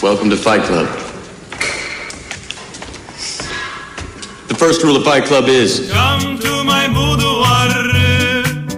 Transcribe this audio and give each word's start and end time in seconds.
Welcome 0.00 0.30
to 0.30 0.36
Fight 0.36 0.62
Club. 0.62 0.86
The 4.46 4.54
first 4.56 4.84
rule 4.84 4.94
of 4.94 5.02
Fight 5.02 5.24
Club 5.24 5.46
is. 5.48 5.90
Come 5.90 6.38
to 6.38 6.62
my 6.62 6.86
boudoir. 6.86 7.68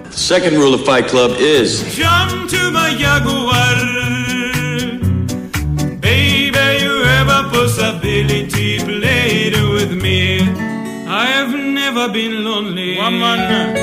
The 0.01 0.11
second 0.11 0.55
rule 0.55 0.73
of 0.73 0.83
Fight 0.83 1.05
Club 1.05 1.33
is. 1.37 1.83
Come 1.95 2.47
to 2.47 2.71
my 2.71 2.95
jaguar. 2.97 3.75
Baby, 5.99 6.83
you 6.83 7.03
have 7.03 7.27
a 7.27 7.49
possibility. 7.51 8.79
Play 8.79 9.51
it 9.51 9.73
with 9.73 9.91
me. 10.01 10.41
I 11.07 11.25
have 11.27 11.53
never 11.53 12.11
been 12.11 12.43
lonely. 12.43 12.97
Woman. 12.97 13.75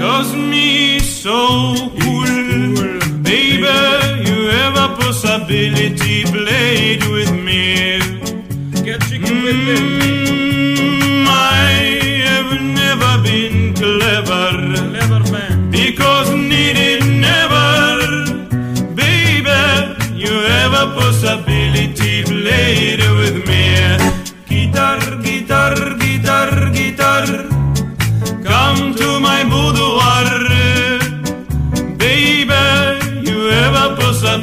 Cause 0.00 0.32
me 0.36 1.00
so 1.00 1.74
cool. 2.00 3.00
Baby, 3.22 4.19
you 5.22 5.28
have 5.28 5.42
a 5.42 5.50
possibility. 5.50 6.24
Play 6.24 6.96
it 6.96 7.04
with 7.10 7.32
me. 7.32 7.98
Get 8.82 9.00
chicken 9.02 9.42
with 9.42 9.56
mm, 9.56 9.98
me. 9.98 11.24
I 11.28 12.22
have 12.26 12.60
never 12.60 13.22
been 13.22 13.74
clever. 13.74 14.50
Clever 14.88 15.32
man. 15.32 15.70
Because 15.70 16.30
needed 16.30 17.04
never. 17.20 18.24
Baby, 18.94 19.60
you 20.14 20.32
have 20.52 20.72
a 20.72 20.94
possibility. 20.94 22.24
Play 22.24 22.94
it 22.94 23.02
with 23.20 23.46
me. 23.46 23.64
Guitar, 24.48 24.98
guitar, 25.22 25.74
guitar, 25.98 26.70
guitar. 26.72 27.26
Come 28.42 28.94
to 28.94 29.20
my 29.20 29.44
boudoir. 29.44 30.19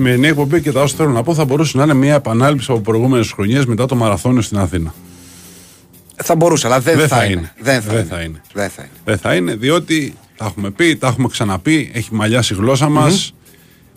σημερινή 0.00 0.26
εκπομπή 0.28 0.60
και 0.60 0.72
τα 0.72 0.82
όσα 0.82 0.96
θέλω 0.96 1.10
να 1.10 1.22
πω 1.22 1.34
θα 1.34 1.44
μπορούσε 1.44 1.76
να 1.76 1.82
είναι 1.82 1.94
μια 1.94 2.14
επανάληψη 2.14 2.66
από 2.72 2.80
προηγούμενες 2.80 3.32
χρονιές 3.32 3.66
μετά 3.66 3.86
το 3.86 3.94
μαραθώνιο 3.94 4.42
στην 4.42 4.58
Αθήνα. 4.58 4.94
Θα 6.22 6.34
μπορούσε, 6.36 6.66
αλλά 6.66 6.80
δεν, 6.80 6.96
Δεν 6.96 7.08
θα, 7.08 7.16
θα 7.16 7.24
είναι. 7.24 7.32
είναι. 7.34 7.52
Δεν 7.60 7.82
θα, 7.82 7.92
Δεν 7.92 7.98
είναι. 8.00 8.08
θα 8.14 8.20
είναι. 8.22 8.40
Δεν 8.54 8.68
θα 8.70 8.82
είναι. 8.82 8.90
Δεν 9.04 9.18
θα 9.18 9.34
είναι, 9.34 9.54
διότι 9.54 10.14
τα 10.36 10.44
έχουμε 10.44 10.70
πει, 10.70 10.96
τα 10.96 11.06
έχουμε 11.06 11.28
ξαναπεί, 11.28 11.90
έχει 11.94 12.14
μαλλιάσει 12.14 12.54
η 12.54 12.56
γλώσσα 12.56 12.88
μας 12.88 13.34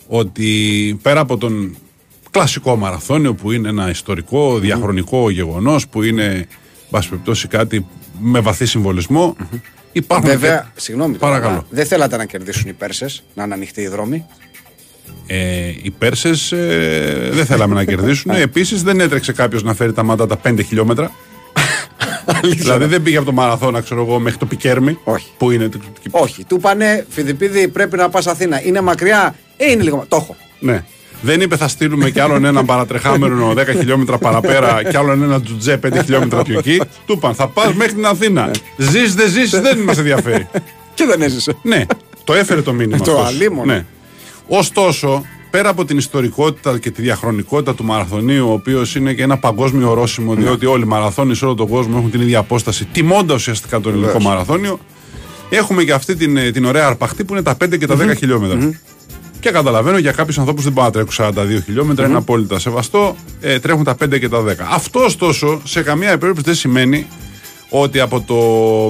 ότι 0.06 0.98
πέρα 1.02 1.20
από 1.20 1.36
τον 1.36 1.76
κλασικό 2.30 2.76
μαραθώνιο 2.76 3.34
που 3.34 3.52
είναι 3.52 3.68
ένα 3.68 3.90
ιστορικό, 3.90 4.58
διαχρονικό 4.58 5.30
γεγονός, 5.30 5.88
που 5.88 6.02
είναι, 6.02 6.24
εν 6.24 6.46
πάση 6.90 7.08
περιπτώσει, 7.08 7.48
κάτι 7.48 7.86
με 8.20 8.40
βαθύ 8.40 8.66
συμβολισμό, 8.66 9.36
υπάρχουν. 9.92 10.28
Βέβαια, 10.30 10.70
και- 10.74 10.80
συγγνώμη. 10.80 11.16
τώρα, 11.16 11.32
Παρακαλώ. 11.32 11.54
αλλά 11.54 11.66
Δεν 11.70 11.86
θέλατε 11.86 12.16
να 12.16 12.24
κερδίσουν 12.24 12.68
οι 12.70 12.72
Πέρσες, 12.72 13.24
να 13.34 13.44
είναι 13.44 13.54
ανοιχτοί 13.54 13.80
οι 13.80 13.88
δρόμοι. 13.88 14.24
Ε, 15.26 15.38
οι 15.82 15.90
Πέρσες 15.98 16.52
ε, 16.52 17.28
δεν 17.32 17.46
θέλαμε 17.46 17.74
να 17.74 17.84
κερδίσουν. 17.84 18.30
Επίσης, 18.30 18.82
δεν 18.82 19.00
έτρεξε 19.00 19.32
κάποιος 19.32 19.62
να 19.62 19.74
φέρει 19.74 19.92
τα 19.92 20.02
μάτα 20.02 20.26
τα 20.26 20.40
5 20.48 20.58
χιλιόμετρα. 20.66 21.10
δηλαδή 22.42 22.84
δεν 22.84 23.02
πήγε 23.02 23.16
από 23.16 23.26
το 23.26 23.32
μαραθώνα, 23.32 23.80
ξέρω 23.80 24.02
εγώ, 24.02 24.18
μέχρι 24.18 24.38
το 24.38 24.46
Πικέρμι. 24.46 24.98
Όχι. 25.04 25.26
Που 25.36 25.50
είναι. 25.50 25.68
το- 25.68 25.78
Όχι. 26.10 26.44
Του 26.44 26.54
είπανε, 26.56 27.06
Φιδιπίδη, 27.08 27.68
πρέπει 27.68 27.96
να 27.96 28.08
πας 28.08 28.26
Αθήνα. 28.26 28.62
Είναι 28.64 28.80
μακριά. 28.80 29.34
Ε, 29.56 29.70
είναι 29.70 29.82
λίγο. 29.82 30.04
Το 30.08 30.16
έχω. 30.16 30.36
Ναι. 30.58 30.84
Δεν 31.22 31.40
είπε 31.40 31.56
θα 31.56 31.68
στείλουμε 31.68 32.10
κι 32.10 32.20
άλλον 32.20 32.44
έναν 32.44 32.64
παρατρεχάμενο 32.64 33.52
10 33.56 33.66
χιλιόμετρα 33.78 34.18
παραπέρα 34.18 34.82
κι 34.88 34.96
άλλον 34.96 35.22
έναν 35.22 35.42
τζουτζέ 35.44 35.76
5 35.86 36.02
χιλιόμετρα 36.04 36.42
πιο 36.42 36.58
εκεί. 36.58 36.80
Του 37.06 37.12
είπαν 37.12 37.34
θα 37.34 37.48
πας 37.48 37.74
μέχρι 37.74 37.92
την 37.94 38.06
Αθήνα. 38.06 38.50
Ζεις, 38.76 39.14
δεν 39.14 39.28
ζεις, 39.30 39.50
δεν 39.50 39.78
μας 39.78 39.98
ενδιαφέρει. 39.98 40.48
Και 40.94 41.04
δεν 41.04 41.22
έζησε. 41.22 41.56
ναι, 41.62 41.84
το 42.24 42.34
έφερε 42.34 42.62
το 42.62 42.72
μήνυμα. 42.72 42.98
Το 43.04 43.12
αυτός. 43.12 43.26
αλίμονο. 43.26 43.72
Ναι. 43.72 43.84
Ωστόσο, 44.48 45.24
πέρα 45.50 45.68
από 45.68 45.84
την 45.84 45.96
ιστορικότητα 45.98 46.78
και 46.78 46.90
τη 46.90 47.02
διαχρονικότητα 47.02 47.74
του 47.74 47.84
μαραθωνίου, 47.84 48.48
ο 48.48 48.52
οποίος 48.52 48.94
είναι 48.96 49.12
και 49.12 49.22
ένα 49.22 49.38
παγκόσμιο 49.38 49.90
ορόσημο, 49.90 50.34
διότι 50.34 50.66
όλοι 50.66 50.82
οι 50.82 50.86
μαραθώνιοι 50.86 51.34
σε 51.34 51.44
όλο 51.44 51.54
τον 51.54 51.68
κόσμο 51.68 51.94
έχουν 51.98 52.10
την 52.10 52.20
ίδια 52.20 52.38
απόσταση, 52.38 52.84
τιμώντας 52.84 53.36
ουσιαστικά 53.36 53.80
το 53.80 53.88
ελληνικό 53.88 54.12
Βεβαίως. 54.12 54.24
μαραθώνιο, 54.32 54.78
έχουμε 55.48 55.84
και 55.84 55.92
αυτή 55.92 56.16
την, 56.16 56.36
ε, 56.36 56.50
την 56.50 56.64
ωραία 56.64 56.86
αρπαχτή 56.86 57.24
που 57.24 57.32
είναι 57.32 57.42
τα 57.42 57.54
5 57.54 57.76
και 57.78 57.86
τα 57.86 57.96
10 57.96 58.14
χιλιόμετρα. 58.14 58.80
Και 59.40 59.50
καταλαβαίνω 59.50 59.98
για 59.98 60.12
κάποιους 60.12 60.38
ανθρώπους 60.38 60.64
δεν 60.64 60.72
μπορούν 60.72 60.90
να 60.90 60.94
τρέξουν 60.96 61.24
42 61.24 61.60
χιλιόμετρα, 61.64 62.06
είναι 62.06 62.16
απόλυτα 62.16 62.58
σεβαστό. 62.58 63.16
Ε, 63.40 63.58
τρέχουν 63.58 63.84
τα 63.84 63.94
5 63.94 64.18
και 64.18 64.28
τα 64.28 64.40
10. 64.42 64.68
Αυτό 64.70 65.00
ωστόσο 65.04 65.60
σε 65.64 65.82
καμία 65.82 66.18
περίπτωση 66.18 66.46
δεν 66.46 66.54
σημαίνει 66.54 67.06
ότι 67.80 68.00
από 68.00 68.20
το 68.20 68.36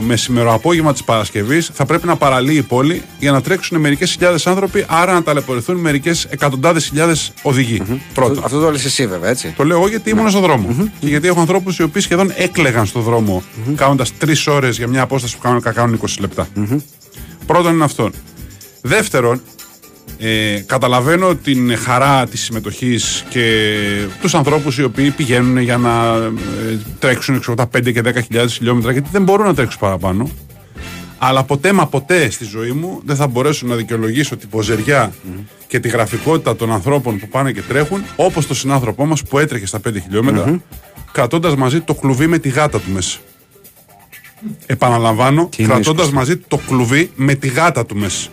μεσημεροαπόγευμα 0.06 0.92
της 0.92 1.04
Παρασκευής 1.04 1.70
θα 1.74 1.86
πρέπει 1.86 2.06
να 2.06 2.16
παραλύει 2.16 2.56
η 2.58 2.62
πόλη 2.62 3.02
για 3.18 3.32
να 3.32 3.40
τρέξουν 3.40 3.80
μερικές 3.80 4.10
χιλιάδες 4.10 4.46
άνθρωποι, 4.46 4.84
άρα 4.88 5.12
να 5.12 5.22
ταλαιπωρηθούν 5.22 5.76
μερικές 5.76 6.24
εκατοντάδες 6.24 6.84
χιλιάδες 6.84 7.32
οδηγοί. 7.42 7.82
Πρώτον. 8.14 8.44
Αυτό 8.44 8.60
το 8.60 8.70
λες 8.70 8.84
εσύ, 8.84 9.06
βέβαια, 9.06 9.30
έτσι. 9.30 9.54
Το 9.56 9.64
λέω 9.64 9.76
εγώ 9.76 9.88
γιατί 9.88 10.10
ήμουν 10.10 10.30
στον 10.30 10.42
δρόμο. 10.42 10.90
Και 11.00 11.06
γιατί 11.06 11.26
έχω 11.26 11.40
ανθρώπους 11.40 11.78
οι 11.78 11.82
οποίοι 11.82 12.02
σχεδόν 12.02 12.32
έκλεγαν 12.36 12.86
στον 12.86 13.02
δρόμο 13.02 13.42
κάνοντας 13.74 14.16
τρεις 14.18 14.46
ώρες 14.46 14.76
για 14.76 14.88
μια 14.88 15.02
απόσταση 15.02 15.34
που 15.34 15.42
κανονικά 15.42 15.72
κάνουν 15.72 16.00
20 16.02 16.06
λεπτά. 16.20 16.48
Πρώτον 17.46 17.74
είναι 17.74 17.84
αυτό. 17.84 18.10
Δεύτερον, 18.80 19.40
ε, 20.18 20.62
καταλαβαίνω 20.66 21.34
την 21.34 21.76
χαρά 21.76 22.26
της 22.26 22.40
συμμετοχής 22.42 23.24
και 23.28 24.06
τους 24.20 24.34
ανθρώπους 24.34 24.78
οι 24.78 24.82
οποίοι 24.82 25.10
πηγαίνουν 25.10 25.58
για 25.58 25.76
να 25.76 26.14
ε, 26.14 26.30
τρέξουν 26.98 27.40
ξέρω, 27.40 27.56
τα 27.56 27.68
5 27.76 27.92
και 27.92 28.02
10 28.04 28.22
χιλιάδες 28.24 28.54
χιλιόμετρα 28.54 28.92
γιατί 28.92 29.08
δεν 29.12 29.22
μπορούν 29.22 29.46
να 29.46 29.54
τρέξουν 29.54 29.80
παραπάνω. 29.80 30.30
Αλλά 31.18 31.42
ποτέ 31.42 31.72
μα 31.72 31.86
ποτέ 31.86 32.30
στη 32.30 32.44
ζωή 32.44 32.70
μου 32.70 33.00
δεν 33.04 33.16
θα 33.16 33.26
μπορέσω 33.26 33.66
να 33.66 33.74
δικαιολογήσω 33.74 34.36
την 34.36 34.48
ποζεριά 34.48 35.12
και 35.66 35.80
τη 35.80 35.88
γραφικότητα 35.88 36.56
των 36.56 36.72
ανθρώπων 36.72 37.18
που 37.18 37.28
πάνε 37.28 37.52
και 37.52 37.62
τρέχουν 37.62 38.04
όπως 38.16 38.46
το 38.46 38.54
συνάνθρωπό 38.54 39.06
μας 39.06 39.22
που 39.22 39.38
έτρεχε 39.38 39.66
στα 39.66 39.80
5 39.88 40.00
χιλιόμετρα 40.02 40.60
κρατώντας 41.12 41.56
μαζί 41.56 41.80
το 41.80 41.94
κλουβί 41.94 42.26
με 42.26 42.38
τη 42.38 42.48
γάτα 42.48 42.80
του 42.80 42.90
μέσα. 42.92 43.18
Επαναλαμβάνω, 44.66 45.48
είναι 45.56 45.68
κρατώντας 45.68 46.04
ίσχυς. 46.04 46.18
μαζί 46.18 46.36
το 46.36 46.60
κλουβί 46.68 47.10
με 47.14 47.34
τη 47.34 47.48
γάτα 47.48 47.86
του 47.86 47.96
μέσα. 47.96 48.28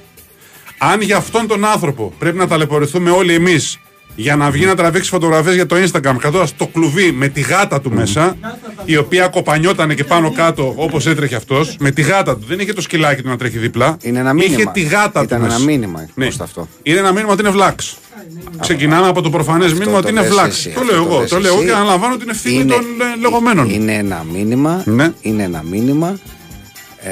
Αν 0.83 1.01
για 1.01 1.17
αυτόν 1.17 1.47
τον 1.47 1.65
άνθρωπο 1.65 2.13
πρέπει 2.19 2.37
να 2.37 2.47
ταλαιπωρηθούμε 2.47 3.09
όλοι 3.09 3.33
εμείς 3.33 3.79
για 4.15 4.35
να 4.35 4.51
βγει 4.51 4.65
να 4.65 4.75
τραβήξει 4.75 5.09
φωτογραφίες 5.09 5.55
για 5.55 5.65
το 5.65 5.75
Instagram, 5.75 6.15
κρατώντας 6.19 6.55
το 6.55 6.67
κλουβί 6.67 7.11
με 7.11 7.27
τη 7.27 7.41
γάτα 7.41 7.81
του 7.81 7.91
μέσα, 7.91 8.37
η 8.85 8.97
οποία 8.97 9.27
κοπανιότανε 9.27 9.93
και 9.93 10.03
πάνω 10.03 10.31
κάτω 10.31 10.73
όπως 10.77 11.05
έτρεχε 11.07 11.35
αυτός, 11.35 11.75
με 11.79 11.91
τη 11.91 12.01
γάτα 12.01 12.37
του. 12.37 12.45
Δεν 12.47 12.59
είχε 12.59 12.73
το 12.73 12.81
σκυλάκι 12.81 13.21
του 13.21 13.29
να 13.29 13.37
τρέχει 13.37 13.57
δίπλα. 13.57 13.97
Είναι 14.01 14.19
ένα 14.19 14.33
μήνυμα. 14.33 14.53
Είχε 14.55 14.69
τη 14.73 14.81
γάτα 14.81 15.21
Ήταν 15.23 15.27
του. 15.27 15.33
ένα 15.45 15.53
μέσα. 15.53 15.59
μήνυμα 15.65 15.99
Ναι. 16.13 16.25
προς 16.25 16.39
αυτό. 16.39 16.67
Είναι 16.83 16.99
ένα 16.99 17.11
μήνυμα 17.11 17.31
ότι 17.31 17.41
είναι 17.41 17.51
βλάξ. 17.51 17.97
Ξεκινάμε 18.59 19.07
από 19.07 19.21
το 19.21 19.29
προφανές 19.29 19.73
μήνυμα 19.73 19.91
το 19.91 19.97
ότι 19.97 20.09
είναι 20.09 20.21
λες 20.21 20.29
βλάξ. 20.29 20.47
εσύ, 20.57 20.69
Το 20.69 20.79
αυτό 20.79 20.93
λέω 20.93 21.03
το 21.03 21.09
εγώ. 21.11 21.19
λες 21.21 21.29
Το 21.29 21.39
λέω 21.39 21.51
εγώ 21.51 21.61
εσύ. 21.61 21.69
και 21.71 21.75
αναλαμβάνω 21.75 22.17
την 22.17 22.29
ευθύνη 22.29 22.55
Είναι- 22.55 22.73
των 22.73 22.83
ε, 22.83 23.19
λεγόμενων. 23.21 23.69
Είναι 23.69 23.93
ένα 23.93 24.25
μήνυμα, 24.31 24.81
Ναι. 24.85 25.11
είναι 25.21 25.43
ένα 25.43 25.63
μήνυμα 25.69 26.19
ε, 26.97 27.09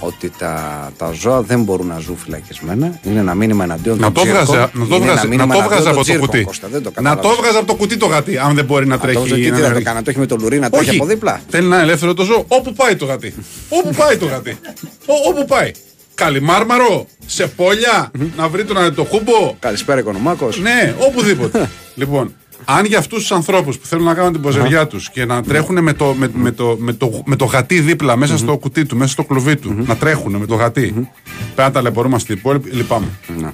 ότι 0.00 0.30
τα, 0.38 0.90
τα 0.96 1.10
ζώα 1.12 1.42
δεν 1.42 1.62
μπορούν 1.62 1.86
να 1.86 1.98
ζουν 1.98 2.16
φυλακισμένα. 2.16 2.98
Είναι 3.02 3.18
ένα 3.20 3.34
μήνυμα 3.34 3.64
εναντίον 3.64 3.96
Να 3.98 4.02
των 4.04 4.12
το 4.12 4.20
τσίρκων. 4.20 4.44
βγάζε, 4.44 4.60
να 4.72 4.86
το 4.86 4.94
Είναι 4.94 4.94
ένα 4.94 5.04
βγάζε, 5.04 5.22
να 5.22 5.28
μήνυμα 5.28 5.54
το 5.54 5.58
εναντίον 5.58 5.64
βγάζε 5.68 5.82
των 5.82 5.88
από 5.88 5.96
το 5.96 6.02
τσίρκων, 6.02 6.26
κουτί. 6.28 6.42
Κώστα, 6.44 6.68
δεν 6.68 6.82
το 6.82 6.88
Να 6.88 6.94
το 6.94 7.02
κατάλαβες. 7.02 7.36
βγάζε 7.40 7.58
από 7.58 7.66
το 7.66 7.74
κουτί 7.74 7.96
το 7.96 8.06
γατί, 8.06 8.38
αν 8.38 8.54
δεν 8.54 8.64
μπορεί 8.64 8.86
να 8.86 8.94
Α, 8.94 8.98
τρέχει. 8.98 9.16
το 9.18 9.24
και 9.24 9.34
τι 9.34 9.50
να 9.50 9.54
δεν 9.56 9.64
το 9.64 9.68
τρέχει. 9.70 9.84
κάνω, 9.84 10.02
το 10.02 10.10
έχει 10.10 10.18
με 10.18 10.26
το 10.26 10.36
λουρί 10.40 10.58
να 10.58 10.70
τρέχει 10.70 10.88
Όχι. 10.88 10.96
από 10.98 11.06
δίπλα; 11.06 11.40
Θέλει 11.48 11.66
να 11.68 11.74
είναι 11.74 11.84
ελεύθερο 11.84 12.14
το 12.14 12.24
ζώο. 12.24 12.44
Όπου 12.48 12.72
πάει 12.72 12.96
το 12.96 13.04
γατί. 13.04 13.34
Όπου 13.68 13.90
πάει 13.96 14.16
το 14.16 14.26
γατί. 14.26 14.58
Ό- 15.06 15.28
Όπου 15.28 15.44
πάει. 15.44 15.70
Καλιμάρμαρο, 16.14 17.06
σε 17.26 17.46
πόλια, 17.46 18.10
να 18.36 18.48
βρει 18.48 18.64
τον 18.64 18.78
Αντιτοχούμπο. 18.78 19.54
Καλησπέρα, 19.58 19.98
Οικονομάκος. 20.00 20.60
Ναι, 20.60 20.94
οπουδήποτε. 20.98 21.70
λοιπόν, 22.00 22.34
αν 22.64 22.84
για 22.84 22.98
αυτούς 22.98 23.18
τους 23.18 23.32
ανθρώπους 23.32 23.78
που 23.78 23.86
θέλουν 23.86 24.04
να 24.04 24.14
κάνουν 24.14 24.32
την 24.32 24.40
ποζεριά 24.40 24.86
τους 24.86 25.10
και 25.10 25.24
να 25.24 25.42
τρέχουν 25.42 25.82
με 25.82 25.92
το, 25.92 26.14
με, 26.18 26.30
με 26.34 26.50
το, 26.50 26.76
με 26.78 26.92
το, 26.92 27.22
με 27.24 27.36
το 27.36 27.44
γατί 27.44 27.80
δίπλα 27.80 28.16
μέσα 28.16 28.38
στο 28.38 28.56
κουτί 28.56 28.86
του, 28.86 28.96
μέσα 28.96 29.12
στο 29.12 29.24
κλουβί 29.24 29.56
του, 29.56 29.74
να 29.86 29.96
τρέχουν 29.96 30.36
με 30.36 30.46
το 30.46 30.54
γατί, 30.54 30.92
πρέπει 30.92 31.08
να 31.56 31.70
ταλαιπωρούμαστε 31.70 32.32
οι 32.32 32.36
υπόλοιποι. 32.38 32.70
Λυπάμαι. 32.70 33.06
Ναι. 33.40 33.50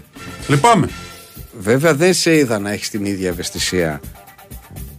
Λυπάμαι. 0.47 0.89
Βέβαια 1.61 1.95
δεν 1.95 2.15
σε 2.15 2.37
είδα 2.37 2.59
να 2.59 2.73
έχεις 2.73 2.91
την 2.91 3.05
ίδια 3.05 3.29
ευαισθησία 3.29 4.01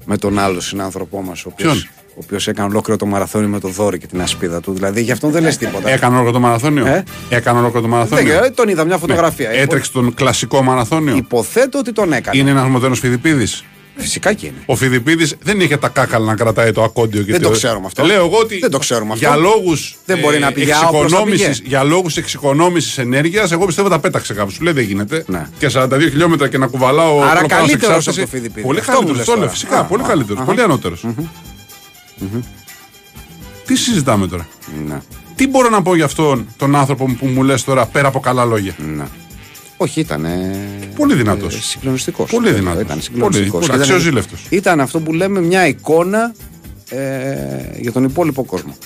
με 0.06 0.18
τον 0.18 0.40
άλλο 0.40 0.60
συνάνθρωπό 0.60 1.22
μας, 1.22 1.46
ο 1.46 1.50
οποίο 1.51 1.66
Ποιον; 1.72 1.88
ο 2.10 2.19
οποίος 2.24 2.48
έκανε 2.48 2.68
ολόκληρο 2.68 3.00
το 3.00 3.06
μαραθώνιο 3.06 3.48
με 3.48 3.60
το 3.60 3.68
δόρυ 3.68 3.98
και 3.98 4.08
την 4.08 4.22
ασπίδα 4.22 4.62
του. 4.62 4.74
Δηλαδή 4.74 5.01
γι' 5.01 5.12
αυτόν 5.12 5.31
δεν 5.31 5.44
λες 5.44 5.58
τίποτα. 5.58 5.90
Έκανε 5.90 6.18
όλο 6.18 6.31
το 6.31 6.40
μαραθώνιο; 6.40 6.86
Ε; 6.86 7.04
Έκανε 7.30 7.60
όλο 7.60 7.72
το 7.72 7.81
Δεν 7.81 7.90
μαραθώνιο. 7.90 8.25
ξέρω, 8.25 8.51
τον 8.51 8.69
είδα 8.69 8.84
μια 8.86 8.98
φωτογραφία. 8.98 9.50
Ναι. 9.50 9.56
Έτρεξε 9.56 9.92
τον 9.92 10.13
κλασικό 10.13 10.62
μαραθώνιο; 10.62 11.16
Υποθέτω 11.16 11.78
ότι 11.78 11.92
τον 11.92 12.13
έκανε. 12.13 12.38
Είναι 12.38 12.50
ένας 12.50 12.68
μοντέρνος 12.68 13.00
Φιδιπίδη. 13.00 13.48
Φυσικά 13.98 14.34
και 14.34 14.46
είναι. 14.46 14.56
Ο 14.66 14.76
Φιδιπίδη 14.76 15.32
δεν 15.42 15.60
είχε 15.62 15.78
τα 15.78 15.88
κάκαλα 15.90 16.26
να 16.26 16.36
κρατάει 16.36 16.72
το 16.72 16.84
ακόντιο 16.84 17.22
και 17.24 17.32
Δεν 17.32 17.42
το 17.42 17.48
το- 17.50 17.54
ξέρουμε 17.56 17.86
αυτό. 17.86 18.04
Λέω 18.04 18.26
εγώ 18.26 18.38
ότι 18.38 18.60
Δεν 18.60 18.70
το 18.72 18.78
ξέρουμε 18.78 19.14
αυτό. 19.14 19.26
για 19.28 19.36
λόγους 19.36 19.96
Δεν 20.06 20.20
μπορεί 20.20 20.40
να 20.40 20.52
πει 20.52 20.64
για 20.64 20.88
όπλο 20.88 21.08
στα 21.08 21.24
πήγε. 21.24 21.52
για 21.64 21.84
λόγους 21.84 22.18
εξοικονόμησης 22.18 22.98
ενέργειας 22.98 23.52
εγώ 23.52 23.66
πιστεύω 23.66 23.90
τα 23.90 24.00
πέταξε 24.00 24.34
κάπου. 24.34 24.52
Σου 24.52 24.64
λέει 24.64 24.74
δεν 24.74 24.84
γίνεται. 24.84 25.24
Ναι. 25.28 25.48
Και 25.58 25.70
42 25.70 26.10
χιλιόμετρα 26.10 26.48
και 26.48 26.58
να 26.58 26.68
κουβαλάω. 26.68 27.22
Άρα 27.22 27.32
απλό 27.32 27.48
πάνω 27.48 27.50
σε 27.50 27.56
καλύτερος 27.58 28.08
εξάρτηση. 28.08 28.22
από 28.22 28.30
το 28.32 28.36
Φιδιπίδη. 28.38 28.66
Πολύ 28.66 28.80
Αυτό 28.80 28.92
μου 28.92 28.98
καλύτερος. 28.98 29.18
λες 29.18 29.26
Το 29.28 29.32
λέω 29.32 29.42
τώρα. 29.42 29.52
φυσικά. 29.54 29.80
Α, 29.80 29.84
πολύ 29.84 30.04
α, 30.04 30.06
καλύτερος. 30.08 30.38
αχα. 30.42 30.48
Πολύ 30.48 30.62
ανώτερος. 30.62 31.06
Τι 33.66 33.76
συζητάμε 33.76 34.28
τώρα; 34.28 34.48
Ναι, 34.88 34.98
Τι 35.36 35.48
μπορώ 35.48 35.70
να 35.70 35.82
πω 35.82 35.96
για 35.96 36.06
αυτόν 36.06 36.48
τον 36.58 36.76
άνθρωπο 36.76 37.06
που 37.20 37.26
μου 37.26 37.44
λες 37.44 37.64
τώρα 37.64 37.86
πέρα 37.86 38.08
από 38.08 38.20
καλά 38.20 38.46
λόγια; 38.46 38.76
Ναι. 39.77 39.86
Όχι, 39.86 40.00
ήταν. 40.00 40.25
Πολύ 40.95 41.13
δυνατός. 41.13 41.66
Συγκλονιστικός. 41.68 42.31
Πολύ 42.31 42.51
δυνατός. 42.51 42.81
Ήταν 42.81 43.01
συγκλονιστικός. 43.01 43.68
Πολύ, 43.68 43.80
αξιοζήλευτος. 43.81 44.45
Ήταν 44.50 44.80
αυτό 44.80 45.00
που 45.00 45.13
λέμε 45.13 45.42
μια 45.42 45.68
εικόνα 45.68 46.33
ε, 46.89 46.98
για 47.80 47.92
τον 47.92 48.04
υπόλοιπο 48.04 48.44
κόσμο. 48.44 48.77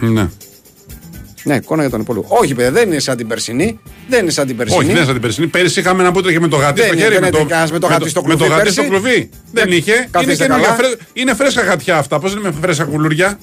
Ναι. 0.00 0.28
Μια 1.44 1.56
εικόνα 1.56 1.80
για 1.82 1.90
τον 1.90 2.00
υπόλοιπο. 2.00 2.26
Όχι, 2.40 2.54
παιδιά, 2.54 2.70
δεν 2.72 2.90
είναι 2.90 2.98
σαν 2.98 3.16
την 3.16 3.26
περσινή. 3.28 3.80
Δεν 4.08 4.22
είναι 4.22 4.30
σαν 4.30 4.46
την 4.46 4.56
περσινή. 4.56 4.78
Όχι, 4.78 4.86
δεν 4.86 4.96
είναι 4.96 5.04
σαν 5.04 5.12
την 5.14 5.22
περσινή. 5.22 5.46
Πέρυσι 5.46 5.80
είχαμε 5.80 6.02
ένα 6.02 6.12
που 6.12 6.18
έτρεχε 6.18 6.40
με 6.40 6.48
το 6.48 6.56
γατί 6.56 6.74
Δεν 6.80 6.84
στο 6.84 6.92
είναι, 6.94 7.02
χέρι. 7.02 7.14
δεν 7.14 7.22
με, 7.24 7.30
το, 7.30 7.36
έτρεχε 7.36 7.48
κανένας 7.50 7.72
με 7.72 7.78
το 7.78 7.86
γατί 7.86 8.08
στο 8.08 8.22
με 8.22 8.28
το 8.28 8.36
κλουβί 8.36 8.52
γατί 8.54 8.70
στο 8.72 8.82
πέρσι. 8.82 8.96
κλουβί. 9.00 9.30
Δεν 9.52 9.64
Δεν- 9.68 9.72
είχε. 9.78 9.92
Είναι, 9.92 10.08
καθίστε 10.10 10.34
καινούργια, 10.44 10.66
καλά. 10.68 10.76
φρέ- 10.78 11.00
είναι 11.12 11.34
φρέσκα 11.34 11.62
γατιά 11.62 11.96
αυτά. 11.98 12.18
Πώς 12.18 12.34
λέμε 12.34 12.54
φρέσκα 12.60 12.84
κουλούρια. 12.84 13.38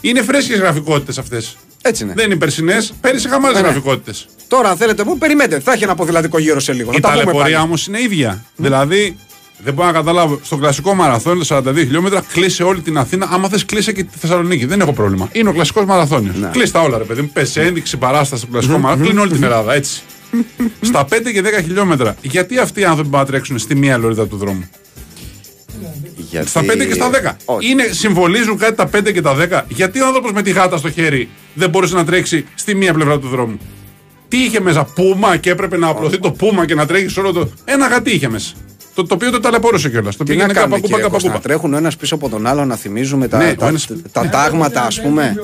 Είναι 0.00 0.22
φρέσκες 0.22 0.58
γραφικότητες 0.58 1.18
αυτές. 1.18 1.56
Έτσι 1.82 2.04
είναι. 2.04 2.12
Δεν 2.16 2.26
είναι 2.26 2.36
περσινές. 2.36 2.92
Πέρυσι 3.00 3.26
είχαμε 3.26 3.46
άλλες 3.46 3.60
Ναι, 3.60 3.66
ναι. 3.66 3.72
γραφικότητες. 3.72 4.26
Τώρα, 4.48 4.68
αν 4.70 4.76
θέλετε, 4.76 5.04
μου 5.04 5.18
περιμένετε. 5.18 5.60
Θα 5.60 5.72
έχει 5.72 5.84
ένα 5.84 5.94
ποδηλατικό 5.94 6.38
γύρο 6.38 6.60
σε 6.60 6.72
λίγο. 6.72 6.90
Η 6.90 6.94
Θα 6.94 7.00
τα 7.00 7.08
πούμε 7.08 7.18
ταλαιπωρία 7.22 7.54
πάλι. 7.56 7.66
όμως 7.66 7.86
είναι 7.86 8.00
ίδια. 8.00 8.44
Δηλαδή, 8.56 9.16
δεν 9.64 9.74
μπορώ 9.74 9.86
να 9.88 9.94
καταλάβω. 9.94 10.40
Στο 10.42 10.56
κλασικό 10.56 10.94
μαραθώνιο, 10.94 11.44
τα 11.46 11.62
42 11.66 11.74
χιλιόμετρα, 11.76 12.24
κλείσε 12.32 12.62
όλη 12.62 12.80
την 12.80 12.98
Αθήνα. 12.98 13.28
Άμα 13.32 13.48
θες, 13.48 13.64
κλείσε 13.64 13.92
και 13.92 14.04
τη 14.04 14.18
Θεσσαλονίκη. 14.18 14.66
Δεν 14.66 14.80
έχω 14.80 14.92
πρόβλημα. 14.92 15.28
Είναι 15.32 15.48
ο 15.48 15.52
κλασικός 15.52 15.84
μαραθώνιος. 15.84 16.36
Ναι. 16.36 16.48
Κλείσει 16.52 16.72
τα 16.72 16.80
όλα, 16.80 16.98
ρε 16.98 17.04
παιδί 17.04 17.20
μου. 17.20 17.30
Πες 17.32 17.50
σε 17.50 17.60
ένδειξη 17.62 17.96
παράσταση 17.96 18.42
στο 18.42 18.50
κλασικό 18.52 18.78
μαραθώνιο. 18.78 19.06
Κλείνει 19.10 19.22
όλη 19.22 19.32
την 19.32 19.42
Ελλάδα, 19.42 19.74
έτσι. 19.74 20.00
Στα 20.80 21.04
5 21.04 21.32
και 21.32 21.42
10 21.42 21.62
χιλιόμετρα, 21.62 22.14
γιατί 22.22 22.58
αυτοί 22.58 22.80
οι 22.80 22.84
άνθρωποι 22.84 23.10
πάνε 23.10 23.22
να 23.24 23.28
τρέξουν 23.30 23.58
στη 23.58 23.74
μία 23.74 23.96
λωρίδα 23.98 24.26
του 24.26 24.36
δρόμου; 24.36 24.70
Γιατί... 26.16 26.48
Στα 26.48 26.60
5 26.60 26.64
και 26.88 26.94
στα 26.94 27.10
10. 27.10 27.36
Όχι. 27.44 27.70
Είναι, 27.70 27.82
συμβολίζουν 27.90 28.58
κάτι 28.58 28.74
τα 28.74 28.90
5 28.94 29.12
και 29.12 29.20
τα 29.22 29.36
10. 29.36 29.62
Γιατί 29.68 30.00
ο 30.00 30.06
άνθρωπος 30.06 30.32
με 30.32 30.42
τη 30.42 30.50
γάτα 30.50 30.76
στο 30.76 30.90
χέρι 30.90 31.28
δεν 31.54 31.70
μπορούσε 31.70 31.94
να 31.94 32.04
τρέξει 32.04 32.46
στη 32.54 32.74
μία 32.74 32.92
πλευρά 32.92 33.18
του 33.18 33.28
δρόμου; 33.28 33.58
Τι 34.28 34.44
είχε 34.44 34.60
μέσα, 34.60 34.84
πούμα 34.84 35.36
και 35.36 35.50
έπρεπε 35.50 35.76
να 35.76 35.88
απλωθεί 35.88 36.18
το 36.18 36.30
πούμα 36.30 36.66
και 36.66 36.74
να 36.74 36.86
τρέχει 36.86 37.08
σε 37.08 37.20
όλο 37.20 37.32
το. 37.32 37.50
Ένα 37.64 37.86
γατί 37.86 38.10
είχε 38.10 38.28
μέσα. 38.28 38.52
Το, 39.00 39.06
το 39.06 39.14
οποίο 39.14 39.30
το 39.30 39.40
ταλαιπώρησε 39.40 39.88
κιόλας. 39.90 40.16
Το 40.16 40.24
Τι 40.24 40.30
να 40.30 40.36
πήγαινε 40.36 40.52
κάνουμε, 40.52 40.74
καπακούπα 40.74 40.96
κύριε 40.96 41.10
Κώστα, 41.12 41.28
να 41.28 41.34
καπακούπα. 41.34 41.48
τρέχουν 41.54 41.74
ο 41.74 41.76
ένας 41.76 41.96
πίσω 41.96 42.14
από 42.14 42.28
τον 42.28 42.46
άλλο 42.46 42.64
να 42.64 42.76
θυμίζουμε 42.76 43.28
τα, 43.28 43.38
Ναι, 43.38 43.50
ο 43.50 43.54
τα, 43.54 43.66
ένας- 43.66 43.88
τα 44.12 44.28
τάγματα, 44.28 44.82
ας 44.82 45.00
πούμε; 45.00 45.34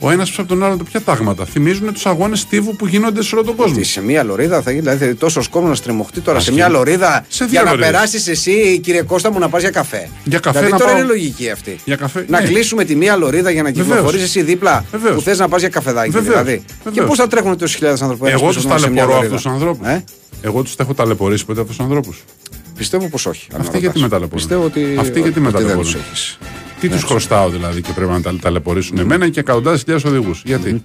Ο 0.00 0.10
ένας 0.10 0.28
πίσω 0.28 0.40
από 0.40 0.50
τον 0.50 0.64
άλλον, 0.64 0.78
το 0.78 0.84
ποια 0.84 1.00
τάγματα; 1.00 1.44
Θυμίζουν 1.44 1.92
τους 1.92 2.06
αγώνες 2.06 2.40
στίβου 2.40 2.76
που 2.76 2.86
γίνονται 2.86 3.22
σε 3.22 3.34
όλο 3.34 3.44
τον 3.44 3.56
κόσμο. 3.56 3.74
Ότι 3.76 3.84
σε 3.84 4.02
μία 4.02 4.22
λωρίδα 4.22 4.62
θα 4.62 4.70
γίνει, 4.70 4.82
δηλαδή 4.82 5.14
τόσο 5.14 5.42
κόσμο 5.50 5.68
να 5.68 5.74
στριμωχτεί 5.74 6.20
τώρα 6.20 6.40
σε 6.40 6.50
Άσχημα. 6.50 6.68
μία 6.68 6.76
λωρίδα 6.78 7.24
Σε 7.28 7.44
δύο 7.44 7.52
για 7.52 7.62
να 7.62 7.70
λωρίδες. 7.70 7.90
περάσεις 7.90 8.28
εσύ, 8.28 8.78
κύριε 8.82 9.02
Κώστα 9.02 9.30
μου, 9.32 9.38
να 9.38 9.48
πας 9.48 9.60
για 9.60 9.70
καφέ. 9.70 10.08
Για 10.24 10.38
καφέ 10.38 10.58
δηλαδή 10.58 10.72
να 10.72 10.78
τώρα 10.78 10.90
πάω- 10.92 11.00
είναι 11.00 11.08
λογική 11.12 11.50
αυτή. 11.50 11.78
Για 11.84 11.96
καφέ, 11.96 12.24
Να 12.28 12.40
ναι. 12.40 12.46
κλείσουμε 12.46 12.84
τη 12.84 12.94
μία 12.96 13.16
λωρίδα 13.16 13.50
για 13.50 13.62
να 13.62 13.68
Βεβαίως. 13.70 13.88
κυκλοφορείς 13.88 14.22
εσύ 14.22 14.42
δίπλα 14.42 14.84
Βεβαίως. 14.92 15.14
που 15.14 15.20
θες 15.20 15.38
να 15.38 15.48
πας 15.48 15.60
για 15.60 15.68
καφεδάκι. 15.68 16.10
Βεβαίως. 16.10 16.28
Δηλαδή. 16.44 16.62
Και 16.66 16.72
Βεβαίως. 16.84 17.06
πώς 17.08 17.16
θα 17.18 17.26
τρέχουν 17.26 17.58
τόσε 17.58 17.76
χιλιάδες 17.76 18.02
άνθρωποι 18.02 18.26
ένας 18.26 18.40
Εγώ 18.40 18.48
πίσω 18.48 18.60
τους 18.60 18.80
σε 18.80 18.88
μια 18.90 19.02
ταλαιπωρώ 19.02 19.06
λωρίδα; 19.14 19.34
αυτούς 19.36 19.42
τους 19.42 19.52
ανθρώπους. 19.52 19.86
Ε; 20.46 20.48
Εγώ 20.48 20.62
τους 20.62 20.76
τα 20.76 20.82
έχω 20.82 20.94
ταλαιπωρήσει 20.94 21.44
ποτέ 21.44 21.60
αυτούς 21.60 21.76
τους 21.76 21.84
ανθρώπους. 21.84 22.24
Πιστεύω 22.76 23.08
πως 23.08 23.26
όχι. 23.26 23.46
αν 23.54 23.60
Αυτοί 23.60 23.72
με 23.72 23.78
γιατί 23.78 23.86
ρωτάς. 23.98 24.02
με 24.02 24.08
ταλαιπωρούν. 24.08 24.36
Πιστεύω 24.38 24.64
ότι, 24.64 24.96
Αυτοί 24.98 25.20
γιατί 25.20 25.40
με 25.40 25.46
ότι 25.48 25.56
δεν 25.56 25.66
ταλαιπωρούν. 25.66 25.92
τους 25.92 25.94
έχεις. 25.94 26.38
Τι 26.80 26.88
τους 26.88 27.02
χρωστάω 27.02 27.48
δηλαδή 27.48 27.80
και 27.80 27.92
πρέπει 27.92 28.10
να 28.10 28.20
τα 28.20 28.34
ταλαιπωρήσουν 28.40 28.98
εμένα 28.98 29.28
και 29.28 29.40
εκατοντάδες 29.40 29.80
χιλιάδες 29.82 30.10
οδηγούς. 30.10 30.42
Γιατί; 30.44 30.82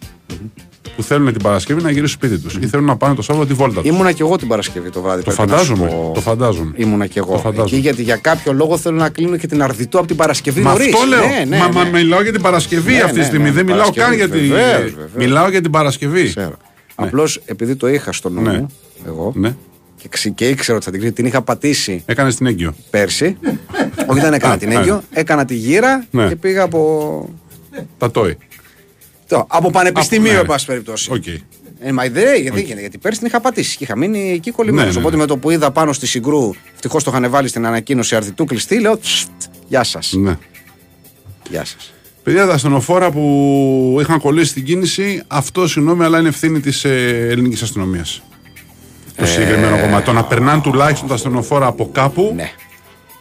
Που 0.96 1.04
θέλουν 1.04 1.32
την 1.34 1.42
Παρασκευή 1.44 1.82
να 1.82 1.90
γυρίσουν 1.92 2.08
σπίτι 2.08 2.38
τους 2.38 2.56
ή 2.62 2.68
θέλουν 2.68 2.86
να 2.86 2.98
πάνε 2.98 3.16
το 3.16 3.22
Σάββατο 3.22 3.48
τη 3.48 3.54
βόλτα 3.54 3.82
τους. 3.82 3.90
Ήμουνα 3.90 4.12
και 4.12 4.22
εγώ 4.24 4.36
την 4.36 4.48
Παρασκευή 4.48 4.90
το 4.90 5.02
βράδυ. 5.02 5.24
Το 5.24 5.32
πρέπει 5.32 5.50
να 5.52 5.58
σου 5.58 5.66
φαντάζομαι. 5.66 5.90
πω. 5.90 6.12
Το 6.14 6.22
φαντάζομαι. 6.22 6.72
Ήμουνα 6.76 7.08
και 7.08 7.20
εγώ. 7.20 7.32
Το 7.32 7.38
φαντάζομαι. 7.38 7.70
Εκεί 7.70 7.76
γιατί 7.80 8.04
για 8.04 8.16
κάποιο 8.16 8.54
λόγο 8.54 8.78
θέλω 8.78 8.98
να 8.98 9.10
κλείνω 9.10 9.38
και 9.38 9.48
την 9.48 9.62
αρδιτό 9.64 9.98
από 9.98 10.08
την 10.08 10.16
Παρασκευή 10.16 10.62
Μα 10.62 10.72
νωρίς. 10.72 10.94
αυτό 10.94 11.08
λέω. 11.08 11.20
Ναι, 11.20 11.46
ναι, 11.48 11.58
μα, 11.58 11.68
ναι. 11.68 11.74
μα 11.74 11.84
μιλάω 11.84 12.22
για 12.22 12.32
την 12.32 12.42
Παρασκευή 12.42 12.92
Ναι, 12.94 13.00
αυτή 13.02 13.12
τη 13.14 13.20
ναι, 13.20 13.26
στιγμή. 13.26 13.44
ναι, 13.46 13.52
Δεν 13.52 13.66
την 13.66 13.74
μιλάω 13.76 13.92
καν 13.94 14.14
για 14.14 14.28
Παρασκευή. 14.28 14.48
την. 14.48 14.56
Βεβαίως, 14.56 14.92
βεβαίως. 14.92 15.12
Μιλάω 15.16 15.50
για 15.50 15.62
την 15.62 15.72
Παρασκευή. 15.72 16.24
Ξέρω. 16.28 16.58
Απλώς 16.96 17.42
επειδή 17.46 17.76
το 17.76 17.88
είχα 17.88 18.12
στο 18.12 18.30
νου 18.30 18.42
Ναι. 18.42 18.52
μου, 18.58 18.68
εγώ, 19.08 19.32
Ναι. 19.36 19.56
και, 19.98 20.08
ξε- 20.08 20.34
και 20.34 20.48
ήξερα 20.50 20.76
ότι 20.78 20.86
θα 20.86 20.92
την 20.92 21.00
κρίνει, 21.00 21.16
την 21.16 21.26
είχα 21.26 21.42
πατήσει 21.42 22.04
Έκανες 22.06 22.36
την 22.36 22.46
έγκυο. 22.46 22.74
πέρσι. 22.90 23.38
Όχι, 24.08 24.20
δεν 24.20 24.34
έκανα 24.34 24.54
Α, 24.54 24.58
την 24.58 24.70
α. 24.70 24.80
έγκυο, 24.80 25.04
έκανα 25.12 25.46
τη 25.46 25.56
γύρα 25.56 26.06
Ναι. 26.12 26.28
και 26.28 26.36
πήγα 26.36 26.64
από. 26.64 27.30
Τα 27.98 28.12
τόι. 28.12 28.38
Το, 29.28 29.46
από 29.50 29.70
πανεπιστημίο, 29.70 30.24
Από- 30.24 30.32
ναι, 30.34 30.38
εν 30.40 30.46
ναι. 30.46 30.52
πάση 30.52 30.66
περιπτώσει. 30.66 31.12
Οκ. 31.14 31.24
Ε, 31.84 31.92
μα 31.92 32.04
δεν, 32.10 32.42
γιατί, 32.42 32.62
okay. 32.72 32.80
γιατί 32.80 32.98
πέρσι 32.98 33.18
την 33.20 33.28
είχα 33.28 33.40
πατήσει 33.40 33.78
και 33.78 33.84
είχα 33.84 33.98
μείνει 33.98 34.32
εκεί 34.32 34.52
κολλημένος. 34.52 34.88
Ναι, 34.88 34.94
ναι, 34.94 35.00
Οπότε 35.00 35.16
ναι. 35.16 35.22
με 35.22 35.28
το 35.28 35.38
που 35.38 35.50
είδα 35.50 35.72
πάνω 35.72 35.94
στη 35.94 36.08
συγκρού, 36.08 36.50
ευτυχώς 36.74 37.04
το 37.04 37.12
είχαν 37.16 37.30
βάλει 37.32 37.48
στην 37.48 37.66
ανακοίνωση 37.66 38.16
αρδιτού 38.16 38.46
κλειστή, 38.46 38.80
λέω 38.80 38.98
«Τσστ, 38.98 39.30
Γεια 39.68 39.84
σας. 39.84 40.14
Ναι. 40.18 40.38
Γεια 41.50 41.66
σας. 41.66 41.94
Παιδιά, 42.24 42.46
τα 42.46 42.54
ασθενοφόρα 42.54 43.12
που 43.12 43.98
είχαν 44.02 44.20
κολλήσει 44.20 44.54
την 44.54 44.64
κίνηση, 44.66 45.22
αυτό 45.28 45.68
συγγνώμη, 45.68 46.04
αλλά 46.04 46.20
είναι 46.20 46.28
ευθύνη 46.28 46.60
της 46.60 46.84
ε, 46.84 47.28
ελληνικής 47.30 47.62
αστυνομίας. 47.62 48.22
Το 49.16 49.26
συγκεκριμένο 49.26 49.80
κομμάτι. 49.80 50.06
Το 50.06 50.12
να 50.14 50.24
περνάνε 50.24 50.62
τουλάχιστον 50.62 51.08
τα 51.08 51.14
ασθενοφόρα 51.14 51.66
από 51.66 51.90
κάπου 51.92 52.34
Ναι. 52.36 52.52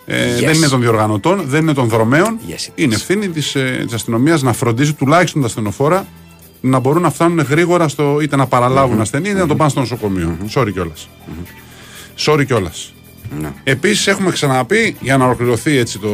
ε, 0.07 0.37
Yes. 0.37 0.45
δεν 0.45 0.55
είναι 0.55 0.69
των 0.69 0.81
διοργανωτών, 0.81 1.43
δεν 1.47 1.61
είναι 1.63 1.73
των 1.75 1.89
δρομέων. 1.89 2.39
Yes, 2.49 2.53
it 2.53 2.71
είναι 2.75 2.95
is. 2.95 2.97
ευθύνη 2.99 3.29
της 3.29 3.55
ε, 3.55 3.83
της 3.85 3.95
αστυνομίας 3.95 4.43
να 4.43 4.53
φροντίζει 4.53 4.93
τουλάχιστον 4.93 5.41
τα 5.41 5.47
ασθενοφόρα 5.47 6.07
να 6.61 6.79
μπορούν 6.79 7.03
να 7.03 7.11
φτάνουν 7.11 7.41
γρήγορα 7.41 7.89
στο 7.89 8.19
είτε 8.21 8.37
να 8.37 8.47
παραλαβουν 8.47 9.01
ασθενή 9.01 9.29
είτε 9.29 9.39
να 9.39 9.47
τον 9.47 9.57
πάνε 9.57 9.71
στο 9.71 9.81
νοσοκομείο. 9.81 10.37
Sorry 10.55 10.73
κιόλας. 10.73 11.09
Sorry 12.19 12.43
κιόλας. 12.47 12.93
Ναι. 13.41 13.53
Επίσης, 13.65 14.07
έχουμε 14.07 14.31
ξαναπεί 14.31 14.97
για 15.01 15.17
να 15.17 15.25
ολοκληρωθεί 15.25 15.77
έτσι 15.77 15.99
το, 15.99 16.09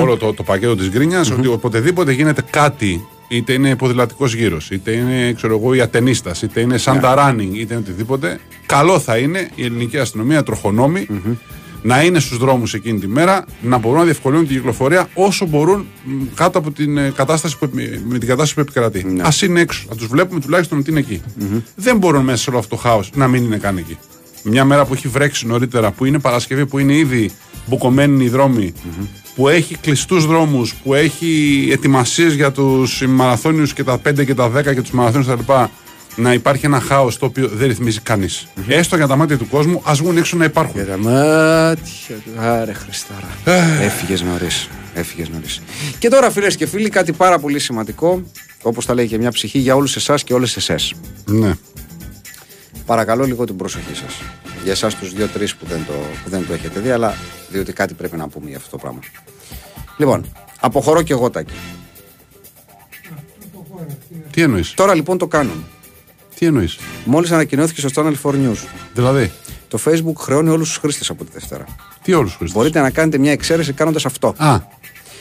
όλο 0.00 0.16
το, 0.16 0.32
το 0.32 0.42
πακέτο 0.42 0.76
της 0.76 0.88
γκρινια 0.90 1.20
ότι 1.38 1.46
οποτεδήποτε 1.46 2.12
γίνεται 2.12 2.42
κάτι, 2.50 3.06
είτε 3.32 3.52
είναι 3.52 3.76
ποδηλατικός 3.76 4.34
γύρος, 4.34 4.70
είτε 4.70 4.90
είναι 4.92 5.32
ξέρω 5.32 5.56
εγώ, 5.56 5.74
η 5.74 5.80
ατενίστας, 5.80 6.42
είτε 6.42 6.60
είναι 6.60 6.78
σαν 6.78 7.00
τα 7.00 7.14
running, 7.18 7.50
είτε 7.54 7.74
είναι 7.74 7.82
οτιδήποτε, 7.82 8.40
καλό 8.66 8.98
θα 8.98 9.16
είναι 9.16 9.50
η 9.54 9.64
ελληνική 9.64 9.98
αστυνομία, 9.98 10.42
τροχονόμοι, 10.42 11.06
να 11.82 12.02
είναι 12.02 12.18
στους 12.20 12.38
δρόμους 12.38 12.74
εκείνη 12.74 12.98
τη 12.98 13.06
μέρα, 13.08 13.44
να 13.62 13.78
μπορούν 13.78 13.98
να 13.98 14.04
διευκολύνουν 14.04 14.46
την 14.46 14.56
κυκλοφορία 14.56 15.08
όσο 15.14 15.46
μπορούν 15.46 15.86
μ, 16.04 16.22
κάτω 16.34 16.58
από 16.58 16.70
την 16.70 16.96
ε, 16.98 17.12
κατάσταση 17.16 17.58
που, 17.58 17.64
επι- 17.64 18.00
με 18.06 18.18
την 18.18 18.28
κατάσταση 18.28 18.54
που 18.54 18.60
επικρατεί. 18.60 19.04
Ναι. 19.04 19.22
Α 19.22 19.30
είναι 19.42 19.60
έξω, 19.60 19.84
να 19.88 19.96
τους 19.96 20.06
βλέπουμε 20.06 20.40
τουλάχιστον 20.40 20.78
ότι 20.78 20.90
είναι 20.90 20.98
εκεί. 21.00 21.22
Δεν 21.74 21.96
μπορούν 21.96 22.24
μέσα 22.24 22.42
σε 22.42 22.50
όλο 22.50 22.58
αυτό 22.58 22.76
το 22.76 22.82
χάος 22.82 23.10
να 23.14 23.28
μην 23.28 23.44
είναι 23.44 23.56
καν 23.56 23.76
εκεί. 23.76 23.98
Μια 24.42 24.64
μέρα 24.64 24.84
που 24.84 24.94
έχει 24.94 25.08
βρέξει 25.08 25.46
νωρίτερα, 25.46 25.90
που 25.90 26.04
είναι 26.04 26.18
Παρασκευή, 26.18 26.66
που 26.66 26.78
είναι 26.78 26.94
ήδη 26.94 27.30
μπουκωμένοι 27.66 28.24
οι 28.24 28.28
δρομοι 28.28 28.72
που 29.34 29.48
έχει 29.48 29.76
κλειστούς 29.76 30.26
δρόμους, 30.26 30.74
που 30.74 30.94
έχει 30.94 31.68
ετοιμασίες 31.72 32.34
για 32.34 32.52
τους 32.52 33.02
μαραθώνιους 33.08 33.72
και 33.72 33.84
τα 33.84 33.98
5 33.98 34.24
και 34.24 34.34
τα 34.34 34.48
10 34.48 34.74
και 34.74 34.80
τους 34.80 34.90
μαραθώνιους 34.90 35.28
κτλ. 35.28 35.52
Να 36.16 36.32
υπάρχει 36.32 36.66
ένα 36.66 36.80
χάος 36.80 37.18
το 37.18 37.26
οποίο 37.26 37.48
δεν 37.48 37.68
ρυθμίζει 37.68 38.00
κανείς. 38.00 38.46
Έστω 38.68 38.96
για 38.96 39.06
τα 39.06 39.16
μάτια 39.16 39.38
του 39.38 39.48
κόσμου, 39.48 39.82
ας 39.84 39.98
βγουν 39.98 40.16
έξω 40.16 40.36
να 40.36 40.44
υπάρχουν. 40.44 40.74
Για 40.74 40.86
τα 40.86 40.96
μάτια 40.96 42.14
του. 42.24 42.40
Άρε 42.40 42.72
Χριστάρα. 42.72 43.28
Έφυγες 43.80 44.22
νωρίς. 44.22 44.68
Έφυγες 44.94 45.28
νωρίς. 45.28 45.62
Και 45.98 46.08
τώρα, 46.08 46.30
φίλες 46.30 46.56
και 46.56 46.66
φίλοι, 46.66 46.88
κάτι 46.88 47.12
πάρα 47.12 47.38
πολύ 47.38 47.58
σημαντικό, 47.58 48.22
όπως 48.62 48.86
τα 48.86 48.94
λέει 48.94 49.06
και 49.06 49.18
μια 49.18 49.30
ψυχή 49.30 49.58
για 49.58 49.74
όλους 49.74 49.96
εσάς 49.96 50.24
και 50.24 50.34
όλες 50.34 50.56
εσές. 50.56 50.94
Ναι. 51.24 51.54
Παρακαλώ 52.86 53.24
λίγο 53.24 53.44
την 53.44 53.56
προσοχή 53.56 53.94
σας. 53.94 54.14
Για 54.62 54.72
εσάς 54.72 54.94
τους 54.94 55.12
δύο-τρει 55.12 55.48
που, 55.48 55.66
δεν 55.66 55.84
το- 55.86 55.92
που 56.24 56.30
δεν 56.30 56.46
το 56.46 56.52
έχετε 56.52 56.80
δει, 56.80 56.90
αλλά 56.90 57.14
διότι 57.48 57.72
κάτι 57.72 57.94
πρέπει 57.94 58.16
να 58.16 58.28
πούμε 58.28 58.48
για 58.48 58.56
αυτό 58.56 58.70
το 58.70 58.76
πράγμα. 58.76 58.98
Λοιπόν, 59.96 60.24
αποχωρώ 60.60 61.02
και 61.02 61.12
εγώ 61.12 61.30
τάκι. 61.30 61.52
Τι 64.30 64.42
εννοείς, 64.42 64.74
Τώρα 64.74 64.94
λοιπόν 64.94 65.18
το 65.18 65.26
κάνουν. 65.26 65.64
τι 66.38 66.46
εννοείς; 66.46 66.78
Μόλις 67.04 67.30
ανακοινώθηκε 67.30 67.88
στο 67.88 68.02
Channel 68.02 68.14
4 68.22 68.34
News, 68.34 68.64
Δηλαδή, 68.94 69.32
το 69.68 69.78
Facebook 69.84 70.14
χρεώνει 70.18 70.48
όλους 70.50 70.68
τους 70.68 70.76
χρήστες 70.78 71.10
από 71.10 71.24
τη 71.24 71.30
Δευτέρα. 71.32 71.64
τι 72.02 72.12
όλους 72.12 72.34
χρήστες; 72.34 72.52
Μπορείτε 72.58 72.80
να 72.80 72.90
κάνετε 72.90 73.18
μια 73.18 73.32
εξαίρεση 73.32 73.72
κάνοντας 73.72 74.04
αυτό. 74.06 74.34
Α, 74.36 74.58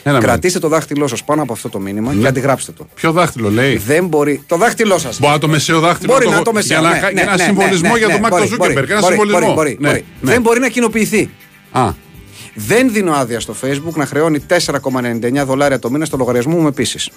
ένα 0.04 0.14
μήνυμα. 0.16 0.20
Κρατήστε 0.32 0.60
το 0.60 0.68
δάχτυλό 0.68 1.08
σας 1.08 1.24
πάνω 1.24 1.42
από 1.42 1.54
αυτό 1.54 1.70
το 1.70 1.80
μήνυμα 1.80 2.14
Ναι. 2.14 2.22
και 2.22 2.28
αντιγράψτε 2.28 2.72
το. 2.72 2.88
Ποιο 2.96 3.12
δάχτυλο 3.12 3.50
λέει; 3.50 3.78
Δεν 3.78 4.08
μπορεί. 4.08 4.44
Το 4.48 4.58
δάχτυλό 4.58 4.98
σας. 4.98 5.20
Μπορεί 5.20 5.32
να 5.34 5.40
το 5.40 5.48
μεσαίο 5.48 5.80
δάχτυλο. 5.80 6.14
Μπορεί 6.14 6.26
το- 6.26 6.32
να 6.32 6.42
το 6.42 6.54
μεσαίο. 6.54 6.80
Για, 6.80 6.90
να, 6.90 6.96
ναι, 6.96 7.00
κα- 7.02 7.06
ναι, 7.08 7.14
για 7.14 7.22
ένα 7.22 7.36
ναι, 7.38 7.44
συμβολισμό 7.44 7.92
ναι, 7.92 7.98
για 7.98 8.08
ναι, 8.08 8.14
τον 8.14 8.22
Μάρκο 8.22 8.38
μπορεί, 8.38 8.50
Ζούκεμπεργκ. 8.50 8.76
μπορεί, 8.78 8.92
Ένα 8.92 9.00
μπορεί, 9.02 9.14
συμβολισμό. 9.16 9.40
Μπορεί, 9.54 9.56
μπορεί, 9.56 9.78
Ναι, 9.80 9.88
μπορεί. 9.90 10.06
ναι. 10.22 10.32
Δεν 10.32 10.42
μπορεί 10.42 10.60
να 10.60 10.68
κοινοποιηθεί. 10.70 11.30
Α, 11.72 11.90
Δεν 12.56 12.92
δίνω 12.92 13.12
άδεια 13.14 13.40
στο 13.40 13.56
Facebook 13.64 13.94
να 13.96 14.06
χρεώνει 14.06 14.40
4,99 14.40 15.46
δολάρια 15.46 15.80
το 15.80 15.92
μήνα 15.92 16.06
στο 16.06 16.18
λογαριασμό 16.18 16.58
μου 16.58 16.68
επίσης. 16.68 17.10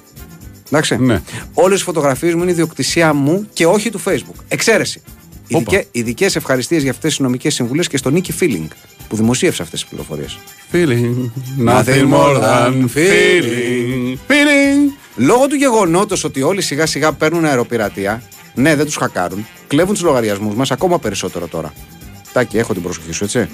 Εντάξει. 0.66 0.96
Ναι. 0.96 1.20
Όλες 1.54 1.80
οι 1.80 1.84
φωτογραφίες 1.84 2.34
μου 2.34 2.42
είναι 2.42 2.50
ιδιοκτησία 2.50 3.12
μου 3.12 3.46
και 3.52 3.66
όχι 3.66 3.90
του 3.90 4.00
Facebook. 4.04 4.40
Εξαίρεση. 4.48 5.02
Όπα. 5.56 5.82
Ειδικές 5.92 6.36
ευχαριστίες 6.36 6.82
για 6.82 6.90
αυτές 6.90 7.10
τις 7.10 7.18
νομικές 7.18 7.54
συμβουλές 7.54 7.88
και 7.88 7.96
στον 7.96 8.12
Νίκι 8.12 8.32
Φίλινγκ 8.32 8.68
που 9.08 9.16
δημοσίευσε 9.16 9.62
αυτές 9.62 9.80
τις 9.80 9.88
πληροφορίες. 9.88 10.38
feeling. 10.72 11.30
Nothing 11.68 12.08
more 12.10 12.40
than 12.40 12.88
feeling. 12.94 14.16
Feeling. 14.28 14.92
Λόγω 15.16 15.46
του 15.46 15.54
γεγονότος 15.54 16.24
ότι 16.24 16.42
όλοι 16.42 16.62
σιγά 16.62 16.86
σιγά 16.86 17.12
παίρνουν 17.12 17.44
αεροπειρατεία, 17.44 18.22
ναι, 18.54 18.76
δεν 18.76 18.84
τους 18.84 18.96
χακάρουν, 18.96 19.46
κλέβουν 19.66 19.94
τους 19.94 20.02
λογαριασμούς 20.02 20.54
μας 20.54 20.70
ακόμα 20.70 20.98
περισσότερο 20.98 21.46
τώρα. 21.46 21.72
Τάκη, 22.32 22.58
έχω 22.58 22.72
την 22.72 22.82
προσοχή 22.82 23.12
σου, 23.12 23.24
έτσι. 23.24 23.48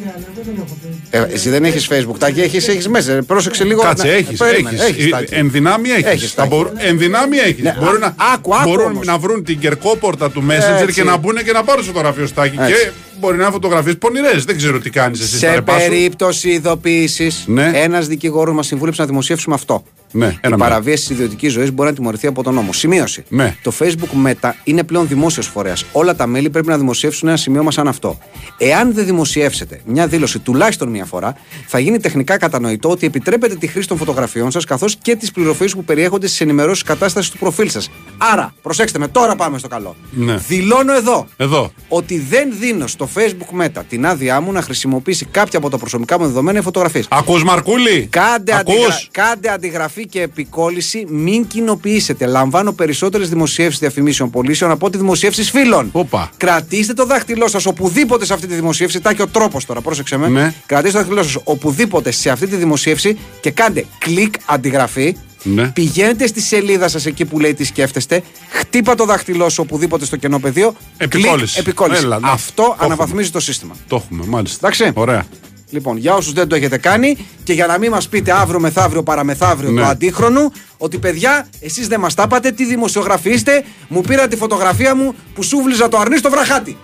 Ε, 1.10 1.22
εσύ 1.32 1.50
δεν 1.50 1.64
έχεις 1.64 1.88
Facebook, 1.90 2.18
Τάκη, 2.18 2.40
έχεις 2.40 2.68
έχεις 2.68 2.88
μέσα. 2.88 3.12
Ε, 3.12 3.20
Πρόσεξε 3.20 3.64
λίγο. 3.64 3.82
Κάτσε, 3.82 4.06
να- 4.06 4.12
έχεις. 4.12 4.38
περίμενε, 4.38 4.76
έχεις, 4.82 4.88
Έχεις. 4.96 5.10
Τάκη. 5.10 5.34
Εν 5.34 5.50
δυνάμει 5.50 5.88
έχεις. 5.90 6.04
Έχεις, 6.04 6.34
Τάκη. 6.34 6.54
Εν 6.76 6.98
δυνάμει 6.98 7.36
έχεις. 7.36 7.62
Ναι, 7.62 7.76
Μπορούν, 7.80 8.02
α- 8.02 8.14
να, 8.18 8.24
άκου, 8.34 8.54
άκου 8.54 8.68
μπορούν 8.68 8.90
όμως. 8.90 9.06
να 9.06 9.18
βρουν 9.18 9.44
την 9.44 9.58
κερκόπορτα 9.58 10.30
του 10.30 10.44
Messenger 10.48 10.80
Έτσι. 10.82 10.92
και 10.94 11.04
να 11.04 11.16
μπουν 11.16 11.36
και 11.44 11.52
να 11.52 11.62
πάρουν 11.64 11.82
στο 11.82 11.92
φωτογραφείο 11.92 12.26
στάκι. 12.26 12.56
Έτσι. 12.60 12.72
Και 12.72 12.90
μπορεί 13.18 13.36
να 13.36 13.42
είναι 13.42 13.52
φωτογραφίες 13.52 13.98
πονηρές. 13.98 14.44
Δεν 14.44 14.56
ξέρω 14.56 14.78
τι 14.78 14.90
κάνεις 14.90 15.20
εσύ 15.20 15.36
στα 15.36 15.46
Σε 15.48 15.54
ρεπά 15.54 15.78
σου. 15.80 15.88
περίπτωση 15.88 16.48
ειδοποίησης, 16.50 17.44
Ναι. 17.46 17.70
ένας 17.74 18.06
δικηγόρο 18.06 18.52
μας 18.52 18.66
συμβούλεψε 18.66 19.00
να 19.00 19.06
δημοσιεύσουμε 19.08 19.54
αυτό. 19.54 19.82
Ναι, 20.12 20.26
Η 20.26 20.38
ένα 20.40 20.56
παραβίαση 20.56 21.06
της 21.06 21.10
ιδιωτικής 21.16 21.52
ζωής 21.52 21.72
μπορεί 21.72 21.88
να 21.88 21.94
τιμωρηθεί 21.94 22.26
από 22.26 22.42
τον 22.42 22.54
νόμο. 22.54 22.72
Σημείωση. 22.72 23.24
Ναι. 23.28 23.56
Το 23.62 23.72
Facebook 23.78 24.26
Meta 24.26 24.50
είναι 24.64 24.82
πλέον 24.84 25.08
δημόσιος 25.08 25.46
φορέας. 25.46 25.84
Όλα 25.92 26.14
τα 26.16 26.26
μέλη 26.26 26.50
πρέπει 26.50 26.66
να 26.68 26.78
δημοσιεύσουν 26.78 27.28
ένα 27.28 27.36
σημείωμα 27.36 27.70
σαν 27.70 27.88
αυτό. 27.88 28.18
Εάν 28.58 28.92
δεν 28.94 29.04
δημοσιεύσετε 29.04 29.80
μια 29.84 30.06
δήλωση 30.06 30.38
τουλάχιστον 30.38 30.88
μία 30.88 31.04
φορά, 31.04 31.34
θα 31.66 31.78
γίνει 31.78 31.98
τεχνικά 32.00 32.36
κατανοητό 32.38 32.90
ότι 32.90 33.06
επιτρέπετε 33.06 33.54
τη 33.54 33.66
χρήση 33.66 33.88
των 33.88 33.96
φωτογραφιών 33.96 34.50
σας 34.50 34.64
καθώς 34.64 34.96
και 35.02 35.16
τις 35.16 35.30
πληροφορίες 35.32 35.74
που 35.74 35.84
περιέχονται 35.84 36.26
στις 36.26 36.40
ενημερώσεις 36.40 36.82
κατάστασης 36.82 37.30
του 37.30 37.38
προφίλ 37.38 37.70
σας. 37.70 37.90
Άρα, 38.18 38.54
προσέξτε 38.62 38.98
με, 38.98 39.08
τώρα 39.08 39.36
πάμε 39.36 39.58
στο 39.58 39.68
καλό. 39.68 39.96
Ναι. 40.10 40.36
Δηλώνω 40.48 40.94
εδώ 40.94 41.26
Εδώ. 41.36 41.72
ότι 41.88 42.18
δεν 42.28 42.52
δίνω 42.60 42.86
στο 42.86 43.06
Facebook 43.14 43.62
Meta 43.62 43.82
την 43.88 44.06
άδειά 44.06 44.40
μου 44.40 44.52
να 44.52 44.62
χρησιμοποιήσει 44.62 45.24
κάποια 45.24 45.58
από 45.58 45.70
τα 45.70 45.78
προσωπικά 45.78 46.18
μου 46.18 46.26
δεδομένα 46.26 46.58
ή 46.58 46.62
φωτογραφίες. 46.62 47.06
Ακούς 47.10 47.44
Μαρκούλη; 47.44 48.08
Κάντε, 48.10 48.56
Ακούς; 48.56 48.74
αντιγρα... 48.74 48.98
Κάντε 49.10 49.50
αντιγραφή 49.50 50.06
και 50.06 50.22
επικόλυση, 50.22 51.06
μην 51.08 51.46
κοινοποιήσετε. 51.46 52.26
Λαμβάνω 52.26 52.72
περισσότερες 52.72 53.28
δημοσιεύσεις 53.28 53.80
διαφημίσεων 53.80 54.30
πωλήσεων 54.30 54.70
από 54.70 54.86
ότι 54.86 54.98
δημοσιεύσεις 54.98 55.50
φίλων. 55.50 55.88
Όπα. 55.92 56.30
Κρατήστε 56.36 56.92
το 56.92 57.06
δάχτυλό 57.06 57.48
σας 57.48 57.66
οπουδήποτε 57.66 58.24
σε 58.24 58.32
αυτή 58.32 58.46
τη 58.46 58.54
δημοσίευση. 58.54 59.00
Τάκι 59.00 59.22
ο 59.22 59.26
τρόπος 59.26 59.64
τώρα, 59.64 59.80
πρόσεξε 59.80 60.16
με. 60.16 60.28
Ναι. 60.28 60.54
Κρατήστε 60.66 60.98
το 60.98 61.04
δάχτυλό 61.04 61.22
σας 61.22 61.42
οπουδήποτε 61.44 62.10
σε 62.10 62.30
αυτή 62.30 62.46
τη 62.46 62.56
δημοσίευση 62.56 63.18
και 63.40 63.50
κάντε 63.50 63.84
κλικ 63.98 64.34
αντιγραφή. 64.46 65.16
Ναι. 65.42 65.68
Πηγαίνετε 65.68 66.26
στη 66.26 66.40
σελίδα 66.40 66.88
σας 66.88 67.06
εκεί 67.06 67.24
που 67.24 67.40
λέει 67.40 67.54
τι 67.54 67.64
σκέφτεστε. 67.64 68.22
Χτύπα 68.48 68.94
το 68.94 69.04
δάχτυλό 69.04 69.48
σου 69.48 69.62
οπουδήποτε 69.66 70.04
στο 70.04 70.16
κενό 70.16 70.38
πεδίο. 70.38 70.74
Επικόλληση. 70.96 71.54
Κλικ, 71.54 71.66
επικόλληση. 71.66 72.02
Έλα, 72.04 72.18
ναι. 72.18 72.28
Αυτό 72.30 72.62
Το 72.62 72.84
αναβαθμίζει 72.84 73.30
το 73.30 73.40
σύστημα. 73.40 73.74
Το 73.88 73.96
έχουμε, 73.96 74.24
μάλιστα. 74.26 74.66
Εντάξει. 74.66 74.90
Ωραία. 74.94 75.26
Λοιπόν, 75.70 75.96
για 75.96 76.14
όσους 76.14 76.32
δεν 76.32 76.48
το 76.48 76.54
έχετε 76.54 76.78
κάνει 76.78 77.16
και 77.44 77.52
για 77.52 77.66
να 77.66 77.78
μην 77.78 77.90
μας 77.90 78.08
πείτε 78.08 78.32
αύριο, 78.32 78.60
μεθαύριο, 78.60 79.02
παραμεθαύριο 79.02 79.70
Ναι. 79.70 79.80
το 79.80 79.86
αντίχρονο, 79.86 80.52
ότι 80.78 80.98
παιδιά, 80.98 81.48
εσείς 81.60 81.88
δεν 81.88 82.00
μας 82.00 82.14
τα 82.14 82.22
είπατε, 82.26 82.50
τι 82.50 82.64
δημοσιογραφοί 82.64 83.30
είστε, 83.30 83.64
μου 83.88 84.00
πήραν 84.00 84.28
τη 84.28 84.36
φωτογραφία 84.36 84.94
μου 84.94 85.14
που 85.34 85.42
σούβλιζα 85.42 85.88
το 85.88 85.98
αρνί 85.98 86.16
στο 86.16 86.30
Βραχάτι. 86.30 86.76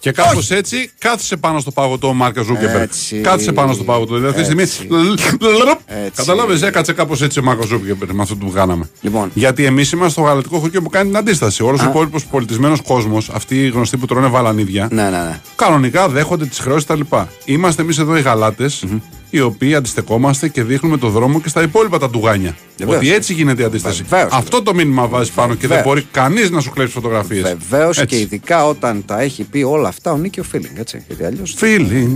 Και 0.00 0.12
κάπως 0.12 0.50
έτσι 0.50 0.90
κάθισε 0.98 1.36
πάνω 1.36 1.58
στο 1.58 1.70
πάγο 1.70 1.98
του 1.98 2.08
ο 2.08 2.12
Μαρκ 2.12 2.44
Ζούκερμπεργκ. 2.44 2.80
Έτσι. 2.80 3.16
Κάθισε 3.16 3.52
πάνω 3.52 3.72
στο 3.72 3.84
πάγο 3.84 4.04
του. 4.06 4.14
Δηλαδή 4.16 4.40
αυτή 4.40 4.54
τη 4.54 4.62
Έτσι. 4.62 4.74
στιγμή. 4.74 4.96
Έτσι. 5.86 6.10
Κατάλαβε, 6.14 6.66
έκατσε 6.66 6.92
κάπως 6.92 7.22
έτσι 7.22 7.38
ο 7.38 7.42
Μάρκο 7.42 7.66
Ζούκερμπεργκ 7.66 8.12
με 8.12 8.22
αυτό 8.22 8.36
που 8.36 8.50
κάναμε. 8.50 8.88
Λοιπόν. 9.00 9.30
Γιατί 9.34 9.64
εμείς 9.64 9.92
είμαστε 9.92 10.12
στο 10.12 10.22
γαλατικό 10.28 10.58
χωριό 10.58 10.82
που 10.82 10.90
κάνει 10.90 11.08
την 11.08 11.16
αντίσταση. 11.16 11.62
Όλος 11.62 11.80
ο 11.80 11.84
υπόλοιπος 11.88 12.24
πολιτισμένος 12.26 12.80
κόσμος, 12.82 13.28
αυτοί 13.28 13.64
οι 13.64 13.68
γνωστοί 13.68 13.96
που 13.96 14.06
τρώνε 14.06 14.26
βαλανίδια, 14.26 14.88
Ναι, 14.90 15.02
ναι, 15.02 15.10
ναι. 15.10 15.40
κανονικά 15.56 16.08
δέχονται 16.08 16.46
τις 16.46 16.58
χρεώσεις 16.58 16.84
κτλ. 16.84 17.00
Είμαστε 17.44 17.82
εμείς 17.82 17.98
εδώ 17.98 18.16
οι 18.16 18.20
Γαλάτες, 18.20 18.84
οι 19.30 19.40
οποίοι 19.40 19.74
αντιστεκόμαστε 19.74 20.48
και 20.48 20.62
δείχνουμε 20.62 20.96
το 20.96 21.08
δρόμο 21.08 21.40
και 21.40 21.48
στα 21.48 21.62
υπόλοιπα 21.62 21.98
τα 21.98 22.10
ντουγάνια. 22.10 22.56
Βεβαίως. 22.78 22.96
Ότι 22.98 23.12
έτσι 23.12 23.32
γίνεται 23.32 23.62
η 23.62 23.64
αντίσταση. 23.64 24.02
Βεβαίως. 24.08 24.32
Αυτό 24.32 24.62
το 24.62 24.74
μήνυμα 24.74 25.06
βάζει 25.06 25.32
πάνω 25.32 25.52
και 25.54 25.58
δεν 25.60 25.68
Βεβαίως. 25.68 25.86
μπορεί 25.86 26.06
κανείς 26.10 26.50
να 26.50 26.60
σου 26.60 26.70
κλέψει 26.70 26.92
φωτογραφίες. 26.92 27.42
Βεβαίως 27.68 28.04
και 28.04 28.18
ειδικά 28.18 28.66
όταν 28.66 29.04
τα 29.06 29.20
έχει 29.20 29.44
πει 29.44 29.62
όλα 29.62 29.88
αυτά 29.88 30.12
ο 30.12 30.16
Νίκι 30.16 30.42
Φίλινγκ, 30.42 30.76
έτσι. 30.78 31.04
Γιατί 31.06 31.24
αλλιώς. 31.24 31.56
Feeling, 31.60 32.08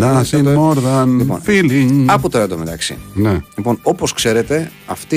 nothing 0.00 0.56
more 0.56 0.76
than 0.76 1.06
Λοιπόν, 1.18 1.40
feeling. 1.46 2.04
Από 2.06 2.28
τώρα 2.30 2.46
το 2.46 2.56
μεταξύ. 2.56 2.96
Ναι. 3.14 3.40
Λοιπόν, 3.56 3.78
όπως 3.82 4.12
ξέρετε, 4.12 4.70
αυτή 4.86 5.16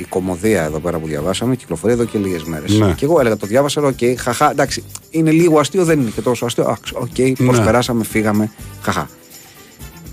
η 0.00 0.06
κωμωδία 0.08 0.62
εδώ 0.62 0.78
πέρα 0.78 0.98
που 0.98 1.06
διαβάσαμε 1.06 1.56
κυκλοφορεί 1.56 1.92
εδώ 1.92 2.04
και 2.04 2.18
λίγες 2.18 2.42
μέρες. 2.44 2.78
Ναι. 2.78 2.92
Και 2.96 3.04
εγώ 3.04 3.20
έλεγα, 3.20 3.36
το 3.36 3.46
διάβασα, 3.46 3.80
λέω, 3.80 3.88
οκ, 3.90 4.20
χαχά, 4.20 4.50
εντάξει, 4.50 4.82
είναι 5.10 5.30
λίγο 5.30 5.58
αστείο, 5.58 5.84
δεν 5.84 6.00
είναι 6.00 6.10
και 6.14 6.20
τόσο 6.20 6.44
αστείο. 6.46 6.64
Αχ, 6.64 6.78
Οκ, 6.92 7.18
Ναι. 7.18 7.46
προσπεράσαμε, 7.46 8.04
φύγαμε, 8.04 8.50
χαχά. 8.82 9.08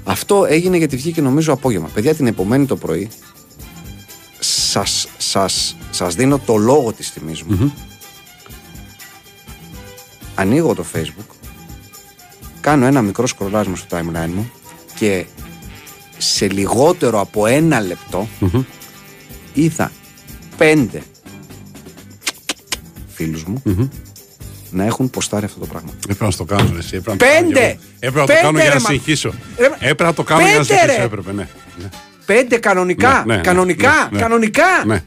Αυτό 0.10 0.46
έγινε 0.46 0.78
γιατί 0.78 0.96
βγήκε 0.96 1.22
νομίζω 1.22 1.54
απόγευμα. 1.54 1.88
Παιδιά, 1.94 2.16
την 2.16 2.28
επομένη 2.28 2.66
το 2.66 2.75
πρωί 2.75 3.10
σας, 4.39 5.08
σας, 5.18 5.75
σας 5.92 6.16
δίνω 6.16 6.39
το 6.39 6.56
λόγο 6.56 6.94
της 6.94 7.13
τιμής 7.13 7.44
μου. 7.44 7.74
Ανοίγω 10.36 10.75
το 10.75 10.86
facebook, 10.94 11.36
κάνω 12.62 12.86
ένα 12.86 13.01
μικρό 13.01 13.28
σκρολάσμα 13.28 13.75
στο 13.75 13.98
timeline 13.98 14.32
μου 14.36 14.51
και 14.96 15.25
σε 16.18 16.48
λιγότερο 16.50 17.20
από 17.20 17.46
ένα 17.46 17.82
λεπτό 17.82 18.28
είδα 19.54 19.92
πέντε 20.58 21.01
φίλους 23.08 23.44
μου 23.44 23.62
να 24.72 24.86
έχουν 24.86 25.10
ποστάρει 25.10 25.46
αυτό 25.46 25.60
το 25.60 25.66
πράγμα. 25.66 25.90
Έπρεπε 26.04 26.24
να 26.26 26.32
στο 26.32 26.44
κάνω, 26.44 26.76
εσύ. 26.78 26.96
Έπρεπε 26.96 27.12
να 27.12 27.18
το 27.18 27.26
Πέντε! 27.26 27.60
κάνω 27.60 27.66
εγώ. 27.70 27.80
Έπρεπε 28.00 28.20
να 28.20 28.26
το 28.26 28.34
Πέντε, 28.34 28.42
κάνω 28.42 28.58
για 28.60 28.68
ρε, 28.68 28.74
να 28.76 28.82
μα- 28.82 28.90
συγχύσω. 28.90 29.34
Ρε, 29.58 29.70
μα- 29.70 29.76
Έπρεπε 29.80 30.04
να 30.04 30.14
το 30.14 30.24
κάνω 30.24 30.42
για 30.42 30.50
να 30.52 30.58
Πέντε, 30.66 30.74
συγχύσω. 30.74 30.98
ρε! 30.98 31.04
Έπρεπε, 31.04 31.32
ναι. 31.32 31.48
ναι. 31.82 31.90
Πέντε 32.26 32.58
κανονικά, 32.58 33.10
Ναι, 33.10 33.24
ναι, 33.26 33.36
ναι, 33.36 33.42
κανονικά, 33.42 33.90
ναι, 33.90 34.08
ναι. 34.12 34.20
κανονικά. 34.22 34.66
Ναι. 34.86 35.04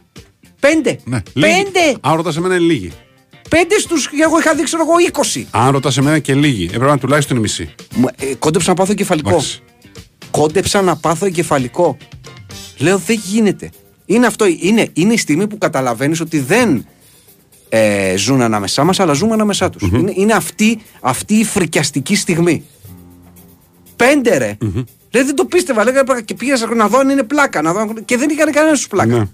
Πέντε. 0.60 0.98
Ναι. 1.04 1.22
Λίγοι. 1.32 1.62
Πέντε. 1.62 1.96
Αν 2.00 2.16
ρωτάς 2.16 2.36
εμένα 2.36 2.54
είναι 2.56 2.64
λίγοι. 2.64 2.92
Πέντε 3.48 3.78
στους, 3.78 4.10
εγώ 4.24 4.38
είχα 4.38 4.54
δείξει 4.54 4.76
εγώ 4.80 4.92
20. 5.42 5.44
Αν 5.50 5.70
ρωτάς 5.70 5.96
εμένα 5.96 6.18
και 6.18 6.34
λίγοι. 6.34 6.64
Έπρεπε 6.64 6.84
να 6.84 6.90
είναι 6.90 6.98
τουλάχιστον 7.00 7.36
η 7.36 7.40
μισή. 7.40 7.74
Μου- 7.94 8.08
ε, 8.18 8.34
κόντεψα 8.38 8.68
να 8.68 8.74
πάθω 8.74 8.94
κεφαλικό. 8.94 9.28
Εντάξει. 9.28 9.62
Κόντεψα 10.30 10.82
να 10.82 10.96
πάθω 10.96 11.26
εγκεφαλικό. 11.26 11.96
Λέω 12.78 12.98
δεν 12.98 13.20
γίνεται. 13.24 13.70
Είναι 14.06 14.26
αυτό. 14.26 14.44
Είναι, 14.60 14.88
είναι 14.92 15.12
η 15.12 15.16
στιγμή 15.16 15.46
που 15.46 15.58
καταλαβαίνεις 15.58 16.20
ότι 16.20 16.38
δεν 16.38 16.86
ε, 17.74 18.16
ζουν 18.16 18.42
ανάμεσά 18.42 18.84
μας, 18.84 19.00
αλλά 19.00 19.12
ζούμε 19.12 19.32
ανάμεσά 19.32 19.70
τους. 19.70 19.88
Είναι, 19.92 20.12
είναι 20.16 20.32
αυτή, 20.32 20.82
αυτή 21.00 21.34
η 21.34 21.44
φρικιαστική 21.44 22.16
στιγμή. 22.16 22.64
Πέντε 23.96 24.36
ρε. 24.38 24.56
Δηλαδή 25.10 25.26
δεν 25.26 25.34
το 25.36 25.44
πίστευα. 25.44 25.84
Λέγανε 25.84 26.04
πλάκα 26.04 26.20
και 26.20 26.34
πήγα 26.34 26.66
να 26.74 26.88
δω 26.88 26.98
αν 26.98 27.08
είναι 27.10 27.22
πλάκα. 27.22 27.62
Να 27.62 27.72
δω, 27.72 27.80
αν- 27.80 28.04
και 28.04 28.16
δεν 28.16 28.28
είχαν 28.30 28.52
κανένας 28.52 28.78
σου 28.80 28.88
πλάκα. 28.88 29.16
Ναι. 29.18 29.24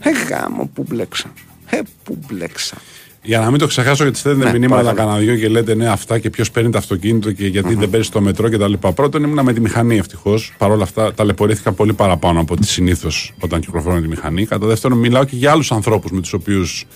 Ε, 0.00 0.10
γάμο 0.28 0.70
που 0.74 0.84
μπλέξα. 0.88 1.32
Ε, 1.66 1.80
που 2.02 2.18
μπλέξα. 2.26 2.76
Για 3.22 3.38
να 3.40 3.50
μην 3.50 3.58
το 3.58 3.66
ξεχάσω, 3.66 4.02
γιατί 4.02 4.18
στέλνετε 4.18 4.50
Ναι, 4.52 4.58
μηνύματα 4.58 4.82
παρακαλώ. 4.82 5.08
κανένα 5.08 5.24
δυο 5.26 5.36
και 5.40 5.48
λέτε 5.48 5.74
ναι, 5.74 5.88
αυτά 5.88 6.18
και 6.18 6.30
ποιος 6.30 6.50
παίρνει 6.50 6.70
το 6.70 6.78
αυτοκίνητο 6.78 7.32
και 7.32 7.46
γιατί 7.46 7.74
δεν 7.74 7.90
παίρνεις 7.90 8.08
το 8.08 8.20
μετρό 8.20 8.50
κτλ. 8.50 8.72
Πρώτον, 8.94 9.22
ήμουνα 9.22 9.42
με 9.42 9.52
τη 9.52 9.60
μηχανή 9.60 9.96
ευτυχώς. 9.98 10.54
Παρ' 10.58 10.70
όλα 10.70 10.82
αυτά, 10.82 11.14
ταλαιπωρήθηκα 11.14 11.72
πολύ 11.72 11.92
παραπάνω 11.92 12.40
από 12.40 12.54
ό,τι 12.54 12.66
συνήθως 12.66 13.32
όταν 13.40 13.60
κυκλοφορώ 13.60 13.94
με 13.94 14.00
τη 14.00 14.08
μηχανή. 14.08 14.46
Κατά 14.46 14.66
δεύτερον, 14.66 14.98
μιλάω 14.98 15.24
και 15.24 15.36
για 15.36 15.50
άλλους 15.50 15.72
ανθρώπους 15.72 16.10
με 16.10 16.20
τους 16.20 16.32
οποίους 16.32 16.86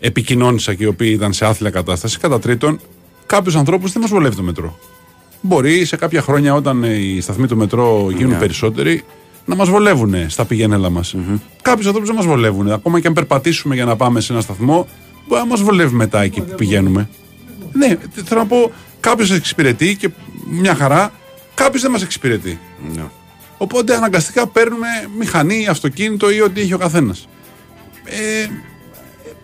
επικοινώνησα 0.00 0.74
και 0.74 0.84
οι 0.84 0.86
οποίοι 0.86 1.10
ήταν 1.14 1.32
σε 1.32 1.44
άθλια 1.46 1.70
κατάσταση. 1.70 2.18
Κατά 2.18 2.38
τρίτον, 2.38 2.80
κάποιους 3.26 3.56
ανθρώπους 3.56 3.92
δεν 3.92 4.02
μας 4.02 4.10
βολεύει 4.10 4.36
το 4.36 4.42
μετρό. 4.42 4.78
Μπορεί 5.40 5.84
σε 5.84 5.96
κάποια 5.96 6.22
χρόνια, 6.22 6.54
όταν 6.54 6.84
ε, 6.84 6.94
οι 6.96 7.20
σταθμοί 7.20 7.46
του 7.46 7.56
μετρό 7.56 8.08
γίνουν 8.16 8.32
Ναι. 8.32 8.38
περισσότεροι, 8.38 9.04
να 9.44 9.54
μας 9.54 9.68
βολεύουν 9.68 10.14
στα 10.30 10.44
πηγαίνελα 10.44 10.90
μας. 10.90 11.14
Κάποιους 11.62 11.86
ανθρώπους 11.86 12.08
δεν 12.08 12.16
μας 12.18 12.26
βολεύουν. 12.26 12.70
Ακόμα 12.72 13.00
και 13.00 13.06
αν 13.06 13.12
περπατήσουμε 13.12 13.74
για 13.74 13.84
να 13.84 13.96
πάμε 13.96 14.20
σε 14.20 14.32
ένα 14.32 14.42
σταθμό, 14.42 14.88
μπορεί 15.28 15.40
να 15.40 15.46
μας 15.46 15.62
βολεύει 15.62 15.94
μετά 15.94 16.22
εκεί 16.22 16.40
που 16.40 16.54
πηγαίνουμε. 16.54 17.08
Ναι, 17.72 17.96
θέλω 18.24 18.40
να 18.40 18.46
πω, 18.46 18.72
κάποιος 19.00 19.30
εξυπηρετεί 19.30 19.96
και 19.96 20.08
μια 20.50 20.74
χαρά, 20.74 21.12
κάποιος 21.54 21.82
δεν 21.82 21.90
μας 21.90 22.02
εξυπηρετεί. 22.02 22.58
Ναι. 22.94 23.02
Οπότε 23.58 23.94
αναγκαστικά 23.94 24.46
παίρνουμε 24.46 24.86
μηχανή, 25.18 25.66
αυτοκίνητο 25.66 26.30
ή 26.30 26.40
ό,τι 26.40 26.60
έχει 26.60 26.72
ο 26.72 26.78
καθένας. 26.78 27.28
Ε, 28.04 28.46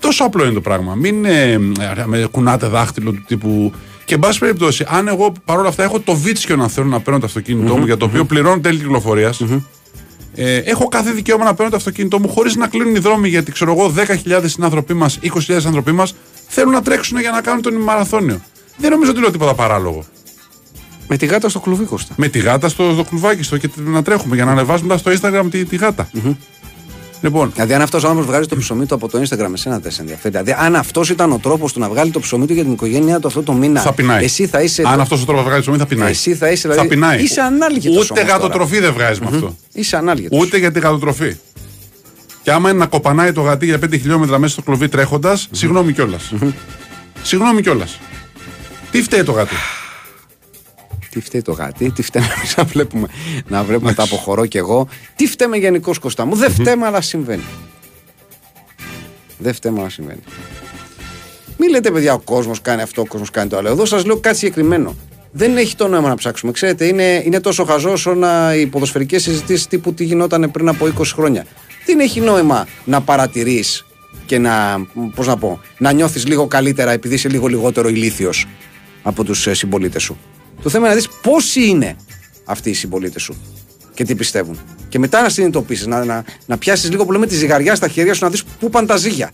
τόσο 0.00 0.24
απλό 0.24 0.44
είναι 0.44 0.54
το 0.54 0.60
πράγμα. 0.60 0.94
Μην 0.94 1.24
ε, 1.24 1.58
με 2.04 2.28
κουνάτε 2.30 2.66
δάχτυλο 2.66 3.12
του 3.12 3.24
τύπου. 3.26 3.72
Και 4.04 4.14
εν 4.14 4.20
πάση 4.20 4.38
περιπτώσει, 4.38 4.86
αν 4.88 5.08
εγώ 5.08 5.32
παρόλα 5.44 5.68
αυτά 5.68 5.82
έχω 5.82 6.00
το 6.00 6.14
βίτσιο 6.14 6.56
να 6.56 6.68
θέλω 6.68 6.86
να 6.86 7.00
παίρνω 7.00 7.20
το 7.20 7.26
αυτοκίνητό 7.26 7.76
μου, 7.76 7.84
για 7.84 7.96
το 7.96 8.04
οποίο 8.04 8.24
πληρώνω 8.24 8.60
τέλη 8.60 8.78
κυκλοφορίας, 8.78 9.40
ε, 10.34 10.56
έχω 10.56 10.88
κάθε 10.88 11.10
δικαίωμα 11.10 11.44
να 11.44 11.54
παίρνω 11.54 11.70
το 11.70 11.76
αυτοκίνητό 11.76 12.20
μου 12.20 12.28
χωρίς 12.28 12.56
να 12.56 12.66
κλείνουν 12.66 12.94
οι 12.94 12.98
δρόμοι 12.98 13.28
γιατί 13.28 13.52
ξέρω 13.52 13.72
εγώ 13.72 13.94
10.000 14.24 14.42
συνάνθρωποι 14.44 14.94
μας, 14.94 15.18
20.000 15.22 15.60
άνθρωποι 15.66 15.92
μας 15.92 16.14
θέλουν 16.48 16.72
να 16.72 16.82
τρέξουν 16.82 17.20
για 17.20 17.30
να 17.30 17.40
κάνουν 17.40 17.62
τον 17.62 17.74
μαραθώνιο. 17.74 18.40
Δεν 18.76 18.90
νομίζω 18.90 19.10
ότι 19.10 19.20
λέω 19.20 19.30
τίποτα 19.30 19.54
παράλογο. 19.54 20.04
Με 21.08 21.16
τη 21.16 21.26
γάτα 21.26 21.48
στο 21.48 21.60
κλουβί 21.60 21.84
Κώστα. 21.84 22.14
Με 22.16 22.28
τη 22.28 22.38
γάτα 22.38 22.68
στο, 22.68 22.92
στο 22.92 23.04
κλουβάκι 23.04 23.42
στο 23.42 23.58
και 23.58 23.70
να 23.76 24.02
τρέχουμε 24.02 24.34
για 24.34 24.44
να 24.44 24.50
ανεβάζουμε 24.50 24.94
μετά 24.94 25.16
στο 25.16 25.28
Instagram 25.28 25.46
τη, 25.50 25.64
τη 25.64 25.76
γάτα. 25.76 26.08
Λοιπόν, 27.20 27.50
Δηλαδή, 27.54 27.74
αν 27.74 27.82
αυτός 27.82 28.04
ο 28.04 28.06
άνθρωπος 28.06 28.30
βγάζει 28.30 28.48
το 28.48 28.56
ψωμί 28.56 28.86
του 28.86 28.94
από 28.94 29.08
το 29.08 29.18
Instagram, 29.18 29.52
εσένα 29.52 29.78
δεν 29.78 29.92
σε 29.92 30.00
ενδιαφέρει. 30.00 30.38
Δηλαδή, 30.38 30.64
αν 30.64 30.76
αυτός 30.76 31.10
ήταν 31.10 31.32
ο 31.32 31.38
τρόπος 31.38 31.72
του 31.72 31.80
να 31.80 31.88
βγάλει 31.88 32.10
το 32.10 32.20
ψωμί 32.20 32.46
του 32.46 32.52
για 32.52 32.62
την 32.62 32.72
οικογένειά 32.72 33.20
του 33.20 33.26
αυτό 33.26 33.42
το 33.42 33.52
μήνα, 33.52 33.80
θα 33.80 33.92
πεινάει. 33.92 34.24
εσύ 34.24 34.46
θα 34.46 34.62
είσαι. 34.62 34.82
Αν 34.86 35.00
αυτός 35.00 35.22
ο 35.22 35.24
τρόπος 35.24 35.44
βγάζει 35.44 35.60
ψωμί, 35.60 35.78
θα 35.78 35.86
πεινάει. 35.86 36.10
Εσύ 36.10 36.34
θα 36.34 36.50
είσαι, 36.50 36.68
δηλαδή, 36.68 36.88
θα 36.88 36.94
πεινάει. 36.94 37.22
είσαι 37.22 37.40
ανάλγητος 37.40 38.10
Ούτε 38.10 38.20
όμως 38.20 38.32
γατοτροφή 38.32 38.78
δεν 38.78 38.92
βγάζει 38.92 39.20
με 39.20 39.30
αυτό. 39.32 39.56
Είσαι 39.72 39.96
ανάλγητο. 39.96 40.36
Ούτε 40.36 40.58
για 40.58 40.72
τη 40.72 40.80
γατοτροφή. 40.80 41.36
Και 42.42 42.52
άμα 42.52 42.70
είναι 42.70 42.78
να 42.78 42.86
κοπανάει 42.86 43.32
το 43.32 43.40
γατί 43.40 43.66
για 43.66 43.78
5 43.78 43.98
χιλιόμετρα 43.98 44.38
μέσα 44.38 44.52
στο 44.52 44.62
κλουβί 44.62 44.88
τρέχοντας, 44.88 45.48
συγγνώμη 45.50 45.92
κιόλας. 45.92 46.32
Συγγνώμη 47.22 47.62
κιόλας. 47.62 47.98
Τι 48.90 49.02
φταίει 49.02 49.22
το 49.22 49.32
γατί; 49.32 49.54
Τι 51.14 51.20
φταίει 51.20 51.42
το 51.42 51.52
γάτι, 51.52 51.90
τι 51.90 52.02
φταίμε 52.02 52.26
εμείς 52.36 52.56
να 52.56 52.64
βλέπουμε, 52.64 53.06
να 53.48 53.64
βλέπουμε 53.64 53.94
τα 53.94 54.02
αποχωρώ 54.02 54.46
κι 54.46 54.56
εγώ. 54.56 54.88
Τι 55.16 55.26
φταίμε 55.26 55.56
γενικώ 55.56 55.92
Κώστα 56.00 56.24
μου. 56.24 56.34
Δεν 56.34 56.50
φταίμε, 56.50 56.86
αλλά 56.86 57.00
συμβαίνει. 57.00 57.42
Δεν 59.38 59.54
φταίμε, 59.54 59.80
αλλά 59.80 59.88
συμβαίνει. 59.88 60.20
Μην 61.56 61.70
λέτε, 61.70 61.90
παιδιά, 61.90 62.14
ο 62.14 62.18
κόσμος 62.18 62.60
κάνει 62.60 62.82
αυτό, 62.82 63.02
ο 63.02 63.06
κόσμος 63.06 63.30
κάνει 63.30 63.48
το 63.48 63.56
άλλο. 63.56 63.68
Εδώ 63.68 63.84
σας 63.84 64.04
λέω 64.04 64.16
κάτι 64.16 64.36
συγκεκριμένο. 64.36 64.96
Δεν 65.32 65.56
έχει 65.56 65.76
το 65.76 65.88
νόημα 65.88 66.08
να 66.08 66.14
ψάξουμε. 66.14 66.52
Ξέρετε, 66.52 66.86
είναι, 66.86 67.22
είναι 67.24 67.40
τόσο 67.40 67.64
χαζό 67.64 67.90
όσο 67.90 68.14
να 68.14 68.54
οι 68.54 68.66
ποδοσφαιρικές 68.66 69.22
συζητήσεις 69.22 69.66
τύπου 69.66 69.94
τι 69.94 70.04
γινόταν 70.04 70.50
πριν 70.50 70.68
από 70.68 70.86
20 70.98 71.02
χρόνια. 71.04 71.46
Δεν 71.86 72.00
έχει 72.00 72.20
νόημα 72.20 72.66
να 72.84 73.00
παρατηρείς 73.00 73.86
και 74.26 74.38
να, 74.38 74.86
πώς 75.14 75.26
να 75.26 75.36
πω, 75.36 75.60
να 75.78 75.92
νιώθεις 75.92 76.26
λίγο 76.26 76.46
καλύτερα 76.46 76.90
επειδή 76.90 77.14
είσαι 77.14 77.28
λίγο 77.28 77.46
λιγότερο 77.46 77.88
ηλίθιος 77.88 78.46
από 79.02 79.24
τους 79.24 79.48
συμπολίτες 79.50 80.02
σου. 80.02 80.18
Το 80.64 80.70
θέμα 80.70 80.86
είναι 80.86 80.94
να 80.94 81.00
δεις 81.00 81.08
πόσοι 81.22 81.66
είναι 81.66 81.96
αυτοί 82.44 82.70
οι 82.70 82.74
συμπολίτες 82.74 83.22
σου 83.22 83.36
και 83.94 84.04
τι 84.04 84.14
πιστεύουν. 84.14 84.58
Και 84.88 84.98
μετά 84.98 85.22
να 85.22 85.28
συνειδητοποιήσεις, 85.28 85.86
να, 85.86 86.04
να, 86.04 86.24
να 86.46 86.58
πιάσεις 86.58 86.90
λίγο 86.90 87.04
που 87.04 87.12
λέμε 87.12 87.26
τη 87.26 87.34
ζυγαριά 87.34 87.74
στα 87.74 87.88
χέρια 87.88 88.14
σου 88.14 88.24
να 88.24 88.30
δεις 88.30 88.44
πού 88.44 88.70
πάνε 88.70 88.86
τα 88.86 88.96
ζύγια. 88.96 89.30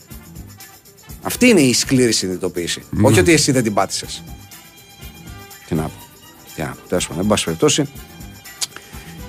Αυτή 1.22 1.48
είναι 1.48 1.60
η 1.60 1.72
σκληρή 1.72 2.12
συνειδητοποίηση. 2.12 2.82
Όχι 3.02 3.20
ότι 3.20 3.32
εσύ 3.32 3.52
δεν 3.52 3.62
την 3.62 3.74
πάτησες. 3.74 4.22
Τι 5.68 5.74
να 5.74 5.82
πω. 5.82 5.92
Τι 6.54 6.62
να 6.62 6.68
πω. 6.68 6.88
Τέλος 6.88 7.06
πάντων, 7.06 7.22
εν 7.22 7.28
πάση 7.28 7.44
περιπτώσει, 7.44 7.88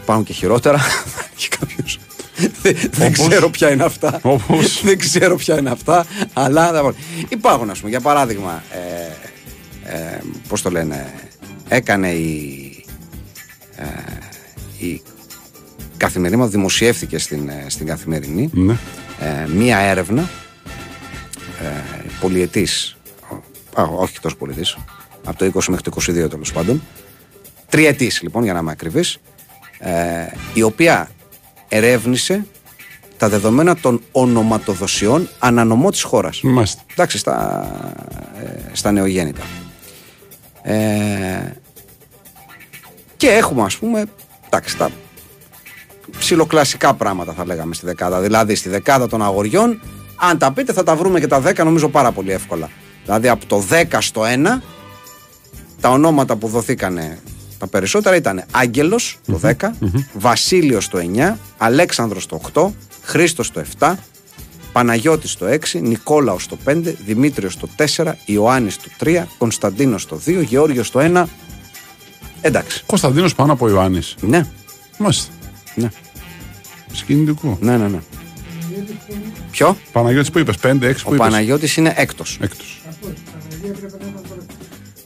υπάρχουν 0.01 0.25
και 0.25 0.33
χειρότερα. 0.33 0.79
και 1.35 1.47
κάποιος. 1.59 1.99
δεν, 2.61 2.75
δεν 2.91 3.07
Όπως; 3.07 3.27
ξέρω 3.27 3.49
ποια 3.49 3.71
είναι 3.71 3.83
αυτά. 3.83 4.19
Όπως; 4.21 4.81
δεν 4.83 4.97
ξέρω 4.97 5.35
ποια 5.35 5.57
είναι 5.57 5.69
αυτά. 5.69 6.05
Αλλά 6.33 6.71
θα 6.71 6.81
πω. 6.81 6.93
υπάρχουν, 7.29 7.69
ας 7.69 7.77
πούμε, 7.77 7.89
για 7.89 8.01
παράδειγμα, 8.01 8.63
ε, 8.71 9.95
ε, 9.95 10.19
πώς 10.47 10.61
το 10.61 10.69
λένε, 10.69 11.13
έκανε 11.75 12.09
η, 12.11 12.85
ε, 13.75 13.85
η 14.85 15.01
καθημερινή 15.97 16.39
μας 16.41 16.49
δημοσιεύθηκε 16.49 17.17
στην, 17.17 17.49
ε, 17.49 17.65
στην 17.67 17.85
καθημερινή 17.85 18.49
Ναι. 18.53 18.77
ε, 19.19 19.47
μία 19.47 19.77
έρευνα 19.77 20.21
ε, 21.61 22.05
πολιετής 22.19 22.97
α, 23.79 23.83
όχι 23.83 24.19
τόσο 24.19 24.35
πολιετής 24.35 24.77
από 25.25 25.37
το 25.37 25.45
20 25.45 25.63
μέχρι 25.67 25.83
το 25.89 25.91
22 26.25 26.29
τέλος 26.29 26.51
πάντων 26.51 26.81
τριετής 27.69 28.21
λοιπόν 28.21 28.43
για 28.43 28.53
να 28.53 28.59
είμαι 28.59 28.71
ακριβής 28.71 29.17
ε, 29.79 29.91
η 30.53 30.61
οποία 30.61 31.09
ερεύνησε 31.69 32.45
τα 33.17 33.29
δεδομένα 33.29 33.75
των 33.75 34.01
ονοματοδοσιών 34.11 35.29
ανανομό 35.39 35.89
της 35.89 36.01
χώρας 36.01 36.41
Μάλιστα. 36.41 36.81
εντάξει 36.93 37.17
στα, 37.17 37.65
ε, 38.43 38.75
στα 38.75 38.91
νεογέννητα 38.91 39.41
ε, 40.61 41.53
και 43.21 43.29
έχουμε 43.29 43.63
ας 43.63 43.77
πούμε 43.77 44.05
εντάξει 44.45 44.77
τα 44.77 44.89
ψιλοκλασικά 46.19 46.93
πράγματα 46.93 47.33
θα 47.33 47.45
λέγαμε 47.45 47.73
στη 47.73 47.85
δεκάδα 47.85 48.19
δηλαδή 48.19 48.55
στη 48.55 48.69
δεκάδα 48.69 49.07
των 49.07 49.23
αγοριών 49.23 49.81
αν 50.15 50.37
τα 50.37 50.51
πείτε 50.51 50.73
θα 50.73 50.83
τα 50.83 50.95
βρούμε 50.95 51.19
και 51.19 51.27
τα 51.27 51.41
10 51.45 51.55
νομίζω 51.57 51.89
πάρα 51.89 52.11
πολύ 52.11 52.31
εύκολα 52.31 52.69
δηλαδή 53.03 53.27
από 53.27 53.45
το 53.45 53.63
10 53.89 53.97
στο 53.99 54.21
1 54.25 54.25
τα 55.81 55.89
ονόματα 55.89 56.35
που 56.35 56.47
δοθήκανε 56.47 57.19
τα 57.59 57.67
περισσότερα 57.67 58.15
ήταν 58.15 58.43
Άγγελος 58.51 59.19
το 59.25 59.39
10, 59.43 59.53
Βασίλειος 60.13 60.87
το 60.87 60.99
9, 61.15 61.35
Αλέξανδρος 61.57 62.25
το 62.25 62.41
8, 62.53 62.71
Χρήστος 63.01 63.51
το 63.51 63.63
7, 63.79 63.93
Παναγιώτης 64.71 65.35
το 65.35 65.45
6, 65.45 65.81
Νικόλαος 65.81 66.47
το 66.47 66.57
5, 66.65 66.95
Δημήτριος 67.05 67.57
το 67.57 67.67
4, 67.95 68.13
Ιωάννης 68.25 68.77
το 68.77 68.89
3, 68.99 69.27
Κωνσταντίνος 69.37 70.05
το 70.05 70.19
2, 70.25 70.41
Γεώργιος 70.43 70.91
το 70.91 70.99
1. 70.99 71.27
Εντάξει. 72.41 72.83
Κωνσταντίνος 72.85 73.35
πάνω 73.35 73.53
από 73.53 73.69
Ιωάννης. 73.69 74.15
Ναι, 74.21 74.45
Μάλιστα. 74.97 75.31
ναι, 75.75 75.89
Συγκινητικό. 76.93 77.57
ναι, 77.61 77.77
ναι. 77.77 77.87
ναι. 77.87 77.99
Ποιο; 79.51 79.77
Παναγιώτης 79.91 80.31
που 80.31 80.39
είπες, 80.39 80.55
5-6 80.57 80.59
που 80.79 81.09
Ο 81.11 81.15
είπες. 81.15 81.17
Παναγιώτης 81.17 81.77
είναι 81.77 81.93
έκτος. 81.95 82.37
Έκτος. 82.41 82.81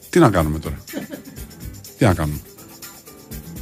Τι 0.09 0.19
να 0.19 0.29
κάνουμε 0.29 0.59
τώρα; 0.59 0.75
Τι 1.97 2.05
να 2.05 2.13
κάνουμε; 2.13 2.37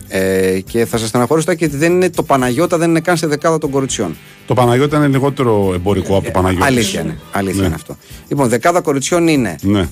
Ε, 0.08 0.60
και 0.60 0.86
θα 0.86 0.98
σας 0.98 1.08
στεναχωρήσω 1.10 1.54
και 1.54 1.66
ότι 1.66 1.78
δεν 1.78 1.92
είναι, 1.92 2.10
το 2.10 2.24
Παναγιώτα 2.24 2.78
δεν 2.78 2.90
είναι 2.90 3.00
καν 3.00 3.18
σε 3.18 3.28
δεκάδα 3.28 3.58
των 3.58 3.70
κοριτσιών. 3.70 4.18
Το 4.48 4.54
Παναγιώτη 4.54 4.96
είναι 4.96 5.08
λιγότερο 5.08 5.72
εμπορικό 5.74 6.16
από 6.16 6.26
το 6.26 6.32
Παναγιώτη. 6.32 6.66
Αλήθεια 6.66 7.02
είναι. 7.02 7.20
Αλήθεια 7.32 7.60
Ναι. 7.62 7.66
είναι 7.66 7.76
αυτό. 7.76 7.98
Λοιπόν, 8.28 8.48
δεκάδα 8.50 8.82
κοριτσιών 8.82 9.28
είναι 9.28 9.56
Ναι. 9.62 9.90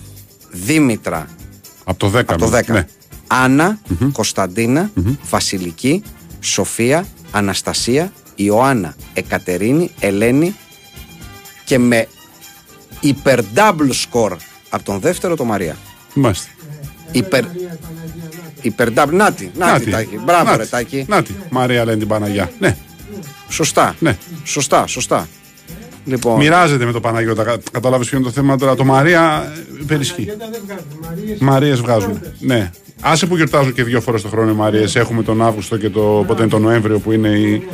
Δήμητρα 0.51 1.27
Από 1.83 1.99
το 1.99 2.07
10. 2.17 2.19
από 2.33 2.37
το 2.37 2.49
10. 2.57 2.73
Ναι. 2.73 2.87
Άννα, 3.33 3.79
Κωνσταντίνα, 4.11 4.91
Βασιλική, 5.29 6.03
Σοφία, 6.39 7.05
Αναστασία, 7.31 8.11
Ιωάννα, 8.35 8.95
Εκατερίνη, 9.13 9.91
Ελένη 9.99 10.55
και 11.65 11.79
με 11.79 12.07
υπερ-double 12.99 13.91
score 14.11 14.35
από 14.69 14.83
τον 14.83 14.99
δεύτερο 14.99 15.35
το 15.35 15.43
Μαρία. 15.43 15.77
Μάλιστα. 16.13 16.47
Υπερ... 17.11 17.43
Υπερ-double. 18.61 19.09
Νάτι, 19.11 19.51
νάτι, 19.57 19.89
Τάκη. 19.91 20.19
Μπράβο, 20.25 20.43
Νάτι. 20.43 20.57
ρε 20.57 20.65
Τάκη. 20.65 21.05
Νάτι. 21.07 21.35
Μαρία 21.49 21.85
λένε 21.85 21.97
την 21.97 22.07
Παναγιά. 22.07 22.51
Ναι. 22.59 22.77
Σωστά. 23.49 23.95
Ναι. 23.99 24.17
Σωστά, 24.43 24.87
σωστά. 24.87 25.27
Λοιπόν, 26.05 26.37
Μοιράζεται 26.37 26.85
με 26.85 26.91
το 26.91 26.99
Παναγιώτα. 26.99 27.43
Κα- 27.43 27.57
Κατάλαβε 27.71 28.05
ποιο 28.05 28.17
είναι 28.17 28.25
το 28.27 28.31
θέμα 28.31 28.57
τώρα. 28.57 28.75
Το 28.75 28.83
Μαρία 28.85 29.51
ε, 29.77 29.81
υπερισχύει. 29.81 30.27
Μαρίε 31.39 31.73
βγάζουν. 31.75 32.19
Ναι. 32.39 32.71
Άσε 33.01 33.25
που 33.25 33.35
γιορτάζουν 33.35 33.73
και 33.73 33.83
δύο 33.83 34.01
φορές 34.01 34.21
το 34.21 34.27
χρόνο 34.27 34.51
οι 34.51 34.55
Μαρίε. 34.55 34.85
Έχουμε 34.93 35.23
τον 35.23 35.41
Αύγουστο 35.41 35.77
και 35.77 35.89
το, 35.89 36.23
πότε 36.27 36.41
είναι 36.41 36.51
τον 36.51 36.61
Νοέμβριο 36.61 36.99
που 36.99 37.11
είναι 37.11 37.27
οι 37.29 37.67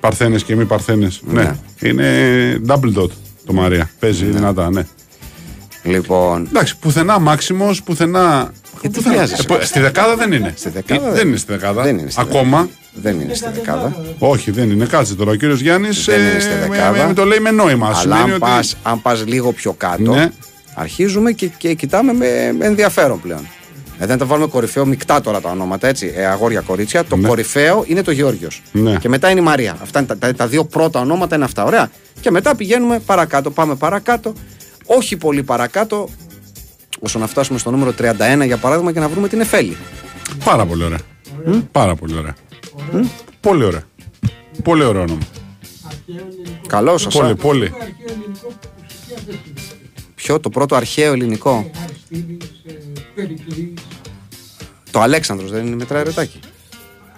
Παρθένες 0.00 0.42
και 0.44 0.56
μη 0.56 0.64
Παρθένες. 0.64 1.20
Ναι. 1.24 1.54
Είναι 1.80 2.06
double 2.66 2.94
dot 2.98 3.08
το 3.46 3.52
Μαρία. 3.52 3.90
Παίζει 3.98 4.24
δυνατά, 4.24 4.70
ναι. 4.70 4.86
λοιπόν, 5.82 6.46
Εντάξει, 6.48 6.76
πουθενά 6.78 7.18
Μάξιμος, 7.18 7.82
πουθενά 7.82 8.52
Γιατί 8.80 9.00
βιάζεσαι. 9.00 9.44
Ε, 9.60 9.64
στη 9.64 9.80
δεκάδα 9.80 10.16
δεν 10.16 10.32
είναι. 10.32 10.52
Στη 10.56 10.68
δεκάδα 10.70 11.08
Ε, 11.08 11.12
δεν 11.12 11.28
είναι 11.28 11.36
στη 11.36 11.52
δεκάδα. 11.52 11.82
Δεν 11.82 11.98
είναι 11.98 12.10
στη 12.10 12.20
Ακόμα. 12.20 12.68
Δεν 12.94 13.20
είναι 13.20 13.34
στη 13.34 13.48
δεκάδα. 13.54 13.96
Όχι, 14.18 14.50
δεν 14.50 14.70
είναι. 14.70 14.84
Κάτσε 14.84 15.14
τώρα. 15.14 15.30
Ο 15.30 15.34
κύριος 15.34 15.60
Γιάννης 15.60 16.04
Δεν 16.04 16.20
είναι 16.20 16.40
στη 16.40 16.50
δεκάδα. 16.68 17.12
το 17.12 17.24
λέει 17.24 17.38
με 17.38 17.50
νόημα. 17.50 17.86
Αλλά 17.86 17.94
Σημαίνει 17.96 18.20
αν 18.22 18.30
ότι- 18.30 18.38
πας, 18.38 18.76
αν 18.82 19.02
πας 19.02 19.24
λίγο 19.26 19.52
πιο 19.52 19.72
κάτω, 19.72 20.14
Ναι. 20.14 20.30
αρχίζουμε 20.74 21.32
και, 21.32 21.46
και 21.46 21.74
κοιτάμε 21.74 22.12
με, 22.12 22.26
με 22.58 22.66
ενδιαφέρον 22.66 23.20
πλέον. 23.20 23.46
Ε, 24.02 24.06
δεν 24.06 24.18
τα 24.18 24.24
βάλουμε 24.24 24.46
κορυφαίο, 24.46 24.86
μεικτά 24.86 25.20
τώρα 25.20 25.40
τα 25.40 25.50
ονόματα 25.50 25.88
έτσι. 25.88 26.12
Ε, 26.16 26.26
αγόρια 26.26 26.60
κορίτσια. 26.60 27.04
Το 27.04 27.16
κορυφαίο 27.16 27.84
είναι 27.86 28.02
το 28.02 28.10
Γεώργιος. 28.10 28.62
Ναι. 28.72 28.96
Και 28.96 29.08
μετά 29.08 29.30
είναι 29.30 29.40
η 29.40 29.42
Μαρία. 29.42 29.76
Αυτά 29.82 29.98
είναι 29.98 30.08
τα, 30.08 30.18
τα, 30.18 30.34
τα 30.34 30.46
δύο 30.46 30.64
πρώτα 30.64 31.00
ονόματα 31.00 31.34
είναι 31.34 31.44
αυτά. 31.44 31.64
Ωραία. 31.64 31.90
Και 32.20 32.30
μετά 32.30 32.56
πηγαίνουμε 32.56 32.98
παρακάτω. 32.98 33.50
Πάμε 33.50 33.74
παρακάτω. 33.74 34.32
Όχι 34.86 35.16
πολύ 35.16 35.42
παρακάτω. 35.42 36.08
Όσο 37.00 37.18
να 37.18 37.26
φτάσουμε 37.26 37.58
στο 37.58 37.70
νούμερο 37.70 37.94
31 37.98 38.44
για 38.44 38.56
παράδειγμα 38.56 38.92
και 38.92 39.00
να 39.00 39.08
βρούμε 39.08 39.28
την 39.28 39.40
Εφέλη. 39.40 39.76
Πάρα 40.44 40.66
πολύ 40.66 40.84
ωραία. 40.84 41.00
Πάρα 41.72 41.94
πολύ 41.94 42.16
ωραία. 42.16 42.34
Πολύ 43.40 43.64
ωραία. 43.64 43.82
Πολύ 44.62 44.84
ωραίο 44.84 45.02
όνομα. 45.02 45.22
Καλό 46.66 46.98
σας. 46.98 47.14
Πολύ, 47.14 47.34
πολύ. 47.34 47.74
Ποιο 50.22 50.40
το 50.40 50.48
πρώτο 50.48 50.74
αρχαίο 50.76 51.12
ελληνικό; 51.12 51.70
Το 54.90 55.00
Αλέξανδρος 55.00 55.50
δεν 55.50 55.66
είναι 55.66 55.76
μετράει 55.76 56.02
ρετάκι. 56.02 56.40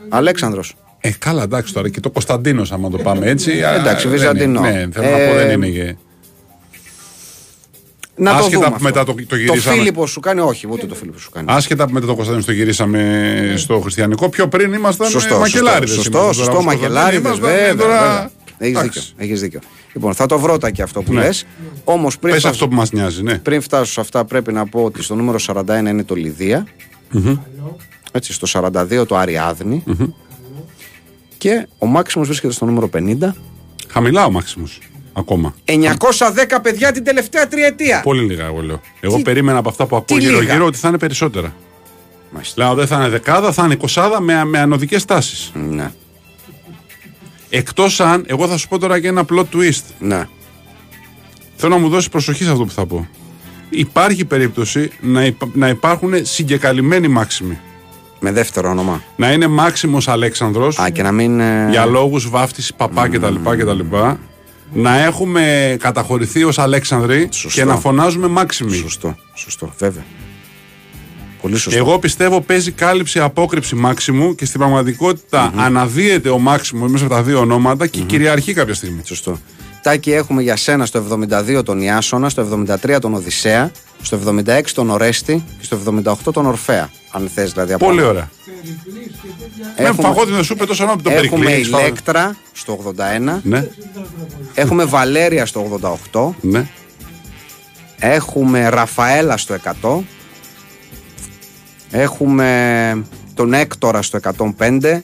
Αλέξανδρος. 0.09 0.75
Ε, 1.01 1.11
καλά, 1.19 1.43
εντάξει 1.43 1.73
τώρα 1.73 1.89
και 1.89 2.01
το 2.01 2.11
Κωνσταντίνος, 2.11 2.73
άμα 2.73 2.91
το 2.91 2.97
πάμε 2.99 3.27
έτσι. 3.27 3.63
α, 3.63 3.75
Εντάξει, 3.75 4.09
δεν 4.09 4.17
Βυζαντινό. 4.19 4.59
είναι. 4.69 4.71
Ναι, 4.71 4.89
θέλω 4.93 5.11
να 5.11 5.19
Ε, 5.21 5.29
πω, 5.29 5.35
δεν 5.35 5.51
είναι. 5.63 5.69
και- 5.69 5.97
Να 8.17 8.31
το 8.31 8.37
Άσχετα 8.37 8.65
δούμε 8.65 8.77
που 8.77 8.83
μετά 8.83 9.01
αυτό. 9.01 9.15
το- 9.15 9.27
το 9.27 9.37
γυρίσαμε. 9.37 9.77
Φίλιππο 9.77 10.07
σου 10.07 10.21
κάνει, 10.21 10.41
όχι, 10.41 10.67
ούτε 10.71 10.87
το 10.87 10.95
Φίλιππο 10.95 11.19
σου 11.19 11.31
κάνει. 11.31 11.47
Άσχετα 11.51 11.87
που 11.87 11.93
μετά 11.93 12.07
το 12.07 12.15
Κωνσταντίνο 12.15 12.45
το 12.45 12.53
γυρίσαμε 12.53 13.55
στο 13.57 13.81
Χριστιανικό, 13.81 14.29
πιο 14.29 14.49
πριν 14.49 14.73
ήμασταν 14.73 15.09
Σωστό, 15.09 15.39
μακελάριδες. 15.39 15.95
σωστό, 15.95 16.19
σωστό, 16.19 16.33
σωστό 16.33 16.63
μακελάριδες. 16.63 17.39
Βέβαια, 17.39 17.75
βέβαια. 17.75 18.31
Έχεις 18.59 18.81
δίκιο, 18.83 19.03
έχεις 19.17 19.41
δίκιο. 19.41 19.61
Λοιπόν, 19.93 20.15
θα 20.15 20.27
το 20.27 20.39
βρω 20.39 20.59
τα 20.59 20.71
και 20.71 20.83
αυτό 20.83 21.03
που 21.03 21.13
Ναι. 21.13 21.21
λες. 21.21 21.47
Όμως 21.85 22.19
πριν, 22.19 22.33
Πες 22.33 22.41
φτάσω, 22.43 22.55
αυτό 22.55 22.69
που 22.69 22.75
μας 22.75 22.93
νοιάζει, 22.93 23.23
ναι. 23.23 23.39
πριν 23.39 23.61
φτάσω 23.61 23.93
σε 23.93 24.01
αυτά 24.01 24.25
πρέπει 24.25 24.53
να 24.53 24.67
πω 24.67 24.83
ότι 24.85 25.03
στο 25.03 25.15
νούμερο 25.15 25.39
41 25.39 25.89
είναι 25.91 26.05
το 26.05 26.15
λιδια 26.15 26.67
Έτσι, 28.13 28.33
στο 28.33 28.47
42 28.47 29.07
το 29.07 29.17
αριαδνη 29.17 29.85
Και 31.39 31.67
ο 31.79 31.87
Μάξιμος 31.87 32.27
βρίσκεται 32.27 32.53
στο 32.53 32.65
νούμερο 32.65 32.91
50. 32.97 33.35
Χαμηλά 33.89 34.25
ο 34.25 34.31
Μάξιμος. 34.31 34.79
Ακόμα. 35.13 35.55
910 35.65 36.61
παιδιά 36.63 36.93
την 36.93 37.05
τελευταία 37.05 37.49
τριετία. 37.49 38.01
Πολύ 38.03 38.23
λίγα, 38.23 38.45
εγώ 38.45 38.61
λέω. 38.63 38.81
Εγώ 39.01 39.17
Τι- 39.17 39.23
περίμενα 39.23 39.59
από 39.59 39.69
αυτά 39.69 39.87
που 39.87 39.97
ακούω 39.97 40.17
τι 40.19 40.25
λίγα; 40.25 40.39
γύρω-γύρω 40.41 40.65
ότι 40.67 40.79
θα 40.79 40.89
είναι 40.89 40.99
περισσότερα. 40.99 41.55
Μάλιστα. 42.31 42.65
Λέω 42.65 42.75
δεν 42.75 42.87
θα 42.87 42.97
είναι 42.97 43.09
δεκάδα, 43.09 43.53
θα 43.53 43.65
είναι 43.65 43.75
εικοσάδα 43.75 44.21
με, 44.21 44.45
με 44.45 44.59
ανωδικές 44.59 45.05
τάσεις. 45.05 45.53
Ναι, 45.55 45.91
Εκτός 47.57 48.01
αν, 48.01 48.25
εγώ 48.27 48.49
θα 48.49 48.57
σου 48.57 48.69
πω 48.69 48.79
τώρα 48.79 49.01
και 49.01 49.09
ένα 49.09 49.25
plot 49.33 49.45
twist. 49.55 49.83
ναι. 49.99 50.29
Θέλω 51.57 51.75
να 51.75 51.81
μου 51.81 51.89
δώσεις 51.89 52.09
προσοχή 52.09 52.45
σε 52.45 52.51
αυτό 52.51 52.65
που 52.65 52.71
θα 52.73 52.87
πω. 52.87 53.09
Υπάρχει 53.71 54.25
περίπτωση 54.25 54.91
να, 55.01 55.25
υπα- 55.25 55.49
να 55.53 55.69
υπάρχουν 55.69 56.13
συγκεκαλυμμένοι 56.23 57.09
μάξιμοι. 57.09 57.59
Με 58.21 58.33
δεύτερο 58.33 58.71
όνομα. 58.71 59.03
Να 59.17 59.33
είναι 59.33 59.47
μάξιμος 59.47 60.09
Αλέξανδρος 60.09 60.79
Α, 60.79 60.89
και 60.91 61.03
να 61.03 61.13
μην. 61.13 61.41
ε, 61.41 61.69
για 61.71 61.85
λόγους 61.87 62.29
βάφτισης 62.31 62.75
παπά 62.75 63.09
κτλ. 63.09 63.35
κτλ. 63.57 63.81
Να 64.73 64.99
έχουμε 65.05 65.77
καταχωρηθεί 65.81 66.45
ως 66.45 66.59
Αλέξανδροι 66.59 67.29
Σωστό. 67.31 67.61
και 67.61 67.65
να 67.67 67.77
φωνάζουμε 67.77 68.27
μάξιμοι. 68.27 68.75
Σωστό, 68.77 69.17
σωστό, 69.35 69.73
βέβαια. 69.79 70.05
Πολύ 71.45 71.57
σωστό. 71.57 71.79
Εγώ 71.79 71.99
πιστεύω 71.99 72.41
παίζει 72.41 72.71
κάλυψη 72.71 73.19
απόκρυψη 73.21 73.75
Μάξιμου 73.75 74.35
και 74.35 74.45
στην 74.47 74.61
πραγματικοτητα 74.61 75.53
αναδύεται 75.57 76.29
ο 76.29 76.39
Μάξιμου 76.39 76.89
μέσα 76.91 77.05
από 77.05 77.15
τα 77.15 77.23
δύο 77.23 77.39
ονόματα 77.39 77.87
και 77.87 78.01
κυριαρχεί 78.01 78.53
κάποια 78.55 78.75
στιγμή. 78.75 79.01
Σωστό. 79.05 79.39
Τάκη 79.83 80.13
έχουμε 80.13 80.43
για 80.43 80.57
σένα 80.57 80.87
στο 80.87 81.05
72 81.59 81.63
τον 81.65 81.81
Ιάσονα, 81.81 82.29
στο 82.29 82.65
73 82.85 82.99
τον 83.01 83.15
Οδυσσέα, 83.15 83.71
στο 84.03 84.17
76 84.17 84.61
τον 84.75 84.91
Ορέστη 84.91 85.45
και 85.59 85.65
στο 85.65 85.79
78 86.05 86.33
τον 86.33 86.47
Ορφέα. 86.47 86.91
Αν 87.11 87.31
θες 87.35 87.53
δηλαδή 87.53 87.73
από 87.73 87.87
Πολύ 87.87 88.01
άλλο. 88.01 88.09
ωραία. 88.09 88.31
Με 89.79 89.85
Έχουμε, 89.85 90.03
φαγότι 90.09 90.33
δεν 90.33 90.45
σου 90.45 90.53
είπε 90.53 90.67
τόσο 90.67 90.83
όνομα 90.83 90.99
από 91.01 91.11
τον 91.11 91.25
έχουμε 91.25 91.45
Περικλή. 91.45 91.55
έχεις 91.55 91.69
φάει- 91.69 91.83
Ηλέκτρα 91.87 92.37
στο 92.53 92.73
81, 92.73 93.41
Ναι, 93.43 93.67
έχουμε 94.55 94.85
Βαλέρια 94.85 95.47
στο 95.47 95.61
88, 96.13 96.35
ναι. 96.41 96.67
έχουμε 97.99 98.69
Ραφαέλα 98.69 99.37
στο 99.37 99.55
100, 99.55 100.03
έχουμε 101.95 103.03
τον 103.35 103.53
Έκτορα 103.53 104.03
στο 104.03 104.19
105, 104.59 105.03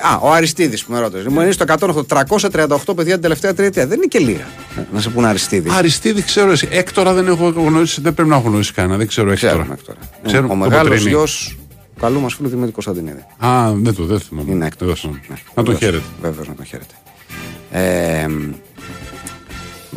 Α, 0.00 0.16
ο 0.22 0.32
Αριστίδης 0.32 0.84
που 0.84 0.92
με 0.92 0.98
ρώτησε. 1.00 1.30
Μου 1.30 1.40
είναι 1.40 1.50
στο 1.50 1.64
108, 1.78 2.02
338 2.06 2.96
παιδιά 2.96 3.12
την 3.12 3.22
τελευταία 3.22 3.54
τριετία. 3.54 3.86
Δεν 3.86 3.96
είναι 3.96 4.06
και 4.06 4.18
λίγα. 4.18 4.46
Να 4.92 5.00
σε 5.00 5.10
πούνε 5.10 5.28
Αριστίδης. 5.28 5.72
Αριστίδη 5.72 6.22
ξέρω 6.22 6.50
εσύ. 6.50 6.68
Έκτορα 6.70 7.12
δεν 7.12 7.26
έχω 7.26 7.48
γνωρίσει, 7.48 8.00
δεν 8.00 8.14
πρέπει 8.14 8.28
να 8.28 8.36
έχω 8.36 8.48
γνωρίσει 8.48 8.72
κανένα. 8.72 8.96
Δεν 8.96 9.06
ξέρω 9.06 9.30
Έκτορα. 9.30 9.52
Ξέρουμε 9.52 9.74
Έκτορα. 9.78 9.98
Ξέρουμε, 10.26 10.48
ο 10.52 10.56
το 10.56 10.56
μεγάλος 10.56 10.88
Πατρίνι. 10.88 11.08
γιος 11.10 11.56
του 11.56 12.00
καλού 12.00 12.20
μας 12.20 12.34
φίλου 12.34 12.48
Δημήτρη 12.48 12.72
Κωνσταντινίδη. 12.72 13.24
Α, 13.38 13.72
δεν 13.74 13.94
το 13.94 14.04
δεν 14.04 14.20
θυμάμαι. 14.20 14.50
Είναι 14.50 14.58
Δεν 14.58 14.66
έκτορα. 14.66 14.90
το 14.90 14.96
θυμάμαι. 14.96 15.20
Να 15.54 15.62
τον 15.62 15.76
χαίρετε. 15.76 16.02
Βεβαίως 16.22 16.48
να 16.48 16.54
τον 16.54 16.64
χαίρετε. 16.64 16.94
Ε, 17.70 18.26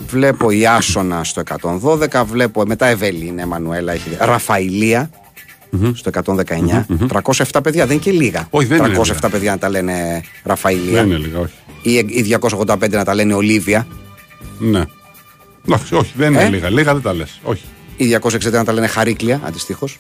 βλέπω 0.07 0.51
η 0.51 0.67
Άσονα 0.67 1.23
στο 1.23 1.41
112, 2.11 2.23
βλέπω 2.25 2.63
μετά 2.65 2.85
Ευελίνη, 2.85 3.41
Εμμανουέλα, 3.41 3.93
έχει 3.93 4.17
Ραφαηλία 4.19 5.09
στο 5.93 6.09
119. 6.25 6.85
307 7.07 7.59
παιδιά, 7.63 7.85
δεν 7.85 7.95
είναι 7.95 8.03
και 8.03 8.11
λίγα. 8.11 8.47
Όχι, 8.49 8.67
δεν 8.67 8.85
είναι 8.85 8.97
307 8.97 9.03
λίγα. 9.05 9.29
παιδιά 9.29 9.51
να 9.51 9.57
τα 9.57 9.69
λένε 9.69 10.23
Ραφαηλία. 10.43 10.93
Δεν 10.93 11.05
είναι 11.05 11.17
λίγα, 11.17 11.39
όχι. 11.39 11.53
Ή 11.81 11.93
οι 11.93 12.37
285 12.39 12.89
να 12.89 13.03
τα 13.03 13.15
λένε 13.15 13.33
Ολίβια. 13.33 13.87
Ναι. 14.59 14.83
Όχι, 15.67 15.95
όχι, 15.95 16.11
δεν 16.15 16.33
είναι 16.33 16.43
Ε; 16.43 16.49
λίγα. 16.49 16.69
Λίγα 16.69 16.93
δεν 16.93 17.01
τα 17.01 17.13
λες. 17.13 17.39
Όχι. 17.43 17.63
Οι 17.97 18.17
260 18.21 18.51
να 18.51 18.63
τα 18.63 18.73
λένε 18.73 18.87
Χαρίκλια, 18.87 19.41
αντιστοίχως. 19.43 19.99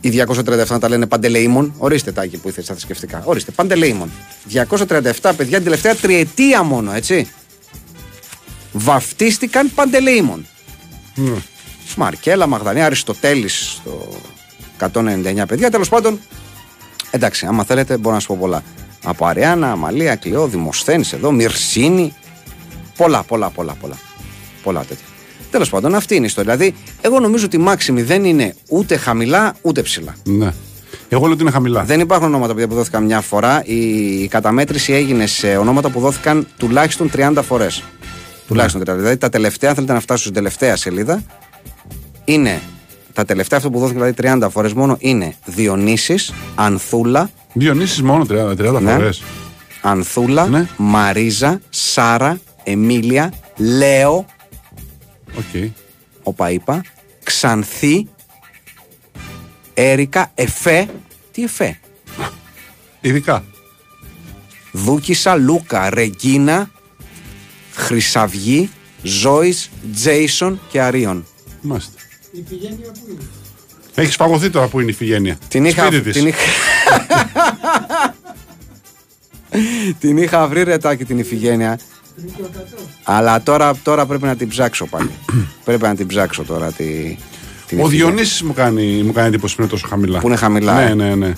Οι 0.00 0.08
237 0.26 0.66
να 0.68 0.78
τα 0.78 0.88
λένε 0.88 1.06
Παντελεήμων. 1.06 1.74
Ορίστε 1.78 2.12
τάκι 2.12 2.36
που 2.36 2.48
ήθελες 2.48 2.64
στα 2.64 2.74
θρησκευτικά. 2.74 3.22
Ορίστε, 3.24 3.50
Παντελεήμων. 3.50 4.10
237 4.52 5.32
παιδιά 5.36 5.56
την 5.56 5.64
τελευταία 5.64 5.94
τριετία 5.94 6.62
μόνο, 6.62 6.92
έτσι. 6.92 7.28
Βαφτίστηκαν 8.72 9.70
Παντελεήμων. 9.74 10.46
Ναι. 11.14 11.36
Μαρκέλα, 11.96 12.46
Μαγδανία, 12.46 12.86
Αριστοτέλης 12.86 13.80
στο 13.80 14.08
199 14.80 15.44
παιδιά. 15.48 15.70
Τέλος 15.70 15.88
πάντων, 15.88 16.18
εντάξει, 17.10 17.46
άμα 17.46 17.64
θέλετε 17.64 17.96
μπορώ 17.96 18.14
να 18.14 18.20
σου 18.20 18.26
πω 18.26 18.36
πολλά. 18.40 18.62
Από 19.04 19.26
Αριάννα, 19.26 19.70
Αμαλία, 19.70 20.16
Κλειό, 20.16 20.46
Δημοσθένης 20.46 21.12
εδώ, 21.12 21.30
Μυρσίνη. 21.30 22.14
Πολλά, 22.96 23.22
πολλά, 23.22 23.50
πολλά, 23.50 23.76
πολλά. 23.80 23.96
Πολλά 24.62 24.80
τέτοια. 24.80 25.04
Τέλος 25.50 25.70
πάντων, 25.70 25.94
αυτή 25.94 26.14
είναι 26.14 26.24
η 26.24 26.26
ιστορία. 26.26 26.56
Δηλαδή, 26.56 26.76
εγώ 27.00 27.20
νομίζω 27.20 27.44
ότι 27.44 27.56
η 27.56 27.60
Μάξιμη 27.60 28.02
δεν 28.02 28.24
είναι 28.24 28.54
ούτε 28.68 28.96
χαμηλά 28.96 29.54
ούτε 29.62 29.82
ψηλά. 29.82 30.14
ναι. 30.24 30.52
Εγώ 31.08 31.22
λέω 31.24 31.32
ότι 31.32 31.42
είναι 31.42 31.50
χαμηλά. 31.50 31.84
Δεν 31.84 32.00
υπάρχουν 32.00 32.26
ονόματα 32.26 32.52
παιδιά, 32.52 32.68
που 32.68 32.74
δόθηκαν 32.74 33.04
μια 33.04 33.20
φορά. 33.20 33.62
Η, 33.64 33.74
η 34.22 34.28
καταμέτρηση 34.28 34.92
έγινε 34.92 35.26
σε 35.26 35.56
ονόματα 35.56 35.90
που 35.90 36.00
δόθηκαν 36.00 36.46
τουλάχιστον 36.56 37.10
30 37.16 37.38
φορές. 37.46 37.82
Τουλάχιστον 38.46 38.80
30. 38.80 38.84
Δηλαδή, 38.84 39.16
τα 39.16 39.28
τελευταία, 39.28 39.68
αν 39.68 39.74
θέλετε 39.74 39.92
να 39.92 40.00
φτάσω 40.00 40.22
στην 40.22 40.34
τελευταία 40.34 40.76
σελίδα, 40.76 41.22
είναι 42.24 42.60
τα 43.18 43.24
τελευταία 43.24 43.58
αυτό 43.58 43.70
που 43.70 43.78
δόθηκαν 43.78 44.14
δηλαδή 44.14 44.44
30 44.44 44.48
φορές 44.50 44.72
μόνο 44.72 44.96
είναι 44.98 45.34
Διονύσης, 45.44 46.32
Ανθούλα, 46.54 47.30
Διονύσεις 47.52 48.02
μόνο 48.02 48.24
30, 48.28 48.54
30 48.56 48.80
Ναι. 48.80 48.92
φορές. 48.92 49.22
Ανθούλα, 49.80 50.46
Ναι. 50.46 50.66
Μαρίζα, 50.76 51.60
Σάρα, 51.70 52.40
Εμίλια, 52.64 53.32
Λέο, 53.56 54.26
Οκ. 55.38 55.70
όπα 56.22 56.50
είπα, 56.50 56.82
Ξανθή, 57.22 58.08
Έρικα, 59.74 60.30
Εφέ. 60.34 60.88
Τι 61.32 61.42
Εφέ; 61.42 61.78
Ειδικά. 63.00 63.44
Δούκισα, 64.72 65.34
Λούκα, 65.36 65.90
Ρεγκίνα, 65.90 66.70
Χρυσαυγή, 67.74 68.70
Ζώης, 69.02 69.70
Τζέισον 69.94 70.60
και 70.70 70.80
Αρίων. 70.80 71.26
Μάλιστα. 71.60 71.92
Έχεις 73.94 74.14
φαγωθεί 74.14 74.50
τώρα 74.50 74.66
που 74.66 74.80
είναι 74.80 74.90
η 74.90 74.94
Φιγένεια. 74.94 75.38
Την 75.48 75.64
είχα, 75.64 75.86
Σπίτι 75.86 76.00
της. 76.02 76.12
την 76.12 76.26
είχα... 76.26 76.38
την 80.00 80.16
είχα 80.16 80.46
βρει 80.48 80.62
ρετάκι 80.62 81.04
την 81.04 81.18
Ιφηγένεια. 81.18 81.78
Αλλά 83.02 83.42
τώρα, 83.42 83.76
τώρα 83.82 84.06
πρέπει 84.06 84.24
να 84.24 84.36
την 84.36 84.48
ψάξω 84.48 84.86
πάλι. 84.86 85.10
πρέπει 85.64 85.82
να 85.82 85.94
την 85.94 86.06
ψάξω 86.06 86.42
τώρα 86.44 86.72
τη, 86.72 86.84
την 87.66 87.80
Ο 87.80 87.86
Ιφηγένεια. 87.86 87.88
Διονύσης 87.88 88.42
μου 88.42 88.52
κάνει, 88.52 89.02
μου 89.02 89.12
κάνει 89.12 89.28
εντύπωση 89.28 89.54
που 89.56 89.62
είναι 89.62 89.70
τόσο 89.70 89.86
χαμηλά. 89.88 90.18
Που 90.18 90.26
είναι 90.26 90.36
χαμηλά, 90.36 90.74
Ναι, 90.74 90.90
ε. 90.90 90.94
ναι, 90.94 91.14
ναι. 91.14 91.32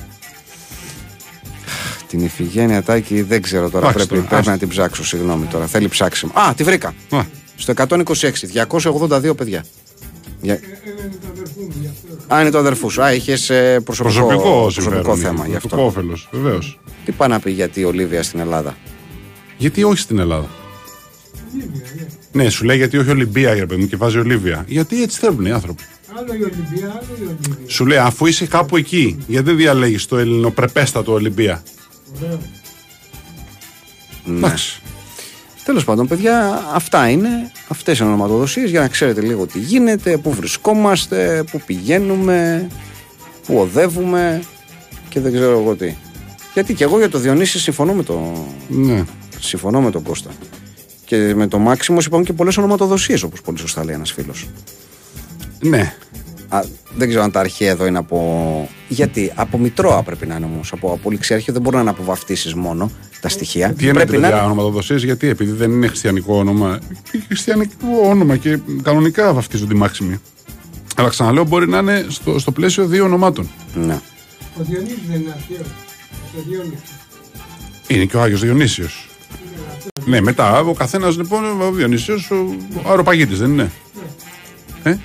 Την 2.09 2.21
Ιφηγένεια 2.25 2.83
τάκη 2.83 3.23
δεν 3.23 3.43
ξέρω 3.43 3.71
τώρα. 3.71 3.89
Εντάξει, 3.89 4.07
πρέπει 4.07 4.09
τώρα, 4.09 4.23
πρέπει 4.27 4.35
άστο. 4.41 4.51
να 4.51 4.59
την 4.59 4.69
ψάξω, 4.69 5.05
συγγνώμη 5.05 5.47
τώρα. 5.47 5.67
Θέλει 5.67 5.89
ψάξιμο. 5.89 6.33
Α, 6.35 6.55
τη 6.55 6.65
βρήκα. 6.65 6.95
Α, 7.11 7.21
Στο 7.57 7.73
126, 7.77 8.03
282 8.71 9.37
παιδιά. 9.37 9.65
Για... 10.43 10.61
Α, 12.35 12.41
είναι 12.41 12.51
το 12.51 12.59
αδερφούς 12.59 12.93
σου. 12.93 13.03
Α, 13.03 13.13
είχες 13.13 13.47
προσωπικό, 13.47 13.83
Προσωπικό 13.85 14.71
συμφέρον. 14.71 15.17
θέμα 15.17 15.45
γι' 15.47 15.51
Προσωπικό 15.51 15.57
αυτό. 15.77 15.87
όφελος, 15.87 16.29
βεβαίως. 16.33 16.81
Τι 17.05 17.13
πάει 17.13 17.29
να 17.29 17.41
πει 17.41 17.51
γιατί 17.51 17.81
η 17.81 17.85
Ολίβια 17.85 18.23
στην 18.23 18.41
Ελλάδα; 18.41 18.77
Γιατί 19.57 19.85
όχι 19.85 19.99
στην 19.99 20.19
Ελλάδα; 20.19 20.49
Ναι, 22.33 22.49
σου 22.49 22.65
λέει 22.65 22.77
γιατί 22.77 22.99
όχι 22.99 23.11
Ολυμπία, 23.11 23.55
για 23.55 23.67
παιδί 23.67 23.81
μου, 23.81 23.87
και 23.89 23.97
βάζει 23.97 24.19
Ολίβια. 24.19 24.65
Γιατί 24.69 25.03
έτσι 25.03 25.19
θέλουν 25.19 25.47
οι 25.47 25.51
άνθρωποι. 25.51 25.83
Άλλο 26.19 26.35
η 26.35 26.43
Ολυμπία, 26.43 26.89
άλλο 26.89 27.17
η 27.21 27.23
Ολυμπία. 27.23 27.57
Σου 27.67 27.87
λέει, 27.87 27.99
αφού 27.99 28.27
είσαι 28.27 28.47
κάπου 28.47 28.77
εκεί, 28.77 29.19
γιατί 29.27 29.45
δεν 29.47 29.57
διαλέγεις 29.57 30.07
το 30.07 30.19
ελληνοπρεπέστατο 30.19 31.13
Ολυμπία; 31.13 31.63
Ωραίο. 32.23 32.41
Εντάξει. 34.29 34.83
Τέλος 35.65 35.85
πάντων, 35.85 36.07
παιδιά, 36.07 36.65
αυτά 36.75 37.09
είναι. 37.09 37.29
Αυτές 37.69 37.99
είναι 37.99 38.09
ονοματοδοσίες 38.09 38.71
για 38.71 38.81
να 38.81 38.89
ξέρετε 38.89 39.21
λίγο 39.21 39.47
τι 39.47 39.59
γίνεται, 39.59 40.17
πού 40.17 40.33
βρισκόμαστε, 40.33 41.45
πού 41.51 41.61
πηγαίνουμε, 41.67 42.69
πού 43.47 43.59
οδεύουμε 43.59 44.43
και 45.09 45.21
δεν 45.21 45.33
ξέρω 45.33 45.59
εγώ 45.59 45.75
τι. 45.75 45.95
Γιατί 46.55 46.75
και 46.75 46.85
εγώ 46.85 46.99
για 46.99 47.09
το 47.11 47.19
Διονύσης 47.19 47.63
συμφωνώ 47.63 47.93
με 47.93 48.03
το, 48.03 48.47
Ναι. 48.69 49.05
συμφωνώ 49.41 49.81
με 49.81 49.91
τον 49.91 50.03
Κώστα. 50.03 50.31
Και 51.05 51.33
με 51.35 51.47
τον 51.47 51.61
Μάξιμος 51.61 52.07
υπάρχουν 52.07 52.27
και 52.27 52.33
πολλές 52.33 52.57
ονοματοδοσίες, 52.57 53.23
όπως 53.23 53.41
πολύ 53.41 53.59
σωστά 53.59 53.85
λέει 53.85 53.95
ένας 53.95 54.13
φίλος. 54.13 54.49
Ναι. 55.61 55.95
Δεν 56.97 57.09
ξέρω 57.09 57.23
αν 57.23 57.31
τα 57.31 57.41
αρχαία 57.41 57.71
εδώ 57.71 57.87
είναι 57.87 57.99
από. 57.99 58.69
Γιατί 58.89 59.33
από 59.35 59.59
Μητρώα 59.59 60.03
πρέπει 60.03 60.27
να 60.27 60.37
είναι 60.37 60.45
όμως. 60.45 60.73
Από, 60.73 60.93
από 60.93 61.11
ληξιαρχείο 61.11 61.53
δεν 61.53 61.63
μπορεί 61.63 61.75
να 61.77 61.81
είναι 61.81 61.91
από 61.91 62.05
βαφτίσει 62.05 62.57
μόνο 62.57 62.91
τα 63.21 63.29
στοιχεία. 63.29 63.73
Τι 63.73 63.87
εννοείται 63.87 63.93
πρέπει 63.93 64.13
να 64.13 64.29
παιδιά, 64.29 64.37
είναι. 64.37 64.53
ονοματοδοσίες, 64.53 65.03
γιατί 65.05 65.29
επειδή 65.29 65.53
δεν 65.53 65.71
είναι 65.71 65.87
χριστιανικό 65.87 66.37
όνομα. 66.37 66.79
Είναι 67.13 67.25
χριστιανικό 67.27 67.87
όνομα 68.05 68.37
και 68.37 68.59
κανονικά 68.83 69.33
βαφτίζονται 69.33 69.75
οι 69.75 69.77
μάξιμοι. 69.77 70.21
Αλλά 70.97 71.09
ξαναλέω, 71.09 71.45
μπορεί 71.45 71.69
να 71.69 71.79
είναι 71.79 72.07
στο, 72.09 72.39
στο 72.39 72.53
πλαίσιο 72.53 72.87
δύο 72.87 73.05
ονομάτων. 73.05 73.49
Ναι. 73.75 74.01
Ο 74.59 74.63
Διονύσης 74.63 74.99
δεν 75.11 75.21
είναι 75.21 75.33
αρχαίο. 75.35 75.65
Ο 76.39 76.43
Διονύσης. 76.49 76.91
Είναι 77.87 78.05
και 78.05 78.17
ο 78.17 78.21
Άγιος 78.23 78.41
Διονύσιος. 78.41 79.09
Ναι, 80.05 80.21
μετά 80.21 80.61
ο 80.61 80.73
καθένας 80.73 81.17
λοιπόν, 81.17 81.61
ο 81.61 81.71
Διονύσιος, 81.73 82.31
ο 82.85 82.89
αεροπαγίτης 82.89 83.39
δεν 83.39 83.51
είναι; 83.51 83.71
Ε; 84.83 84.97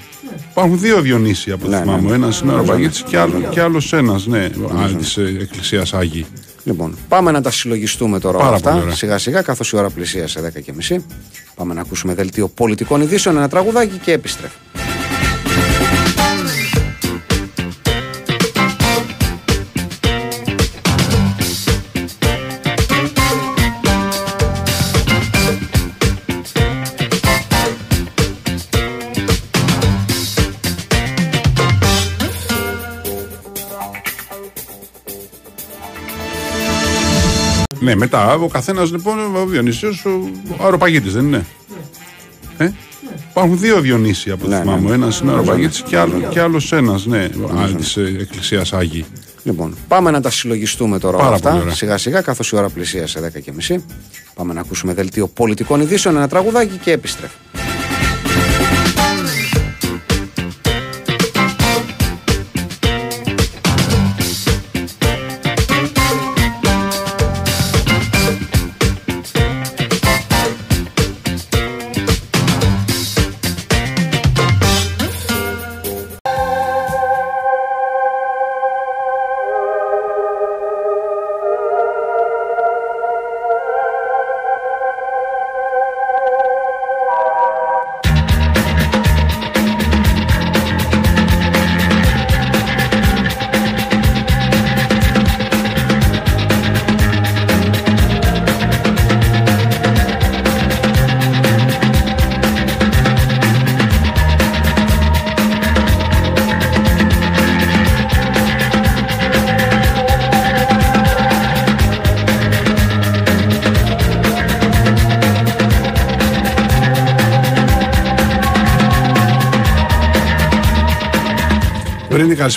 Υπάρχουν 0.51 0.79
δύο 0.79 1.01
Διονύσοι 1.01 1.51
από 1.51 1.65
ό,τι 1.65 1.75
Ναι, 1.75 1.81
θυμάμαι. 1.81 2.09
ναι. 2.09 2.15
Ένας 2.15 2.39
είναι 2.39 2.51
αεροπαγίτη 2.51 3.03
και 3.03 3.17
άλλο 3.17 3.39
και 3.49 3.61
άλλος 3.61 3.93
ένας, 3.93 4.25
ναι, 4.27 4.49
τη 4.49 5.21
Εκκλησίας 5.41 5.93
Άγιη. 5.93 6.25
Λοιπόν, 6.63 6.97
πάμε 7.07 7.31
να 7.31 7.41
τα 7.41 7.51
συλλογιστούμε 7.51 8.19
τώρα 8.19 8.37
Πάρα 8.37 8.49
όλα 8.49 8.59
πολύ 8.59 8.69
αυτά 8.69 8.81
ωραία. 8.83 8.95
σιγά 8.95 9.17
σιγά, 9.17 9.41
καθώς 9.41 9.69
η 9.71 9.75
ώρα 9.77 9.89
πλησίασε 9.89 10.51
10 10.57 10.61
και 10.61 10.73
μισή. 10.73 11.05
Πάμε 11.55 11.73
να 11.73 11.81
ακούσουμε 11.81 12.13
δελτίο 12.13 12.47
πολιτικών 12.47 13.01
ειδήσεων, 13.01 13.37
ένα 13.37 13.47
τραγουδάκι 13.49 13.97
και 14.03 14.11
επιστρέφουμε. 14.11 14.59
Ναι, 37.85 37.95
μετά 37.95 38.33
ο 38.33 38.47
καθένας 38.47 38.91
λοιπόν, 38.91 39.35
ο 39.35 39.45
Διονύσιος, 39.45 40.05
ο 40.57 40.63
αεροπαγίτη 40.63 41.09
δεν 41.09 41.25
είναι; 41.25 41.45
Ε; 42.57 42.69
Υπάρχουν 43.29 43.59
δύο 43.59 43.79
Διονύσοι 43.79 44.31
από 44.31 44.41
ό,τι 44.45 44.51
Ναι, 44.51 44.57
ναι. 44.57 44.63
θυμάμαι. 44.63 44.93
Ένας 44.93 45.19
είναι 45.19 45.31
αεροπαγίτη 45.31 45.81
και 45.83 45.97
άλλο 45.97 46.27
και 46.29 46.39
άλλος 46.39 46.71
ένας, 46.71 47.05
ναι, 47.05 47.29
της 47.77 47.97
Εκκλησίας 47.97 48.73
Άγιη. 48.73 49.05
Λοιπόν, 49.43 49.77
πάμε 49.87 50.11
να 50.11 50.21
τα 50.21 50.29
συλλογιστούμε 50.29 50.99
τώρα 50.99 51.17
όλα 51.17 51.25
Πάρα 51.25 51.37
πολύ 51.37 51.47
αυτά 51.49 51.61
ωραία. 51.61 51.75
σιγά 51.75 51.97
σιγά, 51.97 52.21
καθώς 52.21 52.49
η 52.51 52.55
ώρα 52.55 52.69
πλησίασε 52.69 53.31
10 53.35 53.39
και 53.41 53.51
μισή. 53.55 53.85
Πάμε 54.33 54.53
να 54.53 54.59
ακούσουμε 54.59 54.93
δελτίο 54.93 55.27
πολιτικών 55.27 55.81
ειδήσεων, 55.81 56.15
ένα 56.15 56.27
τραγουδάκι 56.27 56.77
και 56.83 56.91
επιστρέφουμε. 56.91 57.39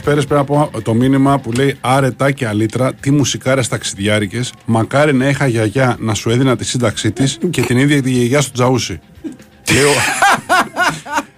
Πριν 0.09 0.21
την 0.21 0.29
καλησπέρα 0.29 0.45
πρέπει 0.45 0.73
να 0.75 0.81
πω 0.81 0.83
το 0.83 0.95
μήνυμα 0.95 1.39
που 1.39 1.53
λέει 1.53 1.77
Άρετα 1.81 2.31
και 2.31 2.47
αλήτρα, 2.47 2.93
τι 2.95 3.11
μουσικάρες 3.11 3.69
ταξιδιάρικες. 3.69 4.53
Μακάρι 4.65 5.15
να 5.15 5.29
είχα 5.29 5.47
γιαγιά 5.47 5.97
να 6.01 6.15
σου 6.15 6.31
έδινα 6.31 6.57
τη 6.57 6.65
σύνταξή 6.65 7.13
της 7.13 7.39
και 7.51 7.63
την 7.63 7.79
ίδια 7.79 8.03
τη 8.03 8.11
γιαγιά 8.11 8.41
στο 8.41 8.53
τζαούσι. 8.53 9.01
λέει, 9.73 9.83
ο... 9.83 9.89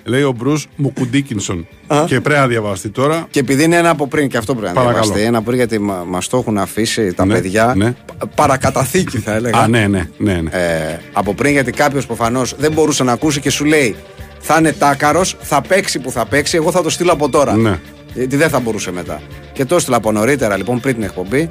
λέει 0.04 0.22
ο 0.22 0.32
Μπρου 0.32 0.52
Μουκουντίκινσον. 0.76 1.66
και 2.06 2.20
πρέπει 2.20 2.40
να 2.40 2.46
διαβαστεί 2.46 2.88
τώρα. 2.88 3.26
Και 3.30 3.38
επειδή 3.40 3.64
είναι 3.64 3.76
ένα 3.76 3.90
από 3.90 4.06
πριν, 4.08 4.28
και 4.28 4.36
αυτό 4.36 4.54
πρέπει 4.54 4.74
να 4.74 4.80
Παρακαλώ. 4.80 5.02
διαβαστεί. 5.04 5.26
Ένα 5.26 5.36
από 5.38 5.46
πριν, 5.46 5.58
γιατί 5.58 5.78
μα 5.78 6.04
μας 6.06 6.28
το 6.28 6.36
έχουν 6.36 6.58
αφήσει 6.58 7.12
τα 7.14 7.24
Ναι, 7.26 7.34
παιδιά. 7.34 7.74
ναι. 7.76 7.94
πα- 8.18 8.26
Παρακαταθήκη 8.34 9.18
θα 9.18 9.32
έλεγα. 9.34 9.58
Α, 9.58 9.68
ναι, 9.68 9.86
ναι, 9.86 10.08
ναι. 10.18 10.32
ναι. 10.40 10.50
ε, 10.52 10.98
από 11.12 11.34
πριν, 11.34 11.52
γιατί 11.52 11.72
κάποιος 11.72 12.06
προφανώς 12.06 12.54
δεν 12.58 12.72
μπορούσε 12.72 13.04
να 13.04 13.12
ακούσει 13.12 13.40
και 13.40 13.50
σου 13.50 13.64
λέει 13.64 13.96
θα 14.40 14.56
είναι 14.58 14.72
τάκαρος, 14.72 15.36
θα 15.40 15.60
παίξει 15.62 15.98
που 15.98 16.10
θα 16.10 16.26
παίξει, 16.26 16.56
εγώ 16.56 16.70
θα 16.70 16.82
το 16.82 16.90
στείλω 16.90 17.12
από 17.12 17.28
τώρα. 17.28 17.56
Ναι. 17.56 17.78
Γιατί 18.14 18.36
δεν 18.36 18.48
θα 18.48 18.60
μπορούσε 18.60 18.92
μετά. 18.92 19.22
Και 19.52 19.64
το 19.64 19.74
έστειλα 19.74 19.96
από 19.96 20.12
νωρίτερα 20.12 20.56
λοιπόν 20.56 20.80
πριν 20.80 20.94
την 20.94 21.02
εκπομπή. 21.02 21.48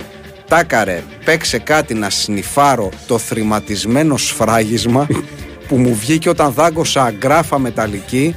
Τάκαρε, 0.47 1.03
παίξε 1.25 1.57
κάτι 1.57 1.93
να 1.93 2.09
σνιφάρω 2.09 2.89
το 3.07 3.17
θρηματισμένο 3.17 4.17
σφράγισμα 4.17 5.07
που 5.67 5.77
μου 5.77 5.95
βγήκε 5.95 6.29
όταν 6.29 6.51
δάγκωσα 6.51 7.03
αγκράφα 7.03 7.59
μεταλλική 7.59 8.35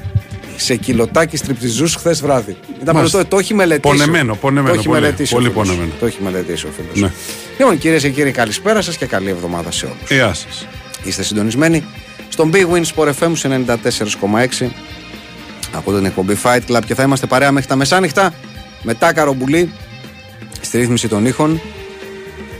σε 0.56 0.76
κιλοτάκι 0.76 1.36
στριπτιζούς 1.36 1.94
χθες 1.94 2.20
βράδυ. 2.20 2.56
Ήταν 2.82 2.94
Μάλιστα. 2.96 3.18
το, 3.18 3.24
το 3.28 3.38
έχει 3.38 3.54
μελετήσει. 3.54 3.96
Πονεμένο, 3.96 4.34
πονεμένο, 4.36 4.72
Το 4.74 4.78
έχει 4.78 4.88
πολύ, 4.88 5.00
μελετήσει. 5.00 5.34
ο 5.34 5.36
πολύ 5.36 5.50
φίλος. 5.50 5.66
πονεμένο. 5.66 5.92
Το 6.00 6.06
έχει 6.06 6.18
μελετήσει 6.22 6.66
ο 6.66 6.70
φίλος. 6.76 7.00
Ναι. 7.00 7.12
Λοιπόν, 7.58 7.78
κυρίες 7.78 8.02
και 8.02 8.10
κύριοι, 8.10 8.30
καλησπέρα 8.30 8.82
σας 8.82 8.96
και 8.96 9.06
καλή 9.06 9.28
εβδομάδα 9.30 9.70
σε 9.70 9.86
όλους. 9.86 10.10
Γεια 10.10 10.34
σας. 10.34 10.66
Είστε 11.02 11.22
συντονισμένοι 11.22 11.84
στον 12.28 12.50
Big 12.54 12.66
Win 12.72 12.82
Sport 12.94 13.08
FM 13.20 13.30
σε 13.34 13.48
94,6. 13.48 14.70
Ακούτε 15.74 15.96
την 15.96 16.06
εκπομπή 16.06 16.36
Fight 16.42 16.60
Club 16.68 16.80
και 16.86 16.94
θα 16.94 17.02
είμαστε 17.02 17.26
παρέα 17.26 17.52
μέχρι 17.52 17.68
τα 17.68 17.76
μεσάνυχτα 17.76 18.32
με 18.82 18.94
τάκαρο 18.94 19.32
μπουλί 19.34 19.72
στη 20.60 20.78
ρύθμιση 20.78 21.08
των 21.08 21.26
ήχων 21.26 21.60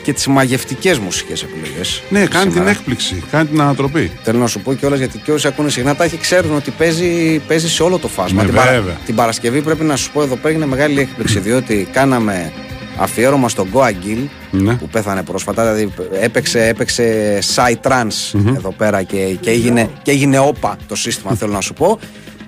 και 0.03 0.13
τις 0.13 0.27
μαγευτικές 0.27 0.99
μουσικές 0.99 1.43
επιλογές. 1.43 2.03
Ναι, 2.11 2.27
κάνει 2.27 2.51
την 2.53 2.67
έκπληξη, 2.67 3.23
κάνει 3.31 3.49
την 3.49 3.61
ανατροπή. 3.61 4.11
Θέλω 4.23 4.39
να 4.39 4.47
σου 4.47 4.61
πω 4.61 4.75
κιόλας 4.75 4.99
γιατί 4.99 5.19
και 5.19 5.33
όσοι 5.33 5.47
ακούνε 5.47 5.69
συχνά 5.71 5.95
τα 5.97 6.05
έχει 6.05 6.17
ξέρουν 6.17 6.57
ότι 6.57 6.71
παίζει, 6.71 7.39
παίζει 7.47 7.69
σε 7.69 7.83
όλο 7.83 7.99
το 7.99 8.09
φάσμα. 8.09 8.43
Ναι, 8.43 8.49
την, 8.49 8.59
βέβαια. 8.61 8.95
την 9.07 9.15
Παρασκευή 9.15 9.63
πρέπει 9.63 9.85
να 9.85 9.97
σου 9.97 10.11
πω 10.13 10.23
εδώ 10.23 10.37
πέρα 10.37 10.49
έγινε 10.49 10.67
μεγάλη 10.67 11.01
έκπληξη 11.01 11.39
διότι 11.39 11.89
κάναμε 11.93 12.53
αφιέρωμα 12.97 13.49
στον 13.49 13.69
Goa 13.73 13.89
Gill 13.89 14.27
Ναι. 14.51 14.75
που 14.75 14.89
πέθανε 14.89 15.23
πρόσφατα. 15.23 15.63
Δηλαδή 15.73 15.93
έπαιξε, 16.21 16.67
έπαιξε 16.67 17.39
Psy 17.55 17.75
Trance 17.89 18.41
εδώ 18.57 18.73
πέρα 18.73 19.03
και, 19.03 19.17
και, 19.41 19.51
έγινε, 19.51 19.91
και 20.03 20.11
έγινε 20.11 20.39
όπα 20.39 20.77
το 20.89 20.95
σύστημα, 20.97 21.35
θέλω 21.35 21.53
να 21.53 21.61
σου 21.61 21.75
πω. 21.75 21.99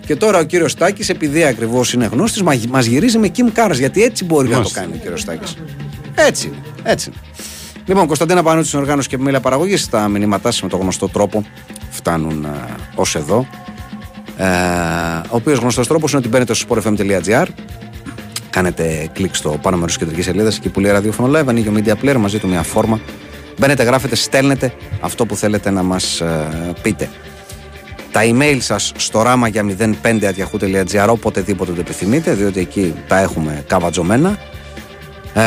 Και 0.07 0.17
τώρα 0.17 0.39
ο 0.39 0.43
κύριος 0.43 0.71
Στάκης, 0.71 1.09
επειδή 1.09 1.45
ακριβώς 1.45 1.93
είναι 1.93 2.07
γνώστης, 2.07 2.43
μα 2.71 2.81
γυρίζει 2.81 3.19
με 3.19 3.31
Kim 3.37 3.59
Cars. 3.59 3.75
Γιατί 3.75 4.03
έτσι 4.03 4.25
μπορεί 4.25 4.45
να 4.45 4.53
το 4.53 4.57
Μάλιστα. 4.59 4.81
κάνει 4.81 4.93
ο 4.95 4.97
κύριος 4.97 5.21
Στάκης. 5.21 5.57
Έτσι 6.15 6.47
είναι. 6.47 6.57
Έτσι 6.83 7.11
είναι. 7.11 7.19
Λοιπόν, 7.87 8.07
Κωνσταντίνα 8.07 8.43
Πανούτης 8.43 8.69
στην 8.69 8.81
οργάνωση 8.81 9.09
και 9.09 9.15
επιμέλεια 9.15 9.41
παραγωγής. 9.41 9.89
Τα 9.89 10.09
μηνύματά 10.09 10.51
σας 10.51 10.63
με 10.63 10.69
τον 10.69 10.81
γνωστό 10.81 11.09
τρόπο 11.09 11.45
φτάνουν 11.91 12.47
ως 12.95 13.15
εδώ. 13.15 13.47
Ε, 14.37 14.45
ο 15.29 15.37
οποίος 15.37 15.59
γνωστός 15.59 15.87
τρόπος 15.87 16.11
είναι 16.11 16.21
ότι 16.21 16.29
μπαίνετε 16.29 16.55
στο 16.55 16.67
sportfm.gr 16.69 17.47
κάνετε 18.51 19.09
κλικ 19.13 19.35
στο 19.35 19.59
πάνω 19.63 19.77
μέρος 19.77 19.93
της 19.93 20.01
κεντρικής 20.03 20.25
σελίδας 20.25 20.57
εκεί 20.57 20.69
που 20.69 20.81
λέει 20.81 20.93
ραδιόφωνο 20.93 21.39
live. 21.39 21.45
Ανοίγει 21.47 21.69
ο 21.69 21.73
media 21.77 21.95
player 22.05 22.17
μαζί 22.17 22.39
του 22.39 22.49
μια 22.49 22.63
φόρμα. 22.63 23.01
Μπαίνετε, 23.59 23.83
γράφετε, 23.83 24.15
στέλνετε 24.15 24.75
αυτό 25.01 25.27
που 25.27 25.37
θέλετε 25.37 25.71
να 25.71 25.83
μας 25.83 26.23
πείτε. 26.83 27.09
Τα 28.15 28.21
email 28.23 28.57
σας 28.61 28.93
στο 28.97 29.23
ράμα 29.23 29.49
για 29.49 29.65
05.yahoo.gr 30.03 31.07
οποτεδήποτε 31.09 31.73
το 31.73 31.81
επιθυμείτε, 31.81 32.33
διότι 32.33 32.61
εκεί 32.61 32.95
τα 33.09 33.19
έχουμε 33.19 33.65
καβατζωμένα. 33.67 34.39
Ε, 35.35 35.43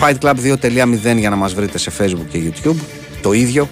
fightclub2.0 0.00 1.16
για 1.16 1.30
να 1.30 1.36
μας 1.36 1.54
βρείτε 1.54 1.78
σε 1.78 1.92
facebook 1.98 2.26
και 2.30 2.38
youtube 2.44 2.76
το 3.22 3.32
ίδιο. 3.32 3.68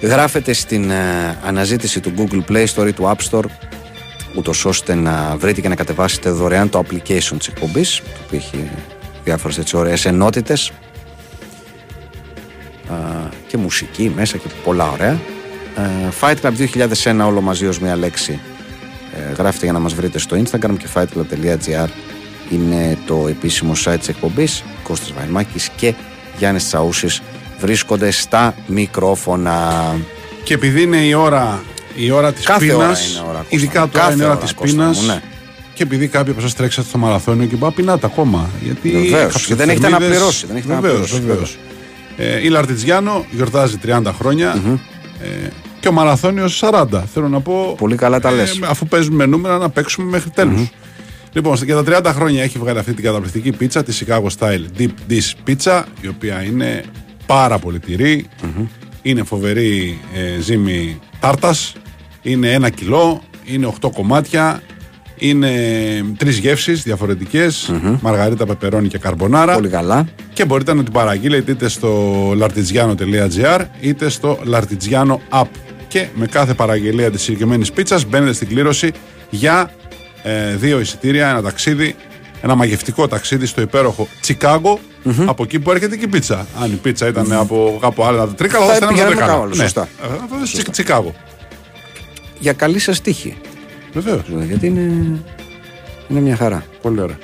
Γράφετε 0.00 0.52
στην 0.52 0.90
ε, 0.90 1.38
αναζήτηση 1.44 2.00
του 2.00 2.12
Google 2.16 2.52
Play 2.52 2.66
Store 2.74 2.86
ή 2.86 2.92
του 2.92 3.16
App 3.16 3.30
Store 3.30 3.44
ούτως 4.34 4.64
ώστε 4.64 4.94
να 4.94 5.36
βρείτε 5.38 5.60
και 5.60 5.68
να 5.68 5.74
κατεβάσετε 5.74 6.30
δωρεάν 6.30 6.70
το 6.70 6.78
application 6.78 7.36
της 7.38 7.48
εκπομπής 7.48 7.96
το 8.04 8.20
οποίο 8.26 8.38
έχει 8.38 8.70
διάφορες 9.24 9.58
έτσι 9.58 9.76
ωραίες 9.76 10.04
ενότητες. 10.04 10.72
Α, 12.90 12.94
και 13.46 13.56
μουσική 13.56 14.12
μέσα 14.16 14.36
και 14.36 14.48
πολλά 14.64 14.90
ωραία. 14.90 15.10
ε, 15.12 15.37
Fight 16.20 16.34
Club 16.42 16.52
2001 17.22 17.26
όλο 17.26 17.40
μαζί 17.40 17.66
ως 17.66 17.78
μια 17.78 17.96
λέξη 17.96 18.40
ε, 19.30 19.32
γράφετε 19.32 19.64
για 19.64 19.72
να 19.72 19.78
μας 19.78 19.94
βρείτε 19.94 20.18
στο 20.18 20.36
Instagram 20.36 20.74
και 20.78 20.86
fightclub.gr 20.94 21.88
είναι 22.50 22.98
το 23.06 23.26
επίσημο 23.28 23.72
site 23.84 23.96
της 23.98 24.08
εκπομπής 24.08 24.62
Κώστας 24.82 25.12
Βαϊμάκης 25.12 25.68
και 25.76 25.94
Γιάννης 26.38 26.66
Τσαούσης 26.66 27.22
βρίσκονται 27.60 28.10
στα 28.10 28.54
μικρόφωνα 28.66 29.72
Και 30.42 30.54
επειδή 30.54 30.82
είναι 30.82 30.96
η 30.96 31.12
ώρα, 31.12 31.62
η 31.96 32.10
ώρα 32.10 32.32
της 32.32 32.44
Κάθε 32.44 32.66
πείνας, 32.66 32.78
ώρα 32.80 32.88
είναι 32.88 33.28
ώρα, 33.28 33.38
Κώστα 33.38 33.56
ειδικά 33.56 33.80
μου. 33.80 33.88
τώρα 33.88 34.04
Κάθε 34.04 34.14
είναι 34.14 34.22
η 34.22 34.26
ώρα 34.26 34.34
ώρα, 34.34 34.44
της 34.44 34.54
Κώστα 34.54 34.76
πείνας. 34.76 35.00
μου, 35.00 35.06
ναι. 35.06 35.20
Και 35.74 35.82
επειδή 35.82 36.08
κάποιοι 36.08 36.30
από 36.32 36.40
εσάς 36.40 36.54
τρέξατε 36.54 36.88
στο 36.88 36.98
μαραθώνιο 36.98 37.46
και 37.46 37.56
πάει 37.56 37.70
πεινάτε 37.70 38.06
ακόμα. 38.06 38.48
Γιατί 38.62 38.90
Βεβαίως. 38.90 39.10
κάποιες 39.32 39.46
Και 39.46 39.54
δεν 39.54 39.68
έχετε 39.68 39.86
εφημερίδες- 39.86 40.16
αναπληρώσει, 40.16 40.46
δεν 40.46 40.56
έχετε 40.56 40.74
Βεβαίως, 40.74 40.96
αναπληρώσει, 40.96 41.26
βεβαίως. 41.26 41.58
Ε, 42.16 42.40
η 42.44 42.48
Λαρτιτζιάνο 42.48 43.24
γιορτάζει 43.30 43.76
30 43.76 44.12
χρονια 44.18 44.62
ε, 45.22 45.48
και 45.80 45.88
ο 45.88 45.92
Μαραθώνιος 45.92 46.62
40. 46.64 46.84
Θέλω 47.12 47.28
να 47.28 47.40
πω. 47.40 47.74
Πολύ 47.78 47.96
καλά 47.96 48.20
τα 48.20 48.30
λες. 48.30 48.60
αφού 48.68 48.86
παίζουμε 48.86 49.26
νούμερα 49.26 49.58
να 49.58 49.70
παίξουμε 49.70 50.10
μέχρι 50.10 50.30
τέλους. 50.30 50.70
Λοιπόν, 51.32 51.56
για 51.64 51.82
τα 51.82 52.00
30 52.02 52.12
χρόνια 52.14 52.42
έχει 52.42 52.58
βγάλει 52.58 52.78
αυτή 52.78 52.94
την 52.94 53.04
καταπληκτική 53.04 53.52
πίτσα, 53.52 53.82
τη 53.82 53.98
Chicago 54.00 54.26
Style 54.38 54.64
Deep 54.78 54.90
Dish 55.10 55.32
Pizza, 55.46 55.82
η 56.00 56.08
οποία 56.08 56.42
είναι 56.42 56.84
πάρα 57.26 57.58
πολύ 57.58 57.78
τυρή, 57.78 58.26
είναι 59.02 59.22
φοβερή 59.22 59.98
ε, 60.14 60.40
ζύμη 60.40 60.98
τάρτας, 61.20 61.72
είναι 62.22 62.52
ένα 62.52 62.70
κιλό, 62.70 63.22
είναι 63.44 63.72
8 63.80 63.90
κομμάτια, 63.94 64.62
είναι 65.18 65.50
τρεις 66.16 66.38
γεύσεις 66.38 66.82
διαφορετικές, 66.82 67.72
μαργαρίτα, 68.00 68.46
πεπερώνι 68.46 68.88
και 68.88 68.98
καρμπονάρα. 68.98 69.54
Πολύ 69.54 69.68
καλά 69.68 70.06
Και 70.32 70.44
μπορείτε 70.44 70.74
να 70.74 70.82
την 70.82 70.92
παραγγείλετε 70.92 71.50
είτε 71.50 71.68
στο 71.68 72.14
lartigiano.gr 72.30 73.60
είτε 73.80 74.08
στο 74.08 74.38
lartigiano 74.52 75.16
app. 75.30 75.46
Και 75.88 76.06
με 76.14 76.26
κάθε 76.26 76.54
παραγγελία 76.54 77.10
της 77.10 77.22
συγκεκριμένης 77.22 77.72
πίτσας 77.72 78.04
μπαίνετε 78.04 78.32
στην 78.32 78.48
κλήρωση 78.48 78.92
για 79.30 79.70
ε, 80.22 80.54
δύο 80.56 80.80
εισιτήρια, 80.80 81.28
ένα 81.28 81.42
ταξίδι, 81.42 81.94
ένα 82.42 82.54
μαγευτικό 82.54 83.08
ταξίδι 83.08 83.46
στο 83.46 83.60
υπέροχο 83.60 84.08
Τσικάγκο, 84.20 84.78
από 85.26 85.42
εκεί 85.42 85.58
που 85.60 85.70
έρχεται 85.70 85.96
και 85.96 86.04
η 86.04 86.08
πίτσα. 86.08 86.46
Αν 86.62 86.72
η 86.72 86.74
πίτσα 86.74 87.06
ήταν 87.06 87.32
από 87.32 87.78
κάπου 87.80 88.04
άλλο, 88.04 88.16
τα 88.18 88.34
τρίκαλα, 88.34 88.64
Θα 88.64 88.70
θα 88.70 88.76
ήταν 88.76 88.88
πηγαίναμε 88.88 89.14
από 89.14 89.20
τα 89.20 89.26
κάπου 89.26 89.48
τρίκαλα. 89.48 89.62
άλλο, 89.72 89.88
σωστά. 89.88 89.88
Ε, 90.02 90.22
Αυτό 90.22 90.34
είναι 90.36 90.44
Τσικ- 90.44 90.70
Τσικάγο. 90.70 91.14
για 92.38 92.52
καλή 92.52 92.78
σας 92.78 93.00
τύχη 93.00 93.36
Βεβαίως. 93.92 94.22
γιατί 94.46 94.66
είναι, 94.66 94.80
είναι 96.08 96.20
μια 96.20 96.36
χαρά 96.36 96.64
Πολύ 96.82 97.00
ωραία. 97.00 97.18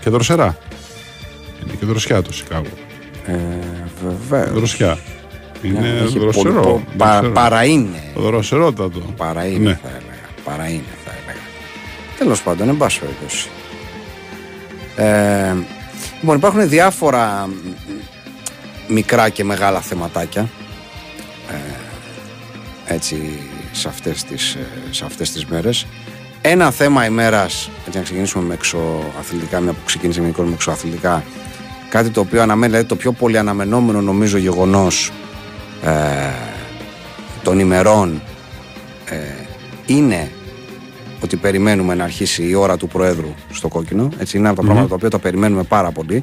Και 0.00 0.10
δροσερά. 0.10 0.58
Είναι 1.64 1.72
και 1.80 1.86
δροσιά 1.86 2.22
το 2.22 2.32
Σικάγο. 2.32 2.66
ε, 3.26 3.34
βεβαίως 4.28 4.52
Δροσιά. 4.54 4.98
Είναι 5.66 6.00
Έχει 6.04 6.18
δροσερό. 6.18 6.52
πολύ- 6.60 6.64
πο- 6.64 6.84
πα- 6.96 7.10
δροσερό. 7.12 7.32
παρά 7.32 7.64
είναι 7.64 8.02
Δροσερότατο. 8.16 9.00
Παρά 9.16 9.44
είναι, 9.46 9.68
Ναι. 9.68 9.78
θα 9.82 9.88
έλεγα. 9.88 10.28
Παρά 10.44 10.68
είναι, 10.68 10.82
θα 11.04 11.10
έλεγα. 11.22 11.40
Τέλος 12.18 12.42
πάντων, 12.42 12.68
εν 12.68 12.76
πάση 12.76 13.00
περιπτώσει. 13.00 13.48
Ε, 14.96 15.54
λοιπόν, 16.20 16.36
υπάρχουν 16.36 16.68
διάφορα 16.68 17.46
μ, 17.46 17.50
μ, 17.50 18.94
μικρά 18.94 19.28
και 19.28 19.44
μεγάλα 19.44 19.80
θεματάκια 19.80 20.48
ε, 21.50 22.94
έτσι 22.94 23.38
σε 23.72 23.88
αυτές 23.88 24.24
τις, 24.24 24.54
ε, 24.54 24.66
σε 24.90 25.04
αυτές 25.04 25.32
τις 25.32 25.44
μέρες. 25.46 25.86
Ένα 26.40 26.70
θέμα 26.70 27.06
ημέρας, 27.06 27.70
έτσι 27.86 27.98
να 27.98 28.04
ξεκινήσουμε 28.04 28.44
με 28.44 28.54
εξωαθλητικά, 28.54 29.60
μια 29.60 29.72
που 29.72 29.78
ξεκίνησε 29.84 30.20
με 30.20 30.32
με 30.36 30.52
εξωαθλητικά, 30.52 31.22
κάτι 31.88 32.08
το 32.10 32.20
οποίο 32.20 32.42
αναμένει, 32.42 32.70
δηλαδή 32.72 32.88
το 32.88 32.96
πιο 32.96 33.12
πολύ 33.12 33.38
αναμενόμενο 33.38 34.00
νομίζω 34.00 34.38
γεγονός 34.38 35.10
ε, 35.82 35.90
των 37.42 37.58
ημερών 37.58 38.22
ε, 39.10 39.16
είναι 39.86 40.30
ότι 41.22 41.36
περιμένουμε 41.36 41.94
να 41.94 42.04
αρχίσει 42.04 42.48
η 42.48 42.54
ώρα 42.54 42.76
του 42.76 42.88
Προέδρου 42.88 43.34
στο 43.52 43.68
κόκκινο. 43.68 44.08
Έτσι, 44.18 44.36
είναι 44.38 44.48
από 44.48 44.56
τα 44.56 44.62
πράγματα 44.62 44.88
τα 44.88 44.94
οποία 44.94 45.10
τα 45.10 45.18
περιμένουμε 45.18 45.62
πάρα 45.62 45.90
πολύ. 45.90 46.22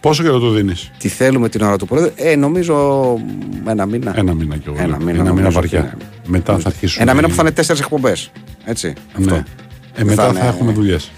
Πόσο 0.00 0.22
καιρό 0.22 0.38
το 0.38 0.50
δίνεις; 0.50 0.90
Τι 0.98 1.08
θέλουμε 1.08 1.48
την 1.48 1.62
ώρα 1.62 1.76
του 1.78 1.86
Προέδρου. 1.86 2.10
Ε, 2.16 2.36
νομίζω 2.36 3.14
ένα 3.68 3.86
μήνα. 3.86 4.12
Ένα 4.18 4.34
μήνα 4.34 4.56
κι 4.56 4.64
εγώ. 4.68 4.76
Ένα 4.78 4.86
λέω. 4.88 4.96
μήνα, 4.98 5.10
Ένα 5.10 5.20
μήνα 5.20 5.30
νομίζω 5.30 5.50
βαριά. 5.50 5.78
ότι 5.78 5.88
είναι. 5.94 5.96
Μετά 6.26 6.58
θα 6.58 6.68
αρχίσουμε. 6.68 7.02
Ένα 7.02 7.14
μήνα 7.14 7.28
που 7.28 7.34
θα 7.34 7.42
είναι 7.42 7.50
τέσσερις 7.50 7.80
εκπομπές. 7.80 8.30
Έτσι. 8.64 8.92
Αυτό. 9.18 9.34
Ναι. 9.34 9.42
Ε, 9.94 10.04
μετά 10.04 10.22
Θα 10.26 10.32
θα, 10.32 10.38
είναι- 10.38 10.48
έχουμε 10.48 10.72
δουλειές. 10.72 11.10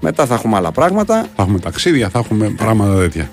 Μετά 0.00 0.26
θα 0.26 0.34
έχουμε 0.34 0.56
άλλα 0.56 0.72
πράγματα. 0.72 1.26
Θα 1.36 1.42
έχουμε 1.42 1.58
ταξίδια, 1.58 2.08
θα 2.08 2.18
έχουμε 2.18 2.48
πράγματα 2.56 2.98
τέτοια. 2.98 3.30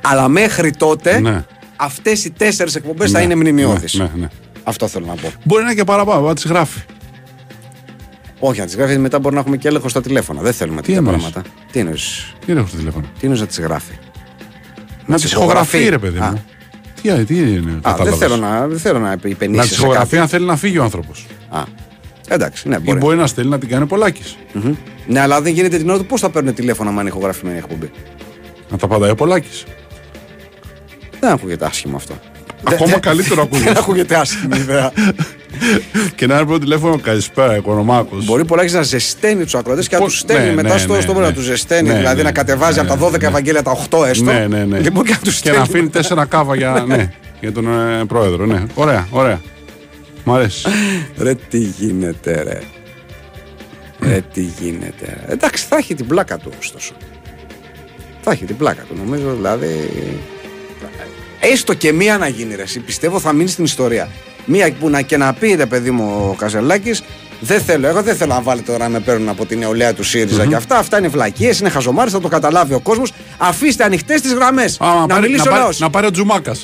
Αλλά 0.00 0.28
μέχρι 0.28 0.70
τότε 0.70 1.20
Ναι. 1.20 1.44
Αυτές 1.80 2.24
οι 2.24 2.30
τέσσερις 2.30 2.74
εκπομπές 2.74 3.10
θα 3.10 3.18
Ναι, 3.18 3.24
είναι 3.24 3.34
μνημειώδεις. 3.34 3.94
Ναι, 3.94 4.04
ναι, 4.04 4.10
ναι. 4.20 4.28
Αυτό 4.62 4.88
θέλω 4.88 5.06
να 5.06 5.14
πω. 5.14 5.32
Μπορεί 5.44 5.62
να 5.62 5.70
είναι 5.70 5.78
και 5.78 5.84
παραπάνω, 5.84 6.26
να 6.26 6.34
τις 6.34 6.44
γράφει. 6.46 6.80
Όχι, 8.38 8.60
να 8.60 8.66
τις 8.66 8.76
γράφει 8.76 8.98
μετά 8.98 9.18
μπορεί 9.18 9.34
να 9.34 9.40
έχουμε 9.40 9.56
και 9.56 9.68
έλεγχο 9.68 9.88
στα 9.88 10.00
τηλέφωνα. 10.00 10.42
Δεν 10.42 10.52
θέλουμε 10.52 10.80
τέτοια 10.80 10.96
εννοείς; 10.96 11.16
πράγματα. 11.22 11.48
Τι 11.72 11.78
εννοείς; 11.78 12.34
Τι 12.46 12.52
έχω 12.52 12.66
στο 12.66 12.76
τηλέφωνο. 12.76 13.04
Τι 13.06 13.20
εννοείς 13.22 13.40
να 13.40 13.46
τις 13.46 13.60
γράφει; 13.60 13.92
Να 15.06 15.16
τις 15.16 15.32
ηχογραφεί, 15.32 15.88
ρε 15.88 15.98
παιδί 15.98 16.18
Α. 16.18 16.30
μου. 16.30 16.44
Τι, 17.02 17.24
τι 17.24 17.38
είναι, 17.38 17.48
Α, 17.58 17.62
δεν 17.62 17.80
κατάλαβες. 17.82 18.18
θέλω 18.18 18.36
να, 18.36 18.66
δεν 18.66 18.78
θέλω 18.78 18.98
να 18.98 19.08
Να 19.08 19.16
τις 19.18 19.30
υπενήσει. 19.30 19.74
ηχογραφεί 19.74 20.18
αν 20.18 20.28
θέλει 20.28 20.44
να 20.46 20.56
φύγει 20.56 20.78
ο 20.78 20.82
άνθρωπος. 20.82 21.26
Α, 21.48 21.62
εντάξει, 22.28 22.68
ναι, 22.68 22.76
Ή 22.76 22.80
μπορεί. 22.84 22.98
μπορεί 22.98 23.16
να 23.16 23.26
στέλνει 23.26 23.50
να 23.50 23.58
την 23.58 23.68
κάνει 23.68 23.86
πολλάκι. 23.86 24.22
Μμμ. 24.52 24.74
Ναι, 25.06 25.20
αλλά 25.20 25.40
δεν 25.40 25.52
γίνεται 25.52 25.76
την 25.78 25.88
ώρα 25.88 25.98
του 25.98 26.06
πώς 26.06 26.20
θα 26.20 26.30
παίρνουν 26.30 26.54
τηλέφωνο 26.54 26.90
αν 26.90 26.96
είναι 26.98 27.08
ηχογραφημένη 27.08 27.56
η 27.56 27.58
εκπομπή; 27.58 27.90
Να 28.70 28.76
τα 28.76 28.86
πατάει 28.86 29.10
ο 29.10 29.14
πολλάκι. 29.14 29.48
Δεν 31.20 31.30
ακούγεται 31.30 31.64
άσχημο 31.64 31.96
αυτό. 31.96 32.14
Ακόμα 32.64 32.90
Δεν- 32.90 33.00
καλύτερο 33.00 33.34
Δεν 33.34 33.44
ακούγεται. 33.44 33.78
ακούγεται 33.78 34.14
άσχημη 34.16 34.56
ιδέα. 34.56 34.92
και 36.16 36.26
να 36.26 36.34
είναι 36.34 36.44
πρώτο 36.44 36.58
τηλέφωνο 36.60 36.98
καλησπέρα, 36.98 37.56
οικονομάκος. 37.56 38.24
Μπορεί 38.24 38.44
πολλά 38.44 38.70
να 38.70 38.82
ζεσταίνει 38.82 39.42
τους 39.44 39.54
ακροατές 39.54 39.88
και 39.88 39.94
να 39.94 40.00
Πώς- 40.00 40.10
τους 40.10 40.20
στέλνει 40.20 40.46
ναι, 40.48 40.54
μετά 40.54 40.72
ναι, 40.74 40.78
στο, 40.78 40.94
ναι, 40.94 41.00
στο 41.00 41.12
ναι. 41.12 41.20
να 41.20 41.32
τους 41.32 41.44
ζεσταίνει. 41.44 41.88
Ναι, 41.88 41.96
δηλαδή 41.96 42.16
ναι, 42.16 42.22
να 42.22 42.32
κατεβάζει 42.32 42.80
ναι, 42.80 42.88
από 42.90 43.00
τα 43.00 43.06
12 43.06 43.20
ναι. 43.20 43.26
Ευαγγέλια 43.26 43.62
τα 43.62 43.78
8 43.90 44.04
έστω. 44.06 44.24
Ναι, 44.24 44.46
ναι, 44.46 44.64
ναι. 44.64 44.78
Λοιπόν, 44.78 45.04
και 45.04 45.10
να 45.12 45.18
τους 45.18 45.32
και 45.32 45.38
στέλνει. 45.38 45.58
να 45.58 45.62
αφήνει 45.64 45.88
τέσσερα 45.88 46.24
κάβα 46.24 46.56
για, 46.56 46.84
ναι, 46.88 47.12
για 47.40 47.52
τον 47.52 47.66
ε, 48.00 48.04
πρόεδρο. 48.04 48.46
Ναι. 48.46 48.62
Ωραία, 48.74 49.06
ωραία. 49.10 49.40
Μ' 50.24 50.32
αρέσει. 50.32 50.68
Ρε 51.18 51.34
τι 51.34 51.58
γίνεται, 51.58 52.42
ρε. 52.42 52.60
Ρε 54.08 54.20
τι 54.32 54.40
γίνεται. 54.40 55.18
ρε. 55.26 55.32
Εντάξει, 55.32 55.64
θα 55.68 55.76
έχει 55.76 55.94
την 55.94 56.06
πλάκα 56.06 56.36
του 56.38 56.52
ωστόσο. 56.58 56.92
Θα 58.20 58.30
έχει 58.30 58.44
την 58.44 58.56
πλάκα 58.56 58.82
του, 58.82 58.94
νομίζω 59.04 59.34
δηλαδή. 59.34 59.90
Έστω 61.40 61.74
και 61.74 61.92
μία 61.92 62.18
να 62.18 62.28
γίνει 62.28 62.54
ρε, 62.54 62.62
εσύ, 62.62 62.80
πιστεύω 62.80 63.20
θα 63.20 63.32
μείνει 63.32 63.48
στην 63.48 63.64
ιστορία. 63.64 64.08
Μία 64.44 64.72
που 64.72 64.88
να 64.88 65.00
και 65.02 65.16
να 65.16 65.32
πει 65.32 65.54
ρε 65.54 65.66
παιδί 65.66 65.90
μου 65.90 66.28
ο 66.30 66.34
Καζελάκη, 66.34 66.90
δεν 67.40 67.60
θέλω, 67.60 67.86
εγώ 67.86 68.02
δεν 68.02 68.16
θέλω 68.16 68.32
να 68.34 68.40
βάλετε 68.40 68.72
τώρα 68.72 68.84
να 68.84 68.90
με 68.90 69.00
παίρνουν 69.00 69.28
από 69.28 69.46
την 69.46 69.58
νεολαία 69.58 69.94
του 69.94 70.02
ΣΥΡΙΖΑ 70.04 70.46
και 70.46 70.54
αυτά. 70.54 70.78
Αυτά 70.78 70.98
είναι 70.98 71.08
βλακίε, 71.08 71.52
είναι 71.60 71.68
χαζομάρε, 71.68 72.10
θα 72.10 72.20
το 72.20 72.28
καταλάβει 72.28 72.74
ο 72.74 72.80
κόσμο. 72.80 73.04
Αφήστε 73.38 73.84
ανοιχτέ 73.84 74.14
τι 74.14 74.28
γραμμέ. 74.34 74.62
Α, 74.62 74.94
Να 74.94 75.06
πάρει- 75.06 75.20
μιλήσει 75.22 75.36
να 75.36 75.42
ο 75.42 75.44
πάρει- 75.54 75.60
λαό. 75.62 75.70
Να 75.78 75.90
πάρει 75.90 76.06
ο 76.06 76.10
Τζουμάκα. 76.10 76.54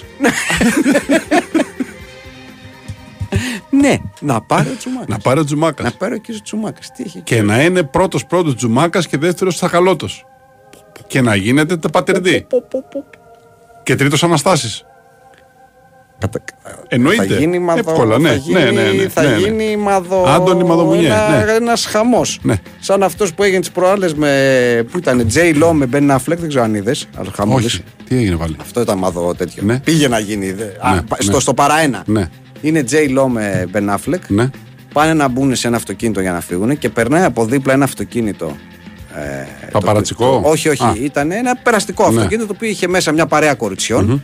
Ναι, 3.71 3.97
να 4.21 4.41
πάρει 4.41 4.69
ο 4.69 4.77
Τσουμάκα. 4.79 5.07
Να 5.09 5.19
πάρει 5.19 5.41
ο 5.41 5.45
Τζουμάκα. 5.45 5.83
Να 5.83 5.91
πάρει 5.91 6.15
ο 6.15 6.19
κύριο 6.19 6.41
Τσουμάκα. 6.43 6.81
Τι 6.97 7.03
έχει 7.07 7.21
Και 7.21 7.43
να 7.43 7.63
είναι 7.63 7.83
πρώτο 7.83 8.19
πρώτο 8.29 8.55
Τζουμάκα 8.55 9.01
και 9.03 9.17
δεύτερο 9.19 9.51
Σαχαλώτο. 9.51 10.09
Και 11.07 11.21
να 11.21 11.35
γίνεται 11.35 11.77
τα 11.77 11.89
πατερντή. 11.91 12.47
Και 13.87 13.95
τρίτος 13.95 14.23
Αναστάσης. 14.23 14.85
Κατα... 16.19 16.41
Εννοείται. 16.89 17.27
Θα 17.27 17.35
γίνει 17.35 17.59
μαδο... 17.59 17.91
Εύκολα, 17.91 18.19
ναι, 18.19 18.29
θα 18.29 18.35
γίνει, 18.35 18.63
ναι, 18.63 18.71
ναι, 18.71 18.83
ναι, 18.83 19.09
θα 19.09 19.23
ναι, 19.23 19.29
ναι. 19.29 19.37
γίνει 19.37 19.77
μαδο... 19.77 20.25
Άντωνη 20.27 20.65
Μαδομουνιέ, 20.65 21.07
ένα, 21.07 21.45
ναι. 21.45 21.53
ένας 21.53 21.87
χαμός. 21.87 22.39
Ναι. 22.43 22.55
Σαν 22.81 23.03
αυτός 23.03 23.35
που 23.35 23.43
έγινε 23.43 23.61
τις 23.61 23.71
προάλλες 23.71 24.15
με... 24.15 24.87
Που 24.91 24.99
ήταν 24.99 25.27
J. 25.35 25.63
Lo 25.63 25.71
με 25.73 25.89
Ben 25.93 26.11
Affleck, 26.11 26.37
δεν 26.39 26.49
ξέρω 26.49 26.65
αν 26.65 26.75
είδες. 26.75 27.09
Αλλά 27.17 27.31
χαμούλης. 27.37 27.75
Όχι. 27.75 27.83
Τι 28.09 28.17
έγινε 28.17 28.37
πάλι; 28.37 28.57
Αυτό 28.61 28.81
ήταν 28.81 28.99
μαδο 28.99 29.35
τέτοιο. 29.35 29.63
Ναι. 29.63 29.79
Πήγε 29.81 30.09
να 30.09 30.19
γίνει. 30.19 30.53
δε. 30.53 30.65
Α, 30.65 30.95
Ναι, 30.95 31.03
πα- 31.03 31.17
ναι. 31.23 31.31
στο, 31.31 31.41
στο 31.41 31.55
παρά 31.55 31.79
ένα. 31.81 32.03
Ναι. 32.07 32.29
Είναι 32.61 32.85
J. 32.91 33.19
Lo 33.19 33.27
με 33.29 33.67
Ben 33.73 33.95
Affleck. 33.95 34.21
Ναι. 34.29 34.51
πάνε 34.93 35.15
να 35.15 35.29
μπουν 35.29 35.55
σε 35.57 35.67
ένα 35.67 35.77
αυτοκίνητο 35.77 36.21
για 36.21 36.33
να 36.33 36.41
φύγουν 36.41 36.79
και 36.79 36.89
περνάει 36.89 37.25
από 37.25 37.45
δίπλα 37.45 37.73
ένα 37.73 37.85
αυτοκίνητο. 37.85 38.57
Ε, 39.17 39.47
Παπαρατσικό; 39.73 40.31
το- 40.31 40.41
το- 40.43 40.49
όχι, 40.49 40.69
όχι. 40.69 40.83
Α. 40.85 40.95
Ήταν 41.03 41.31
ένα 41.31 41.57
περαστικό 41.57 42.03
Ναι. 42.11 42.17
αυτοκίνητο 42.17 42.47
το 42.47 42.53
οποίο 42.57 42.69
είχε 42.69 42.89
μέσα 42.89 43.13
μια 43.13 43.27
παρέα 43.27 43.55
κοριτσιών. 43.55 44.23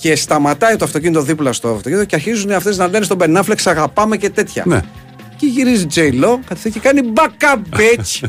Και 0.00 0.16
σταματάει 0.16 0.76
το 0.76 0.84
αυτοκίνητο 0.84 1.22
δίπλα 1.22 1.52
στο 1.52 1.68
αυτοκίνητο 1.68 2.04
και 2.04 2.14
αρχίζουν 2.14 2.50
αυτές 2.50 2.76
να 2.76 2.88
λένε 2.88 3.04
στον 3.04 3.16
Μπενάφλεξ 3.16 3.66
αγαπάμε 3.66 4.16
και 4.16 4.30
τέτοια. 4.30 4.62
Ναι. 4.66 4.80
Και 5.36 5.46
γυρίζει 5.46 5.86
Τζέι 5.86 6.10
Λό, 6.12 6.40
καθιστεί 6.48 6.70
και 6.70 6.78
κάνει 6.78 7.00
μπακα 7.02 7.62
bitch. 7.76 8.28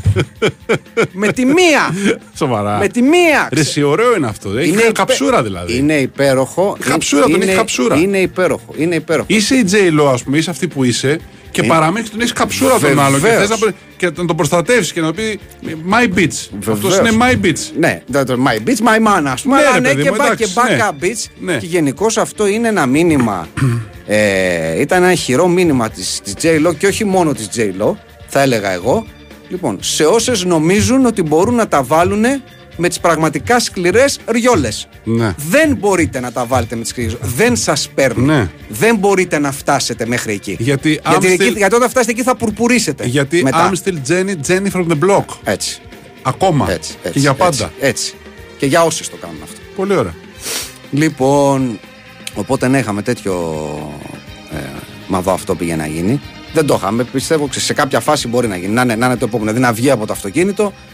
με 1.12 1.32
τη 1.32 1.44
μία. 1.44 1.94
Σοβαρά. 2.36 2.78
με 2.78 2.88
τη 2.88 3.02
μία. 3.02 3.48
Ρε, 3.52 3.60
εσύ, 3.60 3.82
ωραίο 3.82 4.16
είναι 4.16 4.26
αυτό. 4.26 4.58
Έχει 4.58 4.68
υπέ- 4.70 4.92
καψούρα 4.92 5.42
δηλαδή. 5.42 5.76
Είναι 5.76 5.94
υπέροχο. 5.94 6.76
Χαψούρα, 6.80 7.22
τον 7.22 7.34
είναι, 7.34 7.44
έχει 7.44 7.54
χαψούρα. 7.54 7.96
Είναι 7.96 8.18
υπέροχο. 8.18 8.74
Είναι 8.76 8.94
υπέροχο. 8.94 9.26
Είσαι 9.28 9.54
η 9.54 9.64
J-Lo, 9.70 10.10
ας 10.12 10.22
πούμε, 10.22 10.36
είσαι 10.38 10.50
αυτή 10.50 10.68
που 10.68 10.84
είσαι 10.84 11.18
και 11.50 11.60
Ε, 11.60 11.66
παραμένει 11.66 12.04
και 12.04 12.10
τον 12.10 12.20
έχει 12.20 12.32
καψούρα 12.32 12.70
τον 12.70 12.80
βεβαίως. 12.80 13.06
άλλον. 13.06 13.20
Και, 13.20 13.26
θες 13.28 13.48
να, 13.48 13.56
προ- 13.58 13.74
και 13.96 14.06
να 14.06 14.12
τον 14.12 14.36
προστατεύσεις 14.36 14.92
και 14.92 15.00
να 15.00 15.12
πει 15.12 15.40
My 15.90 16.18
bitch. 16.18 16.48
Αυτό 16.58 16.88
Βεβαίως. 16.88 16.98
είναι 16.98 17.10
my 17.20 17.44
bitch. 17.46 17.58
Ναι, 17.78 18.02
το, 18.12 18.24
το 18.24 18.36
my 18.46 18.68
bitch, 18.68 18.78
my 18.86 19.06
man, 19.08 19.22
ας 19.26 19.42
πούμε. 19.42 19.56
Ναι, 19.56 19.62
αλλά 19.62 19.74
ρε 19.74 19.80
ναι, 19.80 19.88
παιδί 19.88 20.02
και, 20.02 20.10
μου, 20.10 20.16
μπα, 20.16 20.24
εντάξει, 20.24 20.44
και 20.44 20.50
μπάκα 20.54 20.92
ναι. 21.00 21.08
bitch. 21.08 21.30
Ναι. 21.40 21.56
Και 21.56 21.66
γενικώς 21.66 22.16
αυτό 22.18 22.46
είναι 22.46 22.68
ένα 22.68 22.86
μήνυμα. 22.86 23.48
ε, 24.06 24.80
ήταν 24.80 25.02
ένα 25.02 25.14
χειρό 25.14 25.48
μήνυμα 25.48 25.88
τη 25.90 26.02
της 26.24 26.34
J-Lo 26.42 26.74
και 26.78 26.86
όχι 26.86 27.04
μόνο 27.04 27.32
της 27.32 27.48
J-Lo, 27.56 27.92
θα 28.26 28.40
έλεγα 28.42 28.70
εγώ. 28.72 29.06
Λοιπόν, 29.48 29.78
σε 29.80 30.04
όσες 30.04 30.44
νομίζουν 30.44 31.06
ότι 31.06 31.22
μπορούν 31.22 31.54
να 31.54 31.68
τα 31.68 31.82
βάλουν 31.82 32.24
με 32.76 32.88
τις 32.88 33.00
πραγματικά 33.00 33.60
σκληρές 33.60 34.18
ριόλες. 34.26 34.88
Ναι. 35.04 35.34
Δεν 35.48 35.76
μπορείτε 35.76 36.20
να 36.20 36.32
τα 36.32 36.44
βάλετε 36.44 36.74
με 36.74 36.80
τις 36.80 36.90
σκληρές. 36.90 37.16
Δεν 37.20 37.56
σας 37.56 37.88
παίρνουν. 37.94 38.26
Ναι. 38.26 38.50
Δεν 38.68 38.96
μπορείτε 38.96 39.38
να 39.38 39.52
φτάσετε 39.52 40.06
μέχρι 40.06 40.32
εκεί. 40.32 40.56
Γιατί 40.58 40.88
γιατί, 40.88 41.26
Amstel- 41.26 41.30
εκεί, 41.30 41.54
γιατί 41.56 41.74
όταν 41.74 41.88
φτάσετε 41.88 42.12
εκεί 42.12 42.22
θα 42.22 42.36
πουρπουρίσετε. 42.36 43.06
Γιατί 43.06 43.42
μετά. 43.42 43.70
I'm 43.70 43.88
still 43.88 43.96
Jenny, 44.08 44.34
Jenny 44.48 44.70
from 44.72 44.86
the 44.86 44.98
block. 45.08 45.24
Έτσι. 45.44 45.80
Ακόμα. 46.22 46.70
Έτσι, 46.70 46.94
έτσι, 46.98 47.12
και 47.12 47.18
για 47.18 47.34
πάντα. 47.34 47.64
Έτσι, 47.64 47.80
έτσι. 47.80 48.14
Και 48.58 48.66
για 48.66 48.82
όσοι 48.82 49.10
το 49.10 49.16
κάνουν 49.20 49.38
αυτό. 49.42 49.60
Πολύ 49.76 49.94
ωραία. 49.96 50.14
Λοιπόν, 50.90 51.78
οπότε 52.34 52.68
ναι, 52.68 52.78
είχαμε 52.78 53.02
τέτοιο. 53.02 53.34
Ε, 54.52 54.56
μα 55.08 55.20
δω 55.20 55.32
αυτό 55.32 55.54
πήγε 55.54 55.76
να 55.76 55.86
γίνει. 55.86 56.20
Δεν 56.52 56.66
το 56.66 56.74
είχαμε. 56.74 57.04
Πιστεύω 57.04 57.44
ότι 57.44 57.60
σε 57.60 57.72
κάποια 57.72 58.00
φάση 58.00 58.28
μπορεί 58.28 58.48
να 58.48 58.56
γίνει. 58.56 58.72
Να 58.72 58.82
είναι, 58.82 58.94
να 58.96 59.06
είναι 59.06 59.16
το 59.16 59.24
επόμενο. 59.24 59.52
Δηλαδή 59.52 59.66
να 59.66 59.72
βγει 59.72 59.90
από 59.90 60.06
το 60.06 60.12
αυτοκίνητο 60.12 60.64
ε, 60.64 60.89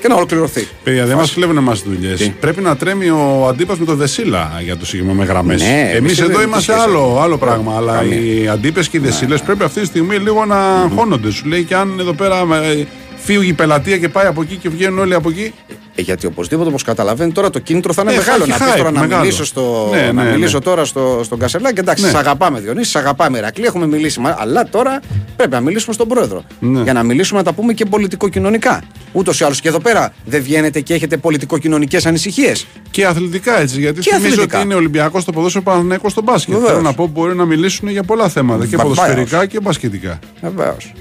και 0.00 0.08
να 0.08 0.14
ολοκληρωθεί. 0.14 0.66
Παιδιά, 0.84 1.06
δεν 1.06 1.16
μας 1.16 1.32
κλέβουν 1.32 1.56
εμάς 1.56 1.82
δουλειές. 1.82 2.18
Τι; 2.20 2.28
Πρέπει 2.40 2.60
να 2.60 2.76
τρέμει 2.76 3.10
ο 3.10 3.46
αντίπας 3.48 3.78
με 3.78 3.84
το 3.84 3.94
Δεσίλα 3.94 4.60
για 4.64 4.76
το 4.76 4.86
συγκεκριμένο 4.86 5.18
με 5.18 5.24
γραμμές. 5.26 5.62
Ναι, 5.62 5.80
Εμείς 5.80 5.94
εμείς 5.94 6.20
εδώ 6.20 6.38
δεν- 6.38 6.46
είμαστε 6.48 6.72
τι 6.72 6.78
σχέση 6.78 6.88
άλλο, 6.90 7.04
έχουμε. 7.06 7.20
άλλο 7.20 7.38
πράγμα. 7.38 7.76
Αλλά 7.76 7.92
Καμία. 7.96 8.18
οι 8.18 8.48
αντίπες 8.48 8.88
και 8.88 8.96
οι 8.96 9.00
Δεσίλες 9.00 9.40
πρέπει 9.42 9.64
αυτή 9.64 9.80
τη 9.80 9.86
στιγμή 9.86 10.16
λίγο 10.16 10.44
να 10.44 10.56
χώνονται. 10.94 11.30
Σου 11.30 11.46
λέει 11.46 11.64
και 11.64 11.74
αν 11.74 11.96
εδώ 12.00 12.12
πέρα 12.12 12.36
ε, 12.62 12.86
φύγει 13.16 13.48
η 13.48 13.52
πελατεία 13.52 13.98
και 13.98 14.08
πάει 14.08 14.26
από 14.26 14.42
εκεί 14.42 14.56
και 14.56 14.68
βγαίνουν 14.68 14.98
όλοι 14.98 15.14
από 15.14 15.28
εκεί. 15.28 15.52
Ε, 15.98 16.02
γιατί 16.02 16.26
οπωσδήποτε, 16.26 16.68
όπως 16.68 16.82
καταλαβαίνει, 16.82 17.32
τώρα 17.32 17.50
το 17.50 17.58
κίνητρο 17.58 17.92
θα 17.92 18.02
είναι 18.02 18.12
Ε, 18.12 18.16
μεγάλο. 18.16 18.38
θα 18.44 18.46
Να 18.46 18.54
έχει 18.54 18.64
πεις 18.64 18.72
hype, 18.72 18.76
τώρα 18.76 18.90
να 18.90 19.00
μεγάλο. 19.00 19.20
μιλήσω, 19.20 19.44
στο, 19.44 19.88
Ναι, 19.92 20.10
να 20.12 20.22
ναι, 20.24 20.30
μιλήσω 20.30 20.58
ναι. 20.58 20.64
τώρα 20.64 20.84
στο, 20.84 21.20
στον 21.24 21.38
Κασελάκη. 21.38 21.80
Εντάξει, 21.80 22.04
Ναι. 22.04 22.10
σε 22.10 22.18
αγαπάμε 22.18 22.60
Διονύση, 22.60 22.90
σε 22.90 22.98
αγαπάμε 22.98 23.38
Ηρακλή, 23.38 23.64
έχουμε 23.64 23.86
μιλήσει. 23.86 24.20
μα- 24.20 24.36
Αλλά 24.38 24.68
τώρα 24.68 25.00
πρέπει 25.36 25.50
να 25.50 25.60
μιλήσουμε 25.60 25.94
στον 25.94 26.08
πρόεδρο. 26.08 26.44
Ναι. 26.60 26.82
Για 26.82 26.92
να 26.92 27.02
μιλήσουμε 27.02 27.38
να 27.38 27.44
τα 27.44 27.52
πούμε 27.52 27.72
και 27.72 27.84
πολιτικοκοινωνικά. 27.84 28.82
Ούτως 29.12 29.40
ή 29.40 29.44
άλλως 29.44 29.60
και 29.60 29.68
εδώ 29.68 29.80
πέρα 29.80 30.12
δεν 30.24 30.42
βγαίνετε 30.42 30.80
και 30.80 30.94
έχετε 30.94 31.16
πολιτικοκοινωνικές 31.16 32.06
ανησυχίες. 32.06 32.66
Και 32.90 33.06
αθλητικά 33.06 33.60
έτσι. 33.60 33.80
Γιατί 33.80 34.00
Και 34.00 34.10
θυμίζω 34.10 34.26
αθλητικά. 34.32 34.56
ότι 34.58 34.66
είναι 34.66 34.74
Ολυμπιακός 34.74 35.22
στο 35.22 35.32
ποδόσφαιρο 35.32 35.64
Παναθηναϊκός 35.64 36.12
στο 36.12 36.22
μπάσκετ. 36.22 36.54
Βεβαίως. 36.54 36.70
Θέλω 36.70 36.82
να 36.82 36.92
πω 36.94 37.06
μπορεί 37.06 37.34
να 37.36 37.44
μιλήσουν 37.44 37.88
για 37.88 38.02
πολλά 38.02 38.28
θέματα. 38.28 38.66
Και 38.66 38.76
Βεβαίως. 38.76 38.96
ποδοσφαιρικά 38.96 39.46
και 39.46 39.60
μπασκετικά. 39.60 40.18
Βεβαίως. 40.40 40.92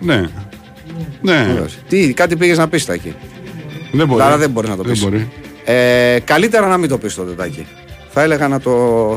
Ναι. 0.00 0.24
Ναι. 1.22 1.60
Τι, 1.88 2.12
κάτι 2.12 2.36
πήγες 2.36 2.58
να 2.58 2.68
πεις 2.68 2.88
εκεί. 2.88 3.14
Δεν 3.92 4.06
μπορεί. 4.06 4.22
Άρα 4.22 4.36
δεν 4.36 4.50
μπορεί 4.50 4.68
να 4.68 4.76
το 4.76 4.82
Δεν 4.82 4.92
πεις. 4.92 5.02
μπορεί. 5.02 5.28
Ε, 5.64 6.18
καλύτερα 6.24 6.66
να 6.66 6.76
μην 6.76 6.88
το 6.88 6.98
πεις 6.98 7.14
το 7.14 7.22
τετάκι. 7.22 7.66
Θα 8.12 8.22
έλεγα 8.22 8.48
να 8.48 8.60
το, 8.60 8.70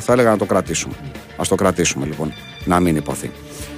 θα 0.04 0.14
έλεγα 0.14 0.30
να 0.30 0.38
το 0.38 0.46
κρατήσουμε. 0.46 0.94
Α 1.36 1.42
το 1.48 1.56
κρατήσουμε 1.56 2.06
λοιπόν. 2.06 2.34
Να 2.66 2.80
μην 2.80 2.96
υποθεί. 2.96 3.32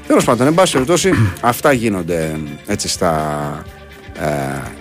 Τέλος 0.08 0.24
πάντων, 0.24 0.48
εν 0.48 0.54
πάση 0.54 0.72
περιπτώσει, 0.72 1.12
αυτά 1.41 1.72
γίνονται 1.72 2.38
έτσι 2.68 2.88
στα 2.88 3.64
ε, 4.20 4.28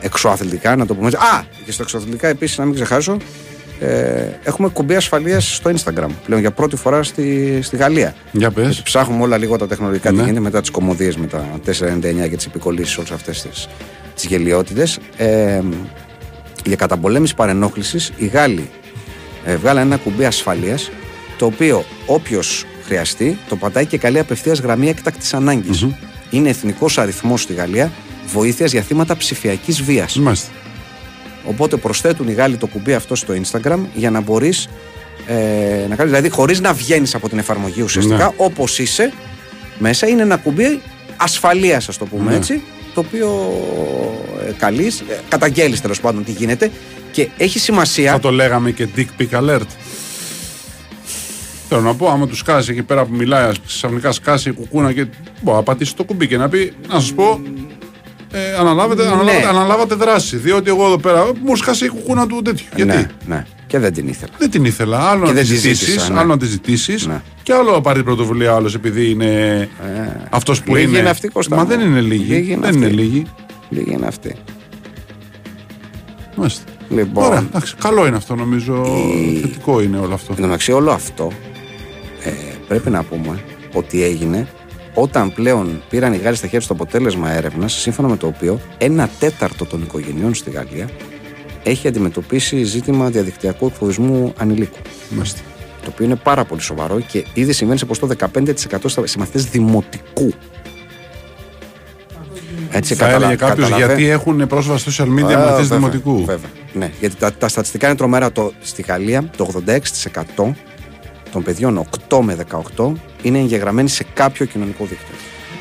εξωαθλητικά, 0.01 0.77
να 0.77 0.87
το 0.87 0.95
πούμε 0.95 1.07
έτσι. 1.07 1.19
Α, 1.19 1.45
και 1.65 1.73
στα 1.73 1.83
εξωαθλητικά 1.83 2.29
επίσης, 2.29 2.59
να 2.59 2.65
μην 2.65 2.75
ξεχάσω, 2.75 3.17
ε, 3.81 4.25
έχουμε 4.43 4.69
κουμπί 4.69 4.95
ασφαλείας 4.95 5.55
στο 5.55 5.71
Instagram 5.71 6.09
πλέον 6.25 6.41
για 6.41 6.51
πρώτη 6.51 6.77
φορά 6.77 7.03
στη, 7.03 7.59
στη 7.63 7.77
Γαλλία. 7.77 8.15
Για 8.33 8.51
πες. 8.51 8.83
Ψάχνουμε 8.83 9.23
όλα 9.23 9.39
λίγο 9.39 9.57
τα 9.57 9.67
τεχνολογικά 9.67 10.09
τι 10.11 10.15
Ναι. 10.15 10.23
γίνεται 10.23 10.41
μετά 10.41 10.61
τις 10.61 10.71
κομμωδίες 10.71 11.17
με 11.17 11.27
τα 11.27 11.45
499 11.65 12.29
και 12.29 12.37
τις 12.37 12.47
επικολλήσει 12.47 12.99
όλες 12.99 13.11
αυτές 13.11 13.43
τις 13.43 13.69
τις 14.15 14.25
γελιότητες. 14.25 14.99
Ε, 15.17 15.61
για 16.65 16.77
καταπολέμηση 16.77 17.35
παρενόχλησης, 17.35 18.13
οι 18.17 18.27
Γάλλοι 18.27 18.69
ε, 19.45 19.57
βγάλανε 19.57 19.87
ένα 19.87 19.97
κουμπί 19.97 20.25
ασφαλείας 20.25 20.91
το 21.39 21.47
οποίο 21.47 21.85
όποιος 22.07 22.65
χρειαστεί 22.85 23.39
το 23.49 23.57
πατάει 23.57 23.87
και 23.87 23.99
καλεί 23.99 24.19
απευθείας 24.19 24.59
γραμμή 24.59 24.89
έκτακτης 24.89 25.35
ανάγκης. 25.35 25.87
Είναι 26.31 26.49
εθνικός 26.49 26.99
αριθμός 26.99 27.43
στη 27.43 27.55
Γαλλία 27.55 27.93
βοήθειας 28.27 28.73
για 28.73 28.83
θύματα 28.83 29.17
ψηφιακής 29.17 29.83
βίας. 29.83 30.15
Είμαστε. 30.15 30.51
Οπότε 31.45 31.77
προσθέτουν 31.77 32.29
οι 32.29 32.33
Γάλλοι 32.33 32.57
το 32.57 32.67
κουμπί 32.67 32.95
αυτό 32.95 33.15
στο 33.15 33.35
Instagram 33.43 33.79
για 33.95 34.11
να 34.11 34.21
μπορείς 34.21 34.69
ε, 35.27 35.87
να 35.89 35.97
κάνεις. 35.97 36.13
Δηλαδή, 36.13 36.29
χωρίς 36.29 36.61
να 36.61 36.73
βγαίνεις 36.73 37.15
από 37.15 37.29
την 37.29 37.39
εφαρμογή 37.39 37.83
ουσιαστικά, 37.83 38.17
Ναι. 38.25 38.31
όπως 38.37 38.79
είσαι 38.79 39.13
μέσα, 39.79 40.07
είναι 40.07 40.23
ένα 40.23 40.37
κουμπί 40.37 40.81
ασφαλείας, 41.17 41.89
ας 41.89 41.97
το 41.99 42.05
πούμε 42.07 42.31
Ναι. 42.31 42.37
έτσι. 42.37 42.63
Το 42.95 43.01
οποίο 43.01 43.53
ε, 44.49 44.53
καλείς, 44.59 45.01
ε, 45.01 45.21
καταγγέλεις 45.29 45.81
τέλος 45.81 46.01
πάντων 46.01 46.25
τι 46.25 46.31
γίνεται 46.33 46.71
και 47.13 47.29
έχει 47.37 47.59
σημασία. 47.59 48.13
Θα 48.13 48.21
το 48.21 48.31
λέγαμε 48.31 48.71
και 48.71 48.89
dick 48.97 49.07
pic 49.21 49.39
alert. 49.41 49.67
Θέλω 51.69 51.81
να 51.81 51.95
πω, 51.95 52.09
άμα 52.09 52.27
τους 52.27 52.39
σκάσει 52.39 52.71
εκεί 52.73 52.83
πέρα 52.83 53.05
που 53.05 53.15
μιλάει, 53.15 53.45
ας- 53.49 53.61
ξαφνικά 53.67 54.13
σκάσει 54.13 54.49
η 54.49 54.53
κουκούνα 54.53 54.93
και 54.93 55.07
μπορεί 55.43 55.57
να 55.57 55.63
πατήσει 55.63 55.97
το 55.97 56.05
κουμπί 56.05 56.27
και 56.27 56.37
να 56.37 56.49
πει, 56.49 56.73
να 56.89 57.01
σας 57.01 57.13
πω, 57.13 57.41
ε, 58.35 58.55
αναλάβετε, 58.59 59.03
Ναι. 59.03 59.09
αναλάβατε, 59.09 59.47
αναλάβατε 59.49 59.95
δράση. 59.95 60.37
Διότι 60.37 60.69
εγώ 60.71 60.87
εδώ 60.87 60.99
πέρα 60.99 61.25
μου 61.45 61.57
σκάσε 61.57 61.85
η 61.85 61.89
κουκούνα 61.89 62.27
του 62.27 62.43
τέτοιου. 62.43 62.67
Γιατί; 62.77 62.91
Ναι, 62.97 63.07
ναι. 63.27 63.47
Και 63.67 63.79
δεν 63.79 63.93
την 63.93 64.09
ήθελα. 64.09 64.33
δεν 64.39 64.51
την 64.51 64.65
ήθελα. 64.65 64.99
Άλλο 65.11 65.21
Και 65.21 65.27
να 65.29 65.33
δεν 65.33 65.43
τη 65.45 65.49
τη 65.51 65.57
ζητήσεις, 65.57 65.89
ζήτησα, 65.89 66.13
ναι. 66.13 66.19
άλλο 66.19 66.29
να 66.29 66.39
τη 66.39 66.47
ζητήσεις. 66.47 67.07
Ναι. 67.07 67.23
Και 67.43 67.53
άλλο 67.53 67.71
να 67.71 67.81
πάρει 67.81 67.97
την 67.97 68.05
πρωτοβουλία 68.05 68.55
άλλος 68.55 68.75
επειδή 68.75 69.11
είναι 69.11 69.69
αυτός 70.31 70.63
που 70.63 70.75
Λίγη 70.75 70.87
είναι. 70.89 70.99
είναι 70.99 71.09
αυτή, 71.09 71.29
Κώστα 71.29 71.57
Μα 71.57 71.63
μου. 71.63 71.69
δεν 71.69 71.81
είναι 71.81 72.01
λίγη. 72.01 72.33
Λίγη 72.35 72.53
είναι 72.53 72.61
δεν 72.61 72.65
αυτή. 72.71 72.77
είναι 72.79 72.89
λίγη. 73.03 73.27
Λίγη 73.69 73.93
είναι 73.93 74.07
αυτή. 74.07 74.35
Μάλιστα. 76.37 76.63
Λοιπόν, 76.89 77.25
Ωραία, 77.25 77.39
εντάξει, 77.39 77.75
καλό 77.81 78.07
είναι 78.07 78.17
αυτό 78.17 78.35
νομίζω. 78.35 78.85
Η- 79.23 79.39
Θετικό 79.41 79.81
είναι 79.81 79.99
όλο 79.99 80.15
αυτό. 80.15 80.33
Εν 80.33 80.37
τω 80.41 80.43
μεταξύ, 80.47 80.73
όλο 80.73 80.91
αυτό 80.91 81.33
ε, 82.23 82.31
πρέπει 82.69 82.91
να 82.91 83.03
πούμε 83.03 83.43
ότι 83.73 84.03
έγινε 84.03 84.49
όταν 84.95 85.33
πλέον 85.35 85.83
πήραν 85.91 86.13
οι 86.13 86.17
Γάλλοι 86.17 86.37
στα 86.37 86.45
χέρια 86.45 86.59
τους 86.59 86.69
το 86.69 86.75
αποτέλεσμα 86.75 87.31
έρευνας, 87.31 87.73
σύμφωνα 87.73 88.09
με 88.09 88.17
το 88.17 88.27
οποίο 88.27 88.61
ένα 88.79 89.09
τέταρτο 89.19 89.65
των 89.65 89.83
οικογενειών 89.83 90.35
στη 90.35 90.51
Γαλλία 90.51 90.89
έχει 91.63 91.89
αντιμετωπίσει 91.89 92.63
ζήτημα 92.63 93.11
διαδικτυακού 93.11 93.67
εκφοβισμού 93.67 94.33
ανηλίκου. 94.37 94.79
Μάλιστα. 95.11 95.41
Το 95.85 95.91
οποίο 95.93 96.05
είναι 96.05 96.17
πάρα 96.17 96.45
πολύ 96.45 96.61
σοβαρό 96.61 97.01
και 97.01 97.25
ήδη 97.35 97.53
συμβαίνει 97.53 97.79
σε 97.79 97.85
ποσοστό 97.85 98.07
15% 98.07 98.89
στα- 98.89 99.07
σε 99.07 99.19
μαθητέ 99.19 99.39
δημοτικού. 99.51 100.33
Έτσι, 102.71 102.95
Θα 102.95 103.05
καταλα- 103.05 103.25
έλεγε 103.27 103.39
κάποιος 103.39 103.69
καταλαβα- 103.69 103.87
γιατί 103.95 104.11
έχουν 104.11 104.47
πρόσβαση 104.47 104.91
στο 104.91 105.05
social 105.05 105.09
media 105.09 105.33
Α, 105.33 105.39
μαθητέ 105.39 105.53
βέβαια, 105.63 105.79
δημοτικού. 105.79 106.25
Βέβαια. 106.25 106.51
Ναι, 106.73 106.91
γιατί 107.01 107.17
τα, 107.17 107.33
τα 107.33 107.49
στατιστικά 107.49 107.87
είναι 107.87 107.97
τρομερά. 107.97 108.33
Το, 108.33 108.53
στη 108.61 108.83
Γαλλία 108.83 109.31
το 109.37 109.45
86% 109.45 110.55
των 111.35 111.43
παιδιών 111.43 111.85
8 112.09 112.19
με 112.21 112.37
18 112.77 112.93
είναι 113.23 113.39
εγγεγραμμένοι 113.39 113.89
σε 113.89 114.05
κάποιο 114.15 114.47
κοινωνικό 114.47 114.85
δίκτυο. 114.85 115.15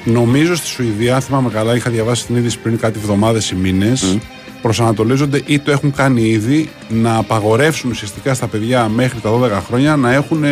Νομίζω 0.05 0.55
στη 0.55 0.67
Σουηδία, 0.67 1.15
αν 1.15 1.21
θυμάμαι 1.21 1.49
καλά, 1.49 1.75
είχα 1.75 1.89
διαβάσει 1.89 2.25
την 2.25 2.35
είδηση 2.35 2.59
πριν 2.59 2.77
κάτι 2.77 2.99
εβδομάδες 2.99 3.49
ή 3.49 3.55
μήνες. 3.55 4.17
Προσανατολίζονται 4.61 5.41
ή 5.45 5.59
το 5.59 5.71
έχουν 5.71 5.93
κάνει 5.93 6.21
ήδη 6.21 6.69
να 6.89 7.15
απαγορεύσουν 7.15 7.89
ουσιαστικά 7.89 8.33
στα 8.33 8.47
παιδιά 8.47 8.87
μέχρι 8.87 9.19
τα 9.19 9.29
12 9.39 9.49
χρόνια 9.67 9.95
να 9.95 10.13
έχουν 10.13 10.43
ε, 10.43 10.49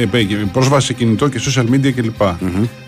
ε, 0.00 0.18
ε, 0.18 0.48
πρόσβαση 0.52 0.86
σε 0.86 0.92
κινητό 0.92 1.28
και 1.28 1.40
social 1.46 1.64
media 1.74 1.92
κλπ. 1.92 2.22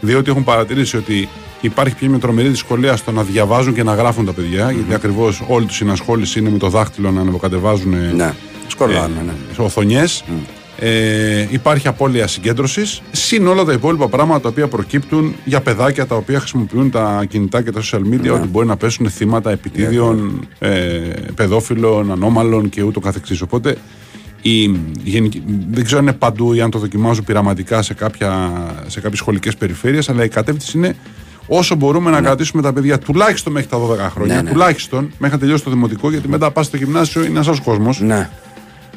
Διότι 0.00 0.30
έχουν 0.30 0.44
παρατηρήσει 0.44 0.96
ότι 0.96 1.28
υπάρχει 1.60 1.94
πια 1.94 2.08
μια 2.08 2.18
τρομερή 2.18 2.48
δυσκολία 2.48 2.96
στο 2.96 3.12
να 3.12 3.22
διαβάζουν 3.22 3.74
και 3.74 3.82
να 3.82 3.94
γράφουν 3.94 4.24
τα 4.24 4.32
παιδιά, 4.32 4.70
γιατί 4.70 4.94
ακριβώς 4.94 5.42
όλη 5.46 5.66
τους 5.66 5.76
συνασχόληση 5.76 6.38
είναι 6.38 6.50
με 6.50 6.58
το 6.58 6.68
δάχτυλο 6.68 7.10
να 7.10 7.20
ανεβοκατεβάζουν 7.20 7.94
ε, 7.94 8.12
Ναι, 8.16 8.34
σκορδάνε, 8.66 9.14
ναι. 9.26 9.32
οθονιέ. 9.56 10.04
Ε, 10.78 11.46
υπάρχει 11.50 11.88
απώλεια 11.88 12.26
συγκέντρωσης. 12.26 13.02
Συν 13.12 13.46
όλα 13.46 13.64
τα 13.64 13.72
υπόλοιπα 13.72 14.08
πράγματα 14.08 14.40
τα 14.40 14.48
οποία 14.48 14.68
προκύπτουν 14.68 15.34
για 15.44 15.60
παιδάκια 15.60 16.06
τα 16.06 16.16
οποία 16.16 16.38
χρησιμοποιούν 16.38 16.90
τα 16.90 17.24
κινητά 17.28 17.62
και 17.62 17.70
τα 17.70 17.80
social 17.80 18.00
media, 18.00 18.30
ότι 18.32 18.48
μπορεί 18.48 18.66
να 18.66 18.76
πέσουν 18.76 19.10
θύματα 19.10 19.50
επιτίδιων, 19.50 20.48
ε, 20.58 20.70
παιδόφιλων, 21.34 22.12
ανώμαλων 22.12 22.68
και 22.68 22.82
ούτω 22.82 23.00
καθεξής. 23.00 23.40
Οπότε 23.40 23.76
η 24.42 24.80
γενική, 25.02 25.42
δεν 25.70 25.84
ξέρω 25.84 25.98
αν 25.98 26.06
είναι 26.06 26.16
παντού 26.16 26.52
ή 26.52 26.60
αν 26.60 26.70
το 26.70 26.78
δοκιμάζουν 26.78 27.24
πειραματικά 27.24 27.82
σε, 27.82 27.94
κάποια, 27.94 28.50
σε 28.86 29.00
κάποιες 29.00 29.18
σχολικές 29.18 29.56
περιφέρειες 29.56 30.08
αλλά 30.08 30.24
η 30.24 30.28
κατεύθυνση 30.28 30.76
είναι 30.78 30.96
όσο 31.46 31.74
μπορούμε 31.74 32.10
να 32.10 32.20
κρατήσουμε 32.20 32.62
τα 32.62 32.72
παιδιά 32.72 32.98
τουλάχιστον 32.98 33.52
μέχρι 33.52 33.68
τα 33.68 33.78
12 33.78 33.96
χρόνια 33.98 34.34
Ναι, 34.34 34.42
ναι. 34.42 34.50
τουλάχιστον 34.50 35.10
μέχρι 35.18 35.36
να 35.36 35.40
τελειώσει 35.42 35.64
το 35.64 35.70
δημοτικό 35.70 36.10
γιατί 36.10 36.28
μετά 36.28 36.50
πας 36.50 36.66
στο 36.66 36.76
γυμνάσιο 36.76 37.20
είναι 37.20 37.30
ένας 37.30 37.46
άλλος 37.46 37.60
κόσμος 37.60 38.00
Ναι. 38.00 38.30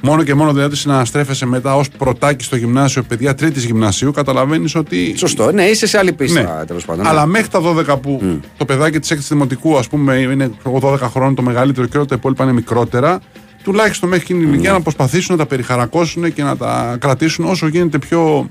Μόνο 0.02 0.24
και 0.24 0.34
μόνο 0.34 0.54
δηλαδή 0.54 0.76
να 0.84 1.06
στρέφεσαι 1.06 1.46
μετά 1.46 1.76
ως 1.76 1.90
πρωτάκι 1.90 2.44
στο 2.44 2.56
γυμνάσιο 2.56 3.04
παιδιά 3.04 3.36
τρίτης 3.36 3.64
γυμνασίου 3.64 4.12
καταλαβαίνεις 4.12 4.76
ότι 4.76 5.14
Σωστό. 5.18 5.52
Ναι, 5.52 5.64
είσαι 5.64 5.88
σε 5.88 5.98
άλλη 5.98 6.14
πίστα 6.14 6.58
ναι. 6.58 6.66
τέλος 6.66 6.86
πάντων. 6.86 7.04
ναι. 7.04 7.10
Αλλά 7.10 7.26
μέχρι 7.26 7.48
τα 7.48 7.62
12 7.64 8.02
που 8.02 8.42
το 8.58 8.66
παιδάκι 8.66 9.00
της 9.00 9.14
6 9.14 9.18
Δημοτικού, 9.18 9.78
ας 9.78 9.88
πούμε, 9.88 10.16
είναι 10.16 10.52
ξέρω 10.60 10.78
εγώ, 10.78 10.94
12 10.94 11.00
χρόνων 11.00 11.36
το 11.36 11.42
μεγαλύτερο 11.42 11.88
και 11.88 11.98
όλα 11.98 12.06
τα 12.06 12.16
υπόλοιπα 12.16 12.44
είναι 12.44 12.54
μικρότερα, 12.54 13.20
τουλάχιστον 13.64 14.10
μέχρι 14.10 14.24
εκείνη 14.24 14.40
την 14.40 14.54
ηλικία 14.54 14.72
να 14.72 14.82
προσπαθήσουν 14.82 15.36
να 15.36 15.42
τα 15.42 15.48
περιχαρακώσουν 15.48 16.34
και 16.34 16.44
να 16.44 16.58
τα 16.58 16.98
κρατήσουν 17.00 17.46
όσο 17.46 17.68
γίνεται 17.68 18.00
πιο. 18.00 18.50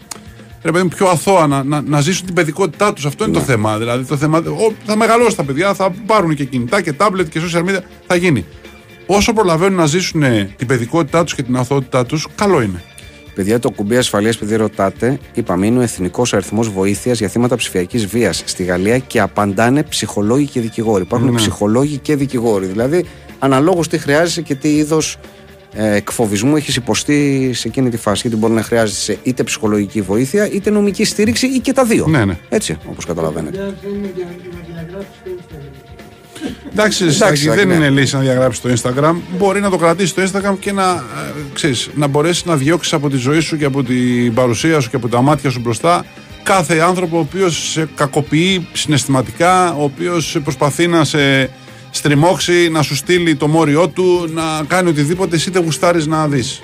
Ρε 0.62 0.72
παιδί 0.72 0.84
μου, 0.84 0.90
πιο 0.97 1.07
αθώα 1.07 1.47
να, 1.47 1.64
να, 1.64 1.82
να 1.82 2.01
ζήσουν 2.01 2.26
την 2.26 2.34
παιδικότητά 2.34 2.92
τους. 2.92 3.07
Αυτό 3.07 3.24
είναι 3.24 3.32
το 3.32 3.40
θέμα. 3.40 3.78
Δηλαδή, 3.78 4.05
το 4.05 4.16
θέμα, 4.16 4.38
ο, 4.38 4.72
θα 4.84 4.97
μεγαλώσει 4.97 5.36
τα 5.36 5.44
παιδιά, 5.44 5.74
θα 5.74 5.94
πάρουν 6.07 6.34
και 6.34 6.44
κινητά 6.44 6.80
και 6.80 6.92
τάμπλετ 6.92 7.28
και 7.28 7.40
social 7.49 7.61
media. 7.61 7.78
Θα 8.07 8.14
γίνει. 8.14 8.44
Όσο 9.07 9.33
προλαβαίνουν 9.33 9.79
να 9.79 9.87
ζήσουν 9.87 10.23
την 10.57 10.67
παιδικότητά 10.67 11.25
τους 11.25 11.35
και 11.35 11.43
την 11.43 11.57
αθωότητά 11.57 12.07
τους, 12.07 12.27
καλό 12.35 12.61
είναι. 12.63 12.83
Παιδιά, 13.35 13.59
το 13.59 13.71
κουμπί 13.71 13.97
ασφαλείας, 13.97 14.37
επειδή 14.37 14.57
ρωτάτε, 14.57 15.19
είπαμε, 15.35 15.67
είναι 15.67 15.79
ο 15.79 15.83
εθνικός 15.83 16.35
αριθμός 16.35 16.69
βοήθειας 16.69 17.19
για 17.19 17.29
θύματα 17.29 17.57
ψηφιακής 17.57 18.07
βίας 18.07 18.43
στη 18.47 18.65
Γαλλία 18.65 18.99
και 18.99 19.21
απαντάνε 19.21 19.83
ψυχολόγοι 19.83 20.47
και 20.47 20.61
δικηγόροι. 20.61 21.03
Υπάρχουν 21.03 21.31
Ναι. 21.31 21.37
ψυχολόγοι 21.37 21.97
και 21.99 22.17
δικηγόροι. 22.17 22.67
Δηλαδή, 22.67 23.05
αναλόγως 23.39 23.89
τι 23.89 23.99
χρειάζεσαι 23.99 24.43
και 24.43 24.55
τι 24.55 24.77
είδος 24.77 25.17
ε, 25.75 25.95
εκφοβισμού 25.95 26.57
έχεις 26.57 26.77
υποστεί 26.77 27.51
σε 27.55 27.69
εκείνη 27.69 27.91
τη 27.91 27.97
φάση. 27.97 28.21
Γιατί 28.23 28.37
μπορεί 28.37 28.53
να 28.53 28.63
χρειάζεσαι 28.63 29.19
είτε 29.23 29.43
ψυχολογική 29.43 30.01
βοήθεια, 30.01 30.51
είτε 30.51 30.71
νομική 30.71 31.05
στήριξη 31.05 31.47
ή 31.47 31.59
και 31.59 31.73
τα 31.73 31.85
δύο. 31.85 32.07
Ναι, 32.07 32.25
ναι. 32.25 32.39
Έτσι, 32.49 32.77
όπως 32.91 33.05
καταλαβαίνετε. 33.05 33.75
Χρειάζεται 36.74 36.80
είναι 36.80 36.92
για 36.92 36.99
να 36.99 37.01
διαγράψει 37.01 37.03
το 37.03 37.09
Instagram. 37.09 37.12
Εντάξει, 37.12 37.12
Στάκη, 37.12 37.36
Στάκη, 37.36 37.57
δεν 37.57 37.68
ναι. 37.68 37.74
είναι 37.74 37.90
λύση 37.90 38.14
να 38.14 38.20
διαγράψεις 38.20 38.62
το 38.62 38.68
Instagram. 38.68 39.14
Μπορεί 39.38 39.61
να 39.61 39.70
το 39.70 39.76
κρατήσεις 39.76 40.14
το 40.14 40.22
Instagram 40.22 40.57
και 40.59 40.72
να, 40.72 40.90
ε, 40.90 41.40
ξέρεις, 41.53 41.88
να 41.94 42.07
μπορέσεις 42.07 42.44
να 42.44 42.57
διώξεις 42.57 42.92
από 42.92 43.11
τη 43.11 43.16
ζωή 43.16 43.40
σου 43.40 43.57
και 43.57 43.64
από 43.64 43.82
την 43.82 44.34
παρουσία 44.34 44.80
σου 44.80 44.90
και 44.90 44.97
από 44.97 45.09
τα 45.09 45.22
μάτια 45.22 45.51
σου 45.51 45.61
μπροστά 45.61 46.05
κάθε 46.47 46.78
άνθρωπο 46.78 47.16
ο 47.16 47.20
οποίος 47.20 47.70
σε 47.70 47.88
κακοποιεί 47.94 48.68
συναισθηματικά, 48.72 49.74
ο 49.74 49.82
οποίος 49.82 50.38
προσπαθεί 50.42 50.86
να 50.86 51.05
σε 51.05 51.51
στριμώξει, 51.90 52.68
να 52.70 52.82
σου 52.82 52.94
στείλει 52.94 53.36
το 53.36 53.49
μόριό 53.49 53.88
του, 53.88 54.28
να 54.32 54.42
κάνει 54.66 54.88
οτιδήποτε 54.88 55.36
εσύ 55.36 55.51
δεν 55.51 55.62
γουστάρεις 55.62 56.07
να 56.07 56.28
δεις. 56.28 56.62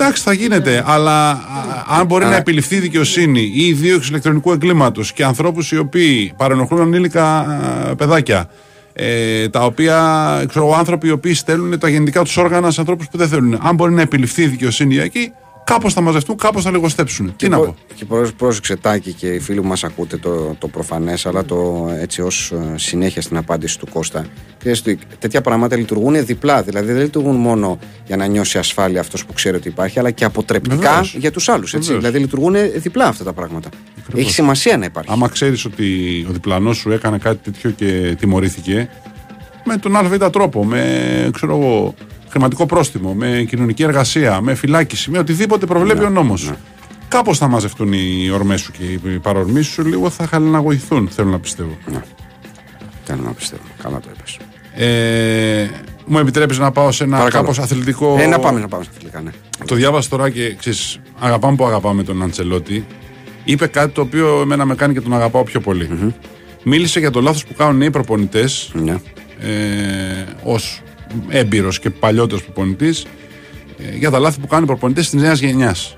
Εντάξει, 0.00 0.22
θα 0.22 0.32
γίνεται, 0.32 0.82
αλλά 0.86 1.30
α, 1.30 1.38
αν 1.88 2.06
μπορεί 2.06 2.24
να 2.24 2.36
επιληφθεί 2.36 2.76
η 2.76 2.78
δικαιοσύνη 2.78 3.40
ή 3.40 3.66
η 3.66 3.72
δίωξη 3.72 4.08
ηλεκτρονικού 4.08 4.52
εγκλήματος 4.52 5.12
και 5.12 5.24
ανθρώπους 5.24 5.72
οι 5.72 5.78
οποίοι 5.78 6.32
παρενοχλούν 6.36 6.80
ανήλικα 6.80 7.38
α, 7.38 7.94
παιδάκια, 7.96 8.50
ε, 8.92 9.48
τα 9.48 9.64
οποία, 9.64 9.96
ξέρω 10.48 10.66
εγώ, 10.66 10.74
άνθρωποι 10.74 11.08
οι 11.08 11.10
οποίοι 11.10 11.34
στέλνουν 11.34 11.78
τα 11.78 11.88
γεννητικά 11.88 12.22
τους 12.22 12.36
όργανα 12.36 12.70
σε 12.70 12.80
ανθρώπους 12.80 13.08
που 13.08 13.18
δεν 13.18 13.28
θέλουν. 13.28 13.58
Αν 13.62 13.74
μπορεί 13.74 13.92
να 13.92 14.00
επιληφθεί 14.00 14.42
η 14.42 14.46
δικαιοσύνη 14.46 14.96
εκεί, 14.96 15.32
κάπως 15.68 15.92
θα 15.92 16.00
μαζευτούν, 16.00 16.36
κάπως 16.36 16.62
θα 16.62 16.70
λιγοστέψουν. 16.70 17.32
Τι 17.36 17.48
να 17.48 17.56
πω. 17.56 17.74
Και 17.94 18.04
πρό- 18.04 18.32
πρόσεξε 18.32 18.76
Τάκη 18.76 19.12
και 19.12 19.26
οι 19.26 19.38
φίλοι 19.38 19.60
που 19.60 19.66
μας 19.66 19.84
ακούτε 19.84 20.16
το, 20.16 20.56
το 20.58 20.68
προφανές 20.68 21.26
αλλά 21.26 21.44
το 21.44 21.88
έτσι 22.00 22.22
ως 22.22 22.52
ε, 22.52 22.78
συνέχεια 22.78 23.22
στην 23.22 23.36
απάντηση 23.36 23.78
του 23.78 23.86
Κώστα 23.92 24.26
Ξέρεις 24.58 24.80
ότι 24.80 24.98
τέτοια 25.18 25.40
πράγματα 25.40 25.76
λειτουργούν 25.76 26.24
διπλά 26.24 26.62
δηλαδή 26.62 26.92
δεν 26.92 27.02
λειτουργούν 27.02 27.36
μόνο 27.36 27.78
για 28.06 28.16
να 28.16 28.26
νιώσει 28.26 28.58
ασφάλεια 28.58 29.00
αυτός 29.00 29.24
που 29.26 29.32
ξέρει 29.32 29.56
ότι 29.56 29.68
υπάρχει 29.68 29.98
αλλά 29.98 30.10
και 30.10 30.24
αποτρεπτικά 30.24 30.76
Βεβαίως. 30.76 31.14
για 31.18 31.30
τους 31.30 31.48
άλλους 31.48 31.74
έτσι. 31.74 31.92
Βεβαίως. 31.92 32.04
δηλαδή 32.12 32.18
λειτουργούν 32.24 32.80
διπλά 32.80 33.06
αυτά 33.06 33.24
τα 33.24 33.32
πράγματα 33.32 33.68
έχει 34.14 34.30
σημασία 34.32 34.76
να 34.76 34.84
υπάρχει 34.84 35.10
Άμα 35.12 35.28
ξέρεις 35.28 35.64
ότι 35.64 35.86
ο 36.28 36.32
διπλανός 36.32 36.76
σου 36.76 36.90
έκανε 36.92 37.18
κάτι 37.18 37.50
τέτοιο 37.50 37.70
και 37.70 38.16
τιμωρήθηκε, 38.20 38.88
με 39.64 39.76
τον 39.76 39.96
ΑΒ 39.96 40.14
τρόπο, 40.30 40.64
με 40.64 41.30
ξέρω 41.32 41.56
εγώ, 41.56 41.94
χρηματικό 42.30 42.66
πρόστιμο, 42.66 43.12
με 43.14 43.44
κοινωνική 43.48 43.82
εργασία, 43.82 44.40
με 44.40 44.54
φυλάκιση, 44.54 45.10
με 45.10 45.18
οτιδήποτε 45.18 45.66
προβλέπει 45.66 46.04
ο 46.04 46.08
νόμος. 46.10 46.52
Κάπως 47.08 47.38
θα 47.38 47.48
μαζευτούν 47.48 47.92
οι 47.92 48.30
ορμές 48.32 48.60
σου 48.60 48.72
και 48.72 48.84
οι 48.84 49.18
παρορμήσεις 49.22 49.72
σου, 49.72 49.84
λίγο 49.86 50.10
θα 50.10 50.26
χαλιναγωγηθούν, 50.26 51.08
θέλω 51.08 51.30
να 51.30 51.38
πιστεύω. 51.38 51.76
Θέλω 53.04 53.22
να 53.22 53.30
πιστεύω 53.32 53.62
καλά 53.82 54.00
το 54.00 54.08
είπες 54.16 54.38
Ε, 54.74 55.70
μου 56.06 56.18
επιτρέπεις 56.18 56.58
να 56.58 56.70
πάω 56.70 56.92
σε 56.92 57.04
ένα 57.04 57.16
Παρακαλώ. 57.16 57.42
κάπως 57.42 57.58
αθλητικό. 57.58 58.16
ε, 58.20 58.26
να 58.26 58.38
πάμε 58.38 58.60
να 58.60 58.68
πάμε 58.68 58.84
στα 58.84 58.92
φιλικά 58.98 59.20
ναι. 59.20 59.30
Το 59.66 59.74
διάβασα 59.74 60.08
τώρα 60.08 60.30
και 60.30 60.54
ξέρεις, 60.58 60.98
αγαπάμε 61.18 61.56
που 61.56 61.64
αγαπάμε 61.64 62.02
τον 62.02 62.22
Αντσελότη. 62.22 62.86
Είπε 63.44 63.66
κάτι 63.66 63.92
το 63.92 64.00
οποίο 64.00 64.40
εμένα 64.40 64.64
με 64.64 64.74
κάνει 64.74 64.92
και 64.94 65.00
τον 65.00 65.14
αγαπάω 65.14 65.42
πιο 65.44 65.60
πολυ 65.60 66.14
Μίλησε 66.62 66.98
για 66.98 67.10
το 67.10 67.20
λάθος 67.20 67.44
που 67.44 67.54
κάνουν 67.54 67.80
οι 67.80 67.90
προπονητές 67.90 68.70
Ναι. 68.74 68.92
ε, 69.40 70.24
ως 70.42 70.82
έμπειρος 71.28 71.78
και 71.78 71.90
παλιότερος 71.90 72.42
προπονητής 72.44 73.06
ε, 73.78 73.96
για 73.96 74.10
τα 74.10 74.18
λάθη 74.18 74.40
που 74.40 74.46
κάνουν 74.46 74.64
οι 74.64 74.66
προπονητές 74.66 75.10
της 75.10 75.20
νέας 75.20 75.40
γενιάς. 75.40 75.96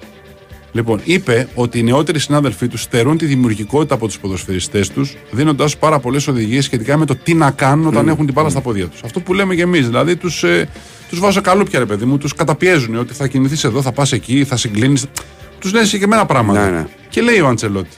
Λοιπόν, 0.72 1.00
είπε 1.04 1.48
ότι 1.54 1.78
οι 1.78 1.82
νεότεροι 1.82 2.18
συνάδελφοί 2.18 2.68
τους 2.68 2.82
στερούν 2.82 3.18
τη 3.18 3.26
δημιουργικότητα 3.26 3.94
από 3.94 4.06
τους 4.06 4.18
ποδοσφαιριστές 4.18 4.88
τους, 4.88 5.16
δίνοντάς 5.30 5.72
του 5.72 5.78
πάρα 5.78 5.98
πολλές 5.98 6.28
οδηγίες 6.28 6.64
σχετικά 6.64 6.96
με 6.96 7.06
το 7.06 7.16
τι 7.16 7.34
να 7.34 7.50
κάνουν 7.50 7.86
όταν 7.86 8.08
έχουν 8.08 8.24
την 8.24 8.34
μπάλα 8.34 8.48
στα 8.48 8.60
πόδια 8.60 8.86
τους. 8.86 9.02
Αυτό 9.04 9.20
που 9.20 9.34
λέμε 9.34 9.54
και 9.54 9.62
εμείς. 9.62 9.86
Δηλαδή, 9.86 10.16
τους 10.16 10.42
ε, 10.42 10.68
τους 11.08 11.20
βάζω 11.20 11.32
σε 11.32 11.40
καλούπια, 11.40 11.78
ρε 11.78 11.86
παιδί 11.86 12.04
μου, 12.04 12.18
τους 12.18 12.34
καταπιέζουν 12.34 12.96
ότι 12.96 13.14
θα 13.14 13.26
κινηθείς 13.26 13.64
εδώ, 13.64 13.82
θα 13.82 13.92
πας 13.92 14.12
εκεί, 14.12 14.44
θα 14.44 14.56
συγκλίνεις. 14.56 15.06
Τους 15.58 15.72
λένε 15.72 15.84
συγκεκριμένα 15.84 16.26
πράγματα. 16.26 16.64
Ναι, 16.64 16.76
ναι. 16.76 16.86
Και 17.08 17.20
λέει 17.20 17.40
ο 17.40 17.46
Αντσελότη. 17.46 17.96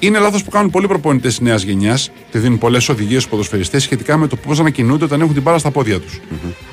Είναι 0.00 0.18
λάθος 0.18 0.44
που 0.44 0.50
κάνουν 0.50 0.70
πολλοί 0.70 0.86
προπονητές 0.86 1.30
της 1.36 1.40
νέας 1.40 1.62
γενιάς 1.62 2.10
και 2.30 2.38
δίνουν 2.38 2.58
πολλές 2.58 2.88
οδηγίες 2.88 3.18
στους 3.22 3.30
ποδοσφαιριστές 3.30 3.82
σχετικά 3.82 4.16
με 4.16 4.26
το 4.26 4.36
πώς 4.36 4.58
να 4.58 4.70
κινούνται 4.70 5.04
όταν 5.04 5.20
έχουν 5.20 5.32
την 5.32 5.42
μπάλα 5.42 5.58
στα 5.58 5.70
πόδια 5.70 6.00
τους. 6.00 6.20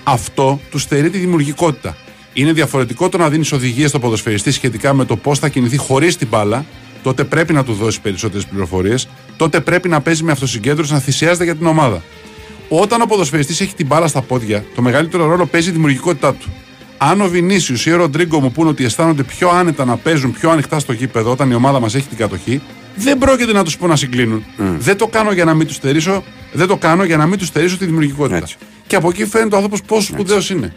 Αυτό 0.04 0.60
τους 0.72 0.82
στερεί 0.82 1.10
τη 1.10 1.18
δημιουργικότητα. 1.18 1.98
Είναι 2.34 2.52
διαφορετικό 2.54 3.10
το 3.10 3.18
να 3.18 3.30
δίνεις 3.30 3.52
οδηγίες 3.52 3.90
στο 3.90 4.00
ποδοσφαιριστή 4.00 4.52
σχετικά 4.52 4.94
με 4.94 5.06
το 5.06 5.16
πώς 5.16 5.40
θα 5.40 5.50
κινηθεί 5.50 5.78
χωρίς 5.78 6.18
την 6.18 6.28
μπάλα. 6.28 6.66
Τότε 7.04 7.24
πρέπει 7.24 7.54
να 7.54 7.64
του 7.64 7.74
δώσεις 7.74 8.00
περισσότερες 8.00 8.46
πληροφορίες. 8.46 9.08
Τότε 9.38 9.60
πρέπει 9.60 9.90
να 9.90 10.02
παίζει 10.02 10.24
με 10.24 10.32
αυτοσυγκέντρωση, 10.32 10.94
να 10.94 11.00
θυσιάζεται 11.00 11.44
για 11.44 11.56
την 11.56 11.66
ομάδα. 11.66 12.04
Όταν 12.70 13.02
ο 13.02 13.06
ποδοσφαιριστής 13.06 13.62
έχει 13.62 13.76
την 13.76 13.86
μπάλα 13.86 14.08
στα 14.08 14.22
πόδια, 14.22 14.66
το 14.76 14.82
μεγαλύτερο 14.82 15.26
ρόλο 15.26 15.46
παίζει 15.46 15.70
η 15.70 15.72
δημιουργικότητά 15.72 16.34
του. 16.34 16.54
Αν 16.98 17.22
ο 17.22 17.28
Βινίσιους 17.28 17.86
ή 17.86 17.92
ο 17.92 17.96
Ροντρίγκο 17.96 18.40
μου 18.40 18.52
πούνε 18.52 18.70
ότι 18.70 18.84
αισθάνονται 18.84 19.24
πιο 19.24 19.50
άνετα 19.50 19.86
να 19.86 19.98
παίζουν 19.98 20.32
πιο 20.32 20.50
ανοιχτά 20.50 20.80
στο 20.80 20.94
γήπεδο 20.94 21.32
όταν 21.32 21.52
η 21.52 21.54
ομάδα 21.54 21.80
μας 21.80 21.96
έχει 21.96 22.08
την 22.08 22.18
κατοχή, 22.18 22.62
δεν 22.96 23.18
πρόκειται 23.18 23.54
να 23.54 23.64
τους 23.64 23.78
πω 23.78 23.88
να 23.88 23.96
συγκλίνουν. 23.96 24.44
Δεν 24.78 24.98
το 24.98 25.08
κάνω 25.08 25.32
για 25.32 25.46
να 25.46 25.54
μην 25.54 25.68
τους 25.68 25.76
στερήσω, 25.76 26.24
δεν 26.54 26.68
το 26.68 26.78
κάνω 26.78 27.04
για 27.04 27.18
να 27.18 27.26
μην 27.26 27.38
τους 27.38 27.48
στερήσω 27.48 27.78
τη 27.78 27.86
δημιουργικότητα. 27.86 28.36
Έτσι. 28.38 28.56
Και 28.88 28.96
από 28.96 29.10
εκεί 29.10 29.26
φαίνεται 29.26 29.54
ο 29.54 29.58
άνθρωπος 29.58 29.82
πόσο 29.82 30.02
σπουδαίος 30.14 30.50
είναι. 30.50 30.74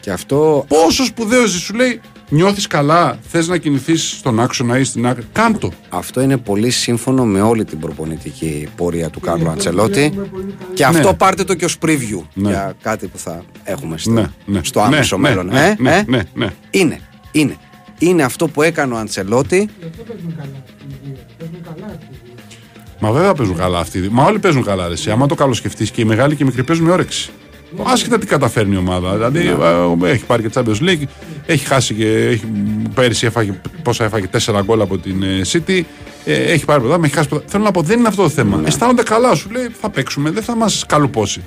και 0.00 0.10
αυτό 0.10 0.64
Πόσο 0.68 1.04
σπουδαίος 1.04 1.50
σου 1.50 1.74
λέει, 1.74 2.00
νιώθεις 2.28 2.66
καλά, 2.66 3.18
θες 3.28 3.48
να 3.48 3.56
κινηθείς 3.56 4.10
στον 4.18 4.40
άξονα 4.40 4.78
ή 4.78 4.84
στην 4.84 5.06
άκρη. 5.06 5.24
Κάντο. 5.32 5.72
Αυτό 5.88 6.20
είναι 6.20 6.36
πολύ 6.36 6.70
σύμφωνο 6.70 7.24
με 7.24 7.40
όλη 7.40 7.64
την 7.64 7.78
προπονητική 7.78 8.68
πορεία 8.76 9.10
του 9.10 9.20
Κάρλο 9.20 9.50
Αντσελότη. 9.50 10.00
βλέπουμε 10.00 10.26
πολύ 10.26 10.54
καλά. 10.58 10.70
Και 10.74 10.84
αυτό 10.84 11.08
Ναι. 11.10 11.14
πάρτε 11.16 11.44
το 11.44 11.54
και 11.54 11.64
ως 11.64 11.76
preview 11.86 12.20
Ναι. 12.34 12.48
για 12.48 12.74
κάτι 12.82 13.06
που 13.06 13.18
θα 13.18 13.42
έχουμε 13.64 13.98
στο, 13.98 14.10
Ναι, 14.10 14.26
ναι. 14.44 14.60
στο 14.62 14.80
Ναι, 14.80 14.86
άμεσο 14.86 15.16
ναι, 15.16 15.28
μέλλον. 15.28 15.46
ναι, 15.46 15.66
ε, 15.66 15.74
ναι, 15.78 15.96
ε; 15.96 16.04
ναι, 16.06 16.22
ναι. 16.34 16.52
Είναι, 16.70 17.00
είναι. 17.32 17.56
Είναι 18.02 18.22
αυτό 18.22 18.48
που 18.48 18.62
έκανε 18.62 18.94
ο 18.94 18.96
Αντσελότη. 18.96 19.56
Γι' 19.78 19.86
αυτό 19.90 20.02
παίζουν 20.02 20.34
καλά 20.36 20.64
αυτοί 20.64 20.84
οι 20.88 20.96
δύο. 21.04 21.16
Παίζουν 21.38 21.62
καλά 21.62 21.86
αυτοί 21.86 22.06
οι 22.10 22.18
δύο. 22.24 22.34
Μα 23.00 23.12
βέβαια 23.12 23.34
παίζουν 23.34 23.56
καλά 23.56 23.78
αυτοί. 23.78 23.98
οι 23.98 24.00
δύο. 24.00 24.10
Μα 24.10 24.24
όλοι 24.24 24.38
παίζουν 24.38 24.64
καλά. 24.64 24.86
Ρε. 24.86 24.92
εσύ. 24.92 25.10
Άμα 25.10 25.26
το 25.26 25.34
καλοσκεφτείς 25.34 25.90
και 25.90 26.00
οι 26.00 26.04
μεγάλοι 26.04 26.36
και 26.36 26.42
οι 26.42 26.46
μικροί 26.46 26.64
παίζουν 26.64 26.84
με 26.86 26.92
όρεξη. 26.92 27.30
Άσχετα 27.82 28.18
τι 28.18 28.26
καταφέρνει 28.26 28.74
η 28.74 28.76
ομάδα. 28.76 29.12
Δηλαδή 29.12 29.56
ε, 30.06 30.10
έχει 30.10 30.24
πάρει 30.24 30.42
και 30.42 30.50
Champions 30.54 30.88
League, 30.88 31.02
έχει 31.46 31.66
χάσει 31.66 31.94
και 31.94 32.26
έχει, 32.26 32.46
πέρυσι 32.94 33.26
έφαγε, 33.26 33.60
πόσα 33.82 34.04
έφαγε, 34.04 34.26
4 34.46 34.60
γκολ 34.64 34.80
από 34.80 34.98
την 34.98 35.22
ε, 35.22 35.40
City. 35.52 35.82
Ε, 36.24 36.34
έχει 36.34 36.64
πάρει 36.64 36.80
πρωτάθλημα, 36.80 37.04
έχει 37.04 37.14
χάσει 37.14 37.28
πρωτάθλημα. 37.28 37.50
Θέλω 37.50 37.64
να 37.64 37.70
πω, 37.70 37.82
δεν 37.82 37.98
είναι 37.98 38.08
αυτό 38.08 38.22
το 38.22 38.28
θέμα. 38.28 38.62
Αισθάνονται 38.64 39.02
καλά, 39.02 39.34
σου 39.34 39.50
λέει 39.50 39.68
θα 39.80 39.90
παίξουμε, 39.90 40.30
δεν 40.30 40.42
θα 40.42 40.56
μας 40.56 40.84
καλουπώσει. 40.88 41.42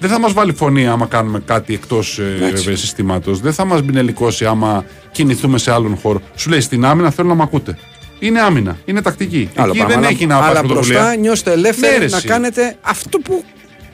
Δεν 0.00 0.10
θα 0.10 0.18
μας 0.20 0.32
βάλει 0.32 0.52
φωνή 0.52 0.86
άμα 0.86 1.06
κάνουμε 1.06 1.40
κάτι 1.46 1.74
εκτός 1.74 2.18
ε, 2.18 2.74
συστήματος. 2.76 3.40
Δεν 3.40 3.52
θα 3.52 3.64
μας 3.64 3.82
μπινελικώσει 3.82 4.44
άμα 4.46 4.84
κινηθούμε 5.12 5.58
σε 5.58 5.72
άλλον 5.72 5.96
χώρο. 5.96 6.20
Σου 6.36 6.50
λέει 6.50 6.60
στην 6.60 6.84
άμυνα 6.84 7.10
θέλω 7.10 7.28
να 7.28 7.34
μ' 7.34 7.42
ακούτε. 7.42 7.78
Είναι 8.18 8.40
άμυνα, 8.40 8.76
είναι 8.84 9.02
τακτική. 9.02 9.50
Άλλο 9.54 9.68
Εκεί 9.68 9.76
πράγμα, 9.78 9.94
δεν 9.94 9.98
αλλά- 10.04 10.08
έχει 10.08 10.26
να 10.26 10.36
αλλά 10.36 10.46
πάρει 10.52 10.66
πρωτοβουλία. 10.66 10.98
μπροστά 11.00 11.16
νιώστε 11.16 11.52
ελεύθεροι 11.52 11.92
Ναι, 11.92 11.98
ρε, 12.04 12.08
να 12.10 12.16
εσύ. 12.16 12.26
κάνετε 12.26 12.76
αυτό 12.80 13.18
που. 13.18 13.44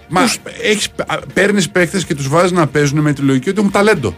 Μα 0.08 0.20
έχεις, 0.62 0.88
παίρνεις 1.34 1.70
παίχτε 1.70 2.02
και 2.06 2.14
τους 2.14 2.28
βάζεις 2.28 2.52
να 2.52 2.66
παίζουν 2.66 2.98
με 3.00 3.12
τη 3.12 3.20
λογική 3.22 3.48
ότι 3.48 3.58
έχουν 3.58 3.70
ταλέντο. 3.70 4.14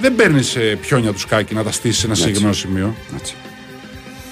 Δεν 0.00 0.14
παίρνεις 0.14 0.56
πιόνια 0.80 1.12
τους 1.12 1.20
σκάκι 1.20 1.54
να 1.54 1.62
τα 1.62 1.72
στήσεις 1.72 1.98
σε 1.98 2.06
ένα 2.06 2.14
συγκεκριμένο 2.14 2.52
σημείο. 2.54 2.94
Έτσι. 3.18 3.34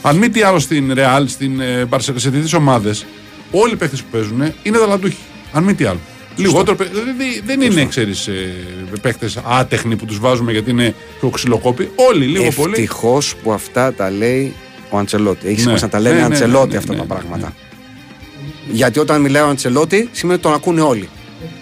Αν 0.03 0.17
μη 0.17 0.29
τι 0.29 0.43
άλλο 0.43 0.59
στην 0.59 0.93
Ρεάλ, 0.95 1.29
στην 1.29 1.61
ε, 1.61 1.85
Barcelona, 1.91 2.13
σε 2.17 2.31
τέτοιε 2.31 2.59
ομάδες, 2.59 3.07
όλοι 3.51 3.73
οι 3.73 3.77
παίχτε 3.77 3.97
που 3.97 4.03
παίζουν 4.11 4.53
είναι 4.63 4.79
ταλαντούχοι. 4.79 5.17
Αν 5.53 5.65
μη 5.65 5.75
τι 5.75 5.85
άλλο. 5.85 5.99
Λιγότερο. 6.39 6.77
παι- 6.77 6.91
δηλαδή 6.93 7.43
δεν 7.45 7.61
είναι, 7.61 7.85
ξέρεις, 7.85 8.29
παίχτε 9.03 9.31
άτεχνοι 9.49 9.97
που 9.97 10.05
τους 10.05 10.19
βάζουμε 10.19 10.53
γιατί 10.53 10.71
είναι 10.71 10.95
πιο 11.21 11.29
ξυλοκόποι. 11.29 11.91
Όλοι 12.09 12.25
λίγο 12.25 12.51
πολύ. 12.57 12.73
Ευτυχώς 12.73 13.35
που 13.43 13.53
αυτά 13.53 13.93
τα 13.95 14.11
λέει 14.11 14.55
ο 14.91 14.99
Αντσελότη. 14.99 15.47
Έχεις 15.47 15.57
Ναι. 15.57 15.63
σημασία 15.63 15.87
να 15.87 15.93
τα 15.93 15.99
λένε 16.01 16.15
Ναι, 16.15 16.21
ναι, 16.21 16.27
Αντσελότη 16.27 16.67
ναι, 16.67 16.73
ναι, 16.73 16.79
αυτά 16.79 16.93
ναι, 16.93 16.99
τα 16.99 17.05
ναι, 17.05 17.21
πράγματα. 17.21 17.55
Γιατί 18.71 18.99
όταν 18.99 19.21
μιλάει 19.21 19.43
ο 19.43 19.49
Αντσελότη 19.49 20.09
σημαίνει 20.13 20.39
ότι 20.39 20.43
τον 20.49 20.55
ακούνε 20.57 20.81
όλοι. 20.81 21.09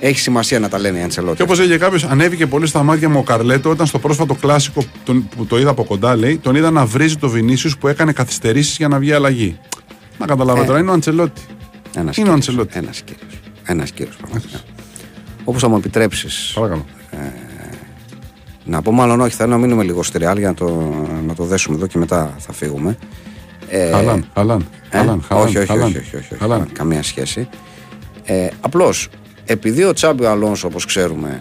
Έχει 0.00 0.18
σημασία 0.18 0.58
να 0.60 0.68
τα 0.68 0.78
λένε 0.78 0.98
οι 0.98 1.02
Αντσελότη. 1.02 1.36
Και 1.36 1.42
όπως 1.42 1.58
έλεγε 1.58 1.76
κάποιος, 1.76 2.04
ανέβηκε 2.04 2.46
πολύ 2.46 2.66
στα 2.66 2.82
μάτια 2.82 3.08
μου 3.08 3.18
ο 3.18 3.22
Καρλέτο 3.22 3.70
όταν 3.70 3.86
στο 3.86 3.98
πρόσφατο 3.98 4.34
κλάσικο 4.34 4.84
τον, 5.04 5.28
που 5.36 5.46
το 5.46 5.58
είδα 5.58 5.70
από 5.70 5.84
κοντά, 5.84 6.16
λέει, 6.16 6.36
τον 6.42 6.54
είδα 6.54 6.70
να 6.70 6.84
βρίζει 6.86 7.16
το 7.16 7.28
Βινίσιους 7.28 7.78
που 7.78 7.88
έκανε 7.88 8.12
καθυστερήσεις 8.12 8.76
για 8.76 8.88
να 8.88 8.98
βγει 8.98 9.12
αλλαγή. 9.12 9.58
Να 10.18 10.26
καταλάβετε 10.26 10.64
Ε. 10.64 10.66
τώρα, 10.68 10.78
είναι 10.78 10.90
ο 10.90 10.92
Αντσελότη. 10.92 11.40
Ένας 11.96 12.16
Είναι 12.16 12.28
ο 12.28 12.32
Αντσελότη. 12.32 12.78
Ένας 12.78 13.02
κύριος. 13.04 13.35
Ένας 13.66 13.90
κύριος 13.90 14.16
πραγματικά. 14.16 14.58
Όπως 15.44 15.62
θα 15.62 15.68
μου 15.68 15.76
επιτρέψεις 15.76 16.52
Παρακαλώ. 16.54 16.84
να 18.64 18.82
πω, 18.82 18.92
μάλλον 18.92 19.20
όχι, 19.20 19.34
θέλω 19.34 19.50
να 19.50 19.58
μείνουμε 19.58 19.82
λίγο 19.82 20.02
στη 20.02 20.18
Real 20.22 20.36
για 20.38 20.48
να 20.48 20.54
το, 20.54 20.94
να 21.26 21.34
το 21.34 21.44
δέσουμε 21.44 21.76
εδώ 21.76 21.86
και 21.86 21.98
μετά 21.98 22.34
θα 22.38 22.52
φύγουμε. 22.52 22.96
Ε, 23.68 23.90
Χαλάν, 23.90 24.26
χαλάν. 24.34 24.66
ε, 24.90 24.96
χαλάν, 24.96 25.22
χαλάν, 25.28 25.44
όχι, 25.46 25.58
όχι, 25.58 25.66
χαλάν. 25.66 25.84
όχι, 25.86 25.96
όχι, 25.98 26.16
όχι, 26.16 26.26
όχι, 26.32 26.40
Χαλάν. 26.42 26.68
καμία 26.72 27.02
σχέση. 27.02 27.48
Ε, 28.24 28.48
Απλώς 28.60 29.08
επειδή 29.44 29.84
ο 29.84 29.92
Τσάμπι 29.92 30.24
Αλόνσο, 30.24 30.66
όπως 30.66 30.84
ξέρουμε, 30.84 31.40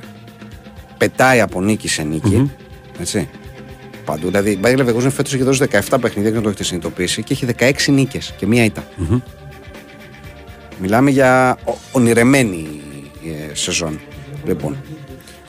πετάει 0.98 1.42
από 1.42 1.62
νίκη 1.62 1.88
σε 1.88 2.04
νικη 2.04 2.52
Έτσι. 3.00 3.30
Παντού. 4.06 4.28
Δηλαδή, 4.28 4.52
η 4.52 4.60
Bayer 4.64 4.78
Leverkusen 4.80 5.10
φέτος 5.12 5.34
έχει 5.34 5.44
δώσει 5.44 5.68
17 5.90 5.98
παιχνίδια 6.02 6.30
και 6.30 6.36
να 6.36 6.42
το 6.42 6.48
έχετε 6.50 6.64
συνειδητοποιήσει 6.64 7.24
και 7.24 7.34
έχει 7.34 7.46
16 7.60 7.72
νίκες 7.94 8.34
και 8.38 8.46
μία 8.48 8.64
ήττα. 8.64 8.84
Μιλάμε 10.80 11.10
για 11.12 11.58
ο- 11.66 11.78
ονειρεμένη 11.92 12.82
ε, 13.52 13.56
σεζόν. 13.56 14.00
Λοιπόν, 14.46 14.78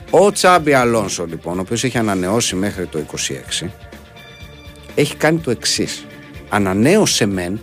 ο 0.09 0.31
Τσάμπι 0.31 0.73
Αλόνσο, 0.73 1.25
λοιπόν, 1.25 1.57
ο 1.57 1.61
οποίος 1.61 1.83
έχει 1.83 1.97
ανανεώσει 1.97 2.55
μέχρι 2.55 2.85
το 2.85 2.99
26, 3.61 3.67
έχει 4.95 5.15
κάνει 5.15 5.37
το 5.39 5.51
εξής. 5.51 6.05
Ανανέωσε 6.49 7.25
μεν, 7.25 7.59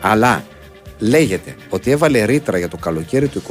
αλλά 0.00 0.44
λέγεται 0.98 1.54
ότι 1.68 1.90
έβαλε 1.90 2.24
ρήτρα 2.24 2.58
για 2.58 2.68
το 2.68 2.76
καλοκαίρι 2.76 3.28
του 3.28 3.42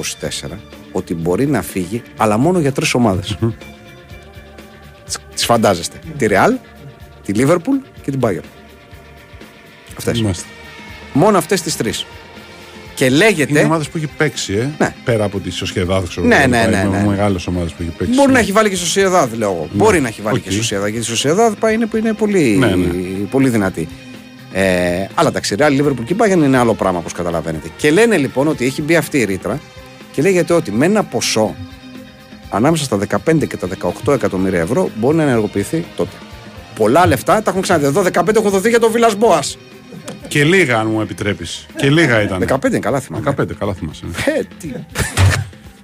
24 0.50 0.58
ότι 0.92 1.14
μπορεί 1.16 1.48
να 1.48 1.62
φύγει, 1.62 2.02
αλλά 2.18 2.38
μόνο 2.38 2.60
για 2.60 2.72
τρεις 2.72 2.94
ομάδες. 2.94 3.38
Τις 5.34 5.46
φαντάζεστε. 5.46 5.98
Τη 6.18 6.26
Real, 6.30 6.52
τη 7.26 7.34
Liverpool 7.36 7.80
και 8.02 8.12
την 8.12 8.20
Bayern. 8.24 8.44
Αυτές. 9.98 10.22
Μάλιστα. 10.22 10.46
Μόνο 11.14 11.38
αυτές 11.38 11.62
τις 11.62 11.78
τρεις. 11.78 12.06
Και 12.98 13.06
Είναι 13.06 13.16
λέγεται, 13.16 13.64
ομάδες 13.64 13.90
που 13.90 13.98
έχει 13.98 14.08
παίξει, 14.18 14.54
ε. 14.54 14.70
Ναι. 14.78 14.94
Πέρα 15.04 15.24
από 15.24 15.40
τη 15.40 15.50
Σοσιαδάδ, 15.52 16.08
ξέρω 16.08 16.26
Ναι, 16.28 16.36
εγώ, 16.36 16.48
ναι, 16.48 16.66
ναι, 16.70 16.84
ναι. 16.92 17.04
Μεγάλες 17.08 17.48
ομάδες 17.48 17.72
που 17.72 17.82
έχει 17.82 17.92
παίξει. 17.98 18.14
μπορεί 18.14 18.32
να 18.32 18.40
έχει 18.40 18.52
βάλει 18.52 18.70
και 18.70 18.76
στο 18.76 18.86
Σοσιαδάδ, 18.86 19.34
λέω 19.34 19.50
εγώ. 19.50 19.68
Μπορεί 19.74 20.00
να 20.02 20.08
έχει 20.08 20.22
βάλει 20.22 20.38
Οκ. 20.38 20.44
και 20.44 20.50
στο 20.52 20.62
Σοσιαδάδ, 20.62 20.88
γιατί 20.90 21.06
η 21.06 21.10
Σοσιαδάδ 21.10 21.54
πάει 21.60 21.74
είναι, 21.74 21.88
είναι 21.98 22.14
πολύ, 22.14 22.56
Ναι, 22.60 22.68
ναι. 22.68 22.88
πολύ 23.32 23.50
δυνατή. 23.50 23.88
Ε, 24.52 25.06
αλλά 25.16 25.32
τα 25.32 25.40
ξηρά, 25.40 25.68
Liverpool 25.70 26.04
και 26.06 26.14
η 26.14 26.16
Bayern 26.20 26.44
είναι 26.44 26.58
άλλο 26.58 26.74
πράγμα, 26.74 27.00
όπως 27.00 27.12
καταλαβαίνετε. 27.14 27.68
Και 27.78 27.92
λένε 27.92 28.18
λοιπόν 28.18 28.48
ότι 28.48 28.66
έχει 28.66 28.82
μπει 28.82 28.96
αυτή 28.96 29.18
η 29.18 29.24
ρήτρα 29.24 29.60
και 30.12 30.22
λέγεται 30.22 30.54
ότι 30.54 30.72
με 30.72 30.86
ένα 30.86 31.04
ποσό 31.04 31.56
ανάμεσα 32.50 32.84
στα 32.84 32.98
15 33.28 33.48
και 33.48 33.58
τα 33.58 33.68
18 34.06 34.14
εκατομμύρια 34.14 34.60
ευρώ 34.60 34.90
μπορεί 34.96 35.16
να 35.18 35.24
ενεργοποιηθεί 35.24 35.86
τότε. 35.96 36.16
Πολλά 36.76 37.08
λεφτά 37.08 37.42
τα 37.42 37.50
έχουν 37.50 37.62
ξαναδεί. 37.62 37.86
Εδώ 37.86 38.02
15 38.14 38.36
έχουν 38.36 38.50
δοθεί 38.50 38.70
για 38.70 38.80
τον 38.80 38.92
Βίλα 38.92 39.10
Μπόα. 39.18 39.40
Και 40.28 40.44
λίγα, 40.44 40.80
αν 40.80 40.88
μου 40.88 41.02
επιτρέπεις. 41.02 41.66
Και 41.78 41.90
λίγα 41.90 42.22
ήταν. 42.22 42.40
15 42.48 42.68
είναι 42.70 42.80
καλά 42.80 43.00
θυμάμαι. 43.00 43.34
15, 43.38 43.54
καλά 43.60 43.74
θυμάσαι. 43.74 44.06
Ε, 44.26 44.42
τι- 44.60 44.72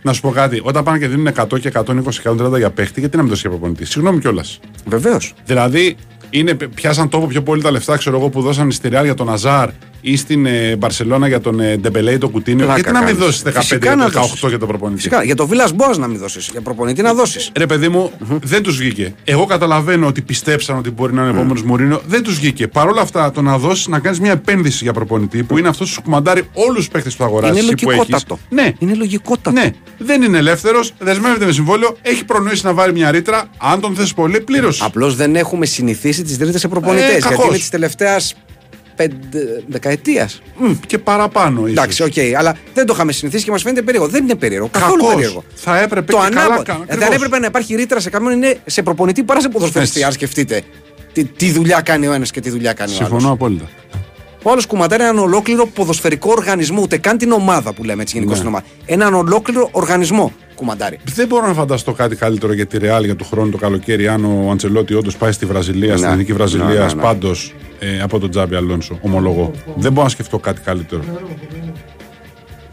Να 0.02 0.14
σου 0.14 0.22
πω 0.22 0.30
κάτι. 0.30 0.62
Όταν 0.64 0.84
πάνε 0.84 0.98
και 0.98 1.08
δίνουν 1.08 1.28
100 1.28 1.60
και 1.60 1.68
120 1.68 2.20
και 2.22 2.30
130 2.30 2.58
για 2.58 2.70
παίχτη, 2.72 3.00
γιατί 3.00 3.16
να 3.16 3.22
μην 3.22 3.32
δώσει 3.32 3.42
για 3.42 3.50
προπονητή. 3.58 3.86
Συγγνώμη 3.86 4.20
κιόλας. 4.20 4.60
Βεβαίως. 4.86 5.34
Δηλαδή, 5.46 5.96
είναι, 6.30 6.54
πιάσαν 6.54 7.10
τόπο 7.10 7.28
πιο 7.28 7.42
πολύ 7.44 7.62
τα 7.62 7.72
λεφτά, 7.72 7.98
ξέρω 7.98 8.18
εγώ, 8.18 8.30
που 8.30 8.42
δώσαν 8.42 8.72
στη 8.72 8.90
Real 8.92 9.02
για 9.04 9.14
τον 9.14 9.30
Αζάρ 9.30 9.70
ή 10.06 10.18
στην 10.18 10.46
ε, 10.46 10.76
Μπαρσελόνα 10.76 11.28
για 11.28 11.40
τον 11.42 11.60
ε, 11.60 11.78
Ντεμπελέ 11.78 12.12
ή 12.12 12.18
τον 12.18 12.32
Κουτίνιο. 12.32 12.66
Πλάκα 12.66 12.74
Γιατί 12.82 12.92
να 12.92 13.00
μην 13.06 13.18
κάνεις. 13.18 13.26
δώσεις 13.26 13.44
15 13.46 13.52
Φυσικά 13.60 13.92
ή 13.92 13.96
να 13.96 14.08
18 14.08 14.12
δώσεις. 14.12 14.40
για 14.50 14.60
τον 14.60 14.68
προπονητή; 14.68 14.98
Φυσικά. 15.02 15.24
Για 15.24 15.36
τον 15.36 15.48
Βίλα 15.48 15.68
Μπόα 15.76 15.98
να 15.98 16.08
μην 16.08 16.18
δώσεις. 16.20 16.50
Για 16.52 16.62
προπονητή 16.62 17.02
να 17.02 17.14
δώσεις. 17.14 17.52
Ρε 17.58 17.66
παιδί 17.66 17.88
μου, 17.90 18.12
δεν 18.44 18.64
τους 18.64 18.78
βγήκε. 18.78 19.14
Εγώ 19.24 19.46
καταλαβαίνω 19.46 20.08
ότι 20.08 20.22
πιστέψαν 20.22 20.78
ότι 20.78 20.92
μπορεί 20.92 21.14
να 21.14 21.22
είναι 21.22 21.32
επόμενος 21.32 21.62
Μουρίνο. 21.64 22.02
Δεν 22.08 22.24
τους 22.24 22.36
βγήκε. 22.36 22.68
Παρ' 22.68 22.88
όλα 22.88 23.02
αυτά, 23.02 23.32
το 23.32 23.42
να 23.42 23.58
δώσεις 23.58 23.88
να 23.88 24.00
κάνεις 24.00 24.20
μια 24.20 24.32
επένδυση 24.32 24.84
για 24.84 24.94
προπονητή 24.94 25.44
που 25.44 25.58
είναι 25.58 25.68
αυτός 25.68 25.88
που 25.88 25.94
σου 25.94 26.02
κουμαντάρει 26.02 26.42
όλους 26.54 26.76
τους 26.76 26.88
παίχτε 26.88 27.10
που 27.10 27.16
θα 27.18 27.26
αγοράσει. 27.26 27.52
Είναι 27.60 27.62
που 27.62 27.68
έχεις. 27.72 27.84
λογικότατο. 27.98 28.40
Ναι, 28.50 28.72
Είναι 28.80 28.94
λογικότατο. 28.94 29.52
ναι. 29.52 29.70
Δεν 29.98 30.22
είναι 30.22 30.38
ελεύθερος, 30.38 30.94
δεσμεύεται 31.00 31.46
με 31.46 31.52
συμβόλαιο, 31.52 31.96
έχει 32.02 32.26
προνοήσει 32.26 32.66
να 32.66 32.74
βάλει 32.74 32.94
μια 32.94 33.12
ρήτρα. 33.12 33.44
Αν 33.58 33.80
τον 33.80 33.96
θες 33.96 34.14
πολύ, 34.14 34.42
πλήρωσε. 34.42 34.84
Απλώς 34.86 35.16
δεν 35.16 35.36
έχουμε 35.36 35.66
συνηθίσει 35.66 36.24
τις 36.24 36.38
ρήτρες 36.38 36.58
σε 36.58 36.68
προπονητές. 36.68 37.08
Ε, 37.10 37.12
γιατί 37.12 37.28
κακώς. 37.28 37.46
είναι 37.48 37.58
της 37.58 37.70
τελευταίας 37.70 38.36
δεκαετίας. 39.68 40.42
Και 40.88 40.98
παραπάνω, 40.98 41.60
ίσως. 41.60 41.72
Εντάξει, 41.72 42.04
οκ, 42.04 42.14
αλλά 42.38 42.56
δεν 42.74 42.86
το 42.86 42.94
είχαμε 42.96 43.12
συνηθίσει 43.12 43.44
και 43.46 43.52
μας 43.52 43.62
φαίνεται 43.62 43.82
περίεργο. 43.82 44.08
Δεν 44.08 44.24
είναι 44.24 44.36
περίεργο. 44.36 44.68
Καθόλου 44.72 44.96
Κακώς. 44.98 45.14
περίεργο. 45.14 45.44
Θα 45.56 45.82
έπρεπε 45.82 46.12
Το 46.12 46.18
και 46.18 46.24
καλά 46.30 46.42
ανάποδο. 46.46 46.64
κάνω. 46.64 46.86
Δεν 46.88 47.12
έπρεπε 47.12 47.40
να 47.40 47.46
υπάρχει 47.46 47.76
ρήτρα 47.76 48.00
σε 48.00 48.10
κάποιον 48.10 48.32
είναι 48.32 48.58
σε 48.66 48.82
προπονητή 48.84 49.24
παρά 49.24 49.42
σε 49.42 49.50
ποδοσφαιριστή. 49.50 49.94
Έτσι. 49.96 50.04
Αν 50.08 50.12
σκεφτείτε 50.14 50.62
τι, 51.14 51.24
τι 51.26 51.52
δουλειά 51.52 51.82
κάνει 51.82 52.08
ο 52.08 52.14
ένας 52.14 52.32
και 52.32 52.40
τι 52.42 52.50
δουλειά 52.50 52.74
κάνει 52.74 52.92
ο 52.92 52.96
Συμφωνώ 52.96 53.18
άλλος. 53.18 53.32
απόλυτα. 53.32 53.70
Ο 54.44 54.52
άλλος 54.52 54.66
κουμαντάρει 54.66 55.04
έναν 55.04 55.18
ολόκληρο 55.20 55.66
ποδοσφαιρικό 55.68 56.32
οργανισμό, 56.38 56.82
ούτε 56.82 56.98
καν 56.98 57.18
την 57.18 57.32
ομάδα 57.32 57.74
που 57.74 57.84
λέμε 57.84 58.02
έτσι 58.02 58.14
γενικώς 58.16 58.36
Ναι. 58.38 58.42
την 58.44 58.50
ομάδα. 58.54 58.66
Έναν 58.86 59.14
ολόκληρο 59.14 59.70
οργανισμό 59.72 60.32
κουμαντάρει. 60.56 61.00
Δεν 61.16 61.28
μπορώ 61.28 61.48
να 61.48 61.54
φανταστώ 61.54 61.92
κάτι 61.94 62.16
καλύτερο 62.16 62.54
για 62.54 62.66
τη 62.66 62.78
Ρεάλ 62.78 63.04
για 63.04 63.16
του 63.16 63.26
χρόνου 63.26 63.50
το 63.52 63.58
καλοκαίρι. 63.58 64.08
Αν 64.08 64.26
ο 64.26 64.50
Αντζελότη 64.52 64.94
όντως 64.94 65.18
πάει 65.18 65.32
στη 65.32 65.46
Βραζιλία, 65.46 65.98
στη 65.98 66.06
Ναι. 66.08 66.12
δυτική 66.12 66.34
Βραζιλία, 66.34 66.66
Ναι, 66.66 66.74
ναι, 66.74 66.94
ναι. 66.94 67.02
πάντως 67.02 67.54
ε, 67.80 68.02
από 68.02 68.20
τον 68.20 68.30
Τζάμπι 68.30 68.56
Αλόνσο. 68.56 68.98
Ομολογώ. 69.02 69.52
Δεν 69.76 69.92
μπορώ 69.92 70.04
να 70.04 70.10
σκεφτώ 70.10 70.40
κάτι 70.40 70.62
καλύτερο. 70.62 71.02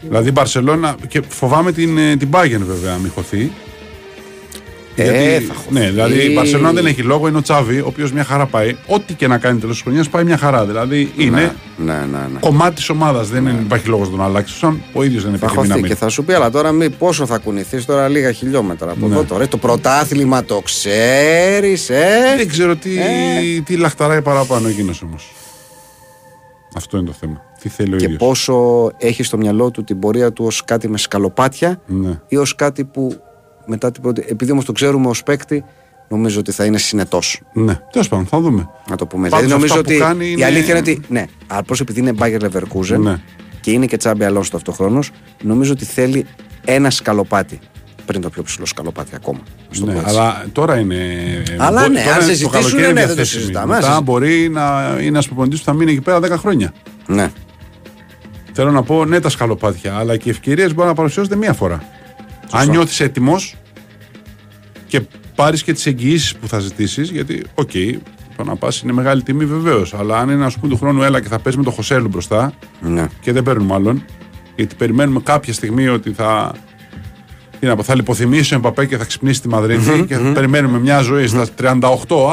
Δηλαδή 0.01 0.29
η 0.29 0.31
Μπαρσελόνα. 0.33 0.95
και 1.07 1.21
φοβάμαι 1.27 1.71
την, 1.71 1.97
ε, 1.97 2.15
την 2.15 2.27
Bayern 2.31 2.61
βέβαια, 2.67 2.93
αν 2.93 2.99
μη 3.01 3.09
χωθεί. 3.09 3.51
Ε, 4.95 5.39
θα 5.39 5.53
χωθεί. 5.53 5.73
ναι, 5.73 5.89
δηλαδή 5.89 6.25
η 6.25 6.31
Μπαρσελόνα 6.35 6.71
δεν 6.71 6.85
έχει 6.85 7.01
λόγο, 7.01 7.27
είναι 7.27 7.37
ο 7.37 7.41
Τσάβη, 7.41 7.79
ο 7.79 7.85
οποίος 7.87 8.11
μια 8.11 8.23
χαρά 8.23 8.45
πάει. 8.45 8.75
Ό,τι 8.87 9.13
και 9.13 9.27
να 9.27 9.37
κάνει 9.37 9.59
τέλος 9.59 9.75
της 9.75 9.83
χρονιάς 9.83 10.09
πάει 10.09 10.23
μια 10.23 10.37
χαρά. 10.37 10.65
Δηλαδή 10.65 11.11
είναι 11.17 11.55
Ναι, 11.77 11.93
ναι, 11.93 11.99
ναι. 12.11 12.17
ναι. 12.33 12.39
κομμάτι 12.39 12.75
της 12.75 12.89
ομάδας. 12.89 13.29
Δεν 13.29 13.45
είναι- 13.45 13.59
υπάρχει 13.61 13.87
λόγος 13.87 14.09
να 14.09 14.15
τον 14.15 14.25
αλλάξει. 14.25 14.57
Σαν 14.57 14.81
ο 14.93 15.03
ίδιος 15.03 15.23
δεν 15.23 15.31
Θα 15.31 15.37
επιθυμεί 15.45 15.55
να 15.55 15.67
χωθεί 15.67 15.75
μείνει. 15.81 15.87
και 15.87 15.95
θα 15.99 16.09
σου 16.09 16.23
πει, 16.23 16.33
αλλά 16.33 16.49
τώρα 16.49 16.71
μη, 16.71 16.89
πόσο 16.89 17.25
θα 17.25 17.37
κουνηθείς 17.37 17.85
τώρα 17.85 18.07
λίγα 18.07 18.31
χιλιόμετρα 18.31 18.91
από 18.91 19.07
Ναι. 19.07 19.13
εδώ 19.15 19.23
τώρα. 19.23 19.47
Το 19.47 19.57
πρωτάθλημα 19.57 20.43
το 20.43 20.61
ξέρεις, 20.61 21.89
ε; 21.89 22.33
Δεν 22.37 22.47
ξέρω 22.47 22.75
τι, 22.75 22.89
Ε. 22.99 23.61
τι 23.65 23.75
λαχταράει 23.77 24.21
παραπάνω 24.21 24.67
εκείνος 24.67 25.01
όμως. 25.01 25.31
Αυτό 26.75 26.97
είναι 26.97 27.05
το 27.05 27.15
θέμα. 27.19 27.41
Τι 27.61 27.69
θέλει 27.69 27.93
ο 27.93 27.97
Και 27.97 28.03
ίδιος. 28.03 28.17
πόσο 28.19 28.89
έχει 28.97 29.23
στο 29.23 29.37
μυαλό 29.37 29.71
του 29.71 29.83
την 29.83 29.99
πορεία 29.99 30.31
του 30.33 30.45
ως 30.45 30.63
κάτι 30.65 30.89
με 30.89 30.97
σκαλοπάτια 30.97 31.81
Ναι. 31.85 32.19
ή 32.27 32.37
ως 32.37 32.55
κάτι 32.55 32.85
που 32.85 33.21
μετά 33.65 33.91
την 33.91 34.01
πρώτη. 34.01 34.25
Επειδή 34.27 34.51
όμως 34.51 34.65
το 34.65 34.71
ξέρουμε 34.71 35.07
ως 35.07 35.23
παίκτη, 35.23 35.63
νομίζω 36.09 36.39
ότι 36.39 36.51
θα 36.51 36.65
είναι 36.65 36.77
συνετός. 36.77 37.41
Ναι, 37.53 37.79
τέλος 37.91 38.07
πάντων, 38.07 38.25
θα 38.25 38.39
δούμε. 38.39 38.69
Να 38.89 38.95
το 38.95 39.05
πούμε. 39.05 39.29
Πάντως 39.29 39.45
δηλαδή, 39.45 39.61
νομίζω 39.61 39.79
αυτά 39.79 39.85
που 39.85 39.91
ότι 39.95 40.05
κάνει 40.05 40.25
η 40.25 40.33
είναι- 40.35 40.45
αλήθεια 40.45 40.69
είναι 40.69 40.79
ότι. 40.79 41.01
Ναι, 41.07 41.25
απλώς 41.47 41.79
επειδή 41.79 41.99
είναι 41.99 42.13
Bayer 42.19 42.39
Leverkusen 42.41 42.99
Ναι. 42.99 43.19
και 43.61 43.71
είναι 43.71 43.85
και 43.85 43.97
Τσάμπι 43.97 44.23
Αλόνσο 44.23 44.45
ταυτοχρόνως, 44.51 45.11
νομίζω 45.43 45.71
ότι 45.71 45.85
θέλει 45.85 46.25
ένα 46.65 46.89
σκαλοπάτι 46.89 47.59
πριν 48.05 48.21
το 48.21 48.29
πιο 48.29 48.43
ψηλό 48.43 48.65
σκαλοπάτι 48.65 49.11
ακόμα. 49.15 49.39
να 49.73 49.79
το 49.79 49.85
Ναι, 49.85 49.93
πω 49.93 49.99
έτσι. 49.99 50.09
αλλά 50.17 50.45
τώρα 50.51 50.77
είναι. 50.79 50.97
Αλλά 51.57 51.81
μπο- 51.81 51.87
ναι, 51.87 52.01
τώρα 52.03 52.15
αν 52.15 52.21
είναι 52.23 52.33
σε 52.33 52.43
το 52.43 52.49
ζητήσουν, 52.49 52.51
καλοκαίρι 52.51 52.81
ναι, 52.93 52.99
δεν 52.99 53.07
το 53.07 53.13
διαθέσιμη. 53.13 53.41
συζητάμε, 53.41 53.73
Μετά 53.73 53.87
αν 53.87 53.93
σε- 53.93 54.01
μπορεί 54.01 54.49
να 54.49 54.89
είναι 54.97 55.07
ένας 55.07 55.25
προπονητής 55.25 55.59
που 55.59 55.65
θα 55.65 55.73
μείνει 55.73 55.91
εκεί 55.91 56.01
πέρα 56.01 56.19
10 56.19 56.37
χρόνια. 56.37 56.73
Ναι. 57.07 57.29
Θέλω 58.53 58.71
να 58.71 58.83
πω 58.83 59.05
ναι, 59.05 59.19
τα 59.19 59.29
σκαλοπάτια, 59.29 59.95
αλλά 59.95 60.17
και 60.17 60.27
οι 60.29 60.31
ευκαιρίες 60.31 60.73
μπορεί 60.73 60.87
να 60.87 60.93
παρουσιάζονται 60.93 61.35
μία 61.35 61.53
φορά. 61.53 61.83
Αν 62.51 62.69
νιώθεις 62.69 62.99
έτοιμος 62.99 63.55
και 64.87 65.01
πάρεις 65.35 65.63
και 65.63 65.73
τις 65.73 65.85
εγγυήσεις 65.85 66.35
που 66.35 66.47
θα 66.47 66.59
ζητήσεις, 66.59 67.09
γιατί, 67.09 67.43
οκ, 67.55 67.71
το 68.37 68.43
να 68.43 68.55
πας 68.55 68.81
είναι 68.81 68.91
μεγάλη 68.91 69.23
τιμή 69.23 69.45
βεβαίως. 69.45 69.93
Αλλά 69.93 70.17
αν 70.17 70.29
είναι, 70.29 70.45
ας 70.45 70.55
πούμε, 70.57 70.71
του 70.71 70.77
χρόνου 70.77 71.03
έλα 71.03 71.21
και 71.21 71.27
θα 71.27 71.39
παίζει 71.39 71.57
με 71.57 71.63
το 71.63 71.71
Χοσέλου 71.71 72.07
μπροστά 72.07 72.53
ναι. 72.81 73.07
και 73.21 73.31
δεν 73.31 73.43
παίρνουμε 73.43 73.73
άλλον, 73.73 74.05
γιατί 74.55 74.75
περιμένουμε 74.75 75.19
κάποια 75.23 75.53
στιγμή 75.53 75.87
ότι 75.87 76.11
θα. 76.11 76.53
Τι 77.59 77.67
να 77.67 77.75
πω, 77.75 77.83
θα 77.83 77.95
λιποθυμήσει 77.95 78.53
ο 78.53 78.57
Εμπαπέ 78.57 78.85
και 78.85 78.97
θα 78.97 79.05
ξυπνήσει 79.05 79.41
τη 79.41 79.47
μαδριτη 79.47 80.05
και 80.07 80.15
θα 80.15 80.31
περιμένουμε 80.31 80.79
μια 80.79 81.01
ζωή 81.01 81.27
στα 81.27 81.47
38. 81.61 81.79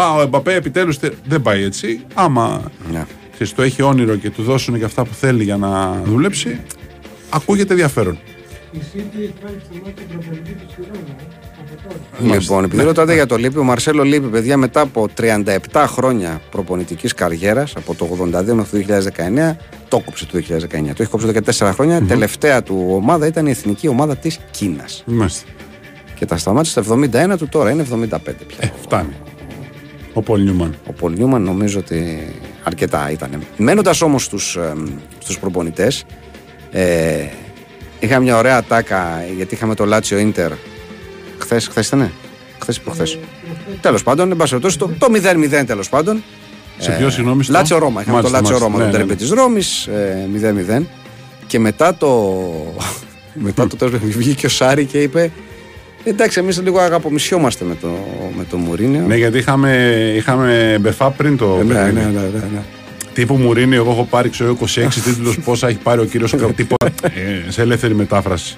Α, 0.00 0.14
ο 0.14 0.20
Εμπαπέ 0.20 0.54
επιτέλους. 0.54 0.98
Δεν 1.24 1.42
πάει 1.42 1.62
έτσι. 1.62 2.00
Άμα 2.14 2.62
ναι. 2.92 3.06
ξέρεις, 3.32 3.54
το 3.54 3.62
έχει 3.62 3.82
όνειρο 3.82 4.16
και 4.16 4.30
του 4.30 4.42
δώσουν 4.42 4.78
και 4.78 4.84
αυτά 4.84 5.04
που 5.04 5.14
θέλει 5.14 5.44
για 5.44 5.56
να 5.56 6.02
δουλέψει, 6.04 6.60
ακούγεται 7.30 7.72
ενδιαφέρον. 7.72 8.18
Η 8.72 8.78
City 8.94 9.18
έχει 9.22 9.32
βάλει 9.44 9.60
στο 9.64 9.74
μάτι 9.84 10.02
τον 10.02 10.18
προπονητή 10.18 10.52
του 10.52 10.66
στη 10.72 10.82
Ρώμα. 10.92 11.16
ε, 11.18 11.24
Από 11.60 11.82
τώρα. 12.22 12.34
Λοιπόν, 12.38 12.64
επειδή 12.64 12.82
ρωτάτε 12.82 13.14
για 13.14 13.26
το 13.26 13.36
Λίπη, 13.36 13.58
ο 13.58 13.62
Μαρσέλο 13.64 14.02
Λίπη, 14.02 14.26
παιδιά, 14.26 14.56
μετά 14.56 14.80
από 14.80 15.08
37 15.20 15.84
χρόνια 15.86 16.40
προπονητικής 16.50 17.14
καριέρας, 17.14 17.72
από 17.76 17.94
το 17.94 18.04
82 18.04 18.52
μέχρι 18.54 18.70
το 18.70 18.76
2019, 18.78 19.56
το 19.88 20.00
κόψε 20.00 20.26
το 20.26 20.38
2019. 20.38 20.94
Το 20.94 21.02
έχει 21.02 21.10
κόψει 21.10 21.26
εδώ 21.28 21.40
και 21.40 21.52
4 21.58 21.70
χρόνια. 21.72 22.02
Τελευταία 22.02 22.62
του 22.62 22.86
ομάδα 22.90 23.26
ήταν 23.26 23.46
η 23.46 23.50
εθνική 23.50 23.88
ομάδα 23.88 24.16
της 24.16 24.38
Κίνας. 24.50 25.02
Μάλιστα. 25.06 25.48
Και 26.14 26.26
τα 26.26 26.36
σταμάτησε 26.36 26.82
στα 26.82 26.94
71 27.32 27.36
του, 27.38 27.48
τώρα 27.48 27.70
είναι 27.70 27.82
75 27.82 28.44
πια. 28.46 28.56
Ε, 28.60 28.70
φτάνει. 28.82 29.12
Ο 30.12 30.22
Πολ 30.22 30.42
Νιούμαν. 30.42 30.74
Ο 30.86 30.92
Πολ 30.92 31.12
Νιούμαν 31.12 31.42
νομίζω 31.42 31.78
ότι 31.78 32.18
αρκετά 32.62 33.10
ήταν. 33.10 33.42
Μένοντας 33.56 34.02
όμως 34.02 34.24
στους 34.24 34.58
στους 35.18 35.38
προπονητές, 35.38 36.04
ε, 36.70 37.14
είχα 38.01 38.18
μια 38.20 38.36
ωραία 38.36 38.62
τάκα 38.64 39.24
γιατί 39.36 39.55
είχαμε 39.55 39.74
το 39.74 39.84
Λάτσιο 39.84 40.18
Ίντερ. 40.18 40.51
Χθες 41.38 41.66
χθες 41.68 41.86
ήταν, 41.86 42.11
χθες 42.61 42.76
ή 42.76 42.80
προχθές; 42.80 43.18
Τέλος 43.80 44.03
πάντων, 44.03 44.30
εν 44.30 44.36
πάση 44.36 44.51
περιπτώσει, 44.51 44.78
το, 44.78 44.90
το 44.99 45.07
0-0 45.61 45.64
τέλος 45.66 45.88
πάντων. 45.88 46.22
Σε 46.78 46.90
ποιο 46.99 47.11
συγγνώμη. 47.11 47.42
στο- 47.44 47.53
Λάτσιο 47.53 47.78
Ρώμα. 47.78 48.01
Είχαμε 48.01 48.16
Μάλιστα, 48.16 48.38
το 48.38 48.42
Λάτσιο 48.44 48.68
μάλιστα. 48.68 48.78
Ρώμα, 48.78 48.78
το 48.78 48.96
Ναι, 48.99 49.05
ναι, 49.05 49.07
τέρπι 49.07 49.22
της 49.22 49.30
Ρώμης, 49.30 49.86
ε, 49.86 50.28
0-0. 50.32 50.86
Και 51.46 51.59
μετά 51.59 51.94
το. 51.94 52.42
μετά 53.46 53.66
το 53.66 53.76
τέλος 53.76 54.01
βγήκε 54.18 54.46
ο 54.46 54.49
Σάρι 54.49 54.84
και 54.84 55.03
είπε. 55.03 55.30
Εντάξει, 56.05 56.38
εμείς 56.40 56.62
λίγο 56.62 56.78
αγαπομισιόμαστε 56.78 57.64
με 57.64 57.74
το, 57.80 57.88
με 58.36 58.44
το 58.51 58.57
Μουρίνιο. 58.57 59.01
Ναι, 59.07 59.16
γιατί 59.16 59.38
είχαμε, 59.38 59.72
είχαμε 60.16 60.78
μπεφά 60.80 61.11
πριν 61.11 61.36
το 61.36 61.57
Ε, 61.61 61.64
ναι, 61.64 61.74
παιχνίδι. 61.74 61.94
ναι, 61.94 62.03
ναι, 62.03 62.20
ναι, 62.20 62.38
ναι. 62.53 62.62
Τύπου 63.18 63.36
Μουρίνι, 63.36 63.76
εγώ 63.76 63.90
έχω 63.90 64.04
πάρει 64.04 64.28
ξέρω 64.28 64.56
26 64.60 64.66
τίτλους. 65.04 65.38
Πόσα 65.38 65.68
έχει 65.68 65.78
πάρει 65.78 66.00
ο 66.00 66.04
κύριος 66.04 66.34
Τίποτα. 66.56 66.90
Ε, 67.02 67.50
σε 67.50 67.62
ελεύθερη 67.62 67.94
μετάφραση. 67.94 68.56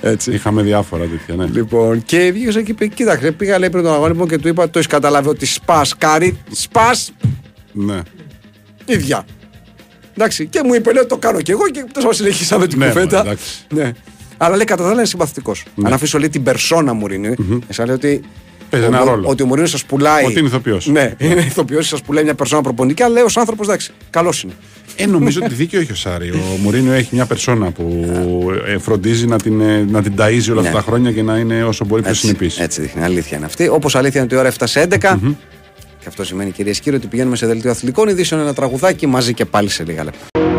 Έτσι. 0.00 0.32
Είχαμε 0.32 0.62
διάφορα 0.62 1.04
τέτοια, 1.04 1.34
ναι. 1.34 1.46
Λοιπόν, 1.52 2.02
και 2.04 2.30
βγήκες 2.32 2.56
εκεί 2.56 2.64
και 2.64 2.70
είπε: 2.70 2.86
Κοίταξε, 2.86 3.32
πήγα 3.32 3.58
λέει 3.58 3.70
πριν 3.70 3.82
τον 3.82 3.92
αγώνα 3.92 4.08
λοιπόν, 4.08 4.28
και 4.28 4.38
του 4.38 4.48
είπα: 4.48 4.64
Το 4.70 4.78
έχεις 4.78 4.90
καταλάβει 4.90 5.28
ότι 5.28 5.46
σπα, 5.46 5.82
κάρι, 5.98 6.38
σπα, 6.50 6.90
ναι. 7.72 8.00
ίδια. 8.86 9.24
Εντάξει, 10.16 10.46
και 10.46 10.60
μου 10.64 10.74
είπε: 10.74 10.92
Λέω, 10.92 11.06
το 11.06 11.16
κάνω 11.16 11.40
κι 11.40 11.50
εγώ 11.50 11.68
και 11.70 11.84
τόσο 11.92 12.12
συνεχίσαμε 12.12 12.66
την 12.66 12.78
Ναι, 12.78 12.86
κουβέντα. 12.86 13.16
μα, 13.16 13.22
εντάξει. 13.22 13.66
Ναι. 13.74 13.92
Αλλά 14.36 14.56
λέει: 14.56 14.64
Κατά 14.64 14.82
τα 14.82 14.88
άλλα 14.88 14.98
είναι 14.98 15.06
συμπαθητικός. 15.08 15.64
Αν 15.84 15.92
αφήσω 15.92 16.18
λέει 16.18 16.28
την 16.28 16.42
περσόνα 16.42 16.92
Μουρίνιου, 16.92 17.34
εσάς 17.68 17.86
λέει 17.86 17.94
ότι. 17.94 18.20
Παίζει 18.70 18.86
ο 18.86 18.88
ένα 18.88 18.98
Μου- 18.98 19.04
ρόλο. 19.10 19.28
Ότι 19.28 19.42
ο 19.42 19.46
Μουρίνιο 19.46 19.68
σας 19.70 19.84
πουλάει. 19.84 20.24
Ότι 20.24 20.38
είναι 20.38 20.48
ηθοποιός. 20.48 20.86
Ναι, 20.86 21.14
είναι 21.18 21.40
ηθοποιός, 21.40 21.86
σας 21.88 22.02
πουλάει 22.02 22.24
μια 22.24 22.34
περσόνα 22.34 22.62
προπονητική, 22.62 23.02
αλλά 23.02 23.12
λέει 23.14 23.22
ως 23.22 23.36
άνθρωπος 23.36 23.66
εντάξει, 23.66 23.90
καλός 24.10 24.42
είναι. 24.42 24.52
Ε, 24.96 25.06
νομίζω 25.06 25.40
ότι 25.44 25.54
δίκιο 25.54 25.80
έχει 25.80 25.92
ο 25.92 25.94
Σάρι. 25.94 26.30
Ο 26.30 26.56
Μουρίνιο 26.62 26.92
έχει 26.92 27.08
μια 27.14 27.26
περσόνα 27.26 27.70
που 27.70 28.06
ε, 28.66 28.78
φροντίζει 28.78 29.26
να 29.26 29.38
την, 29.38 29.60
ε, 29.60 29.84
να 29.90 30.02
την 30.02 30.12
ταΐζει 30.18 30.50
όλα 30.50 30.60
αυτά 30.60 30.72
Ναι. 30.72 30.76
τα 30.76 30.82
χρόνια 30.82 31.12
και 31.12 31.22
να 31.22 31.36
είναι 31.36 31.64
όσο 31.64 31.84
μπορεί 31.84 32.00
πιο 32.02 32.10
Έτσι, 32.10 32.22
συνεπής. 32.22 32.58
έτσι 32.58 32.80
δείχνει. 32.80 33.02
Αλήθεια 33.02 33.36
είναι 33.36 33.46
αυτή. 33.46 33.68
Όπως 33.68 33.94
αλήθεια 33.94 34.14
είναι 34.20 34.24
ότι 34.24 34.34
η 34.34 34.38
ώρα 34.38 34.48
έφτασε 34.48 34.80
11. 34.80 35.18
Και 36.00 36.06
αυτό 36.08 36.24
σημαίνει 36.24 36.50
κυρίες 36.50 36.76
και 36.76 36.82
κύριοι 36.82 36.96
ότι 36.96 37.06
πηγαίνουμε 37.06 37.36
σε 37.36 37.46
δελτίο 37.46 37.70
αθλητικών 37.70 38.08
ειδήσεων 38.08 38.40
ένα 38.40 38.54
τραγουδάκι 38.54 39.06
μαζί 39.06 39.34
και 39.34 39.44
πάλι 39.44 39.68
σε 39.68 39.84
λίγα 39.84 40.04
λεπτά. 40.04 40.49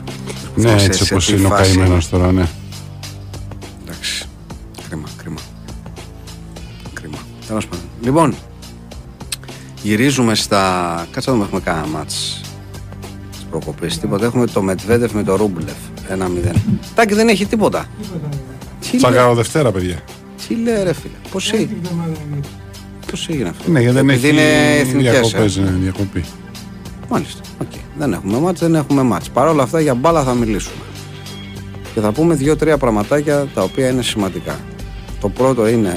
Ναι, 0.54 0.78
Σε- 0.78 0.84
έτσι 0.86 1.04
σε 1.04 1.12
όπως 1.12 1.26
τι 1.26 1.34
είναι 1.34 1.46
ο 1.46 1.48
φάση 1.50 1.76
καημένος 1.76 2.08
τώρα, 2.08 2.32
ναι. 2.32 2.48
Εντάξει. 3.84 4.24
Κρίμα, 4.88 5.08
κρίμα. 5.16 5.38
Κρίμα. 6.92 7.16
Τέλος 7.46 7.66
πάντων. 7.66 7.84
Λοιπόν, 8.02 8.34
γυρίζουμε 9.82 10.34
στα. 10.34 11.06
Κάτσε 11.10 11.28
να 11.30 11.34
δούμε, 11.36 11.46
έχουμε 11.46 11.60
κανένα 11.64 11.86
μάτς 11.86 12.40
της 13.32 13.46
προκοπής. 13.50 13.98
Τίποτα. 13.98 14.24
Έχουμε 14.26 14.46
το 14.46 14.62
Μετβέντεφ 14.62 15.12
με 15.12 15.22
το 15.22 15.36
Ρούμπλεφ. 15.36 15.76
1-0. 16.08 16.52
Τάκη 16.94 17.14
δεν 17.14 17.28
έχει 17.28 17.46
τίποτα. 17.46 17.84
Τι 18.80 18.90
λέει, 18.90 19.00
Τσακάρο 19.00 19.34
Δευτέρα, 19.34 19.70
παιδιά. 19.72 19.98
τι 20.48 20.54
λέει 20.54 20.82
ρε 20.82 20.92
φίλε. 20.92 21.14
Πώς 21.30 21.44
Την 21.50 21.54
έγινε, 21.58 21.76
εβδομάδα 21.82 22.10
είναι. 22.30 22.40
πώς 23.10 23.28
έγινε 23.28 23.48
αυτό; 23.48 23.70
Ναι, 23.70 23.80
γιατί 23.80 23.94
δεν 23.94 24.08
Επειδή 24.08 24.28
έχει 24.28 24.36
είναι 24.36 24.76
εθνικές, 24.78 25.10
διακοπές, 25.12 25.56
ε. 25.56 25.60
ναι, 25.60 25.70
διακοπή. 25.70 26.24
Μάλιστα. 27.98 28.04
Οκ. 28.04 28.04
Δεν 28.08 28.12
έχουμε 28.12 28.38
ματς, 28.38 28.60
δεν 28.60 28.74
έχουμε 28.74 29.02
ματς. 29.02 29.30
Παρ' 29.30 29.48
όλα 29.48 29.62
αυτά 29.62 29.80
για 29.80 29.94
μπάλα 29.94 30.22
θα 30.22 30.34
μιλήσουμε. 30.34 30.84
Και 31.94 32.00
θα 32.00 32.12
πούμε 32.12 32.34
δύο-τρία 32.34 32.78
πραγματάκια 32.78 33.46
τα 33.54 33.62
οποία 33.62 33.88
είναι 33.88 34.02
σημαντικά. 34.02 34.60
Το 35.20 35.28
πρώτο 35.28 35.68
είναι 35.68 35.96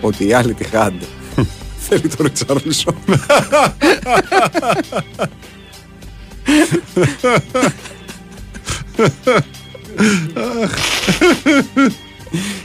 ότι 0.00 0.26
η 0.26 0.32
άλλη 0.32 0.54
τη 0.54 0.64
χάντε 0.64 1.04
θέλει 1.88 2.08
το 2.08 2.22
Ριτσάρλισον. 2.22 2.94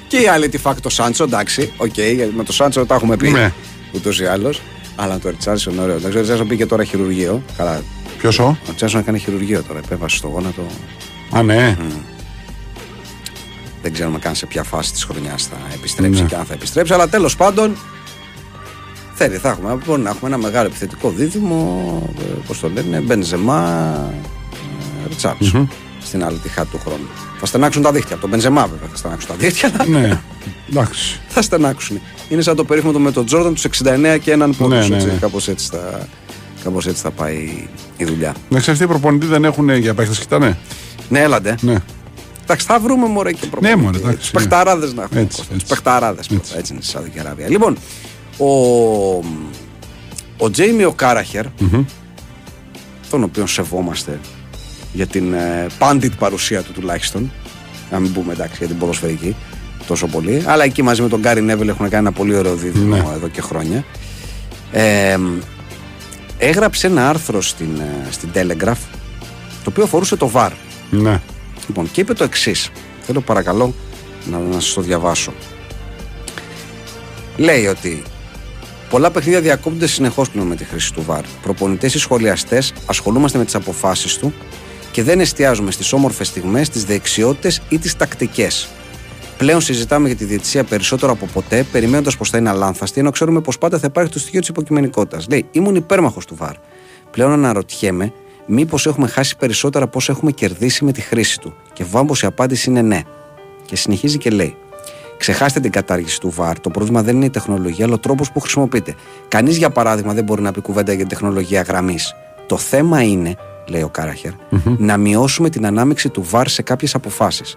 και 0.07 0.18
η 0.18 0.28
άλλη 0.28 0.49
τι 0.49 0.58
fuck 0.58 0.82
το 0.82 0.89
Σάντσο, 0.89 1.24
εντάξει, 1.24 1.72
οκ, 1.78 1.97
γιατί 1.97 2.34
με 2.36 2.43
το 2.43 2.53
Σάντσο 2.53 2.86
τα 2.86 2.95
έχουμε 2.95 3.18
πει 3.18 3.30
Ναι. 3.30 3.53
ούτως 3.91 4.20
ή 4.20 4.26
άλλως. 4.26 4.61
Αλλά 4.96 5.20
το 5.20 5.30
Ριτσάρλισον 5.30 5.80
ωραίο. 5.80 5.96
Εντάξει, 5.96 6.18
ο 6.18 6.20
Ριτσάρλισον 6.20 6.48
πήγε 6.48 6.66
τώρα 6.66 6.84
χειρουργείο. 6.84 7.44
Καλά, 7.58 7.82
Ποιος 8.18 8.39
ο; 8.39 8.44
ο 8.44 8.58
Ριτσάρλισον 8.68 9.02
έκανε 9.02 9.18
χειρουργείο 9.18 9.64
τώρα. 9.68 9.80
Επέβασε 9.80 10.16
στο 10.18 10.28
γόνατο. 10.28 10.62
Α, 11.32 11.44
ναι. 11.44 11.78
Δεν 13.82 13.94
ξέρουμε 13.94 14.20
καν 14.20 14.36
σε 14.36 14.46
ποια 14.46 14.64
φάση 14.64 14.91
της 14.91 15.04
χρονιάς 15.04 15.44
θα 15.44 15.56
επιστρέψει 15.74 16.22
Ναι. 16.22 16.28
και 16.28 16.36
αν 16.36 16.46
θα 16.46 16.54
επιστρέψει. 16.54 16.94
Αλλά 16.94 17.08
τέλος 17.10 17.36
πάντων 17.36 17.76
θέλει, 19.14 19.38
θα 19.38 19.50
έχουμε. 19.50 19.78
Μπορεί 19.86 20.02
να 20.02 20.10
έχουμε 20.10 20.30
ένα 20.30 20.38
μεγάλο 20.38 20.68
επιθετικό 20.68 21.10
δίδυμο. 21.10 22.02
Πώς 22.48 22.60
το 22.60 22.70
λένε, 22.70 23.00
Μπενζεμά, 23.00 23.94
ε, 25.06 25.08
Ριτσάρλσον. 25.08 25.70
Στην 26.04 26.24
άλλη 26.24 26.38
τυχά 26.38 26.66
του 26.66 26.80
χρόνου. 26.80 27.08
Θα 27.39 27.46
στενάξουν 27.46 27.82
τα 27.82 27.91
δίχτυα. 27.91 28.12
Από 28.12 28.22
τον 28.22 28.30
Μπενζεμά 28.30 28.68
βέβαια 28.68 28.88
θα 28.91 28.96
στενάξουν 28.98 29.30
τα 29.30 29.36
δίχτυα. 29.36 29.72
αλλά 29.78 30.00
ναι. 30.00 30.20
Εντάξει. 30.70 31.20
θα 31.28 31.41
στενάξουν. 31.41 32.02
Είναι 32.30 32.41
σαν 32.41 32.56
το 32.56 32.64
περίφημο 32.64 33.00
με 33.00 33.12
τον 33.12 33.26
Τζόρνταν 33.26 33.54
τους 33.54 33.66
69 33.84 34.18
και 34.22 34.32
έναν 34.32 34.56
πόντο. 34.58 34.76
Ναι, 34.76 34.88
ναι, 34.88 35.04
ναι. 35.04 35.18
Κάπως 35.20 35.48
έτσι, 35.48 35.68
θα, 35.72 36.08
κάπως 36.64 36.86
έτσι 36.88 37.02
θα 37.02 37.12
πάει 37.12 37.68
η 37.98 38.06
δουλειά. 38.06 38.36
Να 38.50 38.60
ξέρεις 38.60 38.80
τι 38.80 38.86
οι 38.86 38.88
προπονητοί 38.88 39.26
δεν 39.26 39.44
έχουν 39.46 39.70
για 39.70 39.94
παίχτες 39.94 40.20
κοιτάνε. 40.20 40.58
Ναι, 41.10 41.20
έλαντε. 41.20 41.56
Ναι. 41.62 41.76
Εντάξει, 42.44 42.66
θα 42.66 42.80
βρούμε 42.80 43.08
μωρέ 43.08 43.32
και 43.32 43.46
προπονητή. 43.46 43.76
Ναι, 43.78 43.84
μωρέ, 43.84 43.98
εντάξει, 43.98 44.18
Τους 44.18 44.34
ναι. 44.34 44.39
παιχταράδες 44.39 44.94
να 44.94 45.04
έχουμε. 45.04 45.20
Έτσι, 45.20 45.38
Τους 45.38 45.48
έτσι. 45.54 45.66
παιχταράδες 45.66 46.28
πρώτα, 46.28 46.41
Έτσι. 46.41 46.58
έτσι 46.58 46.74
είναι 46.74 46.82
στη 46.82 46.91
Σαουδική 46.91 47.20
Αραβία. 47.20 47.50
Λοιπόν, 47.50 47.78
ο, 48.38 48.48
ο 50.38 50.50
Τζέιμι 50.52 50.84
ο 50.84 50.91
καραχερ 50.91 51.46
τον 53.10 53.24
οποίο 53.24 53.46
σεβόμαστε 53.46 54.20
για 54.94 55.08
την 55.08 55.34
ε, 55.34 55.68
πάντιτ 55.78 56.14
παρουσία 56.20 56.62
του 56.62 56.72
τουλάχιστον, 56.72 57.32
να 57.91 58.00
μην 58.00 58.14
πούμε 58.14 58.34
εντάξει 58.34 58.56
για 58.58 58.68
την 58.68 58.78
ποδοσφαιρική 58.78 59.36
τόσο 59.88 60.08
πολύ, 60.08 60.44
αλλά 60.46 60.64
εκεί 60.64 60.82
μαζί 60.82 61.02
με 61.02 61.08
τον 61.10 61.20
Γκάρι 61.20 61.42
Νέβελ 61.42 61.68
έχουν 61.68 61.90
κάνει 61.90 62.08
ένα 62.08 62.12
πολύ 62.12 62.36
ωραίο 62.36 62.56
δίδυμο 62.56 62.96
Ναι. 62.96 63.04
εδώ 63.16 63.28
και 63.28 63.42
χρόνια. 63.42 63.86
Ε, 64.72 65.18
έγραψε 66.38 66.88
ένα 66.88 67.10
άρθρο 67.10 67.42
στην, 67.42 67.80
ε, 67.80 68.12
στην 68.12 68.30
Telegraph 68.34 68.78
το 69.64 69.70
οποίο 69.70 69.84
αφορούσε 69.84 70.16
το 70.16 70.32
VAR. 70.34 70.50
Ναι. 70.90 71.22
Λοιπόν, 71.68 71.92
και 71.92 72.02
είπε 72.02 72.14
το 72.14 72.24
εξής. 72.24 72.70
Θέλω 73.02 73.22
παρακαλώ 73.22 73.74
να, 74.32 74.38
να 74.38 74.60
σας 74.60 74.74
το 74.74 74.82
διαβάσω. 74.82 75.34
Λέει 77.38 77.66
ότι 77.68 78.02
πολλά 78.90 79.12
παιχνίδια 79.12 79.42
διακόπτονται 79.42 79.88
συνεχώς 79.88 80.30
πλέον 80.30 80.48
με 80.48 80.56
τη 80.56 80.64
χρήση 80.64 80.94
του 80.94 81.06
VAR. 81.10 81.22
Προπονητές 81.42 81.94
ή 81.94 82.00
σχολιαστές 82.00 82.74
ασχολούμαστε 82.86 83.38
με 83.38 83.46
τις 83.46 83.56
αποφάσεις 83.56 84.18
του 84.18 84.34
και 84.92 85.04
δεν 85.04 85.20
εστιάζουμε 85.20 85.72
στις 85.72 85.94
όμορφες 85.94 86.28
στιγμές, 86.28 86.70
τις 86.70 86.84
δεξιότητες 86.86 87.62
ή 87.70 87.78
τις 87.80 87.96
τακτικές. 87.96 88.68
Πλέον 89.44 89.62
συζητάμε 89.62 90.08
για 90.08 90.18
τη 90.18 90.26
διαιτησία 90.26 90.64
περισσότερο 90.64 91.12
από 91.12 91.26
ποτέ, 91.34 91.66
περιμένοντας 91.72 92.18
πως 92.18 92.30
θα 92.30 92.38
είναι 92.38 92.50
αλάνθαστη, 92.50 93.00
ενώ 93.00 93.10
ξέρουμε 93.10 93.41
πως 93.41 93.58
πάντα 93.58 93.80
θα 93.80 93.88
υπάρχει 93.89 94.12
το 94.12 94.20
στοιχείο 94.20 94.39
της 94.39 94.50
υποκειμενικότητας. 94.50 95.28
Λέει: 95.30 95.46
Ήμουν 95.52 95.76
υπέρμαχος 95.76 96.26
του 96.26 96.38
VAR. 96.39 96.54
Πλέον 97.12 97.32
αναρωτιέμαι 97.32 98.14
μήπως 98.46 98.86
έχουμε 98.86 99.08
χάσει 99.08 99.38
περισσότερα 99.38 99.86
από 99.86 99.98
όσα 99.98 100.12
έχουμε 100.12 100.32
κερδίσει 100.32 100.86
με 100.86 100.91
τη 100.91 101.02
χρήση 101.02 101.39
του. 101.39 101.54
Και 101.74 101.84
βάμπω 101.84 102.14
η 102.24 102.26
απάντηση 102.26 102.70
είναι 102.70 102.82
ναι. 102.82 103.02
Και 103.66 103.76
συνεχίζει 103.76 104.18
και 104.18 104.30
λέει: 104.30 104.56
Ξεχάστε 105.18 105.60
την 105.60 105.72
κατάργηση 105.72 106.20
του 106.20 106.34
VAR. 106.38 106.54
Το 106.62 106.70
πρόβλημα 106.70 107.04
δεν 107.04 107.16
είναι 107.16 107.26
η 107.26 107.30
τεχνολογία, 107.30 107.86
αλλά 107.86 107.94
ο 107.94 108.00
τρόπος 108.00 108.32
που 108.32 108.39
χρησιμοποιείται. 108.39 108.96
Κανείς, 109.28 109.58
για 109.58 109.70
παράδειγμα, 109.70 110.14
δεν 110.14 110.24
μπορεί 110.24 110.41
να 110.41 110.52
πει 110.52 110.62
κουβέντα 110.62 110.91
για 110.91 111.02
την 111.02 111.10
τεχνολογία 111.10 111.62
γραμμής. 111.62 112.16
Το 112.48 112.58
θέμα 112.58 113.02
είναι, 113.02 113.36
λέει 113.68 113.82
ο 113.82 113.89
καραχερ 113.89 114.32
να 114.78 114.98
μειώσουμε 114.98 115.50
την 115.50 115.66
ανάμειξη 115.66 116.10
του 116.10 116.26
VAR 116.32 116.44
σε 116.46 116.62
κάποιες 116.62 116.96
αποφάσεις. 116.96 117.56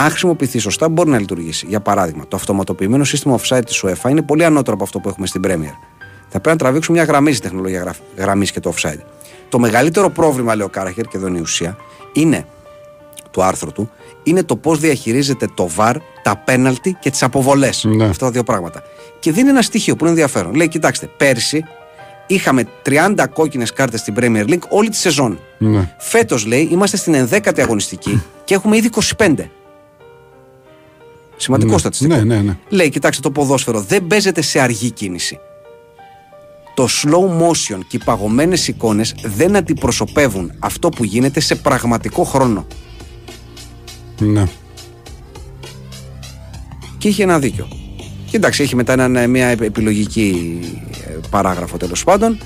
Αν 0.00 0.10
χρησιμοποιηθεί 0.10 0.58
σωστά, 0.58 0.88
μπορεί 0.88 1.10
να 1.10 1.18
λειτουργήσει. 1.18 1.66
Για 1.68 1.80
παράδειγμα, 1.80 2.24
το 2.28 2.36
αυτοματοποιημένο 2.36 3.04
σύστημα 3.04 3.38
offside 3.38 3.62
της 3.66 3.84
UEFA 3.84 4.10
είναι 4.10 4.22
πολύ 4.22 4.44
ανώτερο 4.44 4.74
από 4.74 4.84
αυτό 4.84 4.98
που 4.98 5.08
έχουμε 5.08 5.26
στην 5.26 5.42
Premier. 5.44 5.74
Θα 6.28 6.40
πρέπει 6.40 6.48
να 6.48 6.56
τραβήξουμε 6.56 6.98
μια 6.98 7.06
γραμμή 7.06 7.32
στη 7.32 7.42
τεχνολογία 7.42 7.94
γραμμής 8.16 8.50
και 8.50 8.60
το 8.60 8.72
offside. 8.76 9.00
Το 9.48 9.58
μεγαλύτερο 9.58 10.10
πρόβλημα, 10.10 10.54
λέει 10.54 10.66
ο 10.66 10.68
Κάραχερ, 10.68 11.04
και 11.04 11.16
εδώ 11.16 11.26
είναι 11.26 11.38
η 11.38 11.40
ουσία, 11.40 11.76
είναι 12.12 12.46
του 13.30 13.42
άρθρου 13.42 13.72
του, 13.72 13.90
είναι 14.22 14.42
το 14.42 14.56
πώς 14.56 14.78
διαχειρίζεται 14.78 15.46
το 15.54 15.70
VAR, 15.76 15.94
τα 16.22 16.36
πέναλτι 16.36 16.96
και 17.00 17.10
τις 17.10 17.22
αποβολές. 17.22 17.84
Ναι. 17.84 18.04
Αυτά 18.04 18.24
τα 18.24 18.30
δύο 18.30 18.42
πράγματα. 18.42 18.82
Και 19.18 19.32
δίνει 19.32 19.48
ένα 19.48 19.62
στοιχείο 19.62 19.96
που 19.96 20.00
είναι 20.00 20.10
ενδιαφέρον. 20.10 20.54
Λέει, 20.54 20.68
κοιτάξτε, 20.68 21.06
πέρσι 21.16 21.64
είχαμε 22.26 22.64
30 22.82 23.26
κόκκινες 23.32 23.72
κάρτες 23.72 24.00
στην 24.00 24.14
Premier 24.20 24.48
League 24.48 24.68
όλη 24.68 24.88
τη 24.88 24.96
σεζόν. 24.96 25.38
Ναι. 25.58 25.94
Φέτος, 25.98 26.46
λέει, 26.46 26.68
είμαστε 26.70 26.96
στην 26.96 27.28
11η 27.30 27.60
αγωνιστική 27.60 28.22
και 28.44 28.54
έχουμε 28.54 28.76
ήδη 28.76 28.90
25. 29.16 29.34
Σημαντικό 31.40 31.72
Ναι. 31.72 31.78
στατιστικό. 31.78 32.14
Ναι, 32.14 32.22
ναι, 32.22 32.40
ναι. 32.40 32.56
Λέει, 32.68 32.88
κοιτάξτε, 32.88 33.22
το 33.22 33.30
ποδόσφαιρο 33.30 33.80
δεν 33.80 34.06
παίζεται 34.06 34.42
σε 34.42 34.60
αργή 34.60 34.90
κίνηση. 34.90 35.38
Το 36.74 36.86
slow 37.02 37.42
motion 37.42 37.78
και 37.88 37.96
οι 37.96 38.00
παγωμένες 38.04 38.68
εικόνες 38.68 39.14
δεν 39.22 39.56
αντιπροσωπεύουν 39.56 40.52
αυτό 40.58 40.88
που 40.88 41.04
γίνεται 41.04 41.40
σε 41.40 41.54
πραγματικό 41.54 42.24
χρόνο. 42.24 42.66
Ναι. 44.18 44.44
Και 46.98 47.08
είχε 47.08 47.22
ένα 47.22 47.38
δίκιο. 47.38 47.68
Και 48.30 48.36
εντάξει, 48.36 48.62
έχει 48.62 48.76
μετά 48.76 48.92
ένα, 48.92 49.26
μια 49.26 49.46
επιλογική 49.46 50.58
ε, 51.06 51.16
παράγραφο 51.30 51.76
τέλος 51.76 52.04
πάντων. 52.04 52.38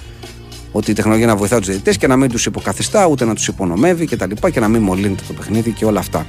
Ότι 0.72 0.90
η 0.90 0.95
τεχνολογία 0.95 1.26
να 1.26 1.36
βοηθά 1.36 1.59
τους 1.59 1.66
διαιτητές 1.66 1.97
και 1.97 2.07
να 2.07 2.16
μην 2.16 2.30
τους 2.30 2.47
υποκαθιστά, 2.47 3.07
ούτε 3.07 3.24
να 3.24 3.34
τους 3.34 3.49
υπονομεύει 3.49 4.07
και 4.07 4.16
τα 4.16 4.26
λοιπά 4.26 4.51
και 4.51 4.61
να 4.61 4.68
μην 4.68 4.82
μολύνεται 4.82 5.22
το 5.26 5.32
παιχνίδι 5.32 5.70
και 5.70 5.84
όλα 5.84 5.99
αυτά. 5.99 6.26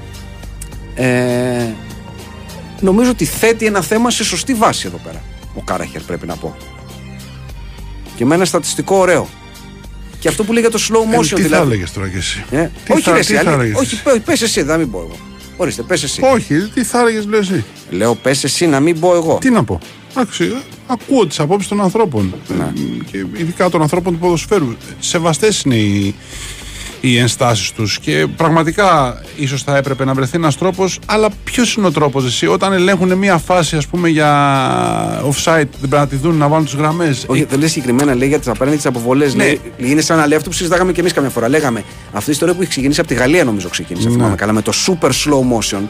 Ε, 0.95 1.65
νομίζω 2.83 3.09
ότι 3.09 3.25
θέτει 3.25 3.65
ένα 3.65 3.81
θέμα 3.81 4.09
σε 4.11 4.23
σωστή 4.23 4.53
βάση 4.53 4.87
εδώ 4.87 4.97
πέρα. 5.03 5.21
Ο 5.55 5.61
Κάραχερ 5.61 6.01
πρέπει 6.01 6.27
να 6.27 6.35
πω. 6.35 6.55
Και 8.15 8.25
με 8.25 8.35
ένα 8.35 8.45
στατιστικό 8.45 8.95
ωραίο. 8.95 9.27
Και 10.19 10.27
αυτό 10.27 10.43
που 10.43 10.53
λέει 10.53 10.61
για 10.61 10.71
το 10.71 10.79
slow 10.89 11.13
Ε, 11.13 11.17
motion 11.17 11.23
τι 11.25 11.29
θα 11.29 11.35
δηλαδή. 11.47 11.71
έλεγες 11.71 11.91
τώρα 11.93 12.07
κι 12.07 12.17
εσύ; 12.17 12.43
Ε, 12.51 12.69
Τι 12.85 12.91
όχι, 12.93 13.01
θα- 13.01 13.11
ρε, 13.11 13.19
τι 13.19 13.33
εσύ, 13.33 13.33
θα 13.33 13.39
αλή- 13.39 13.59
έλεγες; 13.59 13.79
όχι, 13.79 13.93
εσύ; 13.93 14.03
πε 14.03 14.11
πες 14.19 14.41
εσύ, 14.41 14.61
δεν 14.61 14.79
μην 14.79 14.91
πω 14.91 14.97
εγώ. 14.99 15.15
Ορίστε, 15.57 15.81
πες 15.81 16.03
εσύ. 16.03 16.21
Όχι, 16.23 16.55
τι 16.73 16.83
θα 16.83 16.99
έλεγες, 16.99 17.25
λέω 17.25 17.39
εσύ; 17.39 17.63
Λέω, 17.89 18.15
πες 18.15 18.43
εσύ 18.43 18.67
να 18.67 18.79
μην 18.79 18.99
πω 18.99 19.15
εγώ. 19.15 19.37
Τι 19.41 19.49
να 19.49 19.63
πω; 19.63 19.79
Εντάξει, 20.11 20.43
ε, 20.43 20.61
ακούω 20.87 21.27
τις 21.27 21.39
απόψεις 21.39 21.69
των 21.69 21.81
ανθρώπων. 21.81 22.33
Ναι. 22.57 22.63
Ε, 22.63 22.71
Και 23.11 23.17
ειδικά 23.37 23.69
των 23.69 23.81
ανθρώπων 23.81 24.13
του 24.13 24.19
ποδοσφαίρου. 24.19 24.75
Σεβαστές 24.99 25.61
είναι 25.61 25.75
οι, 25.75 26.15
οι 27.05 27.17
ενστάσεις 27.17 27.71
τους 27.71 27.99
και 27.99 28.27
πραγματικά 28.35 29.21
ίσως 29.35 29.63
θα 29.63 29.77
έπρεπε 29.77 30.05
να 30.05 30.13
βρεθεί 30.13 30.35
ένας 30.35 30.57
τρόπος. 30.57 30.99
Αλλά 31.05 31.29
ποιος 31.43 31.73
είναι 31.73 31.87
ο 31.87 31.91
τρόπος, 31.91 32.25
εσύ, 32.25 32.47
όταν 32.47 32.73
ελέγχουν 32.73 33.13
μια 33.13 33.37
φάση, 33.37 33.75
ας 33.75 33.87
πούμε, 33.87 34.09
για 34.09 35.21
offside, 35.21 35.67
δεν 35.79 35.89
πρέπει 35.89 35.95
να 35.95 36.07
τη 36.07 36.15
δουν 36.15 36.35
να 36.35 36.47
βάλουν 36.47 36.65
τις 36.65 36.73
γραμμές; 36.73 37.23
Όχι, 37.27 37.43
δεν 37.43 37.59
λέει 37.59 37.67
συγκεκριμένα, 37.67 38.15
λέει 38.15 38.27
για 38.27 38.39
τις 38.39 38.47
απέναντι 38.47 38.77
τι 38.77 38.87
αποβολές. 38.87 39.35
Ναι. 39.35 39.43
Λέει, 39.43 39.61
είναι 39.77 40.01
σαν 40.01 40.17
να 40.17 40.27
λέει 40.27 40.37
αυτό 40.37 40.49
που 40.49 40.55
συζητάγαμε 40.55 40.91
και 40.91 40.99
εμείς 40.99 41.13
καμιά 41.13 41.29
φορά. 41.29 41.49
Λέγαμε 41.49 41.83
αυτή 42.11 42.29
η 42.29 42.33
ιστορία 42.33 42.53
που 42.53 42.61
έχει 42.61 42.69
ξεκινήσει 42.69 42.99
από 42.99 43.09
τη 43.09 43.15
Γαλλία, 43.15 43.43
νομίζω 43.43 43.69
ξεκίνησε. 43.69 44.07
Ναι. 44.07 44.13
Θυμάμαι 44.13 44.35
καλά, 44.35 44.51
με 44.51 44.61
το 44.61 44.71
super 44.85 45.09
slow 45.09 45.57
motion. 45.57 45.81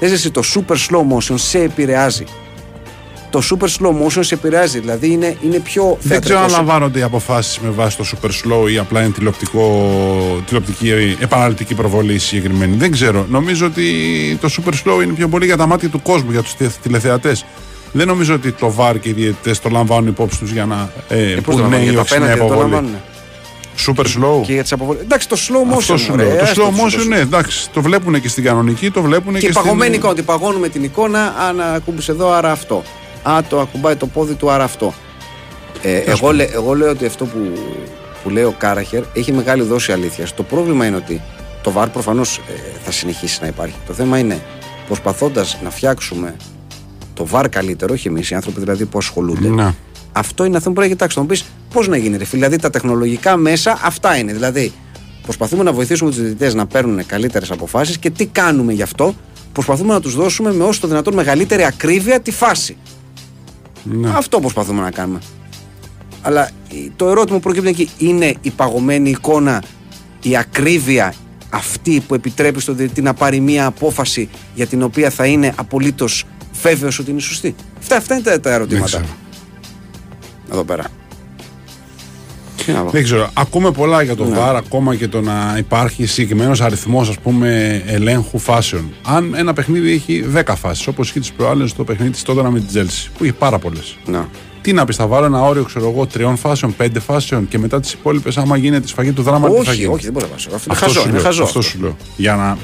Λες 0.00 0.12
εσύ, 0.12 0.30
το 0.30 0.42
super 0.54 0.74
slow 0.74 1.16
motion 1.16 1.34
σε 1.34 1.58
επηρεάζει. 1.58 2.24
Το 3.34 3.42
super 3.50 3.64
slow 3.66 3.90
motion 4.06 4.18
σε 4.20 4.34
επηρεάζει. 4.34 4.78
Δηλαδή 4.80 5.10
είναι, 5.10 5.36
είναι 5.40 5.58
πιο 5.58 5.98
Δεν 6.00 6.20
ξέρω 6.20 6.38
αν 6.38 6.48
θεατρικό. 6.48 6.66
λαμβάνονται 6.66 6.98
οι 6.98 7.02
αποφάσεις 7.02 7.58
με 7.58 7.68
βάση 7.68 7.96
το 7.96 8.04
super 8.12 8.28
slow 8.28 8.70
ή 8.70 8.78
απλά 8.78 9.02
είναι 9.02 9.10
τηλεοπτικό, 9.12 9.88
τηλεοπτική 10.46 10.90
ε, 10.90 11.16
επαναληπτική 11.24 11.74
προβολή 11.74 12.18
συγκεκριμένη. 12.18 12.76
Δεν 12.76 12.90
ξέρω. 12.90 13.26
Νομίζω 13.28 13.66
ότι 13.66 13.84
το 14.40 14.48
super 14.56 14.70
slow 14.72 15.02
είναι 15.02 15.12
πιο 15.12 15.28
πολύ 15.28 15.44
για 15.46 15.56
τα 15.56 15.66
μάτια 15.66 15.88
του 15.88 16.02
κόσμου, 16.02 16.30
για 16.30 16.42
τους 16.42 16.54
τηλεθεατές. 16.82 17.44
Δεν 17.92 18.06
νομίζω 18.06 18.34
ότι 18.34 18.52
το 18.52 18.74
VAR 18.78 18.94
και 19.00 19.08
οι 19.08 19.12
διαιτητές 19.12 19.60
το 19.60 19.68
λαμβάνουν 19.68 20.08
υπόψη 20.08 20.38
τους 20.38 20.50
για 20.50 20.64
να 20.66 20.90
ε, 21.08 21.32
Ε, 21.32 21.34
πώς 21.40 21.42
το 21.44 21.50
πούν 21.50 21.54
ναι 21.56 21.60
λαμβάνουν, 21.62 21.80
ή 21.80 21.84
για 21.84 21.94
τα 21.94 22.00
όχι 22.00 22.08
σε 22.08 22.18
μια 22.18 22.26
πέναλτι 22.28 22.38
δεν 22.38 22.48
το 22.48 22.54
υποβολή. 22.54 22.72
λαμβάνουνε. 22.72 23.02
Super 23.86 24.04
slow. 24.04 24.46
και 24.46 24.52
για 24.52 24.62
τις 24.62 24.72
αποβολές. 24.72 25.02
Εντάξει, 25.02 25.28
το 25.28 25.36
slow 25.48 25.72
motion. 25.72 25.76
Αυτό 25.76 25.96
σου 25.96 26.10
ωραία, 26.12 26.26
λέω. 26.26 26.36
Το 26.36 26.42
έστω 26.44 26.62
slow 26.62 26.80
motion, 26.84 27.02
slow- 27.02 27.08
ναι, 27.08 27.18
εντάξει. 27.18 27.70
Το 27.72 27.82
βλέπουν 27.82 28.20
και 28.20 28.28
στην 28.28 28.44
κανονική, 28.44 28.90
το 28.90 29.02
βλέπουν 29.02 29.32
και, 29.34 29.38
Και 29.38 29.46
η 29.46 29.52
παγωμένη 29.52 29.80
στην... 29.80 29.94
εικόνα. 29.94 30.12
Ότι 30.12 30.22
παγώνουμε 30.22 30.68
την 30.68 30.82
εικόνα, 30.84 31.34
αν 31.48 31.60
ακούμπησε 31.60 32.10
εδώ, 32.12 32.30
άρα 32.32 32.50
αυτό. 32.50 32.82
Α, 33.24 33.40
το 33.48 33.60
ακουμπάει 33.60 33.96
το 33.96 34.06
πόδι 34.06 34.34
του, 34.34 34.50
άρα 34.50 34.64
αυτό. 34.64 34.94
Ε, 35.82 35.96
εγώ, 35.98 36.32
λέ- 36.32 36.54
εγώ 36.54 36.74
λέω 36.74 36.90
ότι 36.90 37.06
αυτό 37.06 37.24
που, 37.24 37.38
που 38.22 38.30
λέει 38.30 38.44
ο 38.44 38.54
Κάραχερ 38.58 39.02
έχει 39.14 39.32
μεγάλη 39.32 39.62
δόση 39.62 39.92
αλήθειας. 39.92 40.34
Το 40.34 40.42
πρόβλημα 40.42 40.86
είναι 40.86 40.96
ότι 40.96 41.20
το 41.62 41.72
VAR 41.76 41.86
προφανώς 41.92 42.40
θα 42.84 42.90
συνεχίσει 42.90 43.38
να 43.40 43.46
υπάρχει. 43.46 43.74
Το 43.86 43.92
θέμα 43.92 44.18
είναι 44.18 44.42
προσπαθώντας 44.86 45.58
να 45.62 45.70
φτιάξουμε 45.70 46.36
το 47.14 47.26
VAR 47.32 47.44
καλύτερο, 47.50 47.94
όχι 47.94 48.08
εμείς, 48.08 48.30
οι 48.30 48.34
άνθρωποι 48.34 48.60
δηλαδή 48.60 48.84
που 48.84 48.98
ασχολούνται. 48.98 49.48
Να. 49.48 49.74
Αυτό 50.12 50.44
είναι 50.44 50.56
αυτό 50.56 50.68
που 50.68 50.74
πρέπει 50.74 50.88
να 50.88 50.94
κοιτάξεις. 50.94 51.14
Θα 51.16 51.20
μου 51.20 51.26
πεις 51.28 51.44
πώς 51.72 51.88
να 51.88 51.96
γίνει, 51.96 52.16
ρε 52.16 52.24
φίλε. 52.24 52.40
Δηλαδή 52.46 52.62
τα 52.62 52.70
τεχνολογικά 52.70 53.36
μέσα 53.36 53.78
αυτά 53.82 54.16
είναι. 54.16 54.32
Δηλαδή 54.32 54.72
προσπαθούμε 55.22 55.62
να 55.62 55.72
βοηθήσουμε 55.72 56.10
τους 56.10 56.18
διαιτητές 56.20 56.54
να 56.54 56.66
παίρνουν 56.66 57.06
καλύτερες 57.06 57.50
αποφάσεις 57.50 57.98
και 57.98 58.10
τι 58.10 58.26
κάνουμε 58.26 58.72
γι' 58.72 58.82
αυτό; 58.82 59.14
Προσπαθούμε 59.52 59.92
να 59.92 60.00
τους 60.00 60.14
δώσουμε 60.14 60.52
με 60.52 60.64
όσο 60.64 60.80
το 60.80 60.86
δυνατόν 60.88 61.14
μεγαλύτερη 61.14 61.64
ακρίβεια 61.64 62.20
τη 62.20 62.30
φάση. 62.30 62.76
Ναι. 63.84 64.10
Αυτό 64.10 64.40
προσπαθούμε 64.40 64.82
να 64.82 64.90
κάνουμε. 64.90 65.18
Αλλά 66.22 66.46
ε, 66.46 66.50
το 66.96 67.08
ερώτημα 67.08 67.36
που 67.36 67.42
προκύπτει 67.42 67.68
εκεί 67.68 67.90
είναι 67.98 68.34
η 68.40 68.50
παγωμένη 68.50 69.10
εικόνα, 69.10 69.62
η 70.22 70.36
ακρίβεια 70.36 71.14
αυτή 71.50 72.02
που 72.06 72.14
επιτρέπει 72.14 72.60
στον 72.60 72.76
διαιτητή 72.76 73.02
να 73.02 73.14
πάρει 73.14 73.40
μία 73.40 73.66
απόφαση 73.66 74.28
για 74.54 74.66
την 74.66 74.82
οποία 74.82 75.10
θα 75.10 75.26
είναι 75.26 75.52
απολύτως 75.56 76.24
βέβαιος 76.62 76.98
ότι 76.98 77.10
είναι 77.10 77.20
σωστή; 77.20 77.54
Αυτά, 77.78 77.96
αυτά 77.96 78.14
είναι 78.14 78.22
τα, 78.22 78.30
τα 78.30 78.38
Δεν 78.40 78.52
ερωτήματα. 78.52 78.86
ξέρω. 78.86 79.04
Εδώ 80.52 80.64
πέρα. 80.64 80.84
Τι 82.66 82.72
να 82.72 82.80
πω. 82.82 82.90
Δεν 82.90 83.02
ξέρω. 83.02 83.30
Ακούμε 83.32 83.70
πολλά 83.70 84.02
για 84.02 84.16
το 84.16 84.26
VAR, 84.34 84.54
ακόμα 84.56 84.94
και 84.94 85.08
το 85.08 85.20
να 85.20 85.54
υπάρχει 85.58 86.06
συγκεκριμένος 86.06 86.60
αριθμός 86.60 87.08
ας 87.08 87.18
πούμε 87.18 87.82
ελέγχου 87.86 88.38
φάσεων. 88.38 88.92
Αν 89.02 89.34
ένα 89.36 89.52
παιχνίδι 89.52 89.92
έχει 89.92 90.24
10 90.34 90.54
φάσεις, 90.56 90.86
όπως 90.86 91.08
είχε 91.08 91.20
τις 91.20 91.32
προάλλες 91.32 91.70
στο 91.70 91.84
παιχνίδι 91.84 92.10
της 92.12 92.22
Τότανα 92.22 92.50
με 92.50 92.58
την 92.58 92.68
Τζέλση, 92.68 93.10
που 93.18 93.24
είχε 93.24 93.32
πάρα 93.32 93.58
πολλές. 93.58 93.96
Να. 94.06 94.28
Τι 94.60 94.72
να 94.72 94.84
πεις, 94.84 94.96
θα 94.96 95.06
βάλω 95.06 95.26
ένα 95.26 95.42
όριο, 95.42 95.62
ξέρω 95.64 95.90
εγώ, 95.90 96.06
τριών 96.06 96.36
φάσεων, 96.36 96.76
πέντε 96.76 97.00
φάσεων 97.00 97.48
και 97.48 97.58
μετά 97.58 97.80
τις 97.80 97.92
υπόλοιπες, 97.92 98.36
άμα 98.36 98.56
γίνεται 98.56 98.80
τη 98.82 98.88
σφαγή 98.88 99.12
του 99.12 99.22
δράμα, 99.22 99.48
τι 99.48 99.54
θα 99.54 99.60
Όχι, 99.70 99.74
γίνει; 99.80 99.92
όχι, 99.94 100.02
δεν 100.04 100.12
μπορεί 100.12 100.24
να 100.24 100.30
βάσει. 100.32 100.48
Αυτό 100.54 100.70
είναι 100.70 100.78
Αυτό 100.78 100.84
χαζό. 100.84 101.00
σου 101.00 101.08
Είναι 101.08 101.16
λέω, 101.16 101.26
χαζό. 101.26 101.42
Αυτό 101.42 101.58
αυτό. 101.58 101.70
σου 101.70 101.78
λέω. 101.80 101.96
Για 102.16 102.34
να 102.34 102.58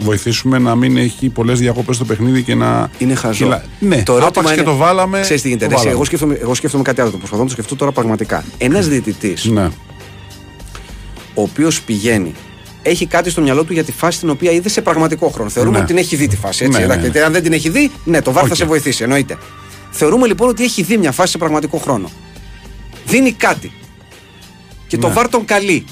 βοηθήσουμε 0.00 0.58
να 0.58 0.74
μην 0.74 0.96
έχει 0.96 1.28
πολλές 1.28 1.58
διακοπές 1.58 1.96
στο 1.96 2.04
παιχνίδι 2.04 2.42
και 2.42 2.54
να. 2.54 2.90
Είναι 2.98 3.14
χαζό. 3.14 3.44
κυλα- 3.44 3.64
Ναι, 3.78 4.02
το 4.02 4.12
ερώτημα 4.12 4.28
άπαξ 4.28 4.46
είναι, 4.46 4.56
και 4.56 4.62
το 4.62 4.76
βάλαμε. 4.76 5.20
Ξέρεις 5.20 5.42
τι 5.42 5.48
γίνεται. 5.48 5.64
το 5.64 5.70
ρε, 5.70 5.76
εσύ, 5.76 5.82
βάλαμε. 5.84 5.96
εγώ, 5.96 6.04
σκέφτομαι, 6.04 6.34
εγώ 6.34 6.54
σκέφτομαι 6.54 6.82
κάτι 6.82 7.00
άλλο. 7.00 7.10
Το 7.10 7.16
προσπαθώ 7.16 7.42
να 7.42 7.48
το 7.48 7.52
σκεφτώ 7.54 7.76
τώρα 7.76 7.92
πραγματικά. 7.92 8.44
Ένας 8.58 8.88
διαιτητής, 8.88 9.44
Ναι. 9.44 9.64
ο 11.34 11.42
οποίος 11.42 11.82
πηγαίνει, 11.82 12.34
έχει 12.82 13.06
κάτι 13.06 13.30
στο 13.30 13.40
μυαλό 13.40 13.64
του 13.64 13.72
για 13.72 13.84
τη 13.84 13.92
φάση 13.92 14.18
την 14.18 14.30
οποία 14.30 14.50
είδε 14.50 14.68
σε 14.68 14.80
πραγματικό 14.82 15.28
χρόνο. 15.28 15.50
Θεωρούμε 15.50 15.76
Ναι. 15.76 15.82
ότι 15.82 15.92
την 15.92 16.02
έχει 16.02 16.16
δει 16.16 16.26
τη 16.26 16.36
φάση. 16.36 16.64
Έτσι, 16.64 16.78
Ναι, 16.80 16.86
ναι, 16.86 16.92
εντάξει, 16.94 17.18
ναι. 17.18 17.24
Αν 17.24 17.32
δεν 17.32 17.42
την 17.42 17.52
έχει 17.52 17.68
δει, 17.68 17.90
ναι, 18.04 18.22
το 18.22 18.32
VAR 18.32 18.42
θα 18.44 18.50
Οκ. 18.50 18.56
σε 18.56 18.64
βοηθήσει, 18.64 19.02
εννοείται. 19.02 19.36
Θεωρούμε 19.90 20.26
λοιπόν 20.26 20.48
ότι 20.48 20.64
έχει 20.64 20.82
δει 20.82 20.96
μια 20.96 21.12
φάση 21.12 21.30
σε 21.30 21.38
πραγματικό 21.38 21.78
χρόνο. 21.78 22.10
Δίνει 23.06 23.32
κάτι. 23.32 23.72
Και 24.86 24.96
το 24.98 25.06
Ναι. 25.08 25.12
VAR 25.12 25.28
τον 25.28 25.44
καλεί. 25.44 25.84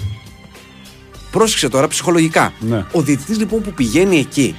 Πρόσεξε 1.30 1.68
τώρα 1.68 1.88
ψυχολογικά. 1.88 2.52
Ναι. 2.60 2.84
Ο 2.92 3.02
διαιτητής 3.02 3.38
λοιπόν 3.38 3.62
που 3.62 3.72
πηγαίνει 3.72 4.18
εκεί 4.18 4.54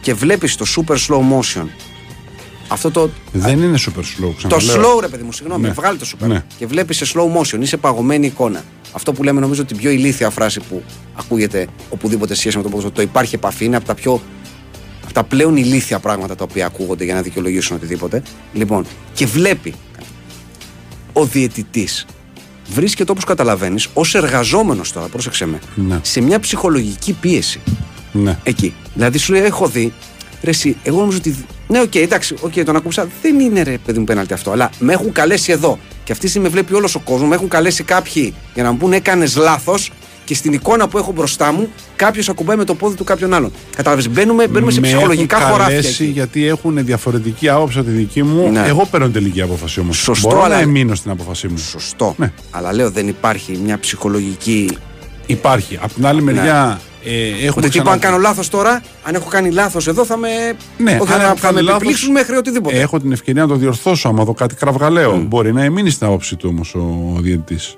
και 0.00 0.14
βλέπεις 0.14 0.56
το 0.56 0.64
super 0.76 0.94
slow 0.96 1.18
motion 1.38 1.66
αυτό 2.68 2.90
το, 2.90 3.10
Δεν 3.32 3.62
είναι 3.62 3.78
super 3.78 4.00
slow, 4.00 4.34
το 4.48 4.56
ξαναλέω. 4.56 4.96
slow, 4.96 5.00
ρε 5.00 5.08
παιδί 5.08 5.22
μου, 5.22 5.32
συγγνώμη, 5.32 5.62
Ναι. 5.66 5.72
βγάλει 5.72 5.98
το 5.98 6.06
super. 6.12 6.26
Ναι. 6.26 6.44
Και 6.58 6.66
βλέπεις 6.66 6.96
σε 6.96 7.06
slow 7.14 7.40
motion, 7.40 7.60
είσαι 7.60 7.76
παγωμένη 7.76 8.26
εικόνα. 8.26 8.64
Αυτό 8.92 9.12
που 9.12 9.22
λέμε 9.22 9.40
νομίζω 9.40 9.64
την 9.64 9.76
πιο 9.76 9.90
ηλίθια 9.90 10.30
φράση 10.30 10.60
που 10.60 10.82
ακούγεται 11.14 11.66
οπουδήποτε 11.90 12.34
σχέση 12.34 12.56
με 12.56 12.62
το 12.62 12.68
ποδόσφαιρο. 12.68 12.94
Το 12.94 13.02
υπάρχει 13.02 13.34
επαφή 13.34 13.64
είναι 13.64 13.76
από 13.76 13.86
τα 13.86 13.94
πιο. 13.94 14.20
Από 15.04 15.12
τα 15.12 15.22
πλέον 15.24 15.56
ηλίθια 15.56 15.98
πράγματα 15.98 16.34
τα 16.34 16.44
οποία 16.44 16.66
ακούγονται 16.66 17.04
για 17.04 17.14
να 17.14 17.22
δικαιολογήσουν 17.22 17.76
οτιδήποτε. 17.76 18.22
Λοιπόν, 18.52 18.84
και 19.14 19.26
βλέπει 19.26 19.74
ο 21.12 21.24
διαιτητής 21.24 22.06
βρίσκεται 22.68 23.10
όπως 23.10 23.24
καταλαβαίνεις, 23.24 23.88
ως 23.94 24.14
εργαζόμενος 24.14 24.92
τώρα, 24.92 25.06
πρόσεξε 25.06 25.46
με, 25.46 25.58
Ναι. 25.74 25.98
σε 26.02 26.20
μια 26.20 26.40
ψυχολογική 26.40 27.12
πίεση 27.12 27.60
Ναι. 28.12 28.38
εκεί. 28.42 28.74
Δηλαδή 28.94 29.18
σου 29.18 29.32
λέει: 29.32 29.42
Έχω 29.42 29.66
δει. 29.68 29.92
Ρε, 30.42 30.50
εσύ, 30.50 30.76
εγώ 30.82 30.98
νομίζω 31.00 31.18
ότι. 31.18 31.36
Ναι, 31.68 31.80
οκ, 31.80 31.94
εντάξει, 31.94 32.34
οκ, 32.40 32.52
τον 32.64 32.76
άκουσα. 32.76 33.08
Δεν 33.22 33.40
είναι 33.40 33.62
ρε, 33.62 33.78
παιδί 33.86 33.98
μου, 33.98 34.04
πέναλτι 34.04 34.32
αυτό. 34.32 34.50
Αλλά 34.50 34.70
με 34.78 34.92
έχουν 34.92 35.12
καλέσει 35.12 35.52
εδώ. 35.52 35.78
Και 36.04 36.12
αυτή 36.12 36.24
τη 36.24 36.30
στιγμή 36.30 36.46
με 36.48 36.52
βλέπει 36.52 36.74
όλος 36.74 36.94
ο 36.94 36.98
κόσμος. 37.00 37.28
Με 37.28 37.34
έχουν 37.34 37.48
καλέσει 37.48 37.82
κάποιοι 37.82 38.34
για 38.54 38.62
να 38.62 38.70
μου 38.72 38.76
πούνε: 38.76 38.96
Έκανες 38.96 39.36
λάθος. 39.36 39.90
Και 40.24 40.34
στην 40.34 40.52
εικόνα 40.52 40.88
που 40.88 40.98
έχω 40.98 41.12
μπροστά 41.12 41.52
μου, 41.52 41.68
κάποιος 41.96 42.28
ακουμπάει 42.28 42.56
με 42.56 42.64
το 42.64 42.74
πόδι 42.74 42.96
του 42.96 43.04
κάποιον 43.04 43.34
άλλον. 43.34 43.52
Κατάλαβες, 43.76 44.08
μπαίνουμε, 44.08 44.48
μπαίνουμε 44.48 44.72
σε 44.72 44.80
Με 44.80 44.86
ψυχολογικά 44.86 45.36
έχουν 45.36 45.50
χωράφια. 45.50 45.74
καλέσει 45.74 46.02
εκεί. 46.02 46.12
γιατί 46.12 46.46
έχουν 46.46 46.84
διαφορετική 46.84 47.48
άποψη 47.48 47.78
από 47.78 47.88
τη 47.88 47.94
δική 47.94 48.22
μου. 48.22 48.50
Ναι. 48.50 48.64
Εγώ 48.66 48.86
παίρνω 48.90 49.08
τελική 49.08 49.40
απόφαση 49.42 49.80
όμως. 49.80 49.96
Σωστό, 49.98 50.28
Μπορώ 50.28 50.42
αλλά- 50.42 50.54
να 50.54 50.60
εμείνω 50.60 50.94
στην 50.94 51.10
απόφασή 51.10 51.48
μου. 51.48 51.58
Σωστό. 51.58 52.14
Ναι. 52.18 52.32
Αλλά 52.50 52.72
λέω 52.72 52.90
δεν 52.90 53.08
υπάρχει 53.08 53.58
μια 53.64 53.78
ψυχολογική. 53.80 54.70
Υπάρχει. 55.26 55.78
Απ' 55.82 55.92
την 55.92 56.06
άλλη 56.06 56.22
μεριά 56.22 56.80
ε, 57.04 57.10
έχουμε 57.26 57.40
Ναι. 57.42 57.48
Ότι 57.56 57.68
τι 57.68 57.78
είπα, 57.78 57.90
αν 57.90 57.98
ξανα- 57.98 58.12
κάνω 58.12 58.18
λάθος 58.18 58.48
τώρα, 58.48 58.82
αν 59.02 59.14
έχω 59.14 59.28
κάνει 59.28 59.50
λάθος 59.50 59.86
εδώ 59.86 60.04
θα 60.04 60.16
με. 60.16 60.28
Ναι, 60.78 60.98
όχι, 61.00 61.12
αν 61.12 61.18
θα, 61.18 61.24
έχω 61.24 61.34
θα 61.34 61.40
κάνει 61.40 61.54
με 61.54 61.60
λάθος, 61.60 61.76
επιπλήξουν 61.80 62.12
μέχρι 62.12 62.36
οτιδήποτε. 62.36 62.80
Έχω 62.80 63.00
την 63.00 63.12
ευκαιρία 63.12 63.42
να 63.42 63.48
το 63.48 63.54
διορθώσω 63.54 64.08
άμα 64.08 64.24
δω 64.24 64.32
κάτι 64.34 64.54
κραυγαλέο. 64.54 65.16
Μπορεί 65.28 65.52
να 65.52 65.64
εμείνει 65.64 65.90
στην 65.90 66.06
άποψή 66.06 66.36
του 66.36 66.48
όμως 66.52 66.74
ο 66.74 67.16
διαιτητής. 67.20 67.76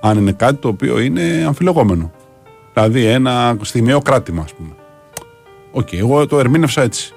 Αν 0.00 0.18
είναι 0.18 0.32
κάτι 0.32 0.54
το 0.56 0.68
οποίο 0.68 0.98
είναι 1.00 1.44
αμφιλεγόμενο. 1.46 2.12
Δηλαδή 2.74 3.04
ένα 3.04 3.56
στιγμιαίο 3.60 4.00
κράτημα, 4.00 4.42
ας 4.42 4.54
πούμε. 4.54 4.70
Οκ, 5.70 5.92
εγώ 5.92 6.26
το 6.26 6.38
ερμήνευσα 6.38 6.82
έτσι. 6.82 7.12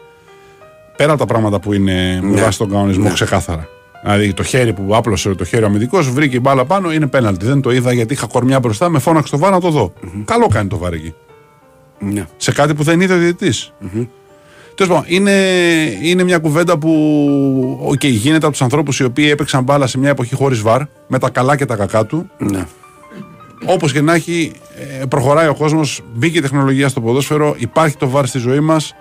Πέρα 0.98 1.10
από 1.12 1.20
τα 1.20 1.26
πράγματα 1.26 1.60
που 1.60 1.74
είναι 1.74 2.20
με 2.22 2.30
Ναι. 2.30 2.42
βάση 2.42 2.58
τον 2.58 2.70
κανονισμό 2.70 3.04
Ναι. 3.04 3.14
ξεκάθαρα. 3.14 3.68
Δηλαδή 4.04 4.34
το 4.34 4.44
χέρι 4.44 4.74
που 4.74 4.96
άπλωσε 4.96 5.36
το 5.36 5.44
χέρι 5.46 5.64
ο 5.64 5.66
αμυντικός, 5.66 6.10
βρήκε 6.12 6.36
η 6.36 6.40
μπάλα 6.42 6.66
πάνω, 6.66 6.94
είναι 6.94 7.08
πέναλτι. 7.08 7.46
Δεν 7.46 7.62
το 7.62 7.72
είδα 7.72 7.94
γιατί 7.94 8.14
είχα 8.14 8.28
κορμιά 8.28 8.60
μπροστά, 8.60 8.90
με 8.90 9.00
φώναξε 9.00 9.32
το 9.32 9.38
βάρο 9.38 9.54
να 9.56 9.62
το 9.62 9.70
δω. 9.70 9.94
Καλό 10.26 10.48
κάνει 10.48 10.68
το 10.68 10.78
βάρ 10.78 10.94
εκεί. 10.94 11.14
Ναι. 12.00 12.26
Σε 12.38 12.52
κάτι 12.52 12.74
που 12.74 12.84
δεν 12.84 13.02
είδε 13.02 13.14
ο 13.14 13.18
διαιτητής. 13.18 13.74
Τέλος 14.76 14.94
πάντων, 14.94 15.06
είναι, 15.08 15.32
είναι 16.02 16.24
μια 16.24 16.38
κουβέντα 16.38 16.78
που 16.78 17.90
okay, 17.92 18.10
γίνεται 18.10 18.46
από 18.46 18.52
τους 18.52 18.62
ανθρώπους 18.62 19.00
οι 19.00 19.04
οποίοι 19.04 19.28
έπαιξαν 19.32 19.64
μπάλα 19.64 19.88
σε 19.88 19.98
μια 19.98 20.10
εποχή 20.10 20.36
χωρίς 20.36 20.62
βαρ, 20.62 20.82
με 21.08 21.20
τα 21.20 21.30
καλά 21.30 21.56
και 21.56 21.66
τα 21.66 21.76
κακά 21.76 22.06
του. 22.06 22.30
Ναι. 22.38 22.66
Όπως 23.66 23.92
και 23.92 24.02
να 24.02 24.14
έχει, 24.14 24.52
ε, 25.02 25.06
προχωράει 25.06 25.48
ο 25.48 25.56
κόσμος, 25.56 26.02
μπήκε 26.14 26.38
η 26.38 26.42
τεχνολογία 26.42 26.90
στο 26.90 27.02
ποδόσφαιρο, 27.02 27.56
υπάρχει 27.58 27.98
το 27.98 28.10
βαρ 28.10 28.26
στη 28.26 28.38
ζωή 28.38 28.60
μας. 28.60 28.96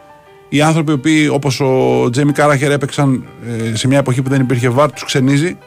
Οι 0.48 0.60
άνθρωποι 0.60 0.90
οι 0.90 0.94
οποίοι, 0.94 1.28
όπως 1.32 1.60
ο 1.60 2.08
Τζέμι 2.10 2.32
Κάραχερ, 2.32 2.70
έπαιξαν 2.70 3.24
ε, 3.72 3.76
σε 3.76 3.86
μια 3.86 3.98
εποχή 3.98 4.22
που 4.22 4.28
δεν 4.28 4.40
υπήρχε 4.40 4.68
βαρ, 4.68 4.92
τους 4.92 5.04
ξενίζει. 5.04 5.58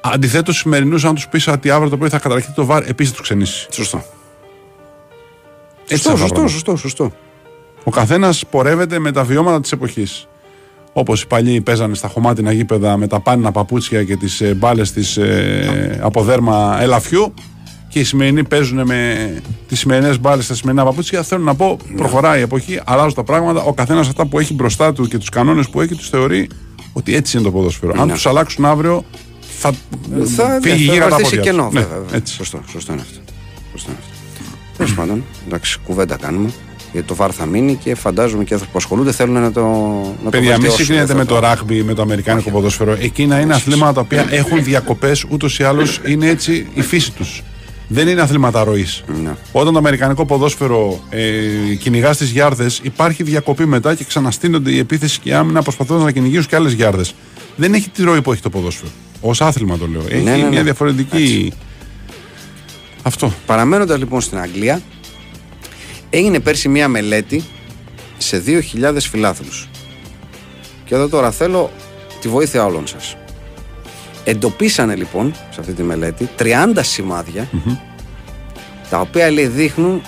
Αντιθέτως, 0.00 0.54
στου 0.54 0.62
σημερινούς, 0.62 1.04
αν 1.04 1.14
τους 1.14 1.28
πεις 1.28 1.48
ότι 1.48 1.70
αύριο 1.70 1.90
το 1.90 1.96
πρωί 1.96 2.08
θα 2.08 2.18
καταραχθεί 2.18 2.52
το 2.52 2.64
βαρ, 2.64 2.88
επίσης 2.88 3.12
τους 3.12 3.22
ξενίζει. 3.22 3.66
Σωστό. 3.70 4.04
Έτσι 5.82 6.02
Σωστό, 6.02 6.10
είναι 6.10 6.18
τα 6.18 6.24
σωστό, 6.26 6.34
πράγματα. 6.34 6.52
σωστό, 6.52 6.76
σωστό. 6.76 7.12
Ο 7.84 7.90
καθένας 7.90 8.44
πορεύεται 8.50 8.98
με 8.98 9.12
τα 9.12 9.24
βιώματα 9.24 9.60
της 9.60 9.72
εποχής. 9.72 10.26
Όπως 10.92 11.22
οι 11.22 11.26
παλιοί 11.26 11.60
παίζανε 11.60 11.94
στα 11.94 12.08
χωμάτινα 12.08 12.52
γήπεδα 12.52 12.96
με 12.96 13.06
τα 13.06 13.20
πάνινα 13.20 13.52
παπούτσια 13.52 14.04
και 14.04 14.16
τις 14.16 14.40
ε, 14.40 14.54
μπάλες 14.54 14.92
της 14.92 15.16
ε, 15.16 15.98
από 16.02 16.22
δέρμα 16.22 16.78
ελαφιού. 16.80 17.34
Και 17.88 17.98
οι 17.98 18.04
σημερινοί 18.04 18.44
παίζουν 18.44 18.86
με 18.86 19.32
τις 19.68 19.78
σημερινές 19.78 20.20
μπάλες 20.20 20.44
στα 20.44 20.54
σημερινά 20.54 20.84
παπούτσια. 20.84 21.22
Θέλω 21.22 21.42
να 21.42 21.54
πω, 21.54 21.76
προχωράει 21.96 22.38
η 22.38 22.42
εποχή, 22.42 22.80
αλλάζουν 22.84 23.14
τα 23.14 23.22
πράγματα. 23.24 23.62
Ο 23.62 23.72
καθένας 23.74 24.08
αυτά 24.08 24.26
που 24.26 24.38
έχει 24.38 24.54
μπροστά 24.54 24.92
του 24.92 25.06
και 25.08 25.18
τους 25.18 25.28
κανόνες 25.28 25.68
που 25.68 25.80
έχει, 25.80 25.94
τους 25.94 26.08
θεωρεί 26.08 26.48
ότι 26.92 27.14
έτσι 27.16 27.36
είναι 27.36 27.46
το 27.46 27.52
ποδόσφαιρο. 27.52 27.94
Αν 28.00 28.06
Ναι. 28.06 28.12
τους 28.12 28.26
αλλάξουν 28.26 28.64
αύριο, 28.64 29.04
θα, 29.58 29.72
Θα, 30.36 30.58
φύγει 30.62 30.86
θα 30.86 30.92
γύρω 30.92 31.04
από 31.04 31.04
τα 31.04 31.08
βαστήσει 31.10 31.36
πόδια. 31.36 31.50
κενό, 31.50 31.64
τους. 31.64 31.74
Ναι, 31.74 31.80
βέβαια. 31.80 31.98
βέβαια. 31.98 32.16
έτσι. 32.16 32.34
Σωστό, 32.34 32.60
σωστό 32.70 32.92
είναι 32.92 33.00
αυτό. 33.02 33.18
Σωστό 33.72 33.90
είναι 33.90 33.98
αυτό. 34.00 34.12
Τέλος 34.76 34.94
πάντων, 34.94 35.24
εντάξει, 35.46 35.78
κουβέντα 35.86 36.16
κάνουμε. 36.16 36.50
Γιατί 36.92 37.06
το 37.06 37.14
βάρ 37.14 37.30
θα 37.34 37.46
μείνει 37.46 37.74
και 37.74 37.94
φαντάζομαι 37.94 38.44
και 38.44 38.48
οι 38.50 38.52
άνθρωποι 38.52 38.72
που 38.72 38.78
ασχολούνται 38.78 39.12
θέλουν 39.12 39.40
να 39.40 39.52
το. 39.52 39.60
Να 40.24 40.30
Παιδιά, 40.30 40.30
το 40.30 40.38
μην 40.38 40.48
βελτιώσουν 40.48 40.84
συγκρίνετε 40.84 41.14
με 41.14 41.20
αυτό 41.20 41.34
το 41.34 41.40
ράγμπι, 41.40 41.82
με 41.82 41.94
το 41.94 42.02
αμερικάνικο 42.02 42.50
ποδόσφαιρο. 42.50 42.96
Εκείνα 43.00 43.40
είναι 43.40 43.54
αθλήματα 43.54 43.92
τα 43.92 44.00
οποία 44.00 44.26
έχουν 44.30 44.64
διακοπές, 44.64 45.24
ούτως 45.28 45.58
ή 45.58 45.62
άλλως 45.62 46.00
είναι 46.04 46.28
έτσι 46.28 46.66
η 46.74 46.82
φύση 46.82 47.12
τους. 47.12 47.42
Δεν 47.88 48.08
είναι 48.08 48.20
αθλήματα 48.20 48.64
ροής. 48.64 49.04
Ναι. 49.22 49.30
Όταν 49.52 49.72
το 49.72 49.78
αμερικανικό 49.78 50.26
ποδόσφαιρο 50.26 51.00
ε, 51.10 51.30
κυνηγά 51.78 52.14
τι 52.14 52.24
γιάρδες, 52.24 52.80
υπάρχει 52.82 53.22
διακοπή 53.22 53.66
μετά 53.66 53.94
και 53.94 54.04
ξαναστείνονται 54.04 54.70
η 54.70 54.78
επίθεση 54.78 55.20
και 55.20 55.28
η 55.28 55.32
άμυνα 55.32 55.62
προσπαθώντα 55.62 56.04
να 56.04 56.10
κυνηγήσουν 56.10 56.46
και 56.46 56.56
άλλες 56.56 56.72
γιάρδες. 56.72 57.14
Δεν 57.56 57.74
έχει 57.74 57.88
τη 57.88 58.02
ροή 58.02 58.22
που 58.22 58.32
έχει 58.32 58.42
το 58.42 58.50
ποδόσφαιρο. 58.50 58.90
Ω 59.20 59.30
άθλημα 59.38 59.78
το 59.78 59.86
λέω. 59.86 60.02
Έχει 60.08 60.22
ναι, 60.22 60.36
ναι. 60.36 60.48
μια 60.48 60.62
διαφορετική. 60.62 61.52
Αυτό. 63.02 63.32
Παραμένοντας 63.46 63.98
λοιπόν 63.98 64.20
στην 64.20 64.38
Αγγλία, 64.38 64.80
έγινε 66.14 66.40
πέρσι 66.40 66.68
μία 66.68 66.88
μελέτη 66.88 67.44
σε 68.18 68.42
2.000 68.46 68.96
φιλάθλους. 69.10 69.68
Και 70.84 70.94
εδώ 70.94 71.08
τώρα 71.08 71.30
θέλω 71.30 71.70
τη 72.20 72.28
βοήθεια 72.28 72.64
όλων 72.64 72.86
σας. 72.86 73.16
Εντοπίσανε 74.24 74.94
λοιπόν 74.94 75.34
σε 75.50 75.60
αυτή 75.60 75.72
τη 75.72 75.82
μελέτη 75.82 76.28
30 76.38 76.44
σημάδια 76.80 77.48
Τα 78.90 79.00
οποία 79.00 79.30
λέει 79.30 79.46
δείχνουν 79.46 80.02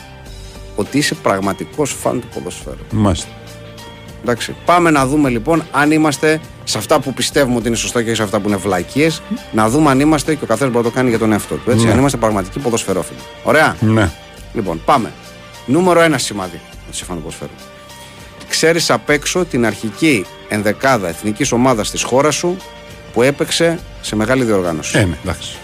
ότι 0.76 0.98
είσαι 0.98 1.14
πραγματικός 1.14 1.92
φαν 1.92 2.20
του 2.20 2.26
ποδοσφαίρου. 2.34 2.76
Μάλιστα. 2.90 3.28
Εντάξει. 4.22 4.54
Πάμε 4.64 4.90
να 4.90 5.06
δούμε 5.06 5.28
λοιπόν 5.28 5.62
αν 5.72 5.90
είμαστε 5.90 6.40
σε 6.64 6.78
αυτά 6.78 7.00
που 7.00 7.12
πιστεύουμε 7.14 7.56
ότι 7.56 7.66
είναι 7.68 7.76
σωστά 7.76 8.02
και 8.02 8.14
σε 8.14 8.22
αυτά 8.22 8.40
που 8.40 8.48
είναι 8.48 8.56
βλακίες. 8.56 9.22
Να 9.52 9.68
δούμε 9.68 9.90
αν 9.90 10.00
είμαστε 10.00 10.34
και 10.34 10.44
ο 10.44 10.46
καθένας 10.46 10.72
μπορεί 10.72 10.84
να 10.84 10.90
το 10.90 10.96
κάνει 10.96 11.08
για 11.08 11.18
τον 11.18 11.32
εαυτό 11.32 11.54
του. 11.54 11.70
Έτσι, 11.70 11.84
Ναι. 11.84 11.92
αν 11.92 11.98
είμαστε 11.98 12.16
πραγματικοί 12.18 12.58
ποδοσφαιρόφιλοι. 12.58 13.18
Ωραία. 13.44 13.76
Ναι. 13.80 14.10
Λοιπόν, 14.54 14.82
πάμε. 14.84 15.12
Νούμερο 15.66 16.00
ένα 16.00 16.18
σημάδι. 16.18 16.56
ότι 16.72 16.90
είσαι 16.92 17.04
φαν 17.04 17.16
του 17.16 17.22
ποδοσφαίρου. 17.22 17.50
Ξέρεις 18.48 18.90
απ' 18.90 19.10
έξω 19.10 19.44
την 19.44 19.66
αρχική 19.66 20.26
ενδεκάδα 20.48 21.08
εθνικής 21.08 21.52
ομάδας 21.52 21.90
της 21.90 22.02
χώρας 22.02 22.34
σου 22.34 22.56
που 23.12 23.22
έπαιξε 23.22 23.78
σε 24.00 24.16
μεγάλη 24.16 24.44
διοργάνωση. 24.44 24.98
Ε, 24.98 25.04
ναι, 25.04 25.16
εντάξει. 25.24 25.56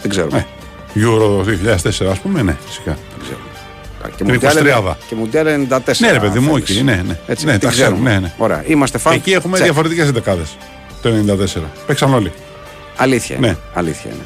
Δεν 0.00 0.10
ξέρω. 0.10 0.28
Ε, 0.36 0.46
Euro 0.96 1.44
2004, 1.44 2.10
ας 2.10 2.18
πούμε, 2.18 2.42
ναι, 2.42 2.56
φυσικά. 2.66 2.90
Δεν 3.16 3.22
ξέρω. 3.22 3.38
Και 4.16 4.24
Την 4.24 4.26
Μουντιάλ- 4.32 4.56
23. 4.56 4.96
Και 5.08 5.14
Μουντιάλ 5.14 5.46
94. 5.46 5.98
Ναι, 5.98 6.10
ρε 6.12 6.18
παιδί 6.20 6.38
μου, 6.38 6.52
θέλεις. 6.52 6.70
εκεί, 6.70 6.82
ναι, 6.82 7.02
ναι. 7.06 7.18
Έτσι, 7.26 7.44
Ναι, 7.44 7.50
την 7.52 7.60
τα 7.60 7.68
ξέρω, 7.68 7.90
ξέρουμε. 7.90 8.10
ναι, 8.12 8.18
ναι. 8.18 8.32
Ωραία. 8.36 8.62
Είμαστε 8.66 8.98
φαν. 8.98 9.12
Εκεί 9.14 9.32
έχουμε 9.32 9.52
Τσεκ. 9.54 9.64
διαφορετικές 9.66 10.08
εντεκάδε. 10.08 10.42
Το 11.02 11.08
94. 11.08 11.70
Παίξαν 11.86 12.14
όλοι. 12.14 12.32
Αλήθεια 12.96 13.36
είναι. 13.36 13.46
Ναι. 13.46 13.56
Αλήθεια 13.74 14.10
είναι. 14.10 14.24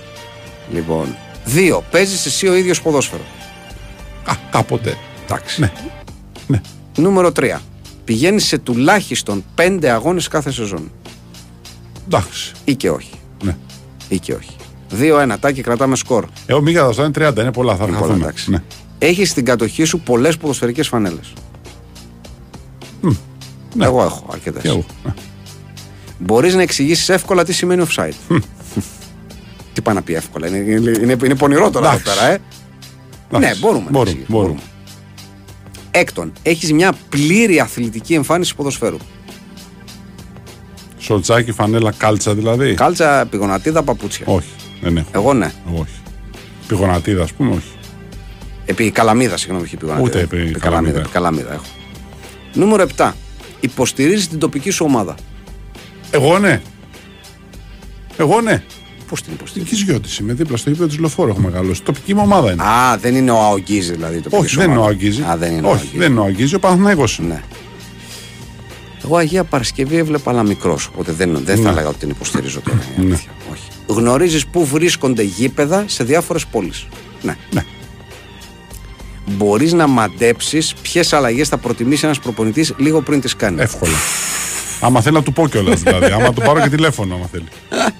Λοιπόν. 0.73 1.17
Δύο. 1.45 1.85
Παίζεις 1.91 2.27
εσύ 2.27 2.49
ο 2.49 2.55
ίδιος 2.55 2.83
ποδόσφαιρο. 2.83 3.23
Α, 4.29 4.35
κάποτε. 4.51 4.97
Εντάξει. 5.25 5.61
Ναι. 5.61 5.73
Ναι. 6.47 6.61
Νούμερο 6.97 7.33
3. 7.37 7.57
Πηγαίνει 8.05 8.41
σε 8.41 8.59
τουλάχιστον 8.59 9.45
πέντε 9.55 9.91
αγώνες 9.91 10.29
κάθε 10.29 10.51
σεζόν. 10.51 10.91
Εντάξει. 12.07 12.53
Ή 12.65 12.75
και 12.75 12.91
όχι. 12.91 13.11
Ναι. 13.43 13.57
Ή 14.09 14.19
και 14.19 14.33
όχι. 14.33 14.57
2-1 15.01 15.37
τάκι 15.41 15.61
κρατάμε 15.63 15.97
σκορ. 15.97 16.25
Εγώ 16.47 16.61
μη 16.61 16.73
καταστώ, 16.73 17.03
είναι 17.05 17.29
30, 17.29 17.37
είναι 17.37 17.53
πολλά, 17.53 17.77
θα 17.77 17.85
Είναι 17.85 17.93
πολλά, 17.93 18.07
χαθούμε. 18.07 18.25
εντάξει. 18.25 18.51
Ναι. 18.51 18.63
Έχεις 18.99 19.31
στην 19.31 19.45
κατοχή 19.45 19.85
σου 19.85 20.01
πολλές 20.01 20.37
ποδοσφαιρικές 20.37 20.89
φανέλες. 20.89 21.33
Ναι. 23.75 23.85
Εγώ 23.85 24.03
έχω 24.03 24.27
αρκετές. 24.33 24.63
Και 24.63 24.69
εγώ. 24.69 24.85
Ναι. 25.05 25.13
Μπορείς 26.19 26.55
να 26.55 26.63
εξηγήσεις 26.63 27.09
εύκολα 27.09 27.45
τι 27.45 27.53
σημαίνει 27.53 27.85
offside. 27.89 28.41
τι 29.73 29.81
πάει 29.81 29.95
να 29.95 30.03
πει 30.03 30.15
εύκολα. 30.15 30.47
Είναι, 30.47 30.57
είναι, 30.57 30.91
είναι, 30.91 31.17
είναι 31.25 31.35
πονηρό 31.35 31.71
τώρα 31.71 31.87
εδώ 31.87 31.97
Εντάξει. 31.97 32.15
πέρα, 32.21 32.33
ε. 32.33 32.39
Ναι, 33.31 33.39
Εντάξει. 33.39 33.61
μπορούμε. 33.61 33.85
να 33.85 33.91
Μπορούμε, 33.91 34.11
εξηγήσουμε, 34.11 34.39
μπορούμε. 34.39 34.61
Έκτον, 35.91 36.33
έχεις 36.43 36.73
μια 36.73 36.93
πλήρη 37.09 37.61
αθλητική 37.61 38.15
εμφάνιση 38.15 38.55
ποδοσφαίρου. 38.55 38.97
Σολτσάκι, 40.99 41.53
φανέλα, 41.53 41.93
κάλτσα 41.97 42.35
δηλαδή. 42.35 42.75
Κάλτσα, 42.75 43.27
πηγονατίδα, 43.31 43.83
παπούτσια. 43.83 44.27
Όχι, 44.29 44.49
δεν 44.81 44.97
έχω. 44.97 45.09
Εγώ 45.13 45.35
ναι. 45.35 45.53
Εγώ 45.69 45.81
όχι. 45.81 46.01
Πηγονατίδα, 46.67 47.23
ας 47.23 47.33
πούμε, 47.33 47.51
όχι. 47.51 47.71
Επί 48.65 48.91
καλαμίδα, 48.91 49.37
συγγνώμη, 49.37 49.65
όχι 49.65 49.77
πηγονατίδα. 49.77 50.09
Ούτε 50.09 50.21
επί 50.21 50.37
καλαμίδα. 50.37 50.59
καλαμίδα. 50.59 50.99
Επί 50.99 51.09
καλαμίδα 51.09 51.53
έχω. 51.53 51.65
Νούμερο 52.55 52.87
7. 52.97 53.13
Υποστηρίζεις 53.61 54.29
την 54.29 54.39
τοπική 54.39 54.71
σου 54.71 54.85
ομάδα. 54.85 55.15
Εγώ 56.11 56.39
ναι. 56.39 56.61
Εγώ 58.17 58.41
ναι. 58.41 58.63
Πώς 59.09 59.23
την 59.23 59.33
Στην 59.33 59.33
υποστηρίζει. 59.33 59.71
Κιζιώτη 59.85 60.09
είμαι 60.21 60.33
δίπλα 60.33 60.57
στο 60.57 60.71
γήπεδο 60.71 60.89
της 60.89 60.99
Λεωφόρου 60.99 61.29
έχω 61.31 61.41
μεγαλώσει. 61.41 61.83
Τοπική 61.83 62.15
μου 62.15 62.21
ομάδα 62.25 62.53
είναι. 62.53 62.63
Α, 62.63 62.97
δεν 63.01 63.15
είναι 63.15 63.31
ο 63.31 63.39
Αογκίζη 63.41 63.93
δηλαδή. 63.93 64.21
Το 64.21 64.29
όχι, 64.37 64.57
δεν 64.57 64.71
είναι 64.71 64.79
ο 64.79 64.85
Αγγίζη. 64.85 65.23
Α, 65.23 65.37
δεν 65.37 65.53
είναι 65.53 65.67
ο 65.67 65.71
Όχι, 65.71 65.79
Αογκίζη. 65.81 65.99
δεν 65.99 66.11
είναι 66.11 66.21
ο 66.21 66.25
Αγγίζη, 66.25 66.55
ο 66.55 66.59
Παναθηναϊκός 66.59 67.19
είναι. 67.19 67.29
Ναι. 67.35 67.43
Εγώ 69.05 69.17
Αγία 69.17 69.45
Παρασκευή 69.45 69.97
έβλεπα 69.97 70.31
αλλά 70.31 70.43
μικρό. 70.43 70.79
Οπότε 70.93 71.13
δεν, 71.13 71.41
δεν 71.45 71.57
θα 71.57 71.63
Ναι. 71.63 71.69
έλεγα 71.69 71.89
ότι 71.89 71.99
την 71.99 72.09
υποστηρίζω 72.11 72.61
τώρα. 72.61 72.79
η 72.97 73.01
Ναι. 73.01 73.07
αλήθεια. 73.07 73.31
Όχι. 73.53 73.63
Γνωρίζεις 73.87 74.47
πού 74.47 74.67
βρίσκονται 74.67 75.23
γήπεδα 75.23 75.85
σε 75.87 76.05
διάφορες 76.05 76.47
πόλεις. 76.47 76.87
Ναι. 77.23 77.37
Ναι. 77.51 77.65
Μπορείς 79.27 79.73
να 79.73 79.87
μαντέψεις 79.87 80.75
ποιες 80.83 81.13
αλλαγές 81.13 81.49
θα 81.49 81.57
προτιμήσει 81.57 82.05
ένας 82.05 82.19
προπονητής 82.19 82.75
λίγο 82.77 83.01
πριν 83.03 83.21
τις 83.21 83.37
κάνει. 83.37 83.61
Εύκολα. 83.61 83.93
άμα 84.81 85.01
θέλει 85.01 85.15
να 85.17 85.23
του 85.23 85.33
πω 85.33 85.49
κιόλας 85.49 85.81
δηλαδή. 85.83 86.13
άμα 86.13 86.33
του 86.33 86.41
πάρω 86.41 86.61
και 86.61 86.69
τηλέφωνο, 86.69 87.15
άμα 87.15 87.27
θέλει. 87.33 87.45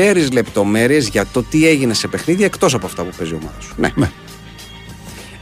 Ξέρεις 0.00 0.32
λεπτομέρειες 0.32 1.08
για 1.08 1.26
το 1.32 1.42
τι 1.42 1.66
έγινε 1.66 1.94
σε 1.94 2.08
παιχνίδια 2.08 2.46
εκτός 2.46 2.74
από 2.74 2.86
αυτά 2.86 3.04
που 3.04 3.10
παίζει 3.18 3.32
η 3.32 3.36
ομάδα 3.36 3.60
σου. 3.60 3.74
Ναι. 3.76 3.92
Ναι. 3.94 4.10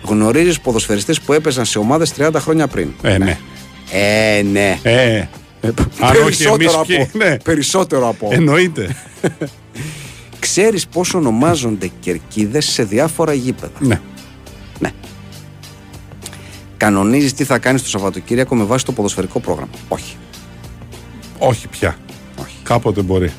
Γνωρίζεις 0.02 0.60
ποδοσφαιριστές 0.60 1.20
που 1.20 1.32
έπαιζαν 1.32 1.64
σε 1.64 1.78
ομάδες 1.78 2.12
30 2.18 2.30
χρόνια 2.36 2.66
πριν. 2.66 2.92
Ε, 3.02 3.18
ναι. 3.18 3.38
Ε, 3.90 4.42
ναι. 4.42 4.78
Ε, 4.82 5.24
αν 6.00 6.16
όχι 6.24 6.42
εμείς 6.42 6.56
Περισσότερο 6.56 6.84
ποιοι. 6.86 6.96
από. 6.96 7.18
Ναι. 7.18 7.36
Περισσότερο 7.38 8.08
από. 8.08 8.28
Εννοείται. 8.32 8.96
Ξέρεις 10.38 10.86
πώς 10.86 11.14
ονομάζονται 11.14 11.90
κερκίδες 12.00 12.64
σε 12.64 12.82
διάφορα 12.84 13.32
γήπεδα; 13.32 13.72
ναι. 13.78 14.00
Ναι. 14.78 14.90
Κανονίζεις 16.76 17.32
τι 17.34 17.44
θα 17.44 17.58
κάνεις 17.58 17.82
το 17.82 17.88
Σαββατοκύριακο 17.88 18.54
με 18.54 18.64
βάση 18.64 18.84
το 18.84 18.92
ποδοσφαιρικό 18.92 19.40
πρόγραμμα; 19.40 19.72
Όχι. 19.88 20.16
Όχι 21.38 21.68
πια. 21.68 21.96
Όχι. 22.40 22.56
Κάποτε 22.62 23.02
μπορεί. 23.02 23.32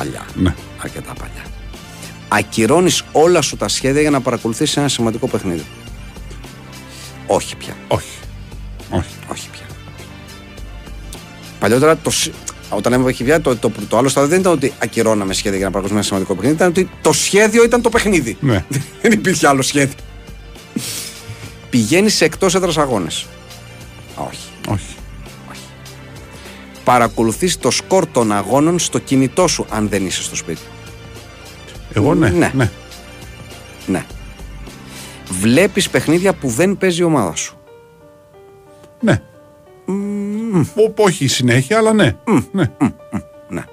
Παλιά. 0.00 0.26
Ναι. 0.34 0.54
Αρκετά 0.78 1.12
παλιά. 1.12 1.44
Ακυρώνεις 2.28 3.02
όλα 3.12 3.40
σου 3.42 3.56
τα 3.56 3.68
σχέδια 3.68 4.00
για 4.00 4.10
να 4.10 4.20
παρακολουθήσεις 4.20 4.76
ένα 4.76 4.88
σημαντικό 4.88 5.28
παιχνίδι. 5.28 5.64
Όχι 7.26 7.56
πια. 7.56 7.76
Όχι. 7.88 8.18
Όχι. 8.90 9.14
Όχι 9.30 9.48
πια. 9.50 9.66
Παλιότερα 11.58 11.96
το, 11.96 12.10
σ- 12.10 12.32
όταν 12.70 12.92
έμαθα 12.92 13.12
χιλιά, 13.12 13.40
το, 13.40 13.56
το, 13.56 13.72
το 13.88 13.98
άλλο 13.98 14.08
στάδιο 14.08 14.28
δεν 14.30 14.40
ήταν 14.40 14.52
ότι 14.52 14.72
ακυρώναμε 14.78 15.32
σχέδια 15.34 15.56
για 15.58 15.66
να 15.66 15.72
παρακολουθήσουμε 15.72 16.16
ένα 16.16 16.24
σημαντικό 16.24 16.34
παιχνίδι, 16.34 16.54
ήταν 16.56 16.68
ότι 16.68 16.90
το 17.02 17.12
σχέδιο 17.12 17.64
ήταν 17.64 17.82
το 17.82 17.88
παιχνίδι. 17.88 18.36
Ναι. 18.40 18.64
δεν 19.02 19.12
υπήρχε 19.12 19.46
άλλο 19.46 19.62
σχέδιο. 19.62 19.94
Πηγαίνεις 21.70 22.14
σε 22.14 22.24
εκτός 22.24 22.54
έδρας 22.54 22.76
αγώνες. 22.78 23.26
Όχι. 24.14 24.48
Όχι. 24.68 24.94
Παρακολουθείς 26.84 27.58
το 27.58 27.70
σκορ 27.70 28.06
των 28.06 28.32
αγώνων 28.32 28.78
στο 28.78 28.98
κινητό 28.98 29.46
σου, 29.46 29.66
αν 29.70 29.88
δεν 29.88 30.06
είσαι 30.06 30.22
στο 30.22 30.36
σπίτι. 30.36 30.60
Εγώ 31.92 32.14
ναι. 32.14 32.28
Ναι. 32.30 32.50
ναι. 32.54 32.70
Ναι. 33.86 34.04
Βλέπεις 35.40 35.90
παιχνίδια 35.90 36.32
που 36.34 36.48
δεν 36.48 36.76
παίζει 36.78 37.00
η 37.00 37.04
ομάδα 37.04 37.34
σου. 37.36 37.58
Ναι. 39.00 39.22
Ω- 40.74 40.92
Όχι 41.02 41.26
συνέχεια, 41.26 41.78
αλλά 41.78 41.92
ναι. 41.92 42.16
ναι. 42.52 42.64
Ναι. 43.48 43.64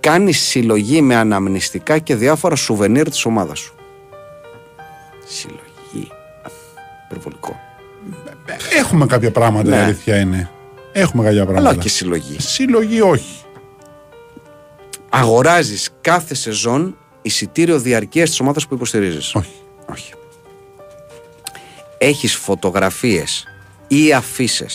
Κάνεις 0.00 0.40
συλλογή 0.40 1.02
με 1.02 1.14
αναμνηστικά 1.14 1.98
και 1.98 2.14
διάφορα 2.16 2.56
σουβενίρ 2.56 3.10
της 3.10 3.24
ομάδας 3.24 3.58
σου. 3.58 3.74
Συλλογή. 5.26 6.10
Υπερβολικό. 7.04 7.56
Έχουμε 8.78 9.06
κάποια 9.06 9.30
πράγματα, 9.30 9.68
Ναι. 9.68 9.76
η 9.76 9.78
αλήθεια 9.78 10.16
είναι. 10.20 10.50
Έχουμε 10.92 11.24
κάποια 11.24 11.42
πράγματα. 11.46 11.68
Αλλά 11.70 11.78
και 11.82 11.88
συλλογή. 11.88 12.36
Συλλογή 12.40 13.00
όχι. 13.00 13.36
Αγοράζεις 15.08 15.90
κάθε 16.00 16.34
σεζόν 16.34 16.96
εισιτήριο 17.22 17.78
διαρκείας 17.78 18.28
της 18.28 18.40
ομάδας 18.40 18.66
που 18.66 18.74
υποστηρίζεις. 18.74 19.34
Όχι. 19.34 19.52
Όχι. 19.90 20.12
Έχεις 21.98 22.34
φωτογραφίες 22.34 23.44
ή 23.88 24.12
αφήσει 24.12 24.66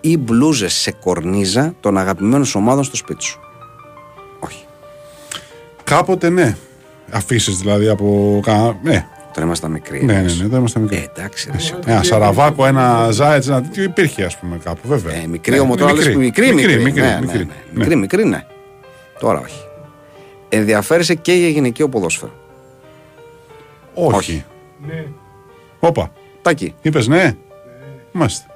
ή 0.00 0.16
μπλούζες 0.18 0.74
σε 0.74 0.90
κορνίζα 0.92 1.74
των 1.80 1.98
αγαπημένων 1.98 2.44
σου 2.44 2.58
ομάδων 2.58 2.84
στο 2.84 2.96
σπίτι 2.96 3.24
σου. 3.24 3.40
Όχι. 4.40 4.64
Κάποτε 5.84 6.28
ναι. 6.28 6.56
Αφήσεις 7.10 7.56
δηλαδή 7.58 7.88
από. 7.88 8.40
κα- 8.44 8.78
Ναι. 8.82 9.06
Τώρα 9.34 9.46
ήμασταν 9.46 9.70
μικροί. 9.70 10.04
Ναι, 10.04 10.12
ναι, 10.12 10.22
λες. 10.22 10.40
ναι, 10.40 10.46
δεν 10.48 10.58
ήμασταν 10.58 10.82
μικροί. 10.82 10.96
Ε, 10.96 11.10
εντάξει, 11.14 11.48
ρε, 11.50 11.56
εσύ. 11.56 11.74
Ένα 11.86 12.02
σαραβάκο, 12.02 12.66
ένα 12.66 13.10
ζάετ, 13.10 13.46
ένα 13.46 13.62
τέτοιο 13.62 13.82
υπήρχε 13.82 14.24
ας 14.24 14.38
πούμε 14.38 14.58
κάπου, 14.64 14.88
βέβαια. 14.88 15.14
Ε, 15.14 15.26
μικρή 15.26 15.54
Ναι, 15.54 15.60
όμω 15.60 15.76
τώρα 15.76 15.92
λες 15.92 16.06
μικρή, 16.06 16.20
μικρή, 16.20 16.54
μικρή, 16.54 16.82
μικρή, 16.82 17.00
ναι, 17.00 17.08
ναι, 17.08 17.20
μικρή, 17.20 17.38
ναι. 17.38 17.44
ναι. 17.44 17.78
μικρή, 17.78 17.96
μικρή, 17.96 18.24
ναι. 18.24 18.46
Τώρα 19.18 19.40
όχι. 19.40 19.60
Ενδιαφέρεσαι 20.48 21.14
και 21.14 21.32
για 21.32 21.48
γυναικείο 21.48 21.88
ποδόσφαιρο. 21.88 22.32
Όχι. 23.94 24.16
Όχι. 24.16 24.44
Ναι, 24.86 25.04
Όπα. 25.78 26.12
Τάκι. 26.42 26.74
Είπες 26.82 27.06
ναι; 27.06 27.32
Μάλιστα. 28.12 28.46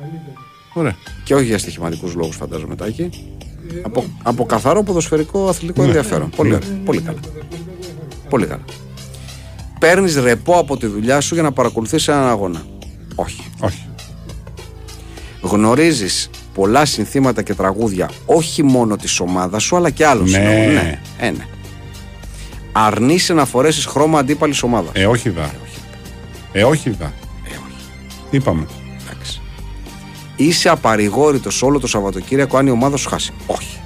καλύτερο. 0.00 0.36
Ωραία. 0.74 0.96
Και 1.24 1.34
όχι 1.34 1.44
για 1.44 1.58
στοιχηματικούς 1.58 2.14
λόγους, 2.14 2.36
φαντάζομαι, 2.36 2.76
Τάκι. 2.76 3.10
Από, 3.82 4.04
από 4.22 4.44
καθαρό 4.46 4.82
ποδοσφαιρικό 4.82 5.48
αθλητικό 5.48 5.82
ενδιαφέρον. 5.82 6.30
Πολύ, 6.30 6.54
ωραία. 6.54 6.68
Πολύ 6.84 7.00
καλά. 7.00 7.18
Πολύ 8.28 8.46
καλά. 8.46 8.64
Παίρνεις 9.82 10.16
ρεπό 10.16 10.58
από 10.58 10.76
τη 10.76 10.86
δουλειά 10.86 11.20
σου 11.20 11.34
για 11.34 11.42
να 11.42 11.52
παρακολουθήσει 11.52 12.10
έναν 12.10 12.28
αγώνα. 12.28 12.62
Όχι. 13.14 13.44
Όχι. 13.60 13.86
Γνωρίζεις 15.40 16.30
πολλά 16.54 16.84
συνθήματα 16.84 17.42
και 17.42 17.54
τραγούδια 17.54 18.10
όχι 18.26 18.62
μόνο 18.62 18.96
της 18.96 19.20
ομάδας 19.20 19.62
σου 19.62 19.76
αλλά 19.76 19.90
και 19.90 20.06
άλλων 20.06 20.24
Ναι. 20.24 20.30
συνόλων. 20.30 20.72
Ναι. 20.74 21.00
Ε, 21.18 21.30
ναι. 21.30 21.46
Αρνείσαι 22.72 23.32
να 23.32 23.44
φορέσεις 23.44 23.84
χρώμα 23.84 24.18
αντίπαλης 24.18 24.62
ομάδας. 24.62 24.90
Ε, 24.94 25.06
όχι 25.06 25.28
δα. 25.28 25.50
Ε, 26.52 26.64
όχι 26.64 26.90
δα. 26.90 27.12
Ε, 27.44 27.50
όχι. 27.50 27.86
Είπαμε. 28.30 28.66
Εντάξει. 29.06 29.40
Είσαι 30.36 30.68
απαρηγόρητος 30.68 31.62
όλο 31.62 31.78
το 31.80 31.86
Σαββατοκύριακο 31.86 32.56
αν 32.56 32.66
η 32.66 32.70
ομάδα 32.70 32.96
σου 32.96 33.08
χάσει. 33.08 33.32
Όχι. 33.46 33.76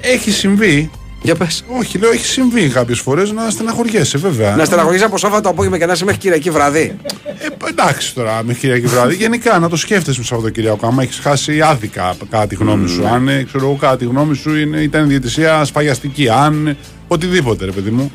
Έχει 0.00 0.30
συμβεί, 0.30 0.90
Για 1.22 1.34
πες. 1.34 1.64
Όχι, 1.78 1.98
λέω, 1.98 2.10
έχει 2.10 2.26
συμβεί 2.26 2.68
κάποιες 2.68 2.98
φορές 3.00 3.30
να 3.32 3.50
στεναχωριέσαι, 3.50 4.18
βέβαια. 4.18 4.56
Να 4.56 4.64
στεναχωρήσει 4.64 5.04
από 5.04 5.18
Σάββατο 5.18 5.48
απόγευμα 5.48 5.78
και 5.78 5.86
να 5.86 5.92
είσαι 5.92 6.04
μέχρι 6.04 6.20
Κυριακή 6.20 6.50
βραδύ. 6.50 6.96
Ε, 7.38 7.68
εντάξει 7.68 8.14
τώρα, 8.14 8.42
με 8.44 8.54
Κυριακή 8.54 8.86
βράδυ. 8.86 9.14
Γενικά 9.14 9.58
να 9.58 9.68
το 9.68 9.76
σκέφτεσαι 9.76 10.18
με 10.18 10.24
Σαββατοκύριακο. 10.24 10.86
Άμα 10.86 11.02
έχεις 11.02 11.18
χάσει 11.18 11.60
άδικα 11.60 12.14
κατά 12.30 12.46
τη 12.46 12.54
γνώμη 12.54 12.88
σου. 12.88 13.06
Αν 13.06 13.28
ε, 13.28 13.42
ξέρω 13.42 13.64
εγώ, 13.64 13.74
κατά 13.76 13.96
τη 13.96 14.04
γνώμη 14.04 14.34
σου 14.36 14.56
είναι, 14.56 14.80
ήταν 14.80 15.08
διαιτησία 15.08 15.64
σφαγιαστική. 15.64 16.28
Αν 16.28 16.76
οτιδήποτε, 17.08 17.64
ρε 17.64 17.70
παιδί 17.72 17.90
μου. 17.90 18.12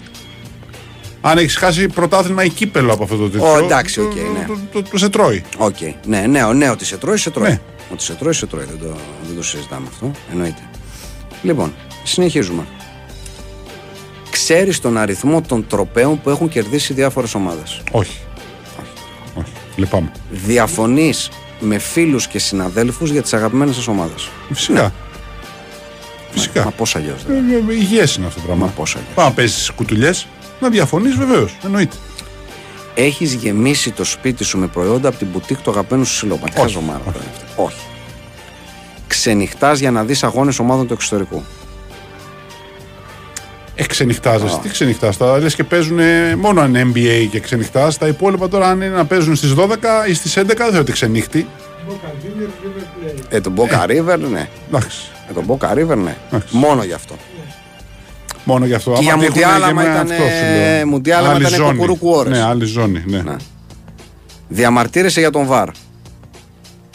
Αν 1.22 1.38
έχεις 1.38 1.56
χάσει 1.56 1.88
πρωτάθλημα 1.88 2.44
ή 2.44 2.50
κύπελο 2.50 2.94
από 2.94 3.04
αυτό 3.04 3.16
το 3.16 3.30
τέτοιο. 3.30 3.52
Ω, 3.54 3.58
εντάξει, 3.58 4.00
οκ, 4.02 4.10
το- 4.10 4.16
ναι. 4.16 4.46
το, 4.48 4.54
το, 4.72 4.82
το, 4.82 4.90
το 4.90 4.98
σε 4.98 5.10
τρώει. 5.10 5.44
Οκ. 5.58 5.76
Ναι, 6.06 6.20
ναι, 6.28 6.44
ο- 6.44 6.54
ναι, 6.54 6.70
ότι 6.70 6.86
σε 6.86 6.98
τρώει, 6.98 7.18
σε 7.18 7.30
τρώει. 7.30 7.50
Ναι. 7.50 7.60
Ότι 7.92 8.04
σε 8.04 8.14
τρώει, 8.14 8.34
σε 8.34 8.46
τρώει. 8.46 8.64
Δεν 8.66 8.80
το, 8.80 8.96
δεν 9.28 9.36
το 9.36 9.44
συζητάμε 9.44 9.86
αυτό. 9.92 10.12
Εννοείται. 10.32 10.62
Λοιπόν, 11.42 11.74
συνεχίζουμε. 12.04 12.66
Ξέρεις 14.50 14.80
τον 14.80 14.98
αριθμό 14.98 15.42
των 15.42 15.68
τροπαίων 15.68 16.22
που 16.22 16.30
έχουν 16.30 16.50
κερδίσει 16.50 16.94
διάφορες 16.94 17.34
ομάδες. 17.36 17.82
Όχι. 17.92 18.18
Όχι. 19.36 19.52
Λυπάμαι. 19.76 20.12
Διαφωνείς 20.30 21.30
με 21.60 21.78
φίλους 21.78 22.28
και 22.28 22.40
συναδέλφους 22.40 23.10
για 23.12 23.22
τις 23.22 23.34
αγαπημένες 23.34 23.76
σας 23.76 23.88
ομάδες. 23.88 24.30
Φυσικά. 24.54 24.94
Φυσικά. 26.32 26.64
Μα 26.64 26.72
πώς 26.72 26.96
αλλιώς. 26.96 27.24
Ε, 27.70 27.74
Υγιές 27.74 28.16
είναι 28.16 28.26
αυτό 28.26 28.40
το 28.40 28.46
πράγμα. 28.46 28.66
Μα 28.66 28.72
πώς 28.72 28.96
αλλιώς. 28.96 29.12
Πάμε 29.16 29.30
να 29.30 29.34
παίζεις 29.36 29.72
κουτουλιές, 29.72 30.28
να 30.60 30.70
διαφωνείς 30.70 31.16
βεβαίως. 31.16 31.58
Εννοείται. 31.66 31.96
Έχεις 32.96 33.34
γεμίσει 33.34 33.92
το 33.92 34.04
σπίτι 34.04 34.44
σου 34.44 34.58
με 34.58 34.68
προϊόντα 34.68 35.08
από 35.10 35.18
την 35.18 35.28
μπουτίκ 35.28 35.62
του 35.62 35.70
αγαπημένου 35.70 36.06
σου 36.06 36.14
συλλόγου. 36.14 36.42
Μα 36.42 36.48
τι 36.48 36.60
Όχι, 36.60 36.74
χαζομάρα 36.74 37.00
τώρα 37.00 37.18
είναι 37.18 37.32
αυτή. 37.34 37.62
Όχι. 37.62 37.86
Ξενυχτάς 39.08 39.80
για 39.80 39.92
να 39.92 40.04
δεις 40.04 40.24
αγώνες 40.24 40.60
ομάδων 40.60 40.88
του 40.88 40.94
εξωτερικού. 40.94 41.44
Ε, 43.80 43.86
ξενυχτάζεσαι. 43.86 44.60
Τι 44.62 44.70
ξενυχτάς. 44.70 45.18
Τα 45.18 45.40
λες 45.40 45.56
και 45.56 45.64
παίζουν 45.64 46.00
μόνο 46.38 46.62
αν 46.62 46.76
είναι 46.76 46.92
NBA 46.94 47.28
και 47.32 47.40
ξενυχτάς. 47.40 47.98
Τα 47.98 48.08
υπόλοιπα 48.08 48.48
τώρα 48.48 48.70
αν 48.70 48.82
είναι 48.82 48.96
να 48.96 49.06
παίζουν 49.06 49.36
στις 49.36 49.54
12 49.54 50.08
ή 50.08 50.14
στις 50.14 50.38
11 50.38 50.44
δεν 50.46 50.56
θεωρώ 50.58 50.80
ότι 50.80 50.92
ξενύχτη. 50.92 51.48
Boca 51.88 51.92
Juniors, 51.92 52.66
River 52.66 53.20
Plate. 53.20 53.24
Ε, 53.30 53.42
τον 53.42 53.54
Boca 53.56 53.86
River, 53.90 54.20
ναι. 54.32 54.50
Εντάξει. 54.68 54.98
Ε, 55.30 55.34
τον 55.34 55.46
Boca 55.48 55.72
River, 55.78 55.98
ναι. 55.98 56.16
Εντάξει. 56.28 56.58
Μόνο 56.58 56.84
γι' 56.84 56.94
αυτό. 56.94 57.16
Μόνο 58.44 58.66
γι' 58.66 58.74
αυτό. 58.74 58.92
Και 58.92 59.02
για 59.02 59.14
Άμα 59.14 59.22
τύχουνε 59.22 59.46
Μουντιάλ, 59.46 59.62
και 59.62 59.70
άμα 59.70 59.82
με 59.82 59.88
ήταν, 59.90 60.12
αυτό 60.12 60.24
σου 60.24 60.58
λέω. 60.58 60.88
Μουντιάλ, 60.88 61.26
άμα 61.26 61.34
Άλλη 61.34 61.42
ήταν 61.42 61.54
ζώνη. 61.54 61.72
κουκουρούκου 61.72 62.10
ώρες. 62.10 62.38
Ναι, 62.38 62.44
άλλη 62.44 62.66
ζώνη. 62.66 63.04
Ναι. 63.06 63.22
Ναι. 63.22 63.36
Διαμαρτύρεσαι 64.48 65.20
για 65.20 65.32
τον 65.32 65.46
Βαρ. 65.46 65.70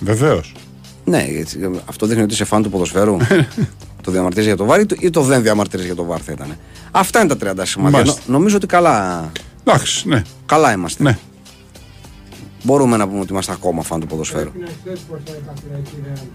Βεβαίως. 0.01 0.55
Ναι, 1.05 1.27
έτσι, 1.39 1.59
ε, 1.63 1.69
αυτό 1.89 2.07
δείχνει 2.07 2.23
ότι 2.23 2.33
είσαι 2.33 2.45
φαν 2.45 2.63
του 2.63 2.71
ποδοσφαίρου. 2.71 3.17
το 4.03 4.11
διαμαρτύρεσαι 4.11 4.49
για 4.49 4.57
τον 4.57 4.67
Βαρ 4.67 4.81
ή 4.81 4.87
το, 4.87 4.97
ή 4.99 5.11
το 5.11 5.23
δεν 5.23 5.43
διαμαρτύρεσαι 5.43 5.87
για 5.87 5.97
τον 5.97 6.07
Βαρ 6.07 6.21
θα 6.25 6.33
ήταν. 6.33 6.57
Αυτά 6.94 7.20
είναι 7.20 7.35
τα 7.35 7.52
30 7.52 7.60
σημάδια. 7.66 7.98
Μάλιστα. 7.98 8.20
Νο- 8.27 8.32
νομίζω 8.39 8.56
ότι 8.56 8.66
καλά, 8.66 9.31
Εντάξει, 9.64 10.09
ναι. 10.09 10.23
καλά 10.47 10.73
είμαστε. 10.73 11.02
ναι. 11.02 11.19
Μπορούμε 12.62 12.97
να 12.97 13.09
πούμε 13.09 13.20
ότι 13.20 13.32
είμαστε 13.32 13.52
ακόμα 13.52 13.82
φαν 13.82 14.01
του 14.01 14.06
ποδοσφαίρου. 14.06 14.51
Πρέπει 14.51 14.59
να 14.64 14.70
ξέρεις 14.85 15.01
πώς 15.01 15.19
θα 15.24 15.32
επαφλέει 15.32 15.81
η 15.81 16.12
Real. 16.14 16.27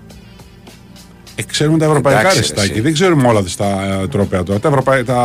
Ε, 1.35 1.43
ξέρουμε 1.43 1.77
τα 1.77 1.85
ευρωπαϊκά 1.85 2.19
Εντάξει, 2.19 2.39
ρεστάκι. 2.39 2.71
εσύ. 2.71 2.81
Δεν 2.81 2.93
ξέρουμε 2.93 3.27
όλα 3.27 3.43
τις 3.43 3.55
τα 3.55 3.83
ε, 4.01 4.07
τρόπαια 4.07 4.43
τώρα. 4.43 4.59
Τα, 4.59 4.67
ευρωπαϊ... 4.67 5.03
τα 5.03 5.17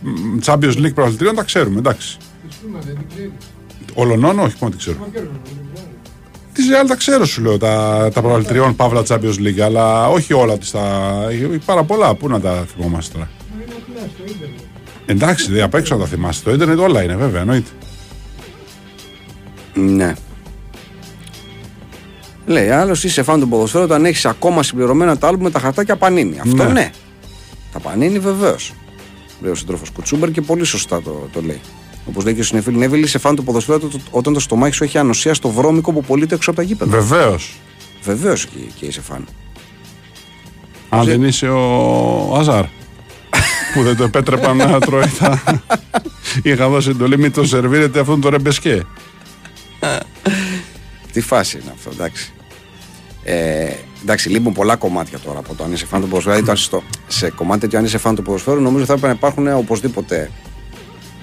μ, 0.00 0.38
Champions 0.44 0.76
League 0.76 0.94
πρωταθλητριών 0.94 1.34
τα 1.34 1.42
ξέρουμε. 1.42 1.78
Εντάξει. 1.78 2.16
Τη 2.48 2.54
Σούμα 2.60 2.78
δεν 2.86 2.94
την 2.96 3.06
ξέρεις. 3.14 3.30
Ολονών, 3.94 4.38
όχι, 4.38 4.54
μόνο 4.60 4.72
τι 4.72 4.78
ξέρω. 4.78 4.96
Μα 5.00 5.06
κέρδο, 5.12 5.28
δεν 5.32 5.40
την 5.44 5.56
ξέρεις. 5.74 5.90
Τη 6.52 6.62
Real 6.84 6.88
τα 6.88 6.96
ξέρω, 6.96 7.24
σου 7.24 7.42
λέω, 7.42 7.58
τα, 7.58 8.08
τα 8.14 8.20
πρωταθλητριών 8.20 8.76
Παύλα 8.76 9.02
Champions 9.08 9.38
League, 9.46 9.60
αλλά 9.60 10.08
όχι 10.08 10.32
όλα 10.32 10.58
τις 10.58 10.70
τα. 10.70 11.12
Έχει 11.30 11.58
πάρα 11.64 11.84
πολλά. 11.84 12.14
Πού 12.14 12.28
να 12.28 12.40
τα 12.40 12.66
θυμόμαστε 12.74 13.12
τώρα. 13.14 13.28
Εντάξει, 15.06 15.52
δεν 15.52 15.62
απ' 15.62 15.74
έξω 15.74 15.94
να 15.94 16.00
τα 16.00 16.06
θυμάστε. 16.06 16.44
Το 16.50 16.54
Ιντερνετ 16.56 16.78
όλα 16.78 17.02
είναι, 17.02 17.16
βέβαια, 17.16 17.40
εννοείται. 17.40 17.70
Ναι. 19.74 20.14
Λέει 22.46 22.68
άλλος 22.70 23.04
είσαι 23.04 23.22
φαν 23.22 23.40
του 23.40 23.48
ποδοσφαίρου 23.48 23.84
όταν 23.84 24.04
έχεις 24.04 24.24
ακόμα 24.26 24.62
συμπληρωμένα 24.62 25.18
τα 25.18 25.26
άλμπου 25.28 25.42
με 25.42 25.50
τα 25.50 25.58
χαρτάκια 25.58 25.96
πανίνη. 25.96 26.38
Αυτό 26.38 26.64
ναι. 26.64 26.72
Ναι. 26.72 26.90
Τα 27.72 27.78
πανίνη 27.78 28.18
βεβαίως. 28.18 28.72
Λέει 29.40 29.50
ο 29.50 29.54
σύντροφος 29.54 29.90
Κουτσούμπερ 29.90 30.30
και 30.30 30.40
πολύ 30.40 30.64
σωστά 30.64 31.02
το, 31.02 31.28
το 31.32 31.40
λέει. 31.42 31.60
Όπως 32.08 32.24
λέει 32.24 32.34
και 32.34 32.40
ο 32.40 32.44
Συνεφίλ 32.44 32.76
Νέβιλ, 32.78 33.02
είσαι 33.02 33.18
φαν 33.18 33.36
του 33.36 33.44
ποδοσφαίρου 33.44 33.78
το- 33.88 34.00
όταν 34.10 34.32
το 34.32 34.40
στομάχι 34.40 34.74
σου 34.74 34.84
έχει 34.84 34.98
ανοσία 34.98 35.34
στο 35.34 35.48
βρώμικο 35.48 35.92
που 35.92 36.00
πωλείται 36.02 36.34
έξω 36.34 36.50
από 36.50 36.58
τα 36.60 36.64
γήπεδα. 36.66 36.90
Βεβαίως. 36.90 37.56
Βεβαίως 38.02 38.46
και, 38.46 38.58
και 38.78 38.86
είσαι 38.86 39.00
φαν. 39.00 39.24
Αν 40.88 41.04
δεν 41.04 41.22
είσαι 41.24 41.48
ο 41.48 42.34
Αζάρ. 42.36 42.64
Που 43.76 43.82
δεν 43.82 43.96
το 43.96 44.04
επέτρεπαν 44.04 44.56
να 44.56 44.80
τρώει 44.80 45.10
τα. 45.18 45.42
Είχα 46.42 46.68
δώσει 46.68 46.88
εντολή, 46.90 47.18
μην 47.18 47.32
το 47.32 47.44
σερβίρετε 47.44 48.00
αυτόν 48.00 48.20
τον 48.20 48.30
ρεμπεσκέ. 48.30 48.82
Τι 51.12 51.20
φάση 51.20 51.58
είναι 51.62 51.72
αυτό, 51.74 51.90
εντάξει. 51.92 52.32
Ε, 53.24 53.68
εντάξει, 54.02 54.28
λείπουν 54.28 54.52
πολλά 54.52 54.76
κομμάτια 54.76 55.18
τώρα 55.18 55.38
από 55.38 55.54
το 55.54 55.64
αν 55.64 55.72
είσαι 55.72 55.86
φαν 55.86 56.00
του 56.00 56.08
ποδοσφαίρου. 56.08 56.34
Δηλαδή, 56.34 56.46
το 56.46 56.50
αν 56.50 56.56
στο, 56.56 56.82
σε 57.06 57.30
κομμάτι 57.30 57.60
τέτοιο, 57.60 57.78
αν 57.78 57.84
είσαι 57.84 57.98
φαν 57.98 58.14
του 58.14 58.22
ποδοσφαίρου, 58.22 58.60
νομίζω 58.60 58.84
θα 58.84 58.92
έπρεπε 58.92 59.12
να 59.12 59.18
υπάρχουν 59.18 59.48
οπωσδήποτε 59.48 60.30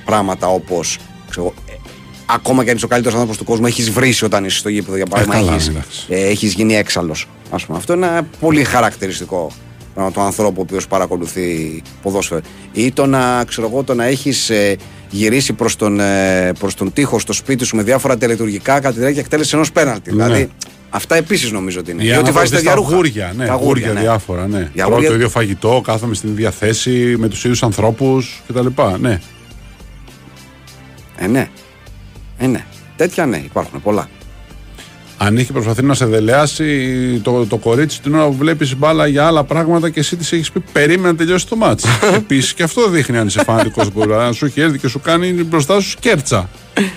πράγματα 0.06 0.48
όπως. 0.48 1.00
ακόμα 2.26 2.64
και 2.64 2.70
αν 2.70 2.76
είσαι 2.76 2.86
ο 2.86 2.88
καλύτερος 2.88 3.16
άνθρωπος 3.16 3.38
του 3.38 3.44
κόσμου, 3.44 3.66
έχεις 3.66 3.92
βρήσει 3.92 4.26
όταν 4.26 4.46
είσαι 4.46 4.58
στο 4.58 4.70
γήπεδο 4.70 4.96
για 4.96 5.06
παράδειγμα. 5.06 5.40
καλά, 5.40 5.54
έχεις, 5.54 5.68
εντάξει. 5.68 6.06
ε, 6.10 6.28
έχεις 6.28 6.54
γίνει 6.54 6.76
έξαλλος. 6.76 7.28
Ας 7.52 7.66
πούμε. 7.66 7.78
Αυτό 7.78 7.94
είναι 7.94 8.08
ένα 8.08 8.28
πολύ 8.40 8.64
χαρακτηριστικό 8.64 9.38
πράγμα 9.38 9.63
του 10.14 10.22
ανθρώπου 10.22 10.56
ο 10.60 10.62
οποίος 10.62 10.88
παρακολουθεί 10.88 11.82
ποδόσφαιρο. 12.02 12.42
Ή 12.74 12.92
το 12.92 13.06
να, 13.06 13.44
ξέρω 13.44 13.68
εγώ, 13.68 13.84
το 13.84 13.94
να 13.94 14.04
έχεις 14.06 14.50
ε, 14.50 14.76
γυρίσει 15.10 15.54
προς 15.54 15.76
τον, 15.76 16.00
ε, 16.00 16.52
προς 16.60 16.74
τον 16.76 16.94
τοίχο 16.94 17.20
στο 17.20 17.34
σπίτι 17.34 17.66
σου 17.66 17.76
με 17.76 17.84
διάφορα 17.84 18.18
τελετουργικά 18.18 18.74
κατά 18.74 18.94
τη 18.94 19.00
διάρκεια 19.00 19.22
εκτέλεσης 19.22 19.54
ενός 19.54 19.72
πέναλτη. 19.72 20.14
Ναι. 20.14 20.24
Δηλαδή, 20.26 20.50
αυτά 20.90 21.16
επίσης 21.16 21.52
νομίζω 21.52 21.80
ότι 21.80 21.92
είναι. 21.92 22.04
Ή 22.04 22.08
Ή 22.08 22.12
ότι 22.12 22.28
αν 22.28 22.34
βάζεις 22.34 22.50
δεις 22.50 22.58
τέτοια 22.60 22.74
τα 22.74 22.76
ρούχα. 22.82 22.96
γούρια, 22.96 23.34
ναι, 23.38 23.46
Τα 23.46 23.54
γούρια 23.54 23.94
ναι. 23.94 24.00
διάφορα, 24.00 24.48
ναι. 24.48 24.70
Για 24.74 24.84
Τρώω 24.86 24.96
γούρια- 24.96 25.10
το 25.10 25.16
ίδιο 25.16 25.30
φαγητό, 25.30 25.82
κάθομαι 25.84 26.14
στην 26.16 26.30
ίδια 26.30 26.52
θέση, 26.52 27.16
με 27.18 27.28
τους 27.28 27.44
ίδιους 27.44 27.64
ανθρώπους 27.64 28.42
κτλ. 28.48 28.68
Ναι. 29.00 29.20
Ε, 31.18 31.28
ναι. 31.28 31.48
Ε, 32.38 32.48
ναι. 32.48 32.66
Τέτοια 32.96 33.26
ναι, 33.26 33.38
υπάρχουν 33.38 33.82
πολλά. 33.82 34.10
Αν 35.26 35.38
έχει 35.38 35.52
προσπαθεί 35.52 35.84
να 35.84 35.94
σε 35.94 36.06
δελεάσει 36.06 37.20
το, 37.24 37.46
το 37.46 37.58
κορίτσι 37.58 38.02
την 38.02 38.16
ώρα 38.16 38.26
που 38.26 38.34
βλέπεις 38.34 38.78
μπάλα 38.78 39.08
για 39.08 39.26
άλλα 39.26 39.44
πράγματα 39.44 39.90
και 39.90 40.00
εσύ 40.00 40.16
της 40.16 40.32
έχεις 40.32 40.52
πει 40.52 40.60
περίμενα 40.72 41.12
να 41.12 41.16
τελειώσει 41.16 41.48
το 41.48 41.56
μάτς. 41.56 41.84
Επίσης 42.16 42.54
και 42.54 42.64
αυτό 42.64 42.90
δείχνει 42.90 43.18
αν 43.18 43.28
είσαι 43.28 43.44
φανατικός 43.44 43.92
μπορεί. 43.92 44.10
Να 44.10 44.32
σου 44.32 44.46
έχει 44.46 44.62
έρθει 44.62 44.78
και 44.78 44.88
σου 44.88 45.00
κάνει 45.00 45.32
μπροστά 45.32 45.80
σου 45.80 45.90
σκέρτσα. 45.90 46.50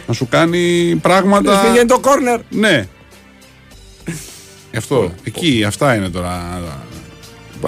να 0.07 0.15
σου 0.15 0.29
κάνει 0.29 0.95
πράγματα. 1.03 1.53
Λες, 1.53 1.61
Πήγαινε 1.61 1.87
το 1.87 1.99
κόρνερ. 1.99 2.41
Ναι. 2.51 2.89
Αυτό. 4.77 5.13
Εκεί, 5.25 5.65
αυτά 5.67 5.95
είναι 5.95 6.09
τώρα. 6.09 6.61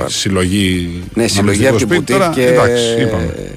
Συλλογή. 0.06 1.02
Ναι, 1.14 1.26
συλλογή 1.26 1.66
αναμνηστικό 1.66 1.68
από 1.68 1.78
την 1.78 1.86
σπίτι. 1.86 2.12
μπουτίκ 2.12 2.16
Τώρα, 2.16 2.32
και. 2.34 2.46
Εντάξει, 2.46 3.00
είπαμε. 3.00 3.54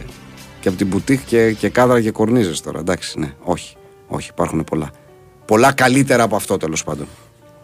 και 0.59 0.67
από 0.67 0.77
την 0.77 0.87
μπουτίκ 0.87 1.19
και, 1.25 1.51
και 1.51 1.69
κάδρα 1.69 2.01
και 2.01 2.11
κορνίζες 2.11 2.61
τώρα. 2.61 2.79
Εντάξει, 2.79 3.19
ναι. 3.19 3.33
Όχι. 3.39 3.75
Όχι, 4.07 4.29
υπάρχουν 4.31 4.63
πολλά. 4.63 4.91
Πολλά 5.51 5.71
καλύτερα 5.71 6.23
από 6.23 6.35
αυτό 6.35 6.57
τέλος 6.57 6.83
πάντων. 6.83 7.07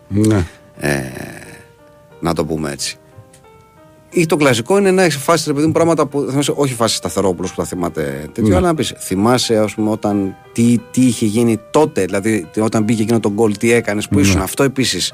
Ναι. 0.08 0.46
Να 2.20 2.34
το 2.34 2.46
πούμε 2.46 2.72
έτσι. 2.72 2.98
Ή 4.10 4.26
το 4.26 4.36
κλασικό 4.36 4.78
είναι 4.78 4.92
να 4.92 5.04
έχει 5.04 5.18
φάσει 5.18 5.44
ρε 5.48 5.54
παιδί 5.54 5.66
μου 5.66 5.72
πράγματα 5.72 6.06
που. 6.06 6.26
θυμάσαι, 6.30 6.54
όχι 6.56 6.74
φάσει 6.74 6.96
σταθερόπουλος 6.96 7.50
που 7.50 7.56
θα 7.56 7.64
θυμάται 7.68 8.30
τέτοιο, 8.34 8.50
Ναι. 8.52 8.56
αλλά 8.56 8.68
να 8.68 8.76
πεις. 8.76 8.94
Θυμάσαι, 8.98 9.58
ας 9.58 9.74
πούμε, 9.74 9.90
όταν. 9.90 10.36
Τι, 10.54 10.78
τι 10.92 11.02
είχε 11.06 11.26
γίνει 11.26 11.60
τότε, 11.72 12.06
δηλαδή 12.06 12.48
τι- 12.52 12.62
όταν 12.62 12.84
μπήκε 12.84 13.02
εκείνο 13.02 13.20
τον 13.20 13.32
γκολ, 13.34 13.58
τι 13.58 13.72
έκανες, 13.72 14.08
που 14.08 14.20
ήσουν. 14.20 14.42
Αυτό 14.42 14.64
επίσης 14.64 15.14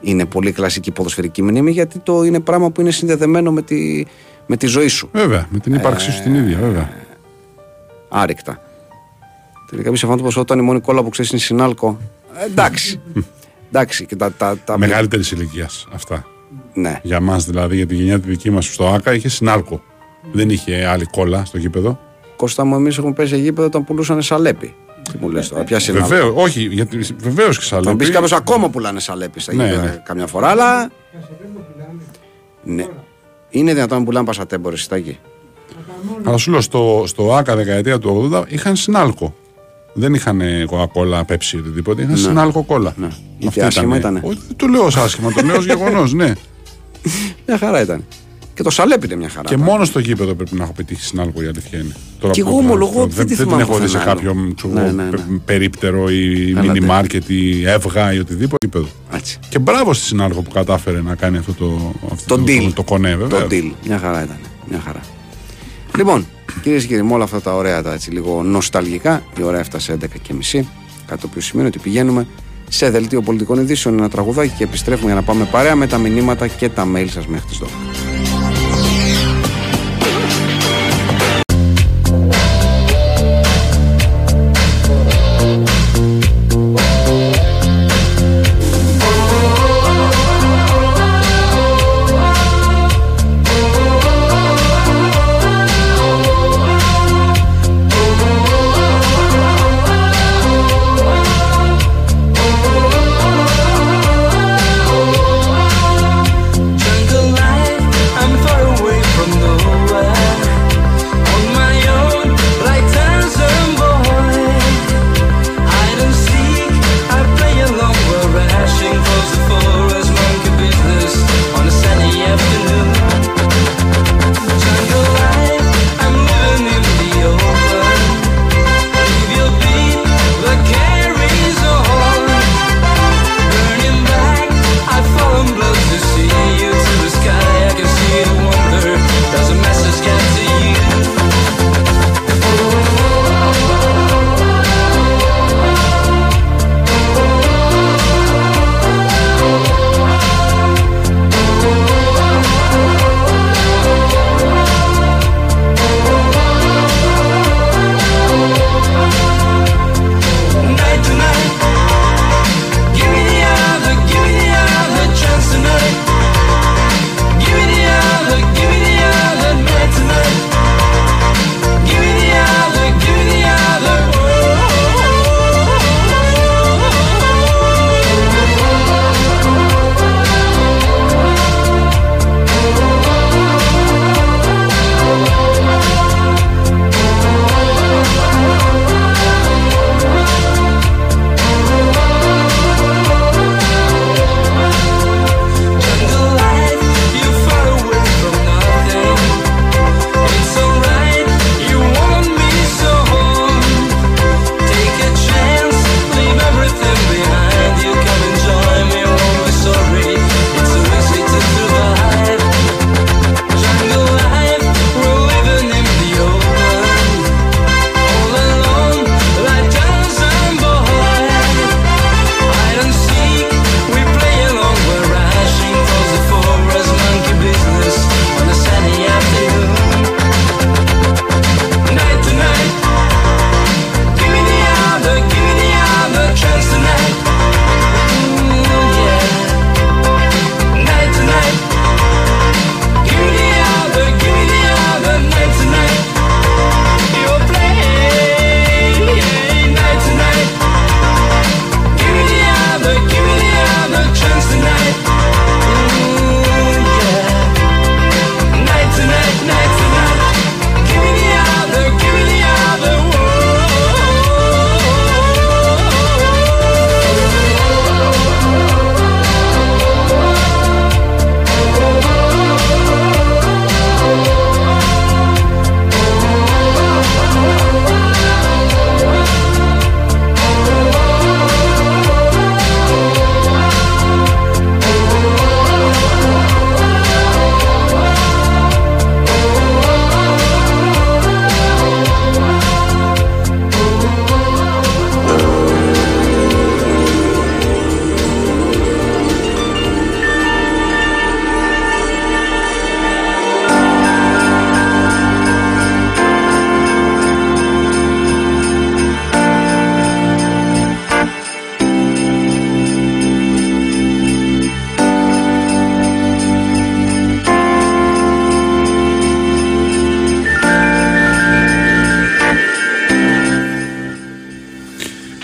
είναι 0.00 0.24
πολύ 0.24 0.52
κλασική 0.52 0.90
ποδοσφαιρική 0.90 1.42
μνήμη, 1.42 1.70
γιατί 1.70 1.98
το 1.98 2.22
είναι 2.22 2.40
πράγμα 2.40 2.70
που 2.70 2.80
είναι 2.80 2.90
συνδεδεμένο 2.90 3.52
με 3.52 3.62
τη, 3.62 4.04
με 4.46 4.56
τη 4.56 4.66
ζωή 4.66 4.88
σου. 4.88 5.08
Βέβαια, 5.12 5.46
με 5.50 5.58
την 5.58 5.74
ύπαρξή 5.74 6.10
σου 6.12 6.22
την 6.22 6.34
ίδια, 6.34 6.58
βέβαια. 6.58 6.90
Άρρηκτα. 8.08 8.62
Τελικά 9.70 9.90
μη 9.90 9.96
σε 9.96 10.06
φάνηκε 10.06 10.28
πω 10.34 10.40
όταν 10.40 10.58
η 10.58 10.62
μόνη 10.62 10.80
κόλλα 10.80 11.02
που 11.02 11.08
ξέρεις 11.08 11.30
είναι 11.30 11.40
συνάλκο. 11.40 11.98
Ε, 12.40 12.44
εντάξει. 12.44 13.00
εντάξει. 13.68 14.06
Και 14.06 14.16
τα, 14.16 14.32
τα, 14.32 14.58
τα, 14.64 14.78
Μεγαλύτερης 14.78 15.30
ηλικίας 15.30 15.86
αυτά. 15.92 16.26
Ναι. 16.74 17.00
Για 17.02 17.20
μας 17.20 17.44
δηλαδή, 17.44 17.76
για 17.76 17.86
τη 17.86 17.94
γενιά 17.94 18.20
τη 18.20 18.28
δική 18.28 18.50
μας 18.50 18.66
στο 18.66 18.88
ΑΚΑ 18.88 19.14
είχε 19.14 19.28
συνάλκο. 19.28 19.82
Δεν 20.32 20.50
είχε 20.50 20.86
άλλη 20.86 21.04
κόλλα 21.04 21.44
στο 21.44 21.58
γήπεδο. 21.58 21.98
Κώστα 22.36 22.64
μου, 22.64 22.74
εμείς 22.74 22.98
έχουμε 22.98 23.12
πέσει 23.12 23.28
σε 23.28 23.36
γήπεδο 23.36 23.66
όταν 23.66 23.84
πουλούσαν 23.84 24.22
σαλέπι. 24.22 24.74
Τι 25.12 25.18
μου 25.20 25.30
λες 25.30 25.48
τώρα, 25.48 25.64
ποια 25.64 25.78
συνάλκο; 25.78 26.08
Βεβαίω, 26.08 26.34
όχι, 26.34 26.60
γιατί 26.62 26.98
βεβαίως 27.16 27.58
και 27.58 27.64
Θα 27.64 27.76
μου 27.76 27.82
πει 27.82 28.04
σαλέπι. 28.04 28.10
κάποιο 28.10 28.36
ακόμα 28.36 28.68
πουλάνε 28.70 29.00
σαλέπι 29.00 29.40
στα 29.40 29.54
Ναι, 29.54 29.64
γήπεδα 29.64 29.82
ναι. 29.82 30.02
καμιά 30.04 30.26
φορά, 30.26 30.48
αλλά. 30.48 30.90
Κασετέμπο 31.12 31.60
πουλάνε. 31.72 32.00
Ναι. 32.64 32.86
Είναι 33.50 33.74
δυνατόν 33.74 33.98
να 33.98 34.04
πουλάνε 34.04 34.26
πασατέμπορες 34.26 34.82
στα 34.82 34.96
εκεί. 34.96 35.18
Αλλά 36.24 36.36
σου 36.36 36.50
λέω, 36.50 36.60
στο, 36.60 37.02
στο 37.06 37.34
ΑΚΑ 37.34 37.56
δεκαετία 37.56 37.98
του 37.98 38.30
80 38.32 38.44
είχαν 38.48 38.76
συνάλκο. 38.76 39.34
Δεν 40.00 40.14
είχαν 40.14 40.40
κοκακόλα, 40.66 41.24
πέψη 41.24 41.56
ή 41.56 41.58
οτιδήποτε. 41.60 42.02
Είχαν 42.02 42.16
συνάλκο 42.16 42.62
κόλλα. 42.62 42.94
Ναι. 42.96 43.06
Αυτή 43.06 43.22
Γιατί 43.38 43.60
άσχημα 43.60 43.96
ήτανε. 43.96 44.20
Όχι, 44.24 44.38
δεν 44.46 44.56
το 44.56 44.66
λέω 44.66 44.84
ως 44.84 44.96
άσχημα, 44.96 45.32
το 45.32 45.42
λέω 45.46 45.56
ως 45.56 45.64
γεγονός, 45.64 46.12
ναι. 46.12 46.32
Μια 47.46 47.58
χαρά 47.58 47.80
ήταν. 47.80 48.04
Και 48.54 48.62
το 48.62 48.70
Σαλέπ 48.70 49.04
είναι 49.04 49.16
μια 49.16 49.28
χαρά. 49.28 49.48
Και 49.48 49.56
μόνο 49.56 49.84
στο 49.84 49.98
γήπεδο 49.98 50.34
πρέπει 50.34 50.56
να 50.56 50.62
έχω 50.64 50.72
πετύχει 50.72 51.02
συνάλογο 51.04 51.42
η 51.42 51.46
αλήθεια 51.46 51.78
είναι. 51.78 51.94
Τώρα 52.20 52.32
Κι 52.32 52.42
που 52.42 52.48
εγώ 52.48 52.56
το 52.58 52.64
ομολογώ 52.64 52.90
γράφω, 52.90 53.02
ότι 53.02 53.14
δεν, 53.14 53.26
δεν 53.26 53.26
τη 53.26 53.34
δεν 53.34 53.46
την 53.46 53.56
θυμάμαι 53.56 53.62
έχω 53.72 53.80
δει 53.82 53.88
σε 53.88 53.96
πουθενά 53.98 54.14
κάποιο 54.14 54.30
άλλο. 54.30 54.54
ξέρω 54.56 54.72
Ναι, 54.74 54.80
εγώ, 54.80 54.90
ναι, 54.90 55.02
ναι. 55.02 55.10
πε- 55.10 55.20
περίπτερο 55.44 56.08
ή 56.10 56.50
Αλλά 56.56 56.60
μίνι 56.60 56.78
δεν- 56.78 56.88
μάρκετ 56.88 57.28
ή 57.28 57.62
εύγα 57.66 58.12
ή 58.12 58.18
οτιδήποτε 58.18 58.66
γήπεδο. 58.66 58.86
Έτσι. 59.12 59.38
Και 59.48 59.58
μπράβο 59.58 59.92
στη 59.92 60.04
συνάλογο 60.04 60.42
που 60.42 60.50
κατάφερε 60.50 61.00
να 61.02 61.14
κάνει 61.14 61.36
αυτό 61.38 61.52
το, 61.52 61.92
αυτό 62.12 62.36
Το 62.36 62.42
το, 62.44 62.52
deal. 62.52 62.62
το, 62.64 62.72
το 62.72 62.82
κονέ, 62.82 63.16
βέβαια. 63.16 63.40
Το 63.40 63.46
deal. 63.50 63.70
Μια 63.86 63.98
χαρά 63.98 64.22
ήταν. 64.22 64.36
Μια 64.70 64.80
χαρά. 64.84 65.00
Λοιπόν, 65.96 66.26
κυρίες 66.62 66.82
και 66.82 66.88
κύριοι, 66.88 67.02
με 67.02 67.12
όλα 67.12 67.24
αυτά 67.24 67.40
τα 67.40 67.54
ωραία, 67.54 67.82
τα 67.82 67.92
έτσι 67.92 68.10
λίγο 68.10 68.42
νοσταλγικά, 68.42 69.22
η 69.38 69.42
ώρα 69.42 69.58
έφτασε 69.58 69.98
11.30. 70.00 70.06
Κάτι 71.06 71.20
το 71.20 71.26
οποίο 71.30 71.40
σημαίνει 71.40 71.68
ότι 71.68 71.78
πηγαίνουμε 71.78 72.26
σε 72.68 72.90
δελτίο 72.90 73.22
πολιτικών 73.22 73.58
ειδήσεων, 73.58 73.98
ένα 73.98 74.08
τραγουδάκι 74.08 74.54
και 74.56 74.64
επιστρέφουμε 74.64 75.06
για 75.06 75.20
να 75.20 75.22
πάμε 75.22 75.44
παρέα 75.44 75.76
με 75.76 75.86
τα 75.86 75.98
μηνύματα 75.98 76.46
και 76.46 76.68
τα 76.68 76.86
mail 76.94 77.08
σας 77.08 77.26
μέχρι 77.26 77.46
τις 77.48 77.58
12. 77.58 78.39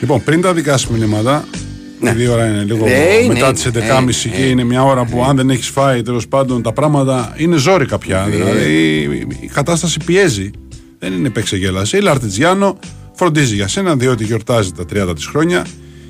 Λοιπόν, 0.07 0.23
πριν 0.25 0.41
τα 0.41 0.53
δικά 0.55 0.77
σου 0.77 0.93
μηνύματα, 0.93 1.45
Ναι. 2.01 2.11
επειδή 2.11 2.25
η 2.25 2.29
ώρα 2.29 2.47
είναι 2.47 2.63
λίγο 2.63 2.85
Ε, 2.89 3.15
είναι, 3.23 3.33
μετά 3.33 3.47
είναι. 3.47 3.55
τι 3.55 3.63
11.30 3.65 4.27
Ε, 4.27 4.29
και 4.37 4.43
ε. 4.43 4.47
είναι 4.49 4.65
μια 4.65 4.85
ώρα 4.85 5.05
που 5.05 5.25
αν 5.25 5.37
δεν 5.37 5.51
έχεις 5.51 5.69
φάει 5.69 6.03
τέλος 6.03 6.29
πάντων 6.29 6.63
τα 6.63 6.73
πράγματα 6.73 7.35
είναι 7.37 7.57
ζόρικα 7.57 7.99
πια. 7.99 8.27
Ε. 8.27 8.31
Δηλαδή 8.31 8.73
η, 9.03 9.27
η 9.41 9.47
κατάσταση 9.53 9.99
πιέζει. 10.05 10.51
Δεν 10.99 11.13
είναι 11.13 11.27
επεξεγέλαση. 11.27 11.97
Η 11.97 12.01
Λαρτιτζιάνο 12.01 12.79
φροντίζει 13.13 13.55
για 13.55 13.69
σένα 13.69 13.97
διότι 13.97 14.25
γιορτάζει 14.25 14.73
τα 14.73 14.85
30 15.11 15.15
της 15.15 15.27
χρόνια 15.27 15.67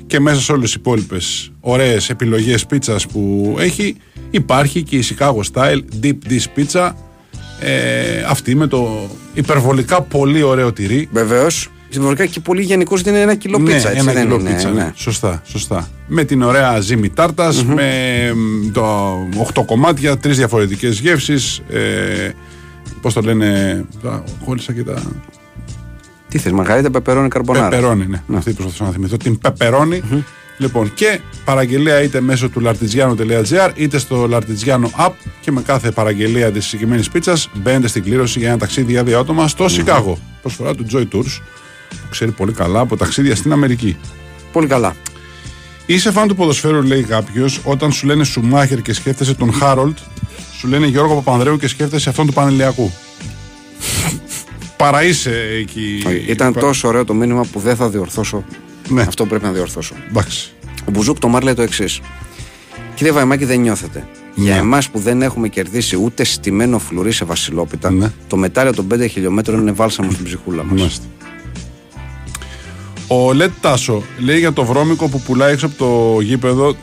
και 0.07 0.19
μέσα 0.19 0.41
σε 0.41 0.51
όλες 0.51 0.63
τις 0.65 0.73
υπόλοιπες 0.73 1.51
ωραίες 1.59 2.09
επιλογές 2.09 2.65
πίτσας 2.65 3.07
που 3.07 3.55
έχει 3.59 3.95
υπάρχει 4.29 4.83
και 4.83 4.95
η 4.97 5.03
Chicago 5.09 5.39
Style 5.53 5.79
Deep 6.03 6.15
Dish 6.29 6.45
Pizza 6.59 6.91
ε, 7.59 8.23
αυτή 8.27 8.55
με 8.55 8.67
το 8.67 9.09
υπερβολικά 9.33 10.01
πολύ 10.01 10.41
ωραίο 10.41 10.73
τυρί 10.73 11.09
Βεβαίως. 11.11 11.69
Συμβολικά 11.89 12.25
και 12.25 12.39
πολύ 12.39 12.61
γενικώς 12.61 13.01
είναι 13.01 13.21
ένα 13.21 13.35
κιλό 13.35 13.59
πίτσα. 13.59 13.75
έτσι 13.75 14.01
ένα 14.01 14.11
δεν 14.11 14.23
κιλό 14.23 14.39
είναι, 14.39 14.49
πίτσα, 14.49 14.69
ναι. 14.69 14.83
ναι. 14.83 14.91
Σωστά, 14.95 15.41
σωστά. 15.45 15.89
Με 16.07 16.23
την 16.23 16.41
ωραία 16.41 16.79
ζύμη 16.79 17.09
τάρτας, 17.09 17.63
με 17.63 17.91
μ, 18.35 18.71
το 18.71 19.15
8 19.53 19.65
κομμάτια, 19.65 20.17
τρεις 20.17 20.37
διαφορετικές 20.37 20.99
γεύσεις. 20.99 21.61
Ε, 21.69 22.29
πώς 23.01 23.13
το 23.13 23.21
λένε, 23.21 23.85
τα, 24.01 24.23
κόλλησα 24.45 24.73
και 24.73 24.83
τα... 24.83 25.01
Τι 26.29 26.37
θες, 26.37 26.51
μαργαρίτα, 26.51 26.91
πεπερώνει, 26.91 27.27
καρμπονάρα. 27.27 27.69
Πεπερώνι, 27.69 28.07
ναι. 28.07 28.37
Αυτή 28.37 28.53
προσπαθώ 28.53 28.85
να 28.85 28.91
θυμηθώ. 28.91 29.17
Την 29.17 29.39
πεπερώνι. 29.39 30.01
Λοιπόν, 30.57 30.93
και 30.93 31.19
παραγγελία 31.45 32.01
είτε 32.01 32.21
μέσω 32.21 32.49
του 32.49 32.61
lartigiano.gr 32.65 33.71
είτε 33.75 33.97
στο 33.97 34.29
Lartigiano 34.31 35.05
app 35.07 35.11
και 35.41 35.51
με 35.51 35.61
κάθε 35.61 35.91
παραγγελία 35.91 36.51
της 36.51 36.65
συγκεκριμένης 36.65 37.09
πίτσας 37.09 37.49
μπαίνετε 37.53 37.87
στην 37.87 38.03
κλήρωση 38.03 38.39
για 38.39 38.47
ένα 38.47 38.57
ταξίδι 38.57 38.91
για 38.91 39.03
δύο 39.03 39.19
άτομα 39.19 39.47
στο 39.47 39.67
Σικάγο. 39.67 40.17
Προσφορά 40.41 40.75
του 40.75 40.85
Joy 40.91 41.15
Tours, 41.15 41.41
που 41.89 42.07
ξέρει 42.09 42.31
πολύ 42.31 42.51
καλά 42.51 42.79
από 42.79 42.97
ταξίδια 42.97 43.35
στην 43.35 43.51
Αμερική. 43.51 43.97
Πολύ 44.51 44.67
καλά. 44.67 44.95
Είσαι 45.85 46.11
φαν 46.11 46.27
του 46.27 46.35
ποδοσφαίρου, 46.35 46.81
λέει 46.83 47.03
κάποιος, 47.03 47.61
όταν 47.63 47.91
σου 47.91 48.05
λένε 48.05 48.23
Σουμάχερ 48.23 48.81
και 48.81 48.93
σκέφτεσαι 48.93 49.33
τον 49.33 49.53
Χάρολτ, 49.53 49.97
σου 50.57 50.67
λένε 50.67 50.87
Γιώργο 50.87 51.15
Παπανδρέου 51.15 51.57
και 51.57 51.67
σκέφτεσαι 51.67 52.09
αυτόν 52.09 52.25
του 52.27 52.33
Πανελιακού. 52.33 52.91
Παρά 54.77 55.03
είσαι 55.03 55.47
εκεί. 55.59 56.03
Ήταν 56.27 56.53
Πα- 56.53 56.59
τόσο 56.59 56.87
ωραίο 56.87 57.05
το 57.05 57.13
μήνυμα 57.13 57.45
που 57.51 57.59
δεν 57.59 57.75
θα 57.75 57.89
διορθώσω. 57.89 58.43
Ναι. 58.89 59.01
Αυτό 59.01 59.23
που 59.23 59.29
πρέπει 59.29 59.43
να 59.45 59.51
διορθώσω. 59.51 59.95
Εντάξει. 60.09 60.51
Ο 60.87 60.91
Μπουζούκ 60.91 61.19
το 61.19 61.27
Μάρ 61.27 61.43
λέει 61.43 61.53
το 61.53 61.61
εξής. 61.61 61.99
Κύριε 62.95 63.11
Βαϊμάκη, 63.11 63.45
δεν 63.45 63.59
νιώθετε. 63.59 64.07
Για 64.35 64.53
Ναι. 64.53 64.59
εμάς 64.59 64.89
που 64.89 64.99
δεν 64.99 65.21
έχουμε 65.21 65.47
κερδίσει 65.47 65.95
ούτε 65.95 66.23
στημένο 66.23 66.79
φλουρί 66.79 67.11
σε 67.11 67.25
βασιλόπιτα, 67.25 67.91
Ναι. 67.91 68.11
το 68.27 68.37
μετάλλιο 68.37 68.73
των 68.73 68.87
5 68.87 69.05
χιλιόμετρων 69.07 69.59
είναι 69.61 69.71
βάλσαμο 69.71 70.11
στην 70.11 70.25
ψυχούλα 70.25 70.63
μας. 70.63 71.01
Μάλιστα. 73.09 73.27
Ο 73.27 73.33
Λετ 73.33 73.51
Τάσο 73.61 74.03
λέει 74.19 74.39
για 74.39 74.53
το 74.53 74.65
βρώμικο 74.65 75.07
που 75.07 75.21
πουλάει 75.21 75.53
έξω 75.53 75.65
από 75.65 75.75
το 75.75 76.21
γήπεδο 76.21 76.75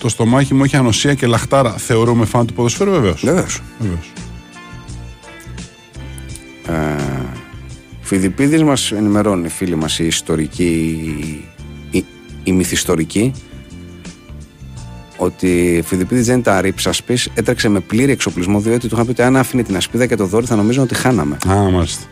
το 0.00 0.08
στομάχι 0.08 0.54
μου 0.54 0.64
έχει 0.64 0.76
ανοσία 0.76 1.14
και 1.14 1.26
λαχτάρα. 1.26 1.70
Θεωρούμε 1.70 2.24
φαν 2.24 2.46
του 2.46 2.52
ποδοσφαίρου, 2.52 2.90
βεβαίως. 2.90 3.22
Βεβαίως. 3.24 3.60
Φιδιπίδης 8.00 8.62
μας 8.62 8.92
ενημερώνει 8.92 9.48
φίλοι 9.48 9.74
μας 9.76 9.98
η 9.98 10.06
ιστορική 10.06 10.98
η, 11.90 12.04
η 12.42 12.52
μυθιστορική 12.52 13.32
ότι 15.16 15.78
ο 15.80 15.86
Φιδιπίδης 15.86 16.26
δεν 16.26 16.38
ήταν 16.38 16.60
ρήψασπης 16.60 17.28
έτρεξε 17.34 17.68
με 17.68 17.80
πλήρη 17.80 18.12
εξοπλισμό 18.12 18.60
διότι 18.60 18.88
του 18.88 18.94
είχαν 18.94 19.04
πει 19.04 19.10
ότι 19.10 19.22
αν 19.22 19.36
άφηνε 19.36 19.62
την 19.62 19.76
ασπίδα 19.76 20.06
και 20.06 20.16
το 20.16 20.26
δόρυ 20.26 20.46
θα 20.46 20.56
νομίζω 20.56 20.82
ότι 20.82 20.94
χάναμε 20.94 21.36
Α, 21.48 21.54
μάλιστα. 21.54 22.04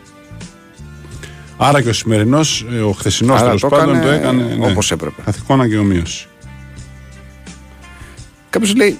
Άρα 1.61 1.81
και 1.81 1.89
ο 1.89 1.93
σημερινός, 1.93 2.65
ο 2.87 2.91
χθεσινός 2.91 3.35
Άρα 3.37 3.45
τέλος 3.45 3.61
το 3.61 3.67
πάντων 3.67 3.95
έκανε 3.95 4.05
το 4.05 4.11
έκανε 4.11 4.43
ναι. 4.43 4.65
όπως 4.71 4.91
έπρεπε. 4.91 5.21
Καθηκόνα 5.25 5.67
και 5.69 5.77
ομοίωση. 5.77 6.27
Κάποιος 8.49 8.75
λέει 8.75 8.99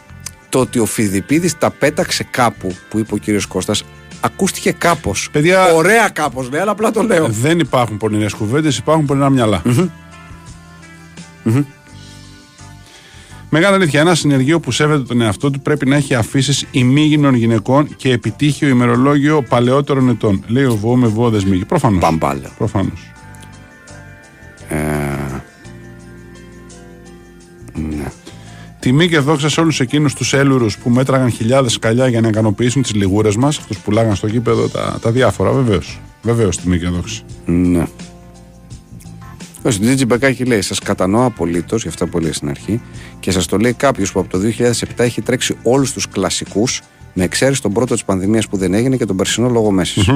το 0.50 0.60
ότι 0.60 0.80
ο 0.80 0.86
Φιδιπίδης 0.86 1.58
τα 1.58 1.70
πέταξε 1.72 2.24
κάπου 2.24 2.76
που 2.90 3.00
είπε 3.00 3.14
ο 3.14 3.18
κύριος 3.18 3.46
Κώστας 3.46 3.84
ακούστηκε 4.22 4.72
κάπως 4.72 5.30
Παιδιά- 5.32 5.74
ωραία 5.74 6.10
κάπως 6.10 6.50
λέει 6.50 6.62
αλλά 6.62 6.72
απλά 6.72 6.92
το 6.92 7.04
λέω 7.04 7.28
Δεν 7.28 7.60
υπάρχουν 7.60 7.98
πονηρές 7.98 8.34
κουβέντες, 8.34 8.78
υπάρχουν 8.78 9.06
πονηρά 9.06 9.30
μυαλά. 9.30 9.62
Μεγάλη 13.50 13.76
αλήθεια. 13.76 14.00
Ένα 14.00 14.16
συνεργείο 14.16 14.60
που 14.60 14.72
σέβεται 14.72 15.04
τον 15.04 15.22
εαυτό 15.22 15.52
του 15.52 15.60
πρέπει 15.60 15.86
να 15.86 15.96
έχει 15.96 16.16
αφήσεις 16.16 16.66
ημίγυμνων 16.72 17.34
γυναικών 17.34 17.96
και 17.96 18.12
επιτύχει 18.12 18.66
ο 18.66 18.68
ημερολόγιο 18.68 19.44
παλαιότερων 19.50 20.10
ετών. 20.10 20.44
Λέει 20.48 20.64
ο 20.64 20.76
Βό 20.76 20.96
με 20.96 21.08
Βό 21.08 21.30
δεσμίγει. 21.30 21.66
Προφανώς. 21.66 22.00
Μπαμπάλαιο. 22.00 22.50
Προφανώς. 22.58 23.12
ε, 24.68 24.76
ναι. 27.74 28.12
Τιμή 28.80 29.08
και 29.08 29.20
δόξα 29.20 29.50
σε 29.50 29.60
όλους 29.60 29.80
εκείνους 29.80 30.14
τους 30.14 30.34
έλουρους 30.34 30.78
που 30.78 30.90
μέτραγαν 30.90 31.32
χιλιάδες 31.32 31.72
σκαλιά 31.72 32.08
για 32.08 32.22
να 32.22 32.28
ικανοποιήσουν 32.28 32.82
τις 32.82 32.94
λιγούρες 32.94 33.36
μας, 33.36 33.58
αυτούς 33.58 33.78
που 33.78 33.84
πουλάγαν 33.84 34.16
στο 34.16 34.28
γήπεδο 34.28 34.68
τα, 34.68 35.00
τα 35.02 35.12
διάφορα. 35.12 35.52
Βεβαίως. 35.52 36.00
Βεβαίως 36.22 36.58
τιμή 36.58 36.80
και 36.80 36.88
δόξα. 36.88 37.22
Ναι. 37.46 37.86
Ο 39.62 39.70
Τζίτζι 39.70 40.06
Μπεκάκη 40.06 40.44
λέει: 40.44 40.62
Σας 40.62 40.80
κατανοώ 40.80 41.26
απολύτως, 41.26 41.82
γι' 41.82 41.88
αυτό 41.88 42.08
που 42.08 42.20
λέει 42.20 42.32
στην 42.32 42.50
αρχή, 42.50 42.82
και 43.20 43.32
σας 43.32 43.46
το 43.46 43.58
λέει 43.58 43.74
κάποιος 43.74 44.12
που 44.12 44.20
από 44.20 44.30
το 44.30 44.40
2007 44.40 44.86
έχει 44.98 45.22
τρέξει 45.22 45.58
όλους 45.64 45.94
τους 45.94 46.08
κλασικούς, 46.08 46.82
με 47.14 47.24
εξαίρεση 47.24 47.62
τον 47.62 47.74
πρώτο 47.74 47.94
της 47.94 48.04
πανδημίας 48.04 48.48
που 48.48 48.58
δεν 48.58 48.74
έγινε 48.74 48.98
και 48.98 49.06
τον 49.06 49.16
περσινό 49.16 49.50
λόγο 49.50 49.72
Μέσης. 49.72 50.10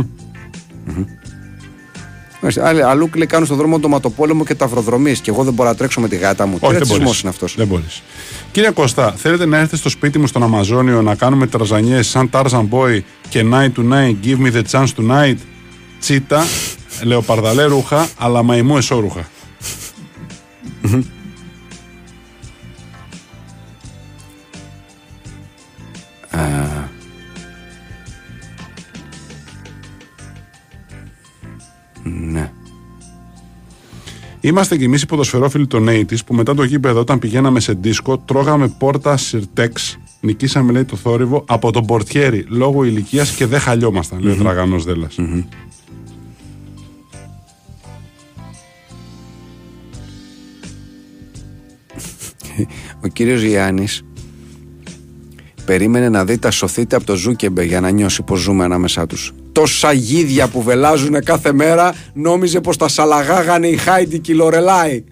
Αλλού 2.86 3.10
λέει 3.16 3.28
κάνουν 3.28 3.46
στον 3.46 3.58
δρόμο 3.58 3.80
το 3.80 3.88
ματοπόλεμο 3.88 4.46
και 4.46 4.56
ταυροδρομίες. 4.56 5.20
Και 5.20 5.30
εγώ 5.30 5.44
δεν 5.44 5.54
μπορώ 5.54 5.70
να 5.70 5.76
τρέξω 5.76 6.02
με 6.02 6.08
τη 6.08 6.16
γάτα 6.16 6.46
μου. 6.46 6.60
Τι 6.60 6.66
Όχι, 6.66 6.72
δεν 6.72 6.80
ρατσισμό 6.82 7.04
μπορείς. 7.04 7.20
είναι 7.22 7.30
αυτός. 7.30 7.56
Δεν 7.58 7.68
μπορείς. 7.68 8.02
Κύριε 8.52 8.70
Κώστα, 8.70 9.12
θέλετε 9.12 9.46
να 9.46 9.58
έρθετε 9.58 9.76
στο 9.76 9.90
σπίτι 9.90 10.20
μου 10.20 10.28
στον 10.28 10.44
Αμαζόνιο 10.44 11.02
να 11.02 11.16
κάνουμε 11.16 11.48
τραζανιές 11.48 12.08
σαν 12.08 12.30
Tarzan 12.34 12.68
Boy 12.70 13.00
και 13.30 13.46
Night 13.52 13.72
to 13.78 13.92
Night, 13.92 14.16
Give 14.26 14.38
me 14.38 14.52
the 14.52 14.62
chance 14.72 14.88
tonight, 14.98 15.36
τσίτα, 16.00 16.46
λεοπαρδαλέ 17.04 17.64
ρούχα, 17.64 18.08
αλλά 18.18 18.44
μαϊμού 18.44 18.78
εσώρουχα. 18.78 19.28
Είμαστε 34.46 34.78
κι 34.78 34.84
εμείς 34.84 35.02
οι 35.02 35.06
ποδοσφαιρόφιλοι 35.06 35.68
των 35.68 35.88
80's 35.90 36.26
που 36.26 36.34
μετά 36.34 36.56
το 36.56 36.64
γήπεδο 36.64 37.00
όταν 37.00 37.20
πηγαίναμε 37.20 37.60
σε 37.60 37.74
δίσκο 37.74 38.18
τρώγαμε 38.18 38.68
πόρτα 38.78 39.18
σιρτέξ. 39.18 39.98
Νικήσαμε 40.22 40.72
λέει 40.72 40.84
το 40.84 40.96
θόρυβο 40.96 41.44
από 41.48 41.72
τον 41.72 41.86
πορτιέρι 41.86 42.46
λόγω 42.50 42.84
ηλικίας 42.84 43.32
και 43.32 43.46
δεν 43.46 43.60
χαλιόμασταν, 43.60 44.20
λέει 44.22 44.34
ο 44.34 44.36
τραγανό 44.36 44.80
Δέλλα. 44.80 45.08
Ο 53.04 53.08
κύριος 53.08 53.42
Γιάννης 53.42 54.04
περίμενε 55.66 56.10
να 56.10 56.26
δει 56.26 56.38
τα 56.38 56.52
σωθείτε 56.52 56.96
από 56.96 57.06
το 57.06 57.16
Ζούκεμπε 57.16 57.64
για 57.64 57.82
να 57.82 57.90
νιώσει 57.90 58.24
πως 58.24 58.40
ζούμε 58.40 58.64
ανάμεσά 58.64 59.08
τους. 59.08 59.34
Τόσα 59.54 59.92
γίδια 59.92 60.48
που 60.48 60.62
βελάζουν 60.62 61.24
κάθε 61.24 61.54
μέρα 61.54 61.94
νόμιζε 62.14 62.62
πως 62.62 62.78
τα 62.78 62.88
σαλαγάγανε 62.88 63.68
η 63.68 63.78
Χάιντι 63.78 64.20
και 64.20 64.32
η 64.32 64.36
Λορελάι. 64.36 65.04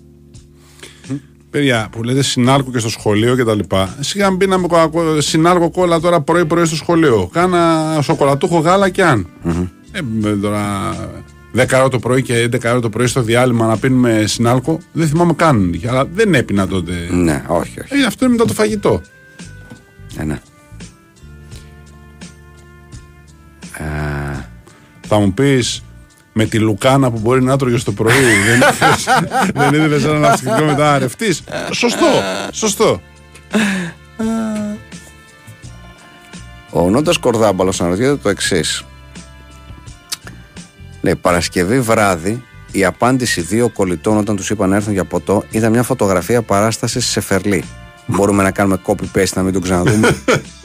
Παιδιά 1.50 1.88
που 1.92 2.04
λέτε 2.04 2.24
συνάρκο 2.24 2.72
και 2.72 2.80
στο 2.80 2.90
σχολείο 2.90 3.36
και 3.36 3.44
τα 3.44 3.56
λοιπά. 3.56 3.96
Σιγά 4.00 4.30
μην 4.30 4.38
πίναμε 4.38 4.68
κοκακό- 4.68 5.22
συνάρκο 5.22 5.70
κόλλα 5.72 6.00
τώρα 6.00 6.22
πρωί-πρωί 6.22 6.66
στο 6.66 6.76
σχολείο. 6.76 7.30
Κάνα 7.34 8.00
σοκολατούχο 8.04 8.60
γάλα 8.60 8.90
και 8.90 9.04
αν. 9.04 9.28
Ε, 9.92 10.00
με 10.20 10.32
τώρα 10.42 10.92
10 11.56 11.66
ώρα 11.80 11.88
το 11.90 12.00
πρωί 12.00 12.22
και 12.22 12.44
11 12.52 12.58
ώρα 12.72 12.80
το 12.80 12.90
πρωί 12.90 13.08
στο 13.08 13.22
διάλειμμα 13.22 13.68
να 13.68 13.78
πίνουμε 13.78 14.24
συνάλκο. 14.28 14.80
Δεν 14.92 15.08
θυμάμαι 15.08 15.34
καν. 15.34 15.80
Αλλά 15.90 16.06
δεν 16.14 16.34
έπινα 16.34 16.68
τότε. 16.68 16.94
Ναι, 17.12 17.44
όχι, 17.48 17.80
όχι. 17.80 17.94
Ε, 18.02 18.06
αυτό 18.08 18.26
είναι 18.26 18.34
μετά 18.34 18.46
το 18.46 18.54
φαγητό. 18.54 19.02
Ε, 20.18 20.24
ναι. 20.24 20.40
Θα 25.08 25.20
μου 25.20 25.34
πεις 25.34 25.84
με 26.34 26.46
τη 26.46 26.60
λουκάνα 26.60 27.12
που 27.12 27.20
μπορεί 27.20 27.44
να 27.44 27.58
τρώγε 27.58 27.78
το 27.78 27.92
πρωί. 27.92 28.14
δεν 28.46 28.56
είδες- 28.56 29.70
δεν 29.72 29.84
είδες 29.86 30.04
ένα 30.04 30.20
ναυστικό 30.20 30.64
μετά 30.64 30.98
ρευτή. 30.98 31.36
Σωστό. 31.72 32.06
Σωστό. 32.52 33.02
Ο 36.70 36.90
Νόντας 36.90 37.18
Κορδάμπαλος 37.18 37.82
αναρωτιέται 37.82 38.16
το 38.16 38.30
εξής. 38.30 38.84
Ναι, 41.02 41.16
Παρασκευή 41.16 41.80
βράδυ 41.80 42.44
η 42.72 42.86
απάντηση 42.86 43.42
δύο 43.42 43.70
κολλητών 43.70 44.18
όταν 44.18 44.36
τους 44.36 44.50
είπαν 44.50 44.70
να 44.70 44.76
έρθουν 44.76 44.94
για 44.94 45.06
ποτό 45.06 45.44
ήταν 45.52 45.72
μια 45.72 45.84
φωτογραφία 45.84 46.42
παράστασης 46.42 47.06
σε 47.06 47.22
Φερλί. 47.22 47.64
Μπορούμε 48.06 48.44
να 48.44 48.52
κάνουμε 48.52 48.80
copy-paste 48.86 49.34
να 49.36 49.42
μην 49.42 49.54
τον 49.54 49.62
ξαναδούμε; 49.62 50.16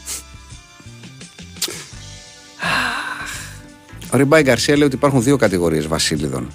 Ο 4.17 4.19
Ριμπάη 4.19 4.43
Γκαρσία 4.43 4.77
λέει 4.77 4.87
ότι 4.87 4.95
υπάρχουν 4.95 5.23
δύο 5.23 5.37
κατηγορίες 5.37 5.87
βασίλειδων. 5.87 6.49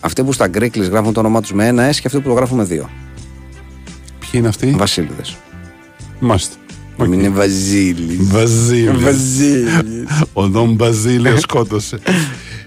Αυτοί 0.00 0.22
που 0.22 0.32
στα 0.32 0.46
γκρίκλεις 0.46 0.88
γράφουν 0.88 1.12
το 1.12 1.20
όνομά 1.20 1.40
τους 1.40 1.52
με 1.52 1.66
ένα 1.66 1.90
S 1.90 1.94
και 1.94 2.02
αυτοί 2.06 2.20
που 2.20 2.28
το 2.28 2.34
γράφουν 2.34 2.56
με 2.56 2.64
δύο. 2.64 2.90
Ποιοι 4.18 4.30
είναι 4.32 4.48
αυτοί; 4.48 4.70
Βασίλειδες. 4.70 5.36
Μάστε. 6.18 6.54
Μην 6.96 7.12
είναι 7.12 7.28
Βαζίλη. 7.28 8.16
Βαζίλη. 8.20 8.90
Βαζίλη. 8.90 10.06
Ο 10.32 10.48
Δον 10.48 10.74
Μπαζίλιο 10.74 11.40
σκότωσε. 11.40 11.98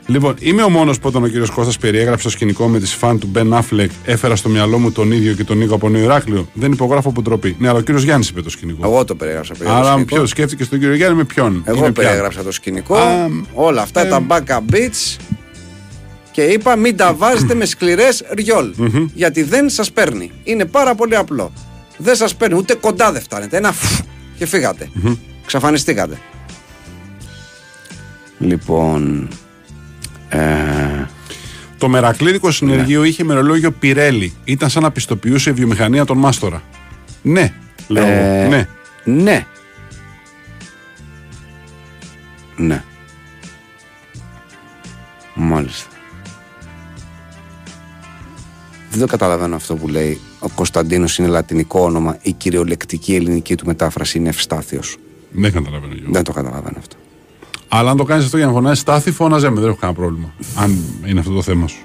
Λοιπόν, 0.10 0.36
είμαι 0.40 0.64
ο 0.64 0.70
μόνος 0.70 1.00
που 1.00 1.08
όταν 1.08 1.24
ο 1.24 1.28
κύριος 1.28 1.50
Κώστας 1.50 1.78
περιέγραψε 1.78 2.24
το 2.24 2.30
σκηνικό 2.30 2.68
με 2.68 2.80
τις 2.80 2.94
φαν 2.94 3.20
του 3.20 3.28
Μπεν 3.28 3.54
Αφλεκ, 3.54 3.92
έφερα 4.06 4.36
στο 4.36 4.50
μυαλό 4.50 4.78
μου 4.80 4.92
τον 4.92 5.12
ίδιο 5.12 5.34
και 5.34 5.44
τον 5.44 5.58
Νίκο 5.58 5.76
από 5.76 5.90
Νέο 5.90 6.04
Ηράκλειο. 6.04 6.48
Δεν 6.54 6.72
υπογράφω 6.72 7.10
από 7.10 7.22
ντροπή. 7.22 7.56
Ναι, 7.60 7.68
αλλά 7.70 7.78
ο 7.78 7.82
κύριος 7.82 8.04
Γιάννης 8.04 8.30
είπε 8.30 8.42
το 8.42 8.50
σκηνικό. 8.50 8.88
Εγώ 8.88 9.06
το 9.06 9.16
περιέγραψα. 9.16 9.54
παιδιά, 9.54 9.68
το 9.74 9.78
Άρα, 9.80 9.88
σκηνικό. 9.92 10.16
ποιος 10.16 10.30
σκέφτηκε 10.30 10.66
τον 10.66 10.80
κύριο 10.80 10.96
Γιάννη 10.96 11.18
με 11.18 11.24
ποιον. 11.24 11.62
Εγώ 11.66 11.78
Είναι 11.78 11.92
πια. 11.92 12.04
περιέγραψα 12.04 12.44
το 12.44 12.52
σκηνικό. 12.52 12.96
Α, 12.96 13.28
όλα 13.54 13.82
αυτά 13.82 14.06
ε, 14.06 14.10
τα 14.10 14.20
μπάκα 14.20 14.64
beats. 14.72 15.18
Και 16.32 16.42
είπα 16.42 16.76
μην 16.76 16.98
τα 16.98 17.14
βάζετε 17.14 17.54
με 17.54 17.66
σκληρές 17.66 18.24
ριόλ. 18.36 18.74
Γιατί 19.14 19.44
δεν 19.44 19.70
σας 19.70 19.92
παίρνει. 19.92 20.32
Είναι 20.44 20.66
πάρα 20.66 20.96
πολύ 20.96 21.16
απλό. 21.16 21.52
Δεν 21.98 22.16
σας 22.16 22.36
παίρνει, 22.36 22.58
ούτε 22.58 22.74
κοντά 22.74 23.12
δεν 23.12 23.22
φτάνετε. 23.22 23.58
Ένα 23.58 23.72
φου 23.72 24.04
και 24.38 24.46
φύγατε. 24.46 24.90
Ξαφανιστήκατε. 25.46 26.18
Λοιπόν. 28.40 29.28
Ε, 30.30 31.06
Το 31.78 31.90
μερακλήδικο 31.90 32.52
συνεργείο 32.52 33.04
είχε 33.04 33.24
ημερολόγιο 33.24 33.72
Πιρέλη. 33.72 34.34
Ήταν 34.44 34.70
σαν 34.70 34.84
να 34.84 34.92
πιστοποιούσε 34.92 35.50
η 35.50 35.54
βιομηχανία 35.54 36.06
των 36.06 36.18
Μάστορα. 36.18 36.62
Ναι, 37.22 37.54
λέω. 37.88 38.06
Ε, 38.06 38.42
εγώ. 38.42 38.50
Ναι. 38.50 38.68
Ναι. 39.04 39.46
Ναι. 42.56 42.84
Μάλιστα. 45.34 45.90
Δεν 48.90 49.00
το 49.00 49.08
καταλαβαίνω 49.08 49.56
αυτό 49.56 49.76
που 49.76 49.88
λέει 49.88 50.20
ο 50.40 50.50
Κωνσταντίνος 50.50 51.18
είναι 51.18 51.28
λατινικό 51.28 51.80
όνομα 51.80 52.18
η 52.22 52.32
κυριολεκτική 52.34 53.16
ελληνική 53.16 53.56
του 53.56 53.66
μετάφραση 53.66 54.18
είναι 54.18 54.30
Ευστάθιος. 54.30 54.98
Δεν 55.32 55.52
καταλαβαίνω. 55.52 55.94
Γιώργο. 55.94 56.12
Δεν 56.12 56.24
το 56.24 56.32
καταλαβαίνω 56.32 56.76
αυτό. 56.78 56.96
Αλλά 57.68 57.92
αν 57.92 57.98
το 57.98 58.04
κάνεις 58.04 58.26
αυτό 58.26 58.38
για 58.38 58.46
να 58.46 58.52
φωνάζει 58.52 58.80
στάθη, 58.80 59.12
φώναζε 59.12 59.50
με. 59.50 59.60
Δεν 59.60 59.70
έχω 59.70 59.78
κανένα 59.80 60.00
πρόβλημα. 60.00 60.34
αν 60.56 60.84
είναι 61.06 61.20
αυτό 61.20 61.34
το 61.34 61.42
θέμα 61.42 61.68
σου. 61.68 61.78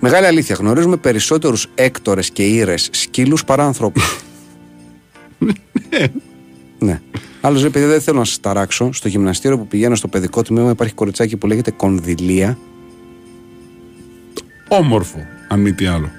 Μεγάλη 0.00 0.26
αλήθεια. 0.26 0.56
Γνωρίζουμε 0.58 0.96
περισσότερους 0.96 1.66
έκτορες 1.74 2.30
και 2.30 2.42
ήρες 2.42 2.88
σκύλους 2.92 3.44
παρά 3.44 3.64
ανθρώπους. 3.64 4.20
ναι. 6.78 7.00
Άλλος 7.40 7.60
λέει: 7.60 7.70
Παιδιά, 7.70 7.88
δεν 7.88 8.00
θέλω 8.00 8.18
να 8.18 8.24
σας 8.24 8.40
ταράξω. 8.40 8.92
Στο 8.92 9.08
γυμναστήριο 9.08 9.58
που 9.58 9.66
πηγαίνω 9.66 9.94
στο 9.94 10.08
παιδικό 10.08 10.42
τμήμα 10.42 10.70
υπάρχει 10.70 10.94
κοριτσάκι 10.94 11.36
που 11.36 11.46
λέγεται 11.46 11.70
Κονδυλία. 11.70 12.58
Όμορφο, 14.68 15.26
αν 15.48 15.60
μη 15.60 15.72
τι 15.72 15.86
άλλο. 15.86 16.10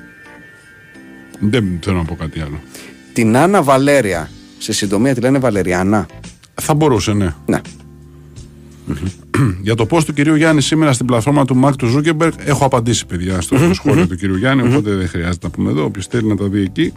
Δεν 1.39 1.79
θέλω 1.83 1.97
να 1.97 2.05
πω 2.05 2.15
κάτι 2.15 2.39
άλλο. 2.39 2.59
Την 3.13 3.37
Άννα 3.37 3.61
Βαλέρια. 3.61 4.29
Σε 4.57 4.73
συντομία 4.73 5.13
τη 5.13 5.21
λένε 5.21 5.39
Βαλεριάνα. 5.39 6.05
Θα 6.61 6.73
μπορούσε, 6.73 7.13
ναι. 7.13 7.33
Ναι. 7.45 7.61
Για 9.61 9.75
το 9.75 9.85
πώ 9.85 10.03
του 10.03 10.13
κυρίου 10.13 10.35
Γιάννη 10.35 10.61
σήμερα 10.61 10.93
στην 10.93 11.05
πλατφόρμα 11.05 11.45
του 11.45 11.55
Μαρκ 11.55 11.75
του 11.75 11.85
Ζούκερμπεργκ 11.87 12.33
έχω 12.45 12.65
απαντήσει, 12.65 13.05
παιδιά, 13.05 13.41
στο 13.41 13.73
σχόλιο 13.73 14.07
του 14.07 14.15
κυρίου 14.15 14.35
Γιάννη. 14.35 14.67
Οπότε 14.67 14.95
δεν 14.95 15.07
χρειάζεται 15.07 15.37
να 15.45 15.49
πούμε 15.49 15.69
εδώ. 15.71 15.83
Όποιος 15.83 16.07
θέλει 16.07 16.27
να 16.27 16.35
τα 16.35 16.45
δει 16.47 16.61
εκεί. 16.61 16.93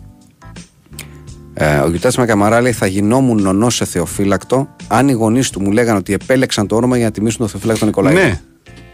Ε, 1.55 1.79
ο 1.79 1.89
Γιουτάς 1.89 2.17
Μακαμαρά 2.17 2.61
λέει: 2.61 2.73
Θα 2.73 2.87
γινόμουν 2.87 3.43
νονός 3.43 3.75
σε 3.75 3.85
θεοφύλακτο 3.85 4.69
αν 4.89 5.09
οι 5.09 5.13
γονείς 5.13 5.51
του 5.51 5.61
μου 5.63 5.71
λέγανε 5.73 5.99
ότι 5.99 6.13
επέλεξαν 6.13 6.67
το 6.67 6.77
όνομα 6.77 6.97
για 6.97 7.05
να 7.07 7.11
τιμήσουν 7.13 7.39
τον 7.39 7.49
θεοφύλακτο 7.49 7.85
Νικολάη. 7.85 8.15
Ναι. 8.15 8.41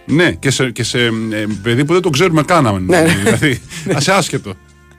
Ναι, 0.06 0.32
και 0.32 0.50
σε, 0.50 0.70
και 0.70 0.82
σε 0.82 0.98
ε, 1.06 1.10
παιδί 1.62 1.84
που 1.84 1.92
δεν 1.92 2.02
το 2.02 2.10
ξέρουμε 2.10 2.42
καν. 2.42 2.84
Ναι. 2.86 3.04
Δηλαδή, 3.22 3.60
ας 3.94 4.08
άσχετο. 4.08 4.52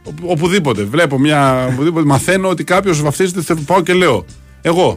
Οπου- 0.03 0.30
οπουδήποτε. 0.30 0.84
Βλέπω 0.84 1.19
μια. 1.19 1.65
Οπουδήποτε, 1.73 2.06
μαθαίνω 2.06 2.49
ότι 2.49 2.64
κάποιος 2.64 3.02
βαφτίζεται. 3.02 3.41
θε- 3.41 3.60
Πάω 3.65 3.81
και 3.81 3.94
λέω. 3.94 4.26
Εγώ. 4.61 4.95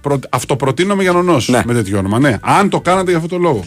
Προ, 0.00 0.18
αυτοπροτείνομαι 0.30 1.02
για 1.02 1.12
νονός 1.12 1.48
Ναι. 1.48 1.62
με 1.66 1.74
τέτοιο 1.74 1.98
όνομα. 1.98 2.18
Ναι. 2.18 2.36
Αν 2.40 2.68
το 2.68 2.80
κάνατε 2.80 3.08
για 3.10 3.16
αυτό 3.16 3.28
το 3.28 3.38
λόγο. 3.38 3.64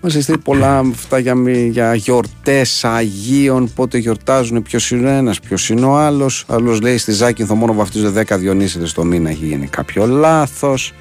Μας 0.00 0.12
στείλει 0.12 0.38
πολλά 0.38 0.78
αυτά 0.78 1.18
για, 1.18 1.34
μη- 1.34 1.70
για 1.70 1.94
γιορτές 1.94 2.84
Αγίων, 2.84 3.72
πότε 3.74 3.98
γιορτάζουν, 3.98 4.62
ποιος 4.62 4.90
είναι 4.90 5.16
ένας, 5.16 5.40
ποιος 5.40 5.68
είναι 5.68 5.84
ο 5.86 5.96
άλλος. 5.96 6.44
Άλλος 6.48 6.80
λέει 6.80 6.96
στη 6.98 7.12
Ζάκυνθο 7.12 7.54
μόνο 7.54 7.72
βαφτίζονται 7.74 8.24
10 8.28 8.38
Διονύσιδες 8.38 8.92
το 8.92 9.04
μήνα, 9.04 9.30
έχει 9.30 9.44
γίνει 9.46 9.66
κάποιο 9.66 10.06
λάθος. 10.06 10.92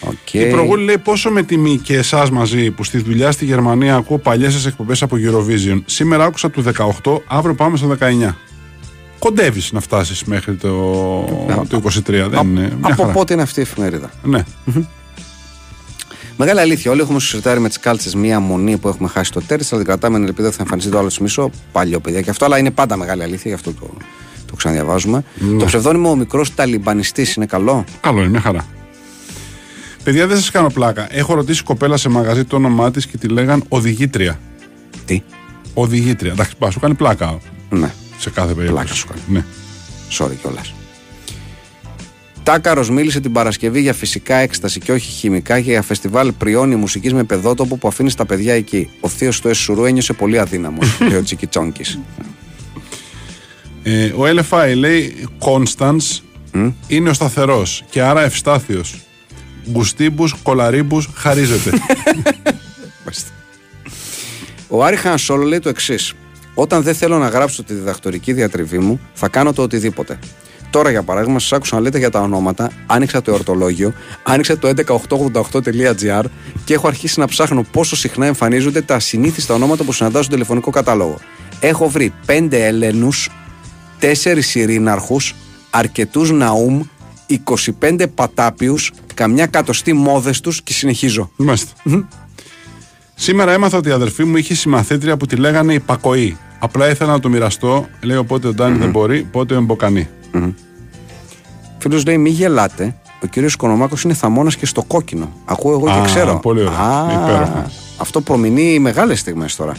Οκ. 0.00 0.34
Η 0.34 0.46
προγούλη 0.50 0.84
λέει 0.84 0.98
πόσο 0.98 1.30
με 1.30 1.42
τιμή 1.42 1.76
και 1.78 1.96
εσάς 1.96 2.30
μαζί 2.30 2.70
που 2.70 2.84
στη 2.84 2.98
δουλειά 2.98 3.30
στη 3.30 3.44
Γερμανία 3.44 3.94
ακούω 3.96 4.18
παλιές 4.18 4.52
σας 4.52 4.66
εκπομπές 4.66 5.02
από 5.02 5.16
Eurovision. 5.20 5.82
Σήμερα 5.84 6.24
άκουσα 6.24 6.50
του 6.50 6.62
18, 6.62 7.22
αύριο 7.26 7.54
πάμε 7.54 7.76
στο 7.76 7.86
19. 7.86 8.36
Κοντεύεις 9.18 9.72
να 9.72 9.80
φτάσεις 9.80 10.24
μέχρι 10.24 10.54
το, 10.54 10.68
το 11.68 11.82
23. 11.84 12.00
Δεν 12.06 12.48
είναι. 12.48 12.60
Μια 12.60 12.78
Από 12.80 13.02
χαρά. 13.02 13.12
πότε 13.12 13.32
είναι 13.32 13.42
αυτή 13.42 13.58
η 13.60 13.62
εφημερίδα; 13.62 14.10
Ναι. 14.22 14.44
Μεγάλη 16.36 16.60
αλήθεια. 16.60 16.90
Όλοι 16.90 17.00
έχουμε 17.00 17.20
σε 17.20 17.29
συρτάρι 17.29 17.60
με 17.60 17.68
τις 17.68 17.78
κάλτσες 17.78 18.14
μία 18.14 18.40
μονή 18.40 18.76
που 18.76 18.88
έχουμε 18.88 19.08
χάσει 19.08 19.32
το 19.32 19.40
ταίρι, 19.46 19.64
αλλά 19.70 19.80
την 19.80 19.90
κρατάμε 19.90 20.18
με 20.18 20.26
ελπίδα 20.26 20.46
ότι 20.46 20.56
θα 20.56 20.62
εμφανιστεί 20.62 20.90
το 20.90 20.98
άλλο 20.98 21.08
του 21.08 21.22
μισό. 21.22 21.50
Παλιό 21.72 22.00
παιδιά 22.00 22.20
και 22.20 22.30
αυτό, 22.30 22.44
αλλά 22.44 22.58
είναι 22.58 22.70
πάντα 22.70 22.96
μεγάλη 22.96 23.22
αλήθεια, 23.22 23.50
γι' 23.50 23.54
αυτό 23.56 23.72
το, 23.72 23.90
το 24.46 24.54
ξαναδιαβάζουμε. 24.56 25.24
Ναι. 25.38 25.58
Το 25.58 25.64
ψευδόνυμο 25.64 26.10
ο 26.10 26.16
μικρός 26.16 26.54
Ταλιμπανιστής 26.54 27.34
είναι 27.34 27.46
καλό; 27.46 27.84
Καλό 28.00 28.20
είναι, 28.20 28.28
μια 28.28 28.40
χαρά. 28.40 28.66
Παιδιά, 30.04 30.26
δεν 30.26 30.36
σας 30.36 30.50
κάνω 30.50 30.68
πλάκα. 30.70 31.06
Έχω 31.10 31.34
ρωτήσει 31.34 31.62
κοπέλα 31.62 31.96
σε 31.96 32.08
μαγαζί 32.08 32.44
το 32.44 32.56
όνομά 32.56 32.90
της 32.90 33.06
και 33.06 33.16
τη 33.16 33.28
λέγαν 33.28 33.64
Οδηγήτρια. 33.68 34.38
Τι; 35.04 35.22
Οδηγήτρια. 35.74 36.32
Εντάξει, 36.32 36.56
πας, 36.58 36.72
σου 36.72 36.80
κάνει 36.80 36.94
πλάκα 36.94 37.38
Ναι, 37.70 37.92
σε 38.18 38.30
κάθε 38.30 38.54
περίπτωση. 38.54 38.72
Πλάκα 38.72 38.94
σου 38.94 39.06
κάνει. 39.06 39.20
Ναι. 39.26 39.44
sorry 40.18 40.36
κιόλας. 40.40 40.74
Τάκαρος 42.42 42.90
μίλησε 42.90 43.20
την 43.20 43.32
Παρασκευή 43.32 43.80
για 43.80 43.92
φυσικά 43.94 44.36
έκσταση 44.36 44.80
και 44.80 44.92
όχι 44.92 45.10
χημικά 45.10 45.60
και 45.60 45.70
για 45.70 45.82
φεστιβάλ 45.82 46.32
πριόνι 46.32 46.76
μουσικής 46.76 47.12
με 47.12 47.24
παιδότοπο 47.24 47.76
που 47.76 47.88
αφήνει 47.88 48.12
τα 48.12 48.26
παιδιά 48.26 48.54
εκεί. 48.54 48.90
Ο 49.00 49.08
θείος 49.08 49.40
του 49.40 49.48
Εσουρού 49.48 49.84
ένιωσε 49.84 50.12
πολύ 50.12 50.38
αδύναμος, 50.38 50.98
λέει 51.08 51.18
ο 51.18 51.22
Τσικιτσόνκη. 51.22 52.04
Ε, 53.82 54.04
ο 54.04 54.22
LFI 54.22 54.72
λέει 54.76 55.28
Constance 55.38 56.20
είναι 56.86 57.10
ο 57.10 57.12
σταθερός 57.12 57.84
και 57.90 58.02
άρα 58.02 58.22
ευστάθιος. 58.22 58.94
Μπουστίμπους, 59.64 60.34
κολαρίμπους, 60.42 61.08
χαρίζεται. 61.14 61.70
Ο 64.70 64.84
Άρη 64.84 64.96
Χανσόλο 64.96 65.44
λέει 65.44 65.58
το 65.58 65.68
εξής. 65.68 66.14
Όταν 66.60 66.82
δεν 66.82 66.94
θέλω 66.94 67.18
να 67.18 67.28
γράψω 67.28 67.62
τη 67.62 67.74
διδακτορική 67.74 68.32
διατριβή 68.32 68.78
μου, 68.78 69.00
θα 69.12 69.28
κάνω 69.28 69.52
το 69.52 69.62
οτιδήποτε. 69.62 70.18
Τώρα, 70.70 70.90
για 70.90 71.02
παράδειγμα, 71.02 71.38
σας 71.38 71.52
άκουσα 71.52 71.74
να 71.74 71.80
λέτε 71.80 71.98
για 71.98 72.10
τα 72.10 72.20
ονόματα, 72.20 72.70
άνοιξα 72.86 73.22
το 73.22 73.30
εορτολόγιο, 73.30 73.92
άνοιξα 74.22 74.58
το 74.58 74.68
11888.gr 74.68 76.24
και 76.64 76.74
έχω 76.74 76.88
αρχίσει 76.88 77.20
να 77.20 77.26
ψάχνω 77.26 77.62
πόσο 77.62 77.96
συχνά 77.96 78.26
εμφανίζονται 78.26 78.82
τα 78.82 78.94
ασυνήθιστα 78.94 79.54
ονόματα 79.54 79.84
που 79.84 79.92
συναντάω 79.92 80.22
στο 80.22 80.32
τηλεφωνικό 80.32 80.70
κατάλογο. 80.70 81.18
Έχω 81.60 81.88
βρει 81.88 82.12
5 82.26 82.48
Έλλενους, 82.50 83.30
4 84.00 84.54
Ειρήναρχου, 84.54 85.16
αρκετούς 85.70 86.30
Ναούμ, 86.30 86.82
25 87.80 88.06
Πατάπιους, 88.14 88.92
καμιά 89.14 89.46
κατοστή 89.46 89.92
μόδες 89.92 90.40
τους 90.40 90.62
και 90.62 90.72
συνεχίζω. 90.72 91.30
Μάλιστα. 91.36 91.72
Σήμερα 93.14 93.52
έμαθα 93.52 93.76
ότι 93.76 93.88
η 93.88 93.92
αδερφή 93.92 94.24
μου 94.24 94.36
είχε 94.36 94.54
συμμαθήτρια 94.54 95.16
που 95.16 95.26
τη 95.26 95.36
λέγανε 95.36 95.74
Υπακοή. 95.74 96.36
Απλά 96.58 96.90
ήθελα 96.90 97.12
να 97.12 97.20
το 97.20 97.28
μοιραστώ. 97.28 97.86
Λέει 98.02 98.16
οπότε 98.16 98.48
ο 98.48 98.54
ντανι 98.54 98.78
δεν 98.78 98.90
μπορεί, 98.90 99.22
πότε 99.22 99.54
ο 99.54 99.56
Εμποκανή. 99.56 100.08
Φίλος 101.78 102.04
λέει: 102.04 102.18
Μη 102.18 102.30
γελάτε. 102.30 102.94
Ο 103.22 103.26
κύριος 103.26 103.52
Οικονομάκος 103.52 104.02
είναι 104.02 104.14
θαμώνας 104.14 104.56
και 104.56 104.66
στο 104.66 104.82
κόκκινο. 104.82 105.32
Ακούω 105.44 105.72
εγώ 105.72 105.84
και 105.84 105.98
Α, 105.98 106.04
ξέρω. 106.04 106.38
πολύ 106.38 106.60
ωραία. 106.60 107.22
Υπέροχο. 107.22 107.70
Αυτό 107.96 108.20
προμηνύει 108.20 108.78
μεγάλες 108.78 109.20
στιγμές 109.20 109.56
τώρα. 109.56 109.76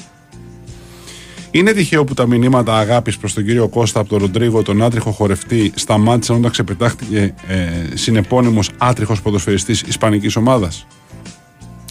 Είναι 1.51 1.71
τυχαίο 1.71 2.03
που 2.03 2.13
τα 2.13 2.25
μηνύματα 2.27 2.77
αγάπης 2.77 3.17
προς 3.17 3.33
τον 3.33 3.45
κύριο 3.45 3.67
Κώστα 3.67 3.99
από 3.99 4.09
τον 4.09 4.19
Ροντρίγο, 4.19 4.61
τον 4.61 4.83
άτριχο 4.83 5.11
χορευτή, 5.11 5.71
σταμάτησαν 5.75 6.35
όταν 6.37 6.51
ξεπετάχτηκε 6.51 7.33
ε, 7.47 7.67
συνεπώνυμος 7.93 8.69
άτριχος 8.77 9.21
ποδοσφαιριστής 9.21 9.81
Ισπανικής 9.81 10.35
ομάδας. 10.35 10.87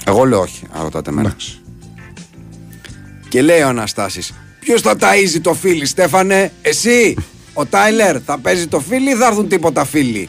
Εγώ 0.06 0.24
λέω 0.24 0.40
όχι, 0.40 0.66
αν 0.73 0.82
ρωτάτε 0.82 1.10
εμένα. 1.10 1.28
Εντάξει. 1.28 1.59
Και 3.28 3.43
λέει 3.43 3.60
ο 3.60 3.69
Αναστάσης: 3.69 4.35
Ποιος 4.69 4.81
θα 4.81 4.97
ταΐζει 5.01 5.40
το 5.43 5.55
φίλι, 5.55 5.86
Στέφανε, 5.86 6.53
εσύ. 6.62 7.15
Ο 7.53 7.66
Τάιλερ 7.66 8.16
θα 8.24 8.39
παίζει 8.39 8.66
το 8.66 8.81
φίλι 8.81 9.11
ή 9.11 9.15
θα 9.15 9.27
έρθουν 9.27 9.49
τίποτα 9.49 9.85
φίλοι; 9.85 10.28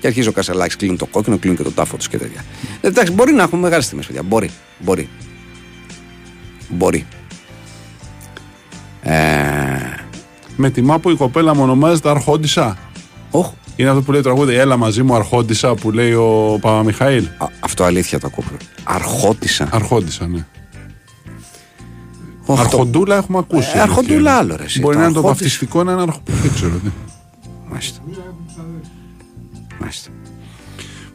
Και 0.00 0.06
αρχίζει 0.06 0.28
ο 0.28 0.32
Κασελάκης, 0.32 0.76
κλείνει 0.76 0.96
το 0.96 1.06
κόκκινο, 1.06 1.38
κλείνει 1.38 1.56
και 1.56 1.62
το 1.62 1.70
τάφο 1.70 1.96
τους 1.96 2.08
και 2.08 2.18
τέτοια. 2.18 2.44
Ε, 2.80 2.86
Εντάξει, 2.86 3.12
μπορεί 3.12 3.32
να 3.32 3.42
έχουμε 3.42 3.60
μεγάλες 3.62 3.88
τιμέ, 3.88 4.02
παιδιά. 4.06 4.22
Μπορεί. 4.22 4.50
Μπορεί. 4.78 5.08
Μπορεί. 6.68 7.06
Ε, 9.02 9.14
Με 10.56 10.70
τιμά 10.70 10.98
που 10.98 11.10
η 11.10 11.16
κοπέλα 11.16 11.54
μου 11.54 11.62
ονομάζεται 11.62 12.08
Αρχόντισα. 12.10 12.78
όχ, 13.30 13.50
Είναι 13.76 13.88
αυτό 13.88 14.02
που 14.02 14.12
λέει 14.12 14.20
το 14.20 14.28
τραγούδι 14.28 14.54
Έλα 14.54 14.76
μαζί 14.76 15.02
μου 15.02 15.14
Αρχόντισα 15.14 15.74
που 15.74 15.90
λέει 15.90 16.12
ο 16.12 16.58
Παπαμιχαήλ. 16.60 17.24
Α, 17.38 17.46
αυτό 17.60 17.84
αλήθεια 17.84 18.18
το 18.20 18.26
ακούω. 18.26 18.44
Αρχότησα. 18.84 19.68
Αρχόντισα, 19.72 20.26
ναι. 20.26 20.46
Ωχ, 22.50 22.56
το- 22.58 22.64
Αρχοντούλα 22.64 23.16
έχουμε 23.16 23.38
ακούσει. 23.38 23.70
Ε, 23.74 23.80
αρχοντούλα 23.80 24.32
άλλο, 24.32 24.56
ρε, 24.56 24.64
εσύ. 24.64 24.80
Μπορεί 24.80 24.94
Το 24.94 25.00
να 25.00 25.06
είναι 25.06 25.14
το 25.14 25.18
αρχόντις. 25.20 25.40
βαφτιστικό, 25.42 25.84
να 25.84 25.92
είναι 25.92 26.02
αρχο... 26.02 26.20
Δεν 26.24 26.52
ξέρω. 26.54 26.72
ναι. 26.84 26.90
Μάλιστα. 27.70 28.00
Μάλιστα. 29.80 30.10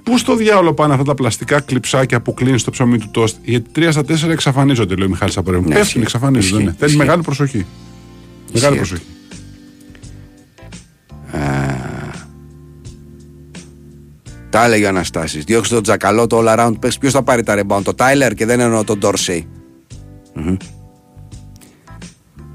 Πού 0.03 0.17
στο 0.17 0.35
διάολο 0.35 0.73
πάνε 0.73 0.93
αυτά 0.93 1.05
τα 1.05 1.13
πλαστικά 1.13 1.59
κλειψάκια 1.59 2.21
που 2.21 2.33
κλείνει 2.33 2.57
στο 2.59 2.71
ψωμί 2.71 2.97
του 2.97 3.07
τόστ, 3.11 3.35
γιατί 3.43 3.69
3 3.75 3.87
στα 3.91 4.01
4 4.01 4.29
εξαφανίζονται, 4.29 4.95
λέει 4.95 5.05
ο 5.07 5.09
Μιχάλης 5.09 5.37
Απορέμου. 5.37 5.61
Ναι, 5.63 5.67
Πέφτουν, 5.69 5.85
ισχύει. 5.87 5.99
εξαφανίζονται. 5.99 6.55
Ισχύει, 6.55 6.65
ναι. 6.65 6.71
Θέλει 6.77 6.85
ισχύει. 6.91 6.97
μεγάλη 6.97 7.21
προσοχή. 7.21 7.65
Μεγάλη 8.53 8.75
Ισχύει. 8.79 8.89
προσοχή. 8.89 9.09
Τα 14.49 14.65
έλεγε 14.65 14.85
ο 14.85 14.87
Αναστάσης. 14.87 15.43
Διώξτε 15.43 15.73
τον 15.75 15.83
Τζακαλό 15.83 16.27
το 16.27 16.41
all 16.43 16.57
around 16.57 16.73
παίξει. 16.79 16.99
Ποιος 16.99 17.13
θα 17.13 17.23
πάρει 17.23 17.43
τα 17.43 17.55
rebound, 17.63 17.81
το 17.83 17.93
Τάιλερ 17.93 18.33
και 18.33 18.45
δεν 18.45 18.59
εννοώ 18.59 18.83
τον 18.83 18.97
Ντόρσεϊ. 18.99 19.47
Μμμ. 20.33 20.55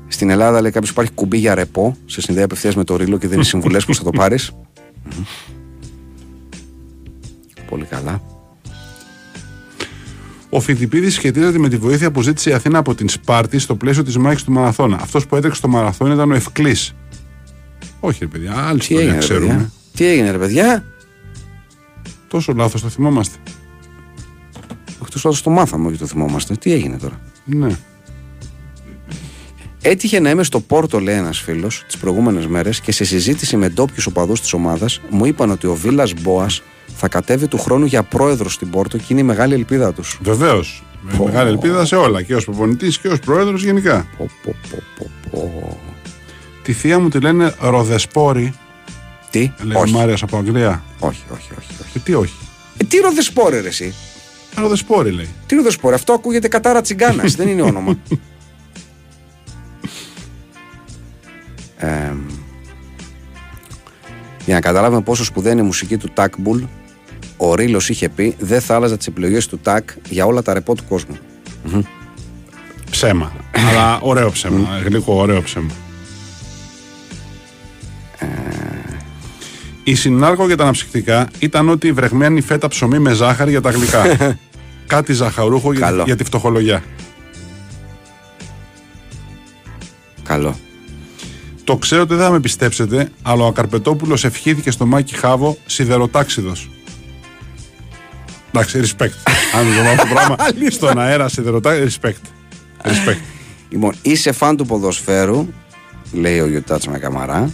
Στην 0.09 0.31
Ελλάδα 0.31 0.61
λέει 0.61 0.71
κάποιος 0.71 0.91
υπάρχει 0.91 1.11
κουμπί 1.13 1.39
για 1.39 1.55
ρεπό. 1.55 1.97
Σε 2.07 2.21
συνδέει 2.21 2.45
απευθείας 2.45 2.75
με 2.77 2.85
το 2.85 2.97
ρίλο 2.97 3.19
και 3.19 3.29
δίνεις 3.29 3.49
συμβουλές 3.49 3.85
πώ 3.85 3.95
θα 3.95 4.03
το 4.03 4.11
πάρεις. 4.11 4.51
Πολύ 7.69 7.85
καλά. 7.85 8.23
Ο 10.51 10.61
Φιτιπίδη 10.61 11.11
σχετίζεται 11.11 11.59
με 11.59 11.69
τη 11.69 11.77
βοήθεια 11.77 12.11
που 12.11 12.23
ζήτησε 12.23 12.51
η 12.51 12.53
Αθήνα 12.53 12.79
από 12.79 12.95
την 12.95 13.09
Σπάρτη 13.09 13.59
στο 13.59 13.75
πλαίσιο 13.77 14.03
της 14.03 14.17
μάχης 14.19 14.43
του 14.45 14.53
Μαραθώνα. 14.53 14.99
Αυτός 15.01 15.27
που 15.27 15.37
έτρεξε 15.37 15.59
στο 15.59 15.69
Μαραθώνα 15.69 16.15
ήταν 16.15 16.31
ο 16.31 16.35
Ευκλής. 16.35 16.95
Όχι, 18.01 18.19
ρε 18.21 18.27
παιδιά, 18.27 18.55
άλλη 18.57 18.79
Τι 18.79 18.85
ιστορία 18.85 19.03
έγινε, 19.03 19.19
ρε 19.19 19.25
ξέρουμε. 19.27 19.47
παιδιά. 19.53 19.71
Τι 19.95 20.07
έγινε, 20.07 20.31
ρε 20.31 20.39
παιδιά; 20.39 20.85
Τόσο 22.29 22.53
λάθος 22.53 22.81
το 22.83 22.89
θυμόμαστε. 22.89 23.37
Εκτός 25.03 25.23
πάντω 25.23 25.37
το 25.43 25.51
μάθαμε, 25.51 25.89
όχι 25.89 25.97
το 25.99 26.07
θυμόμαστε. 26.07 26.55
Τι 26.55 26.73
έγινε 26.73 26.97
τώρα; 26.97 27.21
Ναι. 27.45 27.77
Έτυχε 29.83 30.21
να 30.21 30.31
είμαι 30.31 30.43
στο 30.45 30.61
Πόρτο, 30.61 31.01
λέει 31.01 31.15
ένας 31.17 31.39
φίλος, 31.39 31.83
τις 31.87 31.97
προηγούμενες 31.97 32.47
μέρες 32.47 32.81
και 32.81 32.93
σε 32.93 33.05
συζήτηση 33.05 33.57
με 33.57 33.69
ντόπιους 33.69 34.07
οπαδούς 34.07 34.41
της 34.41 34.53
ομάδας 34.53 35.01
μου 35.11 35.25
είπαν 35.25 35.51
ότι 35.51 35.67
ο 35.67 35.75
Βίλας 35.75 36.13
Μπόας 36.21 36.63
θα 36.97 37.09
κατέβει 37.09 37.47
του 37.49 37.59
χρόνου 37.59 37.85
για 37.85 38.03
πρόεδρο 38.03 38.49
στην 38.49 38.71
Πόρτο 38.71 38.97
και 38.99 39.05
είναι 39.09 39.21
η 39.21 39.25
μεγάλη 39.25 39.55
ελπίδα 39.55 39.93
τους. 39.93 40.19
Βεβαίως. 40.23 40.83
Με 41.03 41.25
μεγάλη 41.25 41.49
ελπίδα 41.49 41.85
σε 41.85 41.97
όλα. 41.97 42.23
Και 42.23 42.35
ως 42.35 42.45
προπονητής 42.45 42.99
και 42.99 43.09
ως 43.09 43.19
πρόεδρος 43.19 43.65
γενικά. 43.65 44.07
Πω, 44.19 44.31
πω, 44.43 44.55
πω, 44.71 44.79
πω, 44.99 45.11
πω. 45.31 45.79
Τη 46.63 46.73
θεία 46.73 46.99
μου 46.99 47.09
τη 47.09 47.21
λένε 47.21 47.55
Ροδεσπόρη. 47.61 48.55
Τι, 49.31 49.53
Λέει 49.63 49.77
ο 49.77 49.81
όχι, 49.81 49.93
Μάρια 49.93 50.17
από 50.21 50.37
Αγγλία. 50.37 50.83
όχι, 50.99 51.23
όχι, 51.33 51.49
όχι, 51.59 51.69
όχι. 51.81 51.93
Και 51.93 51.99
τι 51.99 52.15
όχι. 52.15 52.39
Ε, 52.77 52.85
τι 52.85 52.97
ροδεσπόρε, 52.97 53.61
ρε, 53.61 53.69
εσύ; 53.69 53.95
Ροδεσπόρη 54.57 55.11
λέει. 55.11 55.29
Τι 55.47 55.55
ροδεσπόρε, 55.55 55.95
αυτό 55.95 56.13
ακούγεται 56.13 56.49
κατάρα 56.49 56.81
τσιγκάνας, 56.81 57.35
δεν 57.35 57.49
είναι 57.49 57.63
όνομα. 57.63 57.99
Ε, 61.79 62.13
για 64.45 64.55
να 64.55 64.61
καταλάβουμε 64.61 65.01
πόσο 65.03 65.25
σπουδαία 65.25 65.53
είναι 65.53 65.61
η 65.61 65.65
μουσική 65.65 65.97
του 65.97 66.09
Τάκμπουλ, 66.15 66.63
ο 67.37 67.55
Ρήλος 67.55 67.89
είχε 67.89 68.09
πει 68.09 68.35
δεν 68.39 68.61
θα 68.61 68.75
άλλαζα 68.75 68.97
τις 68.97 69.07
επιλογές 69.07 69.47
του 69.47 69.59
Τάκ 69.59 69.89
για 70.09 70.27
όλα 70.27 70.43
τα 70.43 70.55
ρεπό 70.55 70.75
του 70.75 70.85
κόσμου. 70.89 71.17
Ψέμα. 72.91 73.33
Αλλά 73.69 73.99
ωραίο 74.01 74.31
ψέμα. 74.31 74.69
Γλυκό, 74.85 75.15
ωραίο 75.15 75.43
ψέμα. 75.43 75.71
Η 79.85 79.95
συνάργο 79.95 80.47
για 80.47 80.57
τα 80.57 80.63
αναψυκτικά 80.63 81.29
ήταν 81.39 81.69
ότι 81.69 81.87
η 81.87 81.93
βρεγμένη 81.93 82.41
φέτα 82.41 82.69
ψωμί 82.69 82.99
με 82.99 83.13
ζάχαρη 83.13 83.51
για 83.51 83.61
τα 83.61 83.71
γλυκά. 83.71 84.05
Κάτι 84.87 85.13
ζαχαρούχο 85.13 85.73
για, 85.73 85.81
Καλό. 85.81 86.03
για 86.03 86.17
τη 86.17 86.25
φτωχολογιά. 86.25 86.83
Καλό. 90.23 90.57
Το 91.69 91.77
ξέρω 91.77 92.03
ότι 92.03 92.15
δεν 92.15 92.25
θα 92.25 92.31
με 92.31 92.41
πιστέψετε, 92.41 93.11
αλλά 93.23 93.45
ο 93.45 93.47
Ακαρπετόπουλος 93.47 94.25
ευχήθηκε 94.25 94.71
στο 94.71 94.87
Μάκη 94.87 95.15
Χάβο 95.15 95.57
σιδεροτάξιδος. 95.67 96.71
Εντάξει, 98.49 98.81
respect. 98.83 99.33
Αν 99.55 99.67
δεν 99.67 99.85
το 99.85 99.91
αυτό 99.91 100.03
το 100.03 100.15
πράγμα 100.15 100.37
στον 100.71 100.99
αέρα 100.99 101.29
σιδεροτάξιδο, 101.29 101.89
respect. 101.89 102.27
Respect. 102.85 103.19
Λοιπόν, 103.69 103.95
είσαι 104.03 104.33
φαν 104.33 104.57
του 104.57 104.67
ποδοσφαίρου, 104.67 105.49
λέει 106.13 106.41
ο 106.41 106.47
Γιωτάτς 106.47 106.87
με 106.87 106.99
καμαρά. 106.99 107.51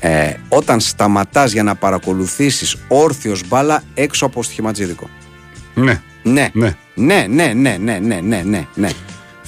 Ε, 0.00 0.34
όταν 0.48 0.80
σταματάς 0.80 1.52
για 1.52 1.62
να 1.62 1.74
παρακολουθήσεις 1.74 2.76
όρθιος 2.88 3.42
μπάλα 3.48 3.82
έξω 3.94 4.26
από 4.26 4.42
στοιχηματζίδικο. 4.42 5.08
ναι. 5.74 6.02
Ναι. 6.22 6.50
Ναι. 6.52 6.76
Ναι, 6.94 7.26
ναι, 7.28 7.52
ναι, 7.52 7.76
ναι, 7.76 7.98
ναι, 7.98 8.20
ναι, 8.20 8.42
ναι, 8.44 8.66
ναι. 8.74 8.90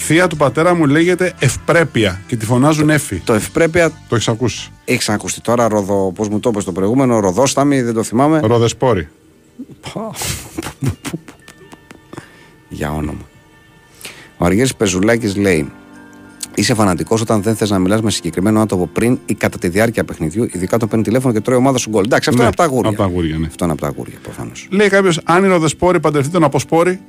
Θεία 0.06 0.26
του 0.26 0.36
πατέρα 0.36 0.74
μου 0.74 0.86
λέγεται 0.86 1.32
Ευπρέπεια 1.38 2.20
και 2.26 2.36
τη 2.36 2.44
φωνάζουν 2.44 2.90
Εφη. 2.90 3.16
Το 3.24 3.32
ευπρέπεια 3.32 3.90
Το 4.08 4.14
έχεις 4.14 4.28
ακούσει; 4.28 4.70
έχεις 4.84 5.08
ακούσει 5.08 5.40
τώρα, 5.42 5.68
ροδο, 5.68 6.12
πώς 6.14 6.28
μου 6.28 6.40
το 6.40 6.48
είπες 6.48 6.64
το 6.64 6.72
προηγούμενο, 6.72 7.18
ροδόσταμι, 7.20 7.82
δεν 7.82 7.94
το 7.94 8.02
θυμάμαι. 8.02 8.40
Ροδεσπόρη. 8.44 9.08
Για 12.68 12.92
όνομα. 12.92 13.20
Ο 14.38 14.44
Αργύρης 14.44 14.74
Πεζουλάκης 14.74 15.36
λέει 15.36 15.70
Είσαι 16.54 16.74
φανατικός 16.74 17.20
όταν 17.20 17.42
δεν 17.42 17.56
θες 17.56 17.70
να 17.70 17.78
μιλάς 17.78 18.00
με 18.02 18.10
συγκεκριμένο 18.10 18.60
άτομο 18.60 18.86
πριν 18.86 19.18
ή 19.26 19.34
κατά 19.34 19.58
τη 19.58 19.68
διάρκεια 19.68 20.04
παιχνιδιού, 20.04 20.48
ειδικά 20.52 20.76
όταν 20.76 20.88
παίρνει 20.88 21.04
τηλέφωνο 21.04 21.32
και 21.32 21.40
τρώει 21.40 21.56
ομάδα 21.56 21.78
σου 21.78 21.90
γκολ. 21.90 22.04
Εντάξει, 22.04 22.28
αυτό 22.28 22.42
Ναι, 22.42 22.48
είναι 22.48 22.54
από 22.56 22.56
τα 22.56 22.64
αγούρια. 22.64 22.88
από 22.90 22.98
τα 22.98 23.04
αγούρια, 23.04 23.38
ναι. 23.38 23.46
Αυτό 23.46 23.64
είναι 23.64 23.72
από 23.72 23.82
τα 23.82 23.88
αγούρια, 23.88 24.18
προφανώς. 24.22 24.66
Λέει 24.70 24.88
κάποιος, 24.88 25.20
αν 25.24 25.44
είναι 25.44 25.52
ροδεσπόρη, 25.52 26.00
παντρευτεί 26.00 26.30
τον 26.32 26.44
αποσπόρη. 26.44 27.00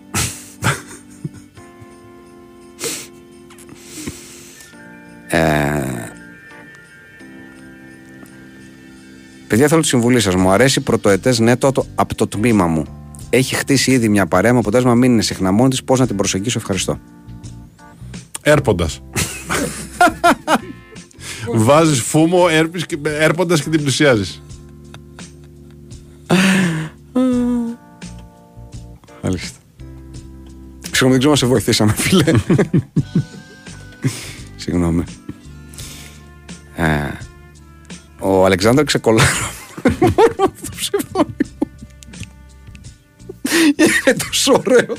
Παιδιά, 9.56 9.70
θέλω 9.70 9.82
τη 9.82 9.88
συμβουλή 9.88 10.20
σας. 10.20 10.36
Μου 10.36 10.50
αρέσει 10.50 10.82
πρωτοετές 10.82 11.40
νέτο 11.40 11.72
το, 11.72 11.86
από 11.96 12.16
το 12.16 12.28
τμήμα 12.28 12.68
μου. 12.68 12.86
Έχει 13.30 13.56
χτίσει 13.56 13.92
ήδη 13.92 14.10
μια 14.10 14.26
παρέα 14.26 14.54
με 14.54 14.60
αποτέλεσμα 14.60 14.96
μην 14.96 15.12
είναι 15.12 15.22
συχνά 15.22 15.52
μόνη 15.52 15.70
της. 15.70 15.84
Πώς 15.84 16.00
να 16.00 16.08
την 16.08 16.16
προσεγγίσω, 16.16 16.60
ευχαριστώ. 16.60 17.00
Έρποντας. 18.42 19.02
Βάζεις 21.68 22.02
φούμο, 22.02 22.48
έρπεις 22.50 22.86
και, 22.86 22.98
έρποντας 23.04 23.64
και 23.64 23.70
την 23.70 23.82
πλησιάζεις. 23.82 24.42
Μάλιστα. 29.22 29.60
Συγγνώμη, 30.82 31.12
δεν 31.12 31.18
ξέρω 31.18 31.32
αν 31.32 31.38
σε 31.38 31.46
βοηθήσαμε, 31.46 31.94
φίλε. 31.94 32.24
Συγγνώμη. 34.56 35.04
Ε, 38.26 38.28
ο 38.28 38.46
Αλεξάνδρ 38.46 38.84
Ξεκολάρο. 38.84 39.30
Μόνο 40.00 40.12
αυτό 40.38 40.66
το 40.66 40.76
ψευδόνυμο. 40.76 41.36
Είναι 43.76 44.18
τόσο 44.18 44.64
ωραίο. 44.66 44.96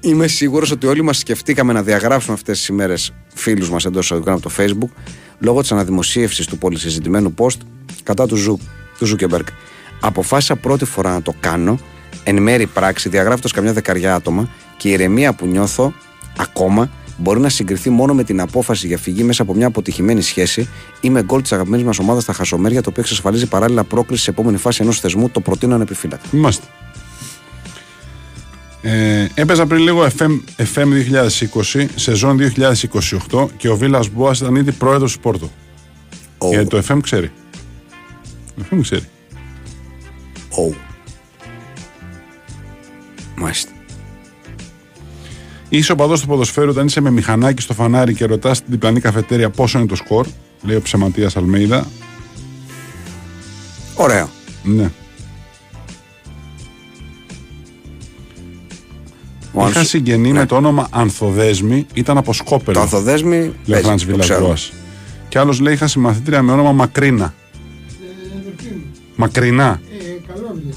Είμαι 0.00 0.26
σίγουρος 0.26 0.70
ότι 0.70 0.86
όλοι 0.86 1.02
μας 1.02 1.18
σκεφτήκαμε 1.18 1.72
να 1.72 1.82
διαγράψουμε 1.82 2.34
αυτές 2.34 2.58
τις 2.58 2.66
ημέρες 2.66 3.12
φίλους 3.34 3.70
μας 3.70 3.84
εντός 3.84 4.04
εισαγωγικών 4.04 4.34
από 4.34 4.42
το 4.42 4.50
Facebook 4.58 5.02
λόγω 5.38 5.60
της 5.60 5.72
αναδημοσίευσης 5.72 6.46
του 6.46 6.58
πολυσυζητημένου 6.58 7.34
post 7.38 7.58
κατά 8.02 8.26
του, 8.26 8.36
Ζου, 8.36 8.58
του 8.98 9.06
Ζούκερμπεργκ. 9.06 9.46
Αποφάσισα 10.00 10.56
πρώτη 10.56 10.84
φορά 10.84 11.12
να 11.12 11.22
το 11.22 11.34
κάνω 11.40 11.78
εν 12.24 12.42
μέρει 12.42 12.66
πράξη, 12.66 13.08
διαγράφοντας 13.08 13.52
καμιά 13.52 13.72
δεκαριά 13.72 14.14
άτομα 14.14 14.48
και 14.76 14.88
η 14.88 14.92
ηρεμία 14.92 15.32
που 15.32 15.46
νιώθω 15.46 15.92
ακόμα 16.38 16.90
μπορεί 17.20 17.40
να 17.40 17.48
συγκριθεί 17.48 17.90
μόνο 17.90 18.14
με 18.14 18.24
την 18.24 18.40
απόφαση 18.40 18.86
για 18.86 18.98
φυγή 18.98 19.22
μέσα 19.22 19.42
από 19.42 19.54
μια 19.54 19.66
αποτυχημένη 19.66 20.22
σχέση 20.22 20.68
ή 21.00 21.10
με 21.10 21.22
γκολ 21.22 21.42
της 21.42 21.52
αγαπημένης 21.52 21.86
μας 21.86 21.98
ομάδας 21.98 22.22
στα 22.22 22.32
χασομέρια, 22.32 22.82
το 22.82 22.90
οποίο 22.90 23.02
εξασφαλίζει 23.02 23.46
παράλληλα 23.46 23.84
πρόκληση 23.84 24.22
σε 24.22 24.30
επόμενη 24.30 24.56
φάση 24.56 24.82
ενός 24.82 25.00
θεσμού. 25.00 25.30
Το 25.30 25.40
προτείνω 25.40 25.74
ανεπιφύλακτα. 25.74 26.28
Είμαστε. 26.32 26.66
Ε, 28.82 29.26
έπαιζα 29.34 29.66
πριν 29.66 29.82
λίγο 29.82 30.06
FM, 30.18 30.40
FM 30.74 30.88
2020, 31.74 31.86
σεζόν 31.94 32.38
2028 33.30 33.46
και 33.56 33.68
ο 33.68 33.76
Βίλας 33.76 34.08
Μπόας 34.08 34.40
ήταν 34.40 34.54
ήδη 34.56 34.72
πρόεδρος 34.72 35.12
του 35.12 35.20
Πόρτο. 35.20 35.50
Oh. 36.38 36.48
Γιατί 36.48 36.66
το 36.66 36.82
FM 36.88 36.98
ξέρει. 37.02 37.30
Το 38.56 38.64
FM 38.70 38.80
ξέρει. 38.80 39.04
Oh. 40.50 40.74
Μάλιστα. 43.36 43.70
Είσαι 45.72 45.92
οπαδό 45.92 46.14
του 46.14 46.26
ποδοσφαίρου 46.26 46.70
όταν 46.70 46.86
είσαι 46.86 47.00
με 47.00 47.10
μηχανάκι 47.10 47.62
στο 47.62 47.74
φανάρι 47.74 48.14
και 48.14 48.24
ρωτάς 48.24 48.58
την 48.58 48.66
διπλανή 48.70 49.00
καφετέρια 49.00 49.50
πόσο 49.50 49.78
είναι 49.78 49.86
το 49.86 49.94
σκορ, 49.96 50.26
λέει 50.62 50.76
ο 50.76 50.80
ψεματία 50.82 51.30
Αλμέιδα. 51.36 51.86
Ωραίο. 53.94 54.28
Ναι. 54.62 54.90
Ο 59.52 59.58
Είχα 59.58 59.66
Άνσου- 59.66 59.84
συγγενή 59.86 60.32
Ναι. 60.32 60.38
με 60.38 60.46
το 60.46 60.56
όνομα 60.56 60.88
Ανθοδέσμη, 60.90 61.86
ήταν 61.94 62.16
από 62.18 62.32
Σκόπελο. 62.32 62.72
Το 62.76 62.80
Ανθοδέσμη. 62.80 63.36
Λέει 63.36 63.80
ο 63.80 63.82
παίζει, 63.82 63.82
Φραντ 64.04 64.10
το 64.10 64.16
ξέρω. 64.18 64.38
Βιλαγκόας. 64.38 64.72
Και 65.28 65.38
άλλος 65.38 65.60
λέει: 65.60 65.72
Είχα 65.74 65.86
συμμαθήτρια 65.86 66.42
με 66.42 66.52
όνομα 66.52 66.72
Μακρίνα. 66.72 67.24
Ε, 67.24 68.38
αδερφή 68.40 68.74
μου. 68.74 68.82
Μακρινά. 69.16 69.80
Ε, 69.92 70.32
καλόγλια. 70.32 70.74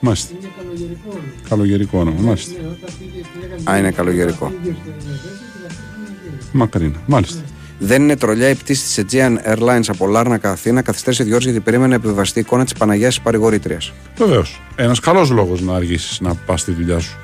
Μάλιστα. 0.00 0.34
Είναι 0.40 0.50
καλογερικό 0.58 1.08
όνομα. 1.10 1.24
Καλογερικό 1.48 1.98
όνομα. 1.98 2.20
Μάλιστα. 2.20 2.52
Ναι, 2.52 2.66
όταν 2.66 2.90
πήγε 2.98 3.10
την 3.10 3.20
έκανε 3.20 3.23
Α, 3.70 3.78
είναι 3.78 3.90
καλογερικό. 3.90 4.52
πήγε 4.62 4.74
στο 4.80 4.88
Ινδονησία 4.88 5.20
και 5.52 5.68
θα 5.68 5.82
πήγε 5.82 6.02
να 6.02 6.08
γίνει. 6.22 6.38
Μακρίνα. 6.52 7.00
Μάλιστα. 7.06 7.40
Δεν 7.78 8.02
είναι 8.02 8.16
τρολιά 8.16 8.48
η 8.48 8.54
πτήση 8.54 9.04
της 9.04 9.04
Aegean 9.04 9.36
Airlines 9.54 9.84
από 9.88 10.06
Λάρνακα 10.06 10.50
Αθήνα 10.50 10.82
καθυστέρησε 10.82 11.24
δύο 11.24 11.34
ώρες 11.34 11.44
γιατί 11.44 11.60
περίμενε 11.60 11.88
να 11.88 11.94
επιβεβαστεί 11.94 12.38
η 12.38 12.42
εικόνα 12.46 12.64
της 12.64 12.72
Παναγίας 12.72 13.14
τη 13.14 13.20
παρηγορήτριας. 13.20 13.92
Βεβαίως. 14.16 14.60
Ένας 14.76 15.00
καλός 15.00 15.30
λόγος 15.30 15.60
να 15.60 15.74
αργήσεις 15.74 16.20
να 16.20 16.34
πας 16.34 16.60
στη 16.60 16.72
δουλειά 16.72 16.98
σου. 16.98 17.16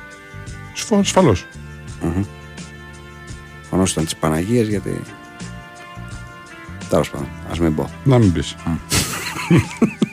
Ασφαλώ. 0.99 1.37
Φανώ 3.71 3.83
ήταν 3.87 4.05
της 4.05 4.17
Παναγίας 4.17 4.67
γιατί. 4.67 5.01
Τέλος 6.89 7.11
πάντων, 7.11 7.29
ας 7.51 7.59
μην 7.59 7.75
πω. 7.75 7.91
Να 8.05 8.19
μην 8.19 8.33
πεις. 8.33 8.57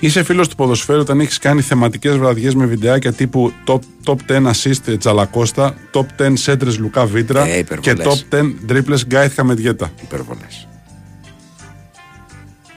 Είσαι 0.00 0.22
φίλος 0.22 0.48
του 0.48 0.56
ποδοσφαίρου 0.56 1.00
όταν 1.00 1.20
έχεις 1.20 1.38
κάνει 1.38 1.60
θεματικές 1.60 2.16
βραδιές 2.16 2.54
με 2.54 2.66
βιντεάκια 2.66 3.12
τύπου 3.12 3.52
top, 3.66 3.78
top 4.04 4.16
10 4.28 4.50
assist 4.50 4.98
Τζαλακώστα, 4.98 5.74
top 5.92 6.22
10 6.22 6.32
σέντρε 6.34 6.70
Λουκά 6.78 7.06
Βίτρα 7.06 7.46
Ε, 7.46 7.50
και 7.52 7.58
υπερβολές. 7.90 8.26
top 8.30 8.34
10 8.34 8.54
τρίπλε 8.66 8.96
Γκάιθ 9.06 9.34
Χαμεντιέτα. 9.34 9.90
Υπερβολές. 10.02 10.68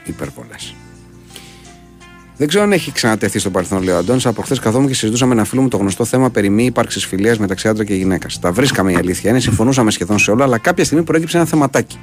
Υπερβολές. 0.04 0.74
Δεν 2.36 2.48
ξέρω 2.48 2.64
αν 2.64 2.72
έχει 2.72 2.92
ξανατεθεί 2.92 3.38
στο 3.38 3.50
παρελθόν, 3.50 3.82
λέει 3.82 3.94
ο 3.94 3.98
Αντώνης. 3.98 4.26
Από 4.26 4.42
χθες 4.42 4.58
καθόμουν 4.58 4.88
και 4.88 4.94
συζητούσαμε 4.94 5.34
με 5.34 5.40
ένα 5.40 5.48
φίλο 5.48 5.62
μου 5.62 5.68
το 5.68 5.76
γνωστό 5.76 6.04
θέμα 6.04 6.30
περί 6.30 6.48
μη 6.48 6.64
ύπαρξης 6.64 7.04
φιλίας 7.06 7.38
μεταξύ 7.38 7.68
άντρα 7.68 7.84
και 7.84 7.94
γυναίκας. 7.94 8.38
Τα 8.38 8.52
βρίσκαμε 8.52 8.92
η 8.92 8.94
αλήθεια 8.94 9.30
είναι, 9.30 9.40
συμφωνούσαμε 9.40 9.90
σχεδόν 9.90 10.18
σε 10.18 10.30
όλα, 10.30 10.44
αλλά 10.44 10.58
κάποια 10.58 10.84
στιγμή 10.84 11.04
προέκυψε 11.04 11.36
ένα 11.36 11.46
θεματάκι. 11.46 11.98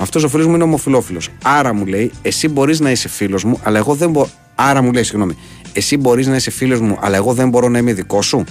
Αυτός 0.00 0.24
ο 0.24 0.28
φίλος 0.28 0.46
μου 0.46 0.54
είναι 0.54 0.62
ομοφυλόφιλο. 0.62 1.20
Άρα 1.42 1.74
μου 1.74 1.86
λέει, 1.86 2.10
εσύ 2.22 2.48
μπορείς 2.48 2.80
να 2.80 2.90
είσαι 2.90 3.08
φίλος 3.08 3.44
μου, 3.44 3.60
αλλά 3.62 3.78
εγώ 3.78 3.94
δεν 3.94 4.10
μπορώ. 4.10 4.28
Άρα 4.54 4.82
μου 4.82 4.92
λέει, 4.92 5.02
συγγνώμη, 5.02 5.36
εσύ 5.72 5.96
μπορείς 5.96 6.26
να 6.26 6.36
είσαι 6.36 6.50
φίλος 6.50 6.80
μου, 6.80 6.98
αλλά 7.00 7.16
εγώ 7.16 7.32
δεν 7.32 7.48
μπορώ 7.48 7.68
να 7.68 7.78
είμαι 7.78 7.92
δικό 7.92 8.22
σου. 8.22 8.44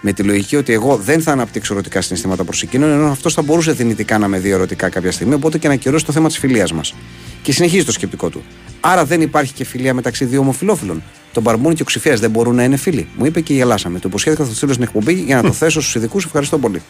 Με 0.00 0.12
τη 0.12 0.22
λογική 0.22 0.56
ότι 0.56 0.72
εγώ 0.72 0.96
δεν 0.96 1.20
θα 1.20 1.32
αναπτύξω 1.32 1.72
ερωτικά 1.72 2.00
συναισθήματα 2.00 2.44
προς 2.44 2.62
εκείνον, 2.62 2.90
ενώ 2.90 3.10
αυτός 3.10 3.34
θα 3.34 3.42
μπορούσε 3.42 3.72
δυνητικά 3.72 4.18
να 4.18 4.28
με 4.28 4.38
δει 4.38 4.50
ερωτικά 4.50 4.88
κάποια 4.88 5.12
στιγμή, 5.12 5.34
οπότε 5.34 5.58
και 5.58 5.68
να 5.68 5.74
ακυρώσει 5.74 6.04
το 6.04 6.12
θέμα 6.12 6.28
της 6.28 6.38
φιλίας 6.38 6.72
μας. 6.72 6.94
Και 7.42 7.52
συνεχίζει 7.52 7.84
το 7.84 7.92
σκεπτικό 7.92 8.28
του. 8.28 8.42
Άρα 8.80 9.04
δεν 9.04 9.20
υπάρχει 9.20 9.52
και 9.52 9.64
φιλία 9.64 9.94
μεταξύ 9.94 10.24
δύο 10.24 10.40
ομοφυλόφιλων. 10.40 11.02
Το 11.32 11.40
μπαρμπούνι 11.40 11.74
και 11.74 11.82
ο 11.82 11.84
ξηφία 11.84 12.16
δεν 12.16 12.30
μπορούν 12.30 12.54
να 12.54 12.64
είναι 12.64 12.76
φίλοι. 12.76 13.08
Μου 13.16 13.24
είπε 13.24 13.40
και 13.40 13.54
γελάσαμε. 13.54 13.98
Το 13.98 14.08
υποσχέθηκα 14.08 14.42
θα 14.42 14.48
το 14.48 14.56
στείλω 14.56 14.72
στην 14.72 14.84
εκπομπή 14.84 15.12
για 15.12 15.36
να 15.36 15.42
το 15.42 15.52
θέσω 15.52 15.80
στους 15.80 15.94
ειδικούς. 15.94 16.24
Ευχαριστώ 16.24 16.58
πολύ. 16.58 16.82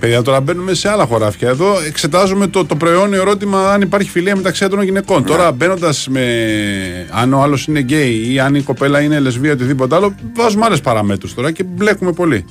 Παιδιά, 0.00 0.22
τώρα 0.22 0.40
μπαίνουμε 0.40 0.74
σε 0.74 0.88
άλλα 0.88 1.06
χωράφια. 1.06 1.48
Εδώ 1.48 1.80
εξετάζουμε 1.86 2.46
το, 2.46 2.64
το 2.64 2.76
προαιώνιο 2.76 3.20
ερώτημα 3.20 3.72
αν 3.72 3.80
υπάρχει 3.80 4.10
φιλία 4.10 4.36
μεταξύ 4.36 4.64
άντρων 4.64 4.80
και 4.80 4.86
γυναικών. 4.86 5.24
Τώρα 5.24 5.52
μπαίνοντας 5.52 6.08
με. 6.08 7.06
αν 7.10 7.32
ο 7.32 7.42
άλλος 7.42 7.66
είναι 7.66 7.80
γκέι 7.80 8.32
ή 8.32 8.40
αν 8.40 8.54
η 8.54 8.62
κοπέλα 8.62 9.00
είναι 9.00 9.20
λεσβία 9.20 9.50
ή 9.50 9.52
οτιδήποτε 9.52 9.94
άλλο, 9.94 10.14
βάζουμε 10.34 10.64
άλλες 10.64 10.80
παραμέτρους 10.80 11.34
τώρα 11.34 11.50
και 11.50 11.62
μπλέκουμε 11.64 12.12
πολύ. 12.12 12.44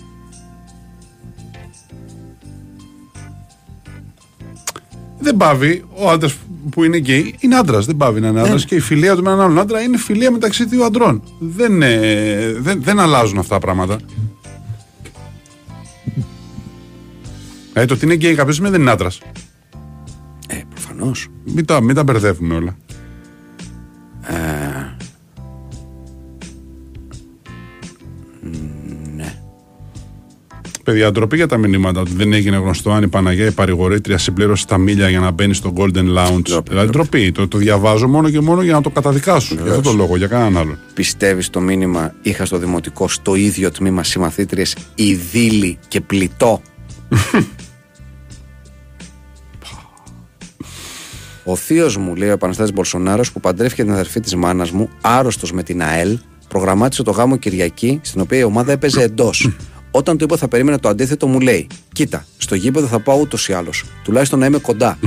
Δεν 5.20 5.38
παύει 5.38 5.84
ο 5.96 6.10
άντρας 6.10 6.36
που 6.72 6.84
είναι 6.84 6.98
γκέι 6.98 7.36
είναι 7.40 7.56
άντρας. 7.56 7.86
Δεν 7.86 7.98
παύει 7.98 8.20
να 8.20 8.28
είναι 8.28 8.42
άντρας 8.42 8.66
και 8.66 8.76
η 8.76 8.80
φιλία 8.80 9.16
του 9.16 9.24
με 9.24 9.30
έναν 9.32 9.42
άλλον 9.42 9.60
άντρα 9.60 9.82
είναι 9.82 9.98
φιλία 9.98 10.32
μεταξύ 10.32 10.66
δύο 10.66 10.84
αντρών. 10.84 11.24
Δεν, 11.40 11.82
ε, 11.82 12.54
δεν, 12.58 12.82
δεν 12.84 13.00
αλλάζουν 13.00 13.38
αυτά 13.38 13.54
τα 13.54 13.60
πράγματα. 13.60 13.98
Ε, 17.74 17.86
το 17.86 17.94
ότι 17.94 18.06
είναι 18.06 18.14
γκέι 18.14 18.36
κάποιος 18.36 18.56
σημαίνει 18.56 18.74
δεν 18.74 18.82
είναι 18.82 18.92
άντρας. 18.92 19.22
Ε, 20.48 20.62
προφανώς. 20.70 21.28
Μην 21.44 21.66
τα, 21.66 21.82
μην 21.82 21.96
τα 21.96 22.04
μπερδεύουμε 22.04 22.56
όλα. 22.56 22.78
ναι. 29.16 29.34
Παιδιά, 30.84 31.12
ντροπή 31.12 31.36
για 31.36 31.48
τα 31.48 31.58
μηνύματα 31.58 32.02
ότι 32.02 32.14
δεν 32.14 32.34
έγινε 32.34 32.58
γνωστό 32.58 32.92
αν 32.92 33.04
η 33.04 33.08
Παναγία 33.08 33.46
η 33.46 33.52
παρηγορήτρια 33.52 34.18
συμπλήρωσε 34.18 34.66
τα 34.66 34.78
μίλια 34.78 35.10
για 35.10 35.20
να 35.20 35.32
μπαίνει 35.32 35.54
στο 35.54 35.74
Golden 35.78 36.16
Lounge. 36.18 36.42
Ντροπή, 36.42 36.70
δηλαδή, 36.70 36.90
ντροπή. 36.92 37.32
Το, 37.32 37.48
το 37.48 37.58
διαβάζω 37.58 38.08
μόνο 38.08 38.30
και 38.30 38.40
μόνο 38.40 38.62
για 38.62 38.74
να 38.74 38.82
το 38.82 38.90
καταδικάσω. 38.90 39.56
Για 39.56 39.64
αυτό 39.64 39.82
το 39.82 39.92
λόγο, 39.94 40.18
για 40.18 40.28
κανέναν 40.28 40.58
άλλον. 40.58 40.78
Πιστεύεις 40.94 41.50
το 41.50 41.60
μήνυμα 41.60 42.14
είχα 42.22 42.46
στο 42.46 42.58
δημοτικό 42.58 43.08
στο 43.08 43.36
ίδιο 43.36 43.72
τμήμα 43.72 44.04
συμμαθήτριες 44.04 44.76
Ιδίλη 44.96 45.78
και 45.88 46.02
Πλητό; 46.02 46.62
Ο 51.50 51.56
θείος 51.56 51.98
μου, 51.98 52.16
λέει 52.16 52.30
ο 52.30 52.32
Επαναστάτης 52.32 52.74
Μπολσονάρος, 52.74 53.32
που 53.32 53.40
παντρεύτηκε 53.40 53.84
την 53.84 53.92
αδερφή 53.92 54.20
της 54.20 54.36
μάνας 54.36 54.72
μου, 54.72 54.90
άρρωστος 55.02 55.52
με 55.52 55.64
την 55.64 55.82
ΑΕΛ, 55.82 56.18
προγραμμάτισε 56.48 57.04
το 57.04 57.12
γάμο 57.12 57.38
Κυριακή, 57.38 58.00
στην 58.04 58.22
οποία 58.22 58.38
η 58.38 58.44
ομάδα 58.44 58.72
έπαιζε 58.72 59.02
εντός. 59.02 59.50
Όταν 59.92 60.18
του 60.18 60.24
είπα 60.24 60.38
θα 60.38 60.48
περίμενε 60.48 60.78
το 60.78 60.90
αντίθετο, 60.90 61.28
μου 61.28 61.40
λέει: 61.40 61.68
Κοίτα, 61.94 62.26
στο 62.38 62.56
γήπεδο 62.56 62.88
θα 62.88 63.00
πάω 63.00 63.20
ούτως 63.20 63.48
ή 63.48 63.54
άλλως. 63.54 63.84
Τουλάχιστον 64.04 64.40
να 64.40 64.46
είμαι 64.46 64.58
κοντά. 64.58 64.98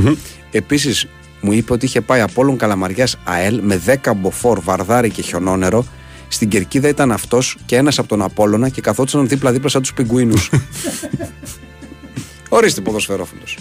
Επίσης, 0.51 1.07
μου 1.41 1.53
είπε 1.53 1.73
ότι 1.73 1.85
είχε 1.85 2.01
πάει 2.01 2.21
από 2.21 2.43
όλων 2.43 2.57
Καλαμαριάς 2.57 3.17
ΑΕΛ 3.25 3.61
με 3.63 3.81
10 4.05 4.15
μποφόρ, 4.17 4.61
βαρδάρι 4.61 5.11
και 5.11 5.23
χιονόνερο. 5.23 5.85
Στην 6.29 6.49
κερκίδα 6.49 6.89
ήταν 6.89 7.13
αυτός 7.13 7.59
και 7.67 7.77
ένας 7.77 7.99
από 7.99 8.09
τον 8.09 8.23
Απόλωνα 8.23 8.69
και 8.69 8.81
καθόντουσαν 8.81 9.29
δίπλα-δίπλα 9.29 9.69
σαν 9.69 9.83
τους 9.83 9.93
πιγκουίνους. 9.93 10.51
Ορίστε 12.49 12.81
ποδοσφαιρόφιλος. 12.81 13.59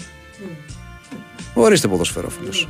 Ορίστε 1.54 1.88
ποδοσφαιρόφιλος. 1.88 2.68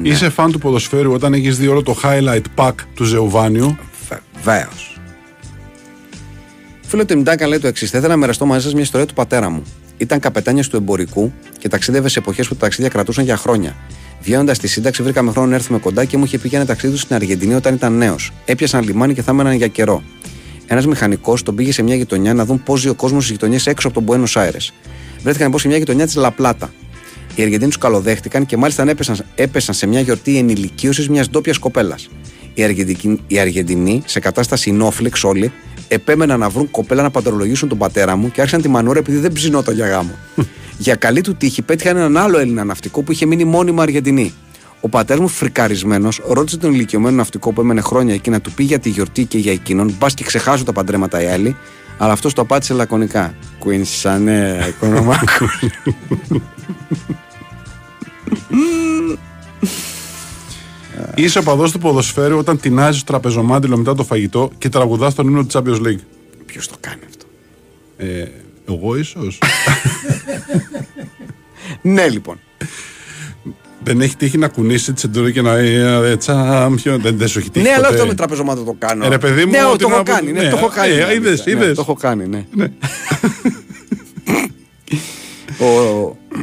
Ναι. 0.00 0.08
Είσαι 0.08 0.28
φαν 0.28 0.52
του 0.52 0.58
ποδοσφαίρου 0.58 1.12
όταν 1.12 1.32
έχεις 1.32 1.58
δει 1.58 1.66
όλο 1.66 1.82
το 1.82 1.96
highlight 2.02 2.42
pack 2.56 2.72
του 2.94 3.04
Ζεουβάνιου; 3.04 3.76
Βεβαίω. 4.34 4.68
Φίλο 6.82 7.04
Τιμντάκα 7.04 7.46
λέει 7.46 7.58
το 7.58 7.66
εξής: 7.66 7.90
Θα 7.90 7.98
ήθελα 7.98 8.12
να 8.12 8.18
μοιραστώ 8.20 8.46
μαζί 8.46 8.62
σας 8.62 8.72
μια 8.72 8.82
ιστορία 8.82 9.06
του 9.06 9.14
πατέρα 9.14 9.50
μου. 9.50 9.62
Ήταν 9.96 10.20
καπετάνιος 10.20 10.68
του 10.68 10.76
εμπορικού 10.76 11.32
και 11.58 11.68
ταξίδευε 11.68 12.08
σε 12.08 12.18
εποχές 12.18 12.48
που 12.48 12.54
τα 12.54 12.60
ταξίδια 12.60 12.88
κρατούσαν 12.88 13.24
για 13.24 13.36
χρόνια. 13.36 13.76
Βγαίνοντας 14.22 14.56
στη 14.56 14.68
σύνταξη, 14.68 15.02
βρήκαμε 15.02 15.30
χρόνο 15.30 15.48
να 15.48 15.54
έρθουμε 15.54 15.78
κοντά 15.78 16.04
και 16.04 16.16
μου 16.16 16.24
είχε 16.24 16.38
πει 16.38 16.48
για 16.48 16.58
ένα 16.58 16.66
ταξίδι 16.66 16.92
του 16.92 16.98
στην 16.98 17.14
Αργεντινή 17.14 17.54
όταν 17.54 17.74
ήταν 17.74 17.96
νέος. 17.96 18.30
Έπιασαν 18.44 18.84
λιμάνι 18.84 19.14
και 19.14 19.22
θα 19.22 19.30
έμεναν 19.30 19.52
για 19.52 19.66
καιρό. 19.66 20.02
Ένας 20.66 20.86
μηχανικός 20.86 21.42
τον 21.42 21.54
πήγε 21.54 21.72
σε 21.72 21.82
μια 21.82 21.94
γειτονιά 21.94 22.34
να 22.34 22.44
δουν 22.44 22.62
πώς 22.62 22.80
ζει 22.80 22.88
ο 22.88 22.94
κόσμος 22.94 23.22
στις 23.22 23.34
γειτονιές 23.36 23.66
έξω 23.66 23.86
από 23.86 23.96
τον 23.96 24.04
Μπουένο 24.04 24.24
Άιρε. 24.34 24.58
Βρέθηκαν 25.22 25.46
λοιπόν 25.46 25.60
σε 25.60 25.68
μια 25.68 25.76
γειτονιά 25.76 26.04
της 26.04 26.14
Λαπλάτα. 26.14 26.72
Οι 27.34 27.42
Αργεντίνοι 27.42 27.68
τους 27.68 27.78
καλοδέχτηκαν 27.78 28.46
και 28.46 28.56
μάλιστα 28.56 28.88
έπεσαν, 28.88 29.16
έπεσαν 29.34 29.74
σε 29.74 29.86
μια 29.86 30.00
γιορτή 30.00 30.36
ενηλικίωσης 30.38 31.08
μιας 31.08 31.30
ντόπιας 31.30 31.58
κοπέλας. 31.58 32.08
Οι, 32.54 32.62
Αργεντικοί- 32.64 33.20
οι 33.26 33.38
Αργεντινοί, 33.38 34.02
σε 34.06 34.20
κατάσταση 34.20 34.70
νόφλεξ 34.70 35.24
όλοι, 35.24 35.52
επέμεναν 35.88 36.38
να 36.38 36.48
βρουν 36.48 36.70
κοπέλα 36.70 37.02
να 37.02 37.10
παντρολογήσουν 37.10 37.68
τον 37.68 37.78
πατέρα 37.78 38.16
μου 38.16 38.30
και 38.30 38.40
άρχισαν 38.40 38.62
τη 38.62 38.68
μανούρα 38.68 38.98
επειδή 38.98 39.18
δεν 39.18 39.32
ψινόταν 39.32 39.74
για 39.74 39.86
γάμο. 39.86 40.14
Για 40.82 40.94
καλή 40.94 41.20
του 41.20 41.34
τύχη 41.34 41.62
πέτυχαν 41.62 41.96
έναν 41.96 42.16
άλλο 42.16 42.38
Έλληνα 42.38 42.64
ναυτικό 42.64 43.02
που 43.02 43.12
είχε 43.12 43.26
μείνει 43.26 43.44
μόνιμα 43.44 43.82
Αργεντινή. 43.82 44.34
Ο 44.80 44.88
πατέρας 44.88 45.22
μου, 45.22 45.28
φρικαρισμένος, 45.28 46.20
ρώτησε 46.26 46.56
τον 46.56 46.72
ηλικιωμένο 46.72 47.16
ναυτικό 47.16 47.52
που 47.52 47.60
έμενε 47.60 47.80
χρόνια 47.80 48.14
εκεί 48.14 48.30
να 48.30 48.40
του 48.40 48.52
πει 48.52 48.64
για 48.64 48.78
τη 48.78 48.88
γιορτή 48.88 49.24
και 49.24 49.38
για 49.38 49.52
εκείνον, 49.52 49.94
μπας 49.98 50.14
και 50.14 50.24
ξεχάσουν 50.24 50.64
τα 50.64 50.72
παντρέματα 50.72 51.22
οι 51.22 51.26
άλλοι, 51.26 51.56
αλλά 51.98 52.12
αυτός 52.12 52.32
το 52.32 52.42
απάντησε 52.42 52.74
λακωνικά. 52.74 53.34
Κουίνσανε, 53.58 54.66
οικονομάκου. 54.68 55.46
Είσαι 61.14 61.38
οπαδό 61.38 61.70
του 61.70 61.78
ποδοσφαίρου 61.78 62.38
όταν 62.38 62.60
τεινάζεις 62.60 63.00
στο 63.00 63.12
τραπεζομάντιλο 63.12 63.76
μετά 63.76 63.94
το 63.94 64.04
φαγητό 64.04 64.50
και 64.58 64.68
τραγουδάς 64.68 65.14
τον 65.14 65.26
ύμνο 65.26 65.44
του 65.44 65.48
Champions 65.52 65.86
League. 65.86 66.00
Ποιος 66.46 66.68
το 66.68 66.74
κάνει 66.80 67.02
αυτό; 67.08 67.26
Ε, 67.96 68.28
εγώ 68.68 68.96
ίσως. 68.96 69.38
Ναι, 71.82 72.08
λοιπόν. 72.08 72.40
δεν 73.84 74.00
έχει 74.00 74.16
τύχει 74.16 74.38
να 74.38 74.48
κουνήσει 74.48 74.92
τσεντούρι 74.92 75.32
και 75.32 75.42
να. 75.42 75.56
ε, 75.56 76.10
ε, 76.10 76.16
Τσάμπιον. 76.16 77.00
Δεν, 77.00 77.16
δεν 77.18 77.28
σου 77.28 77.38
έχει 77.38 77.50
τύχει. 77.50 77.64
Ναι, 77.66 77.72
αλλά 77.72 77.82
ποτέ. 77.82 77.94
αυτό 77.94 78.06
με 78.06 78.14
τραπεζομάτι 78.14 78.64
το 78.64 78.76
κάνω. 78.78 79.04
Ε, 79.04 79.08
ρε, 79.08 79.18
παιδί 79.18 79.44
μου, 79.44 79.50
ναι, 79.50 79.64
ό,τι 79.64 79.78
το 79.78 79.86
έχω 79.88 79.96
να 79.96 80.02
πω- 80.02 80.12
κάνει. 80.12 80.32
Ναι, 80.32 80.42
ναι, 80.42 80.50
το 80.50 80.56
έχω 80.56 80.68
κάνει. 80.68 80.92
ε, 80.94 81.04
ναι, 81.06 81.14
είδες, 81.14 81.44
ναι, 81.46 81.52
είδες. 81.52 81.74
Το 81.74 81.80
έχω 81.80 81.94
κάνει, 81.94 82.28
ναι. 82.28 82.46
Ναι. 82.54 82.66
ο, 85.66 86.00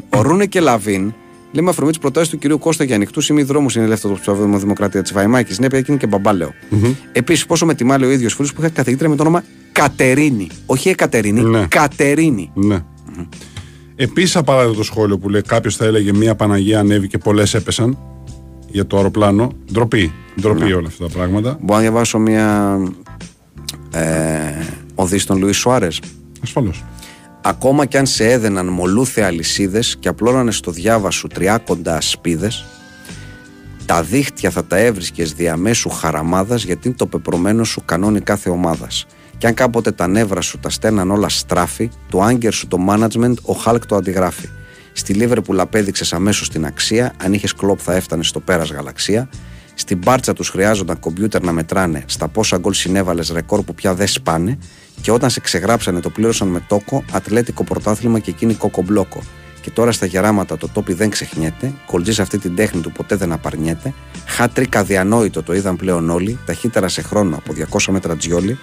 ο 0.09 0.21
Ρούνε 0.21 0.45
και 0.45 0.59
Λαβίν 0.59 1.13
λέει 1.51 1.63
με 1.63 1.69
αφορμή 1.69 1.89
τις 1.89 1.99
προτάσεις 1.99 2.29
του 2.29 2.37
κυρίου 2.37 2.57
Κώστα 2.59 2.83
για 2.83 2.95
ανοιχτούς 2.95 3.29
ημιδρόμου 3.29 3.67
είναι 3.75 3.85
ελεύθερο 3.85 4.19
του 4.23 4.57
Δημοκρατία 4.57 5.01
της 5.01 5.13
Βαϊμάκης. 5.13 5.59
Ναι, 5.59 5.67
πια 5.69 5.77
εκείνη 5.79 5.97
και 5.97 6.07
μπαμπάλαιο. 6.07 6.51
Επίσης, 7.11 7.45
πόσο 7.45 7.65
με 7.65 7.73
τιμά 7.73 7.97
λέει 7.97 8.09
ο 8.09 8.11
ίδιος 8.11 8.33
φίλος 8.33 8.53
που 8.53 8.61
είχα 8.61 8.69
καθηγήτρια 8.69 9.09
με 9.09 9.15
το 9.15 9.21
όνομα 9.21 9.43
Κατερίνη. 9.71 10.47
Όχι 10.65 10.89
Εκατερίνη, 10.89 11.41
Ναι. 11.41 11.65
Κατερίνη. 11.69 12.51
Ναι. 12.53 12.79
Επίσης, 13.95 14.35
απαράδεκτο 14.35 14.77
το 14.77 14.83
σχόλιο 14.83 15.17
που 15.17 15.29
λέει 15.29 15.41
κάποιος 15.41 15.75
θα 15.75 15.85
έλεγε 15.85 16.13
Μία 16.13 16.35
Παναγία 16.35 16.79
ανέβη 16.79 17.07
και 17.07 17.17
πολλές 17.17 17.53
έπεσαν 17.53 17.97
για 18.71 18.87
το 18.87 18.97
αεροπλάνο. 18.97 19.51
Ντροπή. 19.73 20.13
Ντροπή 20.41 20.63
Ναι. 20.63 20.73
όλα 20.73 20.87
αυτά 20.87 21.05
τα 21.07 21.11
πράγματα. 21.13 21.57
Μπορώ 21.61 21.73
να 21.75 21.79
διαβάσω 21.79 22.17
μια 22.19 22.77
ε, 23.93 24.03
οδή 24.95 25.17
στον 25.17 25.37
Λουίς 25.37 25.57
Σουάρες. 25.57 26.01
Ασφαλώς. 26.43 26.83
Ακόμα 27.49 27.85
κι 27.85 27.97
αν 27.97 28.05
σε 28.05 28.31
έδαιναν 28.31 28.67
μολούθε 28.67 29.23
αλυσίδες 29.23 29.97
και 29.99 30.07
απλώνανε 30.07 30.51
στο 30.51 30.71
διάβα 30.71 31.09
σου 31.11 31.27
τριάκοντα 31.27 31.95
ασπίδες, 31.95 32.65
τα 33.85 34.03
δίχτυα 34.03 34.49
θα 34.49 34.65
τα 34.65 34.77
έβρισκες 34.77 35.33
διαμέσου 35.33 35.89
χαραμάδας 35.89 36.63
γιατί 36.63 36.87
είναι 36.87 36.97
το 36.97 37.05
πεπρωμένο 37.05 37.63
σου 37.63 37.81
κανόνι 37.85 38.21
κάθε 38.21 38.49
ομάδας. 38.49 39.05
Κι 39.37 39.47
αν 39.47 39.53
κάποτε 39.53 39.91
τα 39.91 40.07
νεύρα 40.07 40.41
σου 40.41 40.59
τα 40.59 40.69
στέναν 40.69 41.11
όλα 41.11 41.29
στράφη, 41.29 41.89
το 42.09 42.21
άγκερ 42.21 42.53
σου 42.53 42.67
το 42.67 42.77
management, 42.89 43.33
ο 43.41 43.53
Χάλκ 43.53 43.85
το 43.85 43.95
αντιγράφει. 43.95 44.49
Στη 44.93 45.13
Λίβερπουλ 45.13 45.59
απέδειξε 45.59 46.15
αμέσως 46.15 46.49
την 46.49 46.65
αξία, 46.65 47.13
αν 47.23 47.33
είχες 47.33 47.53
κλοπ 47.53 47.79
θα 47.81 47.93
έφτανε 47.93 48.23
στο 48.23 48.39
πέρας 48.39 48.71
γαλαξία. 48.71 49.29
Στην 49.73 49.97
μπάρτσα 49.97 50.33
τους 50.33 50.49
χρειάζονταν 50.49 50.99
κομπιούτερ 50.99 51.43
να 51.43 51.51
μετράνε 51.51 52.03
στα 52.05 52.27
πόσα 52.27 52.57
γκολ 52.57 52.73
συνέβαλες 52.73 53.29
ρεκόρ 53.29 53.61
που 53.61 53.73
πια 53.73 53.93
δεν 53.93 54.07
σπάνε. 54.07 54.57
Και 55.01 55.11
όταν 55.11 55.29
σε 55.29 55.39
ξεγράψανε 55.39 55.99
το 55.99 56.09
πλήρωσαν 56.09 56.47
με 56.47 56.63
τόκο, 56.67 57.03
ατλέτικο 57.11 57.63
πρωτάθλημα 57.63 58.19
και 58.19 58.29
εκείνη 58.29 58.53
κοκομπλόκο. 58.53 59.21
Και 59.61 59.69
τώρα 59.69 59.91
στα 59.91 60.05
γεράματα 60.05 60.57
το 60.57 60.67
τόπι 60.67 60.93
δεν 60.93 61.09
ξεχνιέται, 61.09 61.73
κολτζής 61.85 62.15
σε 62.15 62.21
αυτή 62.21 62.37
την 62.37 62.55
τέχνη 62.55 62.81
του 62.81 62.91
ποτέ 62.91 63.15
δεν 63.15 63.31
απαρνιέται. 63.31 63.93
Χάτρικ 64.25 64.75
αδιανόητο 64.75 65.43
το 65.43 65.53
είδαν 65.53 65.75
πλέον 65.75 66.09
όλοι, 66.09 66.39
ταχύτερα 66.45 66.87
σε 66.87 67.01
χρόνο 67.01 67.35
από 67.35 67.53
200 67.79 67.91
μέτρα 67.91 68.15
τζιόλι. 68.15 68.57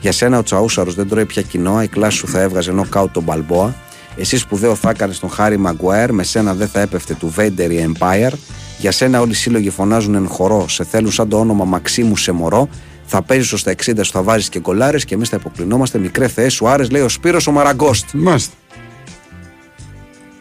Για 0.00 0.12
σένα 0.12 0.38
ο 0.38 0.42
Τσαούσαρος 0.42 0.94
δεν 0.94 1.08
τρώει 1.08 1.24
πια 1.24 1.42
κοινόα, 1.42 1.82
η 1.82 1.88
κλάση 1.88 2.16
σου 2.16 2.28
θα 2.28 2.40
έβγαζε 2.40 2.72
νοκάουτ 2.72 3.12
τον 3.12 3.22
Μπαλμπόα. 3.22 3.74
Εσύ 4.16 4.36
σπουδαίο 4.36 4.74
θα 4.74 4.90
έκανες 4.90 5.18
τον 5.18 5.30
Χάρη 5.30 5.56
Μαγκουάερ, 5.56 6.12
με 6.12 6.22
σένα 6.22 6.54
δεν 6.54 6.68
θα 6.68 6.80
έπεφτε 6.80 7.14
του 7.14 7.28
Βέιντερ 7.28 7.70
η 7.70 7.92
Empire. 7.92 8.32
Για 8.78 8.92
σένα 8.92 9.20
όλοι 9.20 9.30
οι 9.30 9.34
σύλλογοι 9.34 9.70
φωνάζουν 9.70 10.14
εν 10.14 10.28
χορό, 10.28 10.68
σε 10.68 10.84
θέλουν 10.84 11.12
σαν 11.12 11.28
το 11.28 11.38
όνομα 11.38 11.64
Μαξίμου 11.64 12.16
σε 12.16 12.32
μωρό. 12.32 12.68
Θα 13.14 13.22
παίζεις 13.22 13.52
ως 13.52 13.62
τα 13.62 13.72
60 13.72 13.92
σου, 14.00 14.10
θα 14.10 14.22
βάζεις 14.22 14.48
και 14.48 14.60
γκολάρε 14.60 14.98
και 14.98 15.14
εμείς 15.14 15.28
θα 15.28 15.36
υποκλεινόμαστε. 15.36 15.98
Μικρέ 15.98 16.28
θεές 16.28 16.52
σου 16.52 16.68
άρε, 16.68 16.84
λέει 16.84 17.02
ο 17.02 17.08
Σπύρος 17.08 17.46
ο 17.46 17.52
Μαραγκόστ. 17.52 18.08
Μάλιστα. 18.12 18.54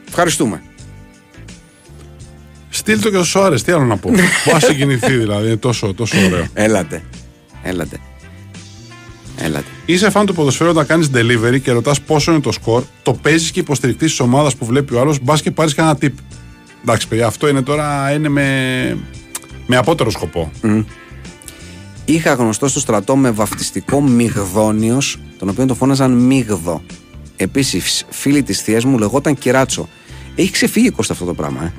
Ευχαριστούμε. 0.07 0.63
Στείλ 2.69 3.01
το 3.01 3.09
και 3.09 3.17
ο 3.17 3.23
Σοάρε, 3.23 3.55
τι 3.55 3.71
άλλο 3.71 3.85
να 3.85 3.97
πω. 3.97 4.11
Πώς 4.51 4.63
συγκινηθεί 4.63 5.13
δηλαδή, 5.13 5.45
είναι 5.45 5.57
τόσο, 5.57 5.93
τόσο 5.93 6.25
ωραίο. 6.25 6.47
Έλατε. 6.53 7.03
Έλατε. 7.63 7.99
Έλατε. 9.37 9.67
Είσαι 9.85 10.09
φαν 10.09 10.25
του 10.25 10.33
ποδοσφαίρου 10.33 10.69
όταν 10.69 10.85
κάνεις 10.85 11.09
delivery 11.13 11.61
και 11.61 11.71
ρωτάς 11.71 12.01
πόσο 12.01 12.31
είναι 12.31 12.41
το 12.41 12.51
σκορ, 12.51 12.83
το 13.03 13.13
παίζεις 13.13 13.51
και 13.51 13.59
υποστηρικτή 13.59 14.05
της 14.05 14.19
ομάδας 14.19 14.55
που 14.55 14.65
βλέπει 14.65 14.95
ο 14.95 14.99
άλλος, 14.99 15.19
μπας 15.21 15.41
και 15.41 15.51
πάρεις 15.51 15.73
κανένα 15.73 15.97
tip. 16.01 16.13
Εντάξει, 16.81 17.07
παιδιά, 17.07 17.27
αυτό 17.27 17.47
είναι 17.47 17.61
τώρα 17.61 18.11
είναι 18.11 18.29
με, 18.29 18.97
με 19.67 19.77
απότερο 19.77 20.09
σκοπό. 20.09 20.51
Είχα 22.11 22.33
γνωστό 22.33 22.67
στο 22.67 22.79
στρατό 22.79 23.15
με 23.15 23.31
βαφτιστικό 23.31 24.01
Μιγδόνιο, 24.01 25.01
τον 25.39 25.49
οποίο 25.49 25.65
το 25.65 25.75
φώναζαν 25.75 26.11
Μίγδο. 26.11 26.81
Επίσης, 27.35 28.05
φίλη 28.09 28.43
της 28.43 28.61
θείας 28.61 28.85
μου 28.85 28.97
λεγόταν 28.97 29.37
Κυράτσο. 29.37 29.89
Έχει 30.35 30.51
ξεφύγει 30.51 30.89
Κώστα 30.89 31.13
αυτό 31.13 31.25
το 31.25 31.33
πράγμα, 31.33 31.63
ε. 31.63 31.73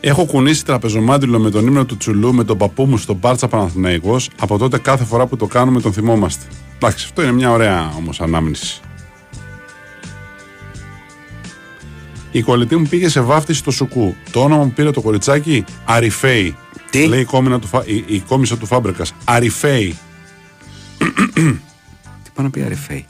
Έχω 0.00 0.24
κουνήσει 0.24 0.64
τραπεζομάντιλο 0.64 1.38
με 1.38 1.50
τον 1.50 1.66
ύμνο 1.66 1.84
του 1.84 1.96
Τσουλού 1.96 2.34
με 2.34 2.44
τον 2.44 2.58
παππού 2.58 2.84
μου 2.84 2.96
στον 2.96 3.16
Μπάρτσα 3.16 3.48
Παναθηναϊκός. 3.48 4.30
Από 4.38 4.58
τότε 4.58 4.78
κάθε 4.78 5.04
φορά 5.04 5.26
που 5.26 5.36
το 5.36 5.46
κάνουμε 5.46 5.80
τον 5.80 5.92
θυμόμαστε. 5.92 6.44
Εντάξει, 6.74 7.04
αυτό 7.04 7.22
είναι 7.22 7.32
μια 7.32 7.50
ωραία 7.50 7.92
όμως 7.96 8.20
ανάμνηση. 8.20 8.80
Η 12.30 12.42
κολλητή 12.42 12.76
μου 12.76 12.86
πήγε 12.88 13.08
σε 13.08 13.20
βάφτιση 13.20 13.58
στο 13.58 13.70
Σουκού. 13.70 14.14
Το 14.30 14.42
όνομα 14.42 14.64
μου 14.64 14.72
πήρε 14.72 14.90
το 14.90 15.00
κοριτσάκι 15.00 15.64
Αριφέη. 15.84 16.56
Τι; 16.98 17.06
Λέει 17.06 17.20
η, 17.20 17.24
κόμινα 17.24 17.58
του, 17.60 17.66
Φα- 17.66 17.86
η, 17.86 18.04
η 18.06 18.18
κόμισα 18.20 18.56
του 18.58 18.66
Φάμπρεκα. 18.66 19.04
Αριφέη. 19.24 19.96
Τι 22.22 22.30
πάει 22.34 22.46
να 22.46 22.50
πει 22.50 22.62
Αριφέη; 22.62 23.06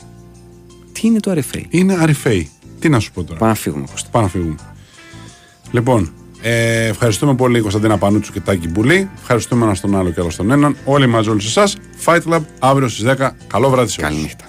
Τι 0.93 1.07
είναι 1.07 1.21
το 1.21 1.31
Αριφέη; 1.31 1.67
Είναι 1.71 1.97
Αριφέη. 2.01 2.51
Τι 2.79 2.89
να 2.89 2.99
σου 2.99 3.13
πω 3.13 3.25
τώρα; 3.25 3.39
Πάμε 3.39 3.53
να 3.53 3.59
φύγουμε, 3.59 3.87
Κώστα. 3.91 4.09
Πάμε 4.11 4.25
να 4.25 4.31
φύγουμε. 4.31 4.55
Λοιπόν, 5.71 6.13
ε, 6.43 6.87
ευχαριστούμε 6.87 7.35
πολύ 7.35 7.61
Κωνσταντίνα 7.61 7.99
Πανούτσου 7.99 8.33
και 8.33 8.41
Τάκη 8.41 8.69
Μπουλή. 8.69 9.09
Ευχαριστούμε 9.21 9.65
ένα 9.65 9.75
στον 9.75 9.97
άλλο 9.97 10.11
και 10.11 10.21
άλλο 10.21 10.31
στον 10.31 10.51
έναν. 10.51 10.77
Όλοι 10.85 11.07
μαζί, 11.07 11.29
όλου 11.29 11.41
εσάς. 11.45 11.77
Fight 12.05 12.21
Club 12.29 12.41
αύριο 12.59 12.89
στις 12.89 13.05
10. 13.05 13.31
Καλό 13.47 13.71
βράδυ 13.71 13.91
σε 13.91 14.01
όλους. 14.01 14.13
Καληνύχτα. 14.13 14.45